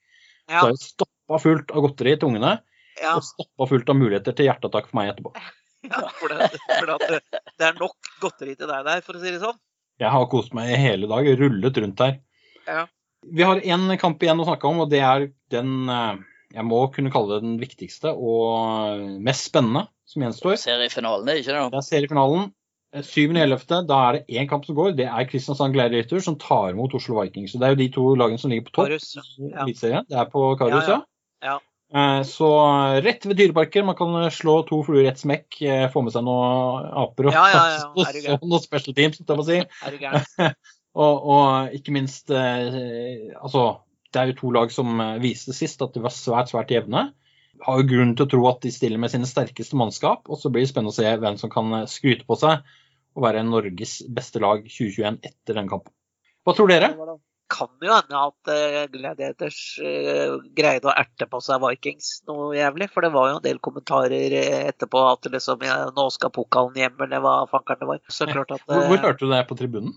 Ja, 0.47 0.59
Så 0.59 0.65
er 0.67 0.75
det 0.75 0.83
stappa 0.83 1.39
fullt 1.43 1.71
av 1.75 1.88
godteri 1.88 2.15
til 2.15 2.29
ungene, 2.29 2.57
ja, 3.01 3.15
og 3.15 3.25
stappa 3.27 3.69
fullt 3.71 3.89
av 3.91 3.99
muligheter 3.99 4.35
til 4.35 4.47
hjerteattakk 4.47 4.91
for 4.91 4.99
meg 4.99 5.13
etterpå. 5.13 5.33
ja, 5.91 6.03
for, 6.19 6.31
det, 6.31 6.51
for 6.69 6.91
det, 6.91 7.41
det 7.59 7.67
er 7.67 7.81
nok 7.81 8.13
godteri 8.23 8.55
til 8.55 8.71
deg 8.71 8.88
der, 8.88 9.03
for 9.05 9.19
å 9.19 9.23
si 9.23 9.33
det 9.33 9.41
sånn. 9.43 9.59
Jeg 9.97 10.13
har 10.13 10.29
kost 10.29 10.53
meg 10.53 10.71
i 10.71 10.79
hele 10.79 11.09
dag, 11.09 11.27
rullet 11.39 11.83
rundt 11.83 12.03
her. 12.05 12.17
Ja. 12.67 12.85
Vi 13.27 13.43
har 13.43 13.59
én 13.59 13.89
kamp 13.99 14.21
igjen 14.23 14.39
å 14.39 14.45
snakke 14.47 14.69
om, 14.69 14.83
og 14.83 14.91
det 14.91 15.01
er 15.03 15.29
den 15.51 15.89
eh, 15.91 16.19
jeg 16.53 16.63
må 16.65 16.79
kunne 16.95 17.11
kalle 17.11 17.35
det 17.37 17.43
den 17.43 17.57
viktigste 17.59 18.13
og 18.13 19.01
mest 19.23 19.49
spennende 19.49 19.87
som 20.07 20.23
gjenstår. 20.23 20.55
Seriefinalen, 20.61 21.27
er 21.27 21.41
ikke 21.41 21.55
det? 21.55 21.65
Det 21.73 21.81
er 21.81 21.87
seriefinalen. 21.89 22.51
7.11. 22.95 23.83
Da 23.85 23.97
er 24.07 24.15
det 24.15 24.39
én 24.39 24.47
kamp 24.49 24.63
som 24.65 24.77
går. 24.77 24.93
Det 24.97 25.05
er 25.05 25.25
Kristiansand 25.27 25.75
Gladiator 25.75 26.21
som 26.23 26.37
tar 26.39 26.71
imot 26.71 26.95
Oslo 26.95 27.19
Vikings. 27.19 27.51
Så 27.51 27.59
Det 27.59 27.67
er 27.67 27.73
jo 27.75 27.81
de 27.83 27.89
to 27.93 28.05
lagene 28.15 28.39
som 28.39 28.49
ligger 28.49 28.69
på 28.69 28.77
topp 28.77 28.87
Karus, 28.93 29.83
ja. 29.83 30.03
Det 30.07 30.17
er 30.21 30.29
på 30.31 30.45
Karus, 30.57 30.87
Ja, 30.87 30.95
ja. 30.95 31.01
ja. 31.43 31.57
Eh, 31.93 32.21
Så 32.27 32.47
rett 33.03 33.25
ved 33.27 33.37
Dyreparken. 33.37 33.85
Man 33.85 33.95
kan 33.99 34.15
slå 34.31 34.61
to 34.67 34.81
fluer 34.87 35.03
i 35.03 35.11
ett 35.11 35.19
smekk. 35.19 35.59
eh, 35.61 35.85
Få 35.91 36.01
med 36.03 36.15
seg 36.15 36.23
noen 36.25 36.87
aper 37.03 37.27
og, 37.29 37.33
Ja, 37.35 37.45
ja, 37.51 37.65
ja. 37.75 38.07
Er 38.07 38.39
og 38.39 38.47
noen 38.47 38.63
special 38.63 38.95
teams, 38.95 39.19
skal 39.19 39.35
jeg 39.35 39.43
på 39.43 39.47
si. 39.51 39.59
Er? 39.91 40.55
Og, 40.97 41.27
og 41.29 41.75
ikke 41.77 41.93
minst 41.93 42.31
eh, 42.33 43.29
Altså, 43.37 43.67
det 44.18 44.24
er 44.24 44.34
jo 44.34 44.39
to 44.41 44.51
lag 44.55 44.74
som 44.74 44.97
eh, 45.03 45.20
viste 45.24 45.55
sist 45.55 45.82
at 45.86 45.93
de 45.95 46.03
var 46.03 46.13
svært, 46.13 46.51
svært 46.51 46.74
jevne. 46.74 47.11
Har 47.65 47.80
jo 47.82 47.88
grunn 47.89 48.15
til 48.18 48.28
å 48.28 48.32
tro 48.34 48.43
at 48.49 48.65
de 48.65 48.74
stiller 48.74 49.01
med 49.01 49.13
sine 49.13 49.30
sterkeste 49.30 49.78
mannskap. 49.80 50.26
Og 50.28 50.41
så 50.41 50.51
blir 50.53 50.65
det 50.65 50.72
spennende 50.74 50.93
å 50.93 50.97
se 50.97 51.13
hvem 51.22 51.39
som 51.41 51.53
kan 51.53 51.80
eh, 51.84 51.88
skryte 51.91 52.28
på 52.28 52.39
seg 52.41 52.65
og 53.18 53.24
være 53.26 53.45
Norges 53.47 53.99
beste 54.13 54.41
lag 54.43 54.65
2021 54.65 55.24
etter 55.26 55.57
den 55.57 55.70
kampen. 55.72 55.93
Hva 56.45 56.53
tror 56.57 56.70
dere? 56.70 56.91
kan 57.47 57.70
jo 57.82 57.93
hende 57.93 58.20
at 58.20 58.51
uh, 58.51 58.82
Gladiators 58.91 59.59
eh, 59.80 60.36
greide 60.55 60.89
å 60.89 60.95
erte 60.95 61.28
på 61.32 61.39
seg 61.43 61.61
Vikings 61.63 62.09
noe 62.28 62.51
jævlig. 62.57 62.89
For 62.91 63.05
det 63.05 63.11
var 63.15 63.32
jo 63.32 63.38
en 63.38 63.45
del 63.45 63.61
kommentarer 63.63 64.36
eh, 64.36 64.65
etterpå 64.68 65.03
at 65.13 65.30
liksom, 65.32 65.63
ja, 65.65 65.78
nå 65.95 66.07
skal 66.13 66.34
pokalen 66.36 66.78
hjem, 66.78 66.97
eller 67.07 67.24
hva 67.24 67.38
fankeren 67.51 67.84
det 67.84 67.91
var. 67.93 68.01
Så 68.11 68.28
klart 68.30 68.51
at 68.55 68.65
Hvor, 68.68 68.84
hvor 68.89 68.99
eh, 68.99 69.05
hørte 69.05 69.24
du 69.24 69.32
det 69.32 69.43
på 69.49 69.59
tribunen? 69.59 69.95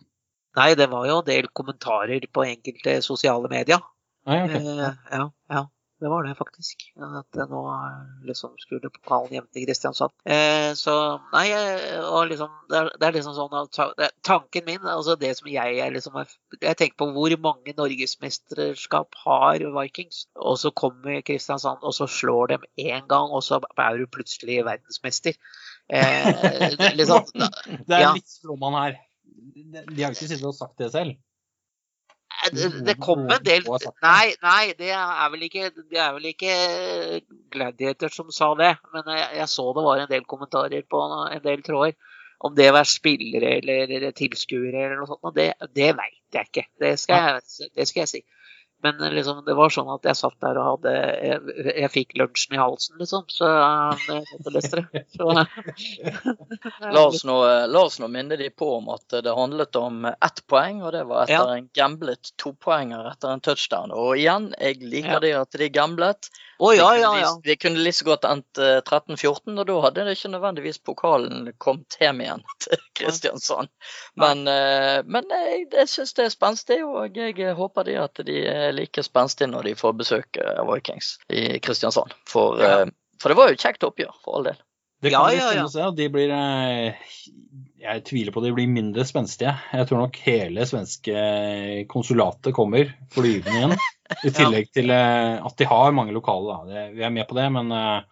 Nei, 0.58 0.72
det 0.78 0.88
var 0.90 1.06
jo 1.06 1.20
en 1.20 1.26
del 1.28 1.50
kommentarer 1.54 2.24
på 2.32 2.46
enkelte 2.46 2.96
sosiale 3.06 3.50
medier. 3.50 3.82
Nei, 4.28 4.40
ok. 4.44 4.54
Eh, 4.54 4.80
ja, 5.10 5.26
ja, 5.48 5.62
det 6.00 6.08
var 6.12 6.24
det 6.24 6.34
faktisk. 6.38 6.82
At 7.00 7.38
nå 7.50 7.60
eh, 7.72 8.26
liksom 8.28 8.52
skulle 8.60 8.90
pokalen 8.92 9.32
hjem 9.36 9.46
til 9.52 9.64
Kristiansand. 9.64 10.12
Eh, 10.28 10.72
så 10.78 10.94
nei, 11.32 11.46
og 12.04 12.28
liksom, 12.30 12.52
det, 12.70 12.82
er, 12.82 12.90
det 13.00 13.08
er 13.08 13.16
liksom 13.16 13.36
sånn 13.38 13.56
at 13.62 13.80
det, 14.00 14.10
Tanken 14.26 14.66
min, 14.68 14.84
altså 14.84 15.16
det 15.20 15.32
som 15.38 15.48
jeg 15.50 15.80
er 15.80 15.94
liksom 15.94 16.18
Jeg 16.20 16.76
tenker 16.76 16.98
på 17.00 17.10
hvor 17.16 17.36
mange 17.44 17.74
norgesmesterskap 17.78 19.20
har 19.24 19.64
Vikings? 19.78 20.26
Og 20.36 20.60
så 20.62 20.72
kommer 20.72 21.22
Kristiansand, 21.24 21.80
og 21.80 21.96
så 21.96 22.08
slår 22.10 22.54
dem 22.56 22.68
én 22.76 23.08
gang, 23.08 23.32
og 23.32 23.44
så 23.46 23.62
er 23.76 24.00
du 24.00 24.08
plutselig 24.10 24.60
verdensmester. 24.68 25.36
Eh, 25.88 26.68
liksom, 27.00 27.24
da, 27.34 27.50
Det 27.70 27.96
er 27.96 28.06
ja. 28.06 28.12
litt 28.16 28.28
stråmann 28.28 28.78
her. 28.78 29.00
De 29.50 29.64
de 29.70 30.02
har 30.02 30.12
ikke 30.12 30.28
sittet 30.28 30.46
og 30.46 30.56
sagt 30.56 30.78
det 30.80 30.92
selv. 30.92 31.16
Eh, 32.46 32.82
det, 32.86 32.94
kom 33.00 33.26
en 33.28 33.42
del. 33.44 33.66
Nei, 34.02 34.32
nei, 34.42 34.72
det 34.78 34.92
er 34.96 35.32
vel 35.32 35.44
ikke, 35.48 35.70
det 35.92 36.00
er 36.00 36.14
vel 36.16 36.30
ikke 36.30 36.54
Gladiator 37.52 38.12
som 38.14 38.30
sa 38.34 38.52
det. 38.58 38.74
Men 38.94 39.10
jeg, 39.16 39.26
jeg 39.40 39.52
så 39.52 39.66
det 39.76 39.84
var 39.86 40.04
en 40.04 40.12
del 40.12 40.24
kommentarer 40.28 40.86
på 40.88 41.02
en 41.04 41.44
del 41.44 41.64
tråder. 41.66 41.98
Om 42.40 42.54
det 42.56 42.70
var 42.72 42.88
spillere 42.88 43.58
eller 43.58 44.12
tilskuere 44.16 44.86
eller 44.86 44.96
noe 45.02 45.10
sånt, 45.10 45.20
og 45.28 45.34
det, 45.36 45.50
det 45.76 45.90
veit 45.98 46.38
jeg 46.38 46.48
ikke. 46.48 46.64
Det 46.80 46.94
skal 47.02 47.26
jeg, 47.26 47.70
det 47.76 47.88
skal 47.90 48.06
jeg 48.06 48.12
si. 48.14 48.22
Men 48.82 48.96
liksom, 49.14 49.42
det 49.44 49.54
var 49.58 49.68
sånn 49.74 49.90
at 49.92 50.06
jeg 50.08 50.16
satt 50.16 50.36
der 50.40 50.56
og 50.56 50.66
hadde 50.70 50.92
Jeg, 50.96 51.40
jeg 51.82 51.90
fikk 51.92 52.14
lunsjen 52.16 52.54
i 52.56 52.60
halsen, 52.62 52.96
liksom. 53.00 53.26
Så 53.28 53.48
jeg 53.50 54.22
det 54.46 54.52
leste 54.54 54.80
det. 54.80 55.02
Så, 55.16 55.26
La 56.94 57.06
oss, 57.06 57.24
nå, 57.28 57.36
la 57.68 57.82
oss 57.84 57.98
nå 58.00 58.08
minne 58.08 58.36
de 58.40 58.48
på 58.50 58.70
om 58.78 58.88
at 58.94 59.18
det 59.24 59.34
handlet 59.36 59.76
om 59.80 60.04
ett 60.10 60.42
poeng, 60.50 60.82
og 60.84 60.92
det 60.96 61.04
var 61.08 61.24
etter 61.26 61.34
Ja. 61.52 61.56
en 61.60 61.68
gamblet 61.76 62.32
topoenger 62.40 63.10
etter 63.12 63.34
en 63.34 63.40
touchdown. 63.44 63.92
Og 63.92 64.16
igjen, 64.18 64.50
jeg 64.58 64.80
liker 64.82 65.18
Ja. 65.18 65.20
det 65.20 65.34
at 65.42 65.58
de 65.60 65.68
gamblet. 65.68 66.30
Å 66.60 66.70
ja, 66.76 66.88
ja, 67.00 67.10
ja. 67.16 67.28
Det 67.44 67.56
kunne 67.62 67.80
like 67.80 68.04
godt 68.04 68.26
endt 68.28 68.60
eh, 68.60 68.78
13-14, 68.84 69.54
og 69.56 69.64
da 69.70 69.76
hadde 69.86 70.04
det 70.04 70.14
ikke 70.18 70.30
nødvendigvis 70.34 70.80
pokalen 70.84 71.48
kommet 71.62 71.96
hjem 72.02 72.20
igjen 72.20 72.42
til 72.66 72.82
Kristiansand. 73.00 73.70
Men, 74.20 74.42
eh, 74.50 75.00
men 75.08 75.24
jeg, 75.32 75.66
jeg 75.72 75.88
syns 75.88 76.12
det 76.18 76.26
er 76.28 76.34
spenstig, 76.34 76.80
og 76.84 77.16
jeg 77.16 77.54
håper 77.56 77.88
de 77.88 77.96
at 78.02 78.20
de 78.28 78.40
er 78.50 78.74
like 78.76 79.04
spenstige 79.06 79.48
når 79.48 79.70
de 79.70 79.76
får 79.80 79.96
besøk 80.02 80.40
av 80.44 80.68
Vikings 80.68 81.14
i 81.32 81.46
Kristiansand. 81.64 82.12
For, 82.28 82.60
Ja. 82.60 82.82
eh, 82.84 82.92
for 83.20 83.32
det 83.32 83.36
var 83.40 83.48
jo 83.50 83.56
et 83.56 83.64
kjekt 83.64 83.84
oppgjør, 83.88 84.12
for 84.24 84.38
all 84.40 84.50
del. 84.52 84.60
Det 85.00 85.14
kan 85.14 85.32
ja, 85.32 85.48
ja, 85.48 85.62
ja. 85.62 85.68
se. 85.72 85.86
De 85.96 86.06
blir 86.12 86.28
eh, 86.36 86.92
Jeg 87.80 88.02
tviler 88.04 88.34
på 88.34 88.42
de 88.44 88.50
blir 88.52 88.68
mindre 88.68 89.06
spenstige. 89.08 89.54
Jeg 89.72 89.88
tror 89.88 90.02
nok 90.02 90.18
hele 90.26 90.66
svenske 90.68 91.22
konsulatet 91.88 92.52
kommer 92.56 92.92
flyvende 93.14 93.56
igjen. 93.56 93.76
I 94.26 94.32
tillegg 94.34 94.68
til 94.74 94.90
eh, 94.92 95.38
at 95.40 95.56
de 95.56 95.68
har 95.70 95.94
mange 95.96 96.12
lokale. 96.12 96.58
Da. 96.66 96.84
Vi 96.92 97.04
er 97.06 97.14
med 97.14 97.28
på 97.30 97.38
det, 97.38 97.46
men 97.54 97.70
eh, 97.72 98.02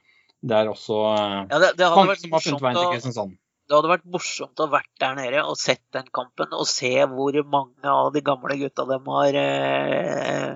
det 0.41 0.57
er 0.61 0.71
også 0.71 1.03
eh, 1.11 1.37
ja 1.51 1.61
det, 1.65 1.73
det 1.81 1.91
mange 1.93 2.17
som 2.21 2.37
har 2.37 2.45
funnet 2.47 2.65
veien 2.65 2.79
til 2.79 2.93
Kristiansand. 2.95 3.37
Det 3.69 3.77
hadde 3.77 3.91
vært 3.91 4.07
morsomt 4.09 4.63
å 4.65 4.71
vært 4.73 4.93
der 5.03 5.17
nede 5.19 5.43
og 5.45 5.59
sett 5.61 5.83
den 5.93 6.07
kampen, 6.17 6.55
og 6.57 6.65
se 6.71 6.95
hvor 7.11 7.37
mange 7.53 7.91
av 7.93 8.09
de 8.15 8.23
gamle 8.25 8.57
gutta 8.63 8.87
dem 8.89 9.11
har 9.13 9.37
eh, 9.43 10.55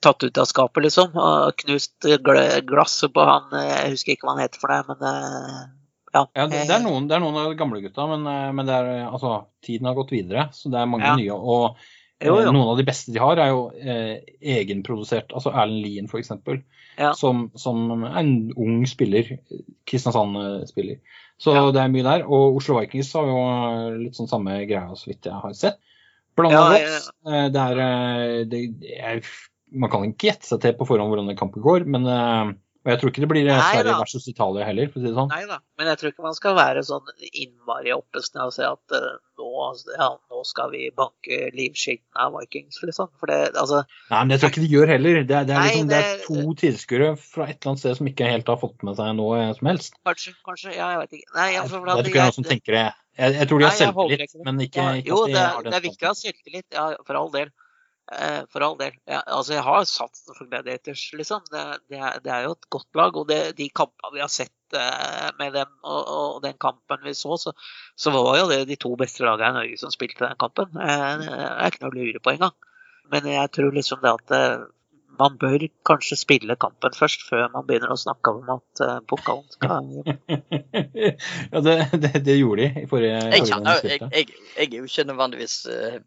tatt 0.00 0.24
ut 0.24 0.40
av 0.40 0.48
skapet, 0.48 0.86
liksom. 0.86 1.12
Knust 1.64 2.08
gl- 2.24 2.64
glasset 2.68 3.12
på 3.12 3.28
han 3.28 3.52
Jeg 3.58 3.92
husker 3.96 4.14
ikke 4.14 4.28
hva 4.28 4.36
han 4.38 4.44
heter 4.46 4.62
for 4.62 4.72
det, 4.72 4.80
men 4.88 5.81
ja. 6.14 6.26
Ja, 6.36 6.46
det, 6.46 6.62
er 6.70 6.82
noen, 6.84 7.06
det 7.08 7.16
er 7.16 7.20
noen 7.24 7.36
av 7.40 7.50
de 7.50 7.56
gamle 7.56 7.80
gutta, 7.82 8.04
men, 8.10 8.26
eh, 8.28 8.52
men 8.52 8.66
det 8.68 8.74
er, 8.74 8.90
eh, 9.00 9.08
altså, 9.12 9.46
tiden 9.64 9.86
har 9.88 9.94
gått 9.96 10.12
videre. 10.12 10.48
Så 10.52 10.70
det 10.70 10.78
er 10.80 10.86
mange 10.90 11.04
Ja. 11.08 11.16
nye. 11.16 11.32
Og 11.38 11.76
eh, 12.20 12.26
Jo, 12.28 12.36
jo. 12.40 12.52
noen 12.52 12.68
av 12.70 12.76
de 12.78 12.84
beste 12.84 13.12
de 13.12 13.18
har, 13.18 13.36
er 13.42 13.48
jo 13.50 13.70
eh, 13.80 14.20
egenprodusert. 14.42 15.32
Altså 15.32 15.50
Erlend 15.54 15.82
Lien, 15.82 16.06
f.eks. 16.06 16.30
Ja. 16.98 17.12
Som, 17.16 17.50
som 17.56 18.04
er 18.04 18.18
en 18.20 18.52
ung 18.56 18.84
spiller. 18.86 19.38
Kristiansand-spiller. 19.88 20.98
Så 21.40 21.54
Ja. 21.54 21.70
det 21.72 21.80
er 21.82 21.88
mye 21.88 22.04
der. 22.06 22.22
Og 22.28 22.56
Oslo 22.60 22.78
Vikings 22.78 23.12
har 23.16 23.26
jo 23.26 23.98
litt 24.04 24.14
sånn 24.14 24.28
samme 24.30 24.60
greia, 24.68 24.90
så 24.94 25.06
vidt 25.10 25.24
jeg 25.26 25.32
har 25.34 25.52
sett. 25.54 25.78
Blanda. 26.36 26.76
Eh, 26.78 27.48
Det 27.50 27.56
er 27.60 28.44
det, 28.48 28.60
jeg, 28.80 29.22
Man 29.74 29.88
kan 29.90 30.04
ikke 30.04 30.28
gjette 30.28 30.44
seg 30.44 30.60
til 30.60 30.74
på 30.76 30.84
forhånd 30.86 31.08
hvordan 31.08 31.36
kampen 31.36 31.62
går, 31.64 31.86
men 31.88 32.04
eh, 32.06 32.52
og 32.82 32.90
jeg 32.90 32.98
tror 33.00 33.10
ikke 33.12 33.22
det 33.22 33.28
blir 33.30 33.48
Sverige 33.48 33.98
versus 34.00 34.24
Italia 34.30 34.64
heller, 34.66 34.88
for 34.90 34.98
å 34.98 35.02
si 35.02 35.08
det 35.10 35.14
sånn. 35.18 35.28
Nei 35.30 35.44
da. 35.46 35.58
Men 35.78 35.90
jeg 35.92 35.98
tror 36.00 36.10
ikke 36.12 36.24
man 36.26 36.34
skal 36.34 36.56
være 36.58 36.82
sånn 36.86 37.12
innmari 37.30 37.92
oppesnø 37.94 38.46
og 38.48 38.54
si 38.56 38.64
at 38.66 38.96
uh, 38.98 39.12
nå, 39.38 39.50
ja, 39.98 40.08
nå 40.32 40.42
skal 40.48 40.72
vi 40.74 40.88
banke 40.96 41.38
livskiten 41.54 42.18
av 42.24 42.34
Vikings, 42.38 42.80
liksom. 42.82 43.12
For 43.20 43.30
det, 43.30 43.38
altså 43.54 43.84
Nei, 43.86 44.18
men 44.24 44.32
det 44.34 44.40
tror 44.40 44.50
jeg 44.50 44.54
ikke 44.56 44.64
de 44.66 44.72
gjør 44.74 44.92
heller. 44.96 45.20
Det 45.22 45.36
er, 45.38 45.46
det 45.46 45.54
er, 45.54 45.60
Nei, 45.62 45.68
liksom, 45.76 45.92
det 45.92 46.00
er 46.02 46.24
to 46.26 46.56
tilskuere 46.64 47.12
fra 47.22 47.46
et 47.48 47.56
eller 47.60 47.72
annet 47.72 47.84
sted 47.84 48.00
som 48.00 48.10
ikke 48.12 48.32
helt 48.32 48.50
har 48.54 48.60
fått 48.62 48.82
med 48.88 48.98
seg 48.98 49.14
noe 49.20 49.44
som 49.58 49.70
helst. 49.72 49.96
kanskje, 50.06 50.34
kanskje. 50.46 50.74
Ja, 50.76 50.90
jeg 50.96 51.04
vet 51.04 51.16
ikke. 51.20 51.32
Nei, 51.38 51.48
Jeg, 51.52 51.62
altså, 51.62 51.78
jeg 51.78 51.86
for 51.86 51.94
at 51.94 52.02
tror 52.02 52.10
ikke 52.10 52.18
det 52.18 52.22
er 52.22 52.30
noen 52.32 52.38
som 52.40 52.44
jeg- 52.48 52.54
tenker 52.56 52.78
det. 52.80 52.86
Jeg, 53.12 53.34
jeg 53.36 53.48
tror 53.48 53.58
de 53.60 53.64
har 53.66 53.72
jeg 53.76 53.80
selvtillit, 53.92 54.34
men 54.46 54.60
ikke, 54.64 54.84
ikke 55.02 55.10
jo, 55.12 55.16
det 55.28 55.40
har 55.42 55.66
det 55.66 55.74
er 55.76 55.82
viktig 55.84 56.06
å 56.06 56.10
ha 56.10 56.16
selvtillit, 56.16 56.66
ja, 56.72 56.84
for 57.04 57.18
all 57.20 57.28
del. 57.34 57.50
Eh, 58.12 58.42
for 58.52 58.64
all 58.66 58.76
del. 58.78 58.96
Ja, 59.08 59.22
altså, 59.26 59.54
jeg 59.56 59.64
har 59.66 59.86
satt 59.88 60.18
for 60.26 60.48
Gladiators, 60.48 61.04
liksom. 61.16 61.44
Det, 61.52 61.62
det, 61.92 62.00
er, 62.00 62.18
det 62.24 62.34
er 62.34 62.46
jo 62.46 62.56
et 62.56 62.68
godt 62.72 62.98
lag. 62.98 63.16
Og 63.16 63.28
det, 63.30 63.40
de 63.58 63.68
kampene 63.74 64.16
vi 64.16 64.24
har 64.24 64.32
sett 64.32 64.76
eh, 64.76 65.30
med 65.38 65.56
dem, 65.56 65.72
og, 65.82 66.12
og 66.16 66.42
den 66.44 66.58
kampen 66.60 67.02
vi 67.06 67.14
så, 67.18 67.38
så, 67.40 67.54
så 67.96 68.12
var 68.14 68.42
jo 68.42 68.50
det 68.52 68.64
de 68.70 68.78
to 68.80 68.92
beste 69.00 69.24
lagene 69.26 69.50
i 69.54 69.58
Norge 69.60 69.80
som 69.80 69.94
spilte 69.94 70.26
den 70.26 70.38
kampen. 70.40 70.76
Eh, 70.76 71.08
det 71.24 71.32
er 71.32 71.72
ikke 71.72 71.86
noe 71.86 71.94
å 71.94 71.98
lure 71.98 72.22
på 72.22 72.36
engang. 72.36 72.54
Men 73.12 73.28
jeg 73.28 73.52
tror 73.56 73.74
liksom 73.76 74.00
det 74.04 74.12
at 74.12 74.36
eh, 74.36 74.62
man 75.18 75.36
bør 75.40 75.66
kanskje 75.86 76.16
spille 76.16 76.56
kampen 76.60 76.94
først, 76.96 77.26
før 77.28 77.48
man 77.52 77.66
begynner 77.68 77.92
å 77.92 77.98
snakke 78.00 78.32
om 78.32 78.48
at 78.54 78.82
uh, 78.82 78.94
pokalen 79.08 79.44
skal 79.52 79.90
ja, 81.52 81.60
det, 81.66 81.76
det, 81.92 82.12
det 82.24 82.38
gjorde 82.38 82.64
de 82.64 82.84
i 82.84 82.88
forrige, 82.88 83.18
Jeg, 83.18 83.26
forrige 83.28 83.36
gang 83.36 83.50
kjenner, 83.50 83.84
jeg, 83.84 84.00
jeg, 84.08 84.40
jeg 84.56 84.70
er 84.70 84.78
jo 84.78 84.88
ikke 84.88 85.06
nødvendigvis 85.10 85.56
uh, 85.68 85.98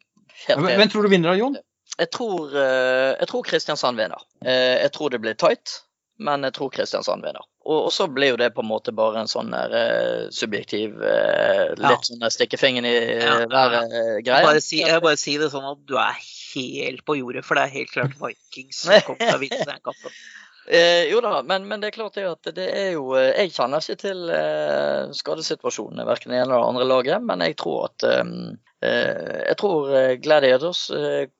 helt 0.48 0.66
men, 0.66 0.92
tror 0.92 1.06
du 1.06 1.14
vinner 1.14 1.32
da, 1.32 1.38
Jon? 1.40 1.60
Jeg 1.98 2.12
tror, 2.12 2.50
eh, 2.56 3.16
jeg 3.20 3.28
tror 3.32 3.44
Kristiansand 3.48 3.98
vinner. 3.98 4.22
Eh, 4.46 4.82
Jeg 4.84 4.92
tror 4.92 5.10
det 5.14 5.22
blir 5.24 5.34
tight, 5.40 5.82
men 6.20 6.44
jeg 6.44 6.54
tror 6.54 6.70
Kristiansand 6.72 7.24
vinner. 7.24 7.44
Og, 7.66 7.88
så 7.92 8.06
blir 8.12 8.34
jo 8.34 8.38
det 8.38 8.52
på 8.54 8.62
en 8.62 8.70
måte 8.70 8.92
bare 8.94 9.24
en 9.24 9.28
sånn 9.32 9.50
der, 9.50 9.72
eh, 9.74 10.30
subjektiv, 10.30 11.00
Litt 11.00 11.80
Ja. 11.82 11.96
sånn 12.04 12.22
stikke 12.30 12.60
fingeren 12.62 12.86
i 12.86 12.94
Ja, 13.24 13.40
eh, 13.82 14.22
greie. 14.22 14.44
bare 14.46 14.62
si, 14.62 14.82
jeg 14.84 15.02
bare 15.02 15.18
si 15.18 15.38
det 15.38 15.50
sånn 15.52 15.72
at 15.72 15.86
du 15.88 15.96
er 15.98 16.14
helt 16.54 17.04
på 17.06 17.18
jordet, 17.18 17.44
for 17.44 17.56
det 17.56 17.64
er 17.64 17.74
helt 17.80 17.92
klart 17.92 18.14
Vikings 18.22 18.76
som 18.84 19.02
kommer 19.02 19.18
til 19.18 19.36
å 19.36 19.40
vinne 19.42 19.66
den 19.66 19.80
kampen. 19.84 20.12
Eh, 20.68 21.04
jo 21.12 21.22
da, 21.22 21.44
men, 21.44 21.68
men 21.68 21.82
det 21.82 21.92
er 21.92 21.94
klart 22.00 22.16
det 22.18 22.24
at 22.26 22.48
det 22.58 22.66
er 22.74 22.96
jo 22.96 23.12
eh, 23.14 23.36
Jeg 23.38 23.52
kjenner 23.54 23.84
ikke 23.84 24.02
til 24.02 24.30
eh, 24.34 25.12
skadesituasjonene 25.14 26.06
verken 26.08 26.34
det 26.34 26.40
ene 26.40 26.48
eller 26.48 26.64
det 26.64 26.70
andre 26.72 26.88
laget, 26.90 27.26
men 27.26 27.44
jeg 27.46 27.58
tror 27.62 27.84
at 27.92 28.06
eh, 28.10 28.32
eh, 28.88 29.36
Jeg 29.52 29.60
tror 29.62 29.92
eh, 29.94 30.14
Gladiators 30.24 30.88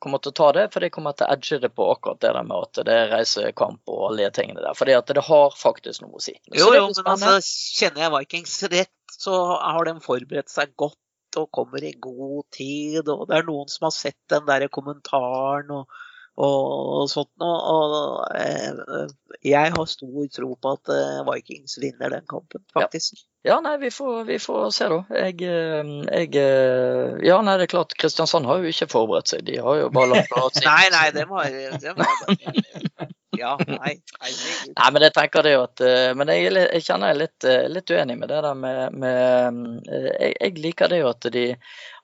kommer 0.04 0.22
til 0.22 0.34
å 0.34 0.38
ta 0.42 0.52
det, 0.60 0.68
for 0.76 0.86
de 0.86 0.92
kommer 0.94 1.18
til 1.18 1.26
å 1.26 1.34
edge 1.34 1.60
det 1.64 1.72
på 1.74 1.90
akkurat 1.96 2.22
det 2.22 2.36
der 2.38 2.46
med 2.46 2.68
at 2.68 2.84
det 2.86 3.00
er 3.00 3.12
reisekamp 3.16 3.96
og 3.96 4.04
alle 4.12 4.28
de 4.28 4.38
tingene 4.38 4.62
der. 4.62 4.78
Fordi 4.78 4.94
at 5.00 5.10
det 5.10 5.26
har 5.26 5.58
faktisk 5.58 6.06
noe 6.06 6.22
å 6.22 6.26
si. 6.28 6.38
Så 6.46 6.62
Jo, 6.62 6.70
jo, 6.78 6.86
men 7.02 7.14
altså, 7.16 7.40
kjenner 7.82 8.06
jeg 8.06 8.16
Vikings 8.20 8.60
rett, 8.76 9.18
så 9.18 9.42
har 9.58 9.90
de 9.90 9.98
forberedt 10.06 10.54
seg 10.54 10.78
godt 10.78 11.02
og 11.42 11.50
kommer 11.56 11.82
i 11.82 11.96
god 11.98 12.46
tid. 12.54 13.10
Og 13.10 13.26
det 13.30 13.40
er 13.40 13.50
noen 13.50 13.74
som 13.74 13.90
har 13.90 13.96
sett 13.96 14.22
den 14.30 14.46
der 14.46 14.70
kommentaren 14.70 15.74
og, 15.82 15.90
og 16.36 17.08
sånt 17.08 17.32
noe. 17.40 18.26
Eh, 18.36 19.08
jeg 19.46 19.72
har 19.72 19.88
stor 19.88 20.28
tro 20.36 20.50
på 20.60 20.74
at 20.76 20.92
eh, 20.92 21.22
Vikings 21.30 21.78
vinner 21.80 22.12
den 22.12 22.26
kampen, 22.28 22.64
faktisk. 22.76 23.24
Ja, 23.46 23.60
nei, 23.64 23.76
vi 23.80 23.92
får, 23.94 24.24
vi 24.28 24.40
får 24.42 24.72
se, 24.76 24.90
da. 24.92 25.00
Jeg, 25.16 25.38
eh, 25.48 25.92
jeg 26.26 26.34
Ja, 27.24 27.40
nei, 27.46 27.58
det 27.62 27.70
er 27.70 27.74
klart, 27.78 27.96
Kristiansand 28.00 28.50
har 28.50 28.60
jo 28.60 28.72
ikke 28.74 28.90
forberedt 28.92 29.32
seg. 29.32 29.46
De 29.48 29.62
har 29.64 29.80
jo 29.80 29.92
bare 29.96 30.12
lagt 30.12 30.34
fra 30.34 30.50
seg. 30.56 30.68
Nei, 30.68 30.90
nei, 30.92 31.06
det 31.16 31.24
det 31.86 31.96
var 32.00 33.14
Ja, 33.36 33.56
nei. 33.68 33.98
Nei, 34.00 34.90
men 34.96 35.04
jeg 35.04 35.12
tenker 35.16 35.44
det 35.44 35.52
jo 35.58 35.66
at 35.66 35.82
Men 36.16 36.30
jeg, 36.32 36.54
jeg 36.56 36.84
kjenner 36.86 37.12
jeg 37.12 37.16
er 37.16 37.20
litt, 37.20 37.48
litt 37.74 37.92
uenig 37.92 38.16
med 38.22 38.32
det 38.32 38.38
der 38.46 38.56
med, 38.56 38.96
med 38.96 39.90
jeg, 39.92 40.32
jeg 40.40 40.54
liker 40.64 40.92
det 40.92 41.02
jo 41.02 41.10
at 41.12 41.28
de, 41.36 41.44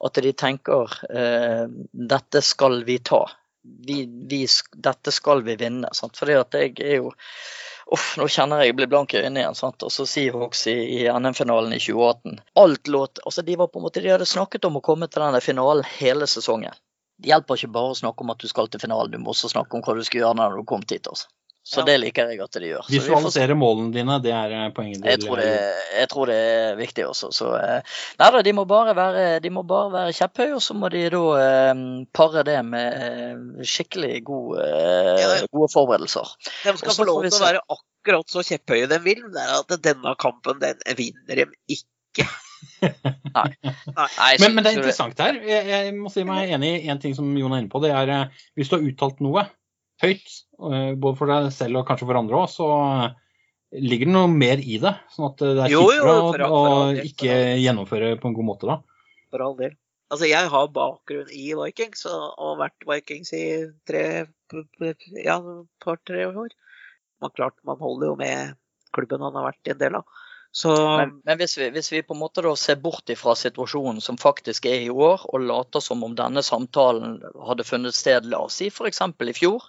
at 0.07 0.19
de 0.25 0.33
tenker 0.35 0.91
uh, 1.07 1.63
dette 1.91 2.43
skal 2.43 2.81
vi 2.87 2.99
ta. 2.99 3.23
Vi, 3.63 4.05
vi, 4.29 4.45
dette 4.73 5.11
skal 5.11 5.43
vi 5.45 5.55
vinne. 5.59 5.89
Sant? 5.93 6.17
Fordi 6.17 6.37
at 6.39 6.57
jeg 6.57 6.77
er 6.79 7.01
jo 7.01 7.11
Uff, 7.91 8.13
nå 8.15 8.23
kjenner 8.31 8.61
jeg 8.61 8.69
jeg 8.69 8.75
blir 8.77 8.87
blank 8.87 9.11
i 9.11 9.19
øynene 9.19 9.41
igjen. 9.41 9.57
Sant? 9.57 9.83
Og 9.83 9.91
så 9.91 10.05
Seahawks 10.07 10.61
i, 10.71 10.75
i 10.95 10.99
NM-finalen 11.11 11.73
i 11.75 11.79
2018. 11.81 12.37
Alt 12.61 12.87
låt 12.87 13.19
Altså, 13.25 13.43
de 13.43 13.57
var 13.59 13.67
på 13.67 13.81
en 13.81 13.87
måte 13.87 14.03
De 14.03 14.13
hadde 14.13 14.27
snakket 14.29 14.67
om 14.69 14.79
å 14.79 14.83
komme 14.85 15.09
til 15.11 15.25
denne 15.25 15.41
finalen 15.43 15.87
hele 15.97 16.29
sesongen. 16.29 16.77
Det 17.21 17.33
hjelper 17.33 17.59
ikke 17.59 17.73
bare 17.75 17.91
å 17.91 17.97
snakke 17.97 18.23
om 18.23 18.31
at 18.33 18.39
du 18.41 18.47
skal 18.49 18.71
til 18.71 18.81
finalen, 18.81 19.11
du 19.11 19.19
må 19.21 19.35
også 19.35 19.51
snakke 19.51 19.77
om 19.77 19.83
hva 19.85 19.93
du 19.97 20.01
skal 20.07 20.23
gjøre 20.23 20.39
når 20.39 20.55
du 20.57 20.63
kom 20.71 20.85
dit. 20.87 21.05
Altså. 21.05 21.27
Så 21.63 21.81
Ja. 21.81 21.85
det 21.85 21.97
liker 22.01 22.29
jeg 22.31 22.39
at 22.41 22.55
de 22.57 22.69
gjør. 22.71 22.81
Så 22.87 22.89
vi 22.89 22.99
får. 22.99 23.11
Visualisere 23.11 23.55
målene 23.55 23.93
dine, 23.93 24.15
det 24.23 24.31
er 24.33 24.53
eh, 24.57 24.69
poenget. 24.73 25.03
Jeg 25.05 25.19
tror, 25.21 25.37
det, 25.37 25.51
jeg 25.93 26.09
tror 26.09 26.31
det 26.31 26.37
er 26.41 26.79
viktig 26.79 27.05
også. 27.05 27.29
Så 27.37 27.51
eh, 27.59 27.99
nei 28.17 28.29
da, 28.33 28.41
de 28.47 28.53
må 28.57 28.65
bare 28.65 28.95
være, 28.97 29.25
de 29.43 29.51
må 29.53 29.61
bare 29.69 29.91
være 29.93 30.15
kjepphøye, 30.17 30.55
og 30.57 30.63
så 30.65 30.73
må 30.73 30.89
de 30.89 31.03
da 31.13 31.21
eh, 31.43 31.83
pare 32.17 32.43
det 32.49 32.57
med 32.65 33.05
eh, 33.05 33.63
skikkelig 33.75 34.23
gode, 34.25 34.65
eh, 34.65 35.45
gode 35.53 35.69
forberedelser. 35.75 36.33
De 36.65 36.75
skal 36.81 36.97
få 36.97 37.07
lov 37.11 37.21
til 37.27 37.37
å 37.37 37.45
være 37.45 37.63
akkurat 37.77 38.33
så 38.33 38.41
kjepphøye 38.49 38.89
de 38.89 39.01
vil. 39.05 39.21
men 39.27 39.37
Det 39.37 39.45
er 39.45 39.55
at 39.61 39.77
denne 39.85 40.17
kampen, 40.17 40.57
den 40.65 40.81
vinner 40.97 41.43
de 41.43 41.49
ikke. 41.77 42.25
Nei, 42.81 43.47
Nei, 43.61 44.33
Men, 44.41 44.55
men 44.55 44.65
det 44.65 44.71
er 44.73 44.81
interessant 44.81 45.21
her. 45.21 45.37
Jeg, 45.45 45.69
jeg 45.69 45.93
må 45.95 46.09
si 46.11 46.25
meg 46.25 46.49
enig 46.57 46.73
i 46.81 46.89
en 46.91 46.99
ting 47.01 47.13
som 47.15 47.29
Jon 47.37 47.53
er 47.53 47.61
inne 47.61 47.71
på. 47.71 47.79
Det 47.85 47.93
er 47.93 48.33
hvis 48.57 48.69
du 48.73 48.79
har 48.79 48.85
uttalt 48.89 49.21
noe 49.21 49.45
høyt, 50.01 50.37
eh, 50.71 50.93
både 50.97 51.19
for 51.19 51.31
deg 51.31 51.51
selv 51.55 51.81
og 51.81 51.89
kanskje 51.89 52.07
for 52.09 52.19
andre 52.19 52.39
òg, 52.41 52.49
så 52.51 52.69
eh, 52.77 53.19
ligger 53.81 54.09
det 54.09 54.15
noe 54.15 54.31
mer 54.31 54.61
i 54.61 54.79
det. 54.81 54.95
Sånn 55.13 55.29
at 55.29 55.43
det 55.43 55.67
er 55.67 55.75
kjipere 55.75 56.49
å, 56.49 56.63
ikke 57.03 57.37
gjennomføre 57.61 58.15
på 58.21 58.31
en 58.31 58.37
god 58.39 58.49
måte 58.49 58.71
da. 58.71 58.81
For 59.31 59.45
all 59.45 59.55
del. 59.59 59.77
Altså, 60.11 60.27
jeg 60.27 60.49
har 60.51 60.73
bakgrunn 60.75 61.29
i 61.31 61.53
Vikings 61.55 62.03
og, 62.09 62.23
har 62.35 62.57
vært 62.65 62.87
Vikings 62.89 63.31
i 63.37 63.45
tre 63.87 64.03
Ja, 65.23 65.37
par-tre 65.79 66.25
år. 66.27 66.51
Man 67.23 67.31
klart, 67.37 67.55
man 67.63 67.79
holder 67.79 68.11
jo 68.11 68.17
med 68.19 68.57
klubben 68.91 69.23
han 69.23 69.37
har 69.37 69.47
vært 69.47 69.71
en 69.71 69.79
del 69.79 69.95
av. 70.01 70.19
Så 70.51 70.73
Men, 70.75 71.13
men 71.23 71.37
hvis, 71.39 71.55
vi, 71.55 71.69
hvis 71.71 71.91
vi 71.93 72.01
på 72.03 72.11
en 72.11 72.19
måte 72.19 72.43
da 72.43 72.51
ser 72.59 72.81
bort 72.83 73.07
ifra 73.13 73.37
situasjonen 73.39 74.01
som 74.03 74.17
faktisk 74.19 74.67
er 74.67 74.83
i 74.83 74.89
år, 74.91 75.23
og 75.31 75.45
later 75.47 75.79
som 75.79 76.03
om 76.03 76.17
denne 76.17 76.43
samtalen 76.43 77.21
hadde 77.47 77.63
funnet 77.63 77.95
sted, 77.95 78.27
la 78.27 78.41
oss 78.49 78.59
si 78.59 78.67
f.eks. 78.67 78.99
i 78.99 79.37
fjor 79.37 79.63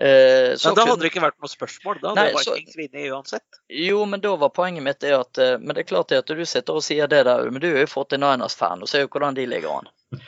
eh, 0.00 0.56
så 0.56 0.70
men 0.70 0.76
da 0.80 0.84
hadde 0.88 1.02
det 1.04 1.10
ikke 1.12 1.22
vært 1.22 1.36
noe 1.42 1.50
spørsmål. 1.52 1.98
Da 2.02 2.14
hadde 2.16 2.30
ikke 2.32 2.54
Vikings 2.56 2.76
vunnet 2.80 3.12
uansett. 3.14 3.60
Jo, 3.68 4.02
men 4.08 4.20
da 4.24 4.32
var 4.40 4.52
poenget 4.56 4.82
mitt 4.86 5.00
det 5.04 5.12
at 5.16 5.38
eh, 5.38 5.56
Men 5.60 5.76
det 5.76 5.84
er 5.84 5.90
klart 5.92 6.12
at 6.16 6.26
du 6.26 6.44
sitter 6.48 6.78
og 6.80 6.84
sier 6.86 7.06
det 7.10 7.24
der, 7.28 7.44
men 7.50 7.60
du 7.62 7.68
er 7.70 7.84
jo 7.84 7.90
49ers-fan 7.92 8.82
og 8.82 8.88
ser 8.90 9.04
jo 9.04 9.10
hvordan 9.12 9.36
de 9.38 9.46
ligger 9.50 9.80
an. 9.80 9.90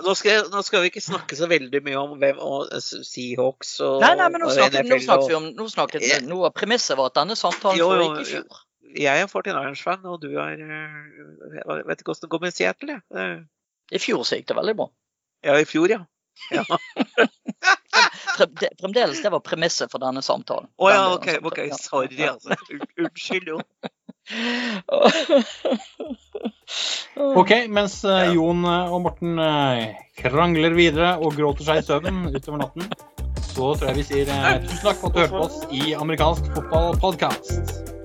Nå 0.00 0.14
skal, 0.16 0.46
nå 0.48 0.62
skal 0.64 0.80
vi 0.82 0.88
ikke 0.88 1.02
snakke 1.04 1.36
så 1.36 1.44
veldig 1.46 1.82
mye 1.84 1.98
om 2.00 2.14
hvem 2.18 2.38
og 2.40 2.70
eh, 2.72 2.80
Seahawks 2.80 3.74
og 3.84 3.98
Nei, 4.00 4.14
nei, 4.16 4.30
men 4.32 4.40
nå 4.40 4.48
snakket, 4.54 4.86
NFL, 4.86 4.88
nå 4.88 4.96
NFL 4.96 5.04
snakker 5.04 5.28
vi 5.28 5.36
om 5.36 5.48
nå 5.58 5.66
snakket, 5.68 6.06
Jeg- 6.08 6.24
Noe 6.26 6.48
av 6.48 6.54
premisset 6.56 6.96
var 6.96 7.10
at 7.12 7.18
denne 7.20 7.36
samtalen 7.36 7.76
Jo, 7.78 7.90
foregikk 7.92 8.22
i 8.22 8.30
fjor. 8.30 8.62
Jeg 8.96 9.22
er 9.22 9.28
49ers-fan, 9.30 10.08
og 10.08 10.16
du 10.24 10.30
er 10.40 10.56
eh, 10.56 10.96
Jeg 11.60 11.84
vet 11.90 12.00
ikke 12.00 12.08
hvordan 12.14 12.24
det 12.24 12.32
går 12.32 12.42
med 12.46 12.56
Seattle, 12.56 12.96
jeg. 13.12 13.36
I 13.92 14.00
fjor 14.02 14.24
så 14.24 14.40
gikk 14.40 14.48
det 14.50 14.56
veldig 14.58 14.76
bra. 14.80 14.88
Ja, 15.46 15.58
i 15.60 15.68
fjor, 15.68 15.92
ja. 15.92 16.00
ja. 16.56 16.64
Fremdeles 18.80 19.22
det 19.22 19.30
var 19.32 19.42
premisset 19.44 19.90
for 19.92 20.02
denne 20.02 20.22
samtalen. 20.24 20.68
Å 20.80 20.90
ja, 20.90 21.02
OK. 21.14 21.28
ok. 21.44 21.60
Sorry, 21.76 22.20
altså. 22.28 22.56
Unnskyld, 22.98 23.48
jo. 23.54 23.60
Ok, 27.20 27.50
mens 27.68 27.98
eh, 28.06 28.32
Jon 28.36 28.64
eh, 28.64 28.92
og 28.94 29.02
Morten 29.04 29.38
eh, 29.42 29.96
krangler 30.20 30.76
videre 30.76 31.16
og 31.18 31.34
gråter 31.36 31.66
seg 31.66 31.82
i 31.82 31.84
søvn 31.84 32.22
utover 32.30 32.62
natten, 32.62 32.86
så 33.50 33.74
tror 33.74 33.90
jeg 33.90 33.98
vi 33.98 34.06
sier 34.08 34.30
tusen 34.64 34.84
takk 34.86 35.00
for 35.02 35.10
at 35.10 35.16
du 35.16 35.20
hørte 35.24 35.36
på 35.36 35.46
oss 35.48 35.58
i 35.74 35.94
amerikansk 35.98 36.52
fotballpodkast. 36.54 37.99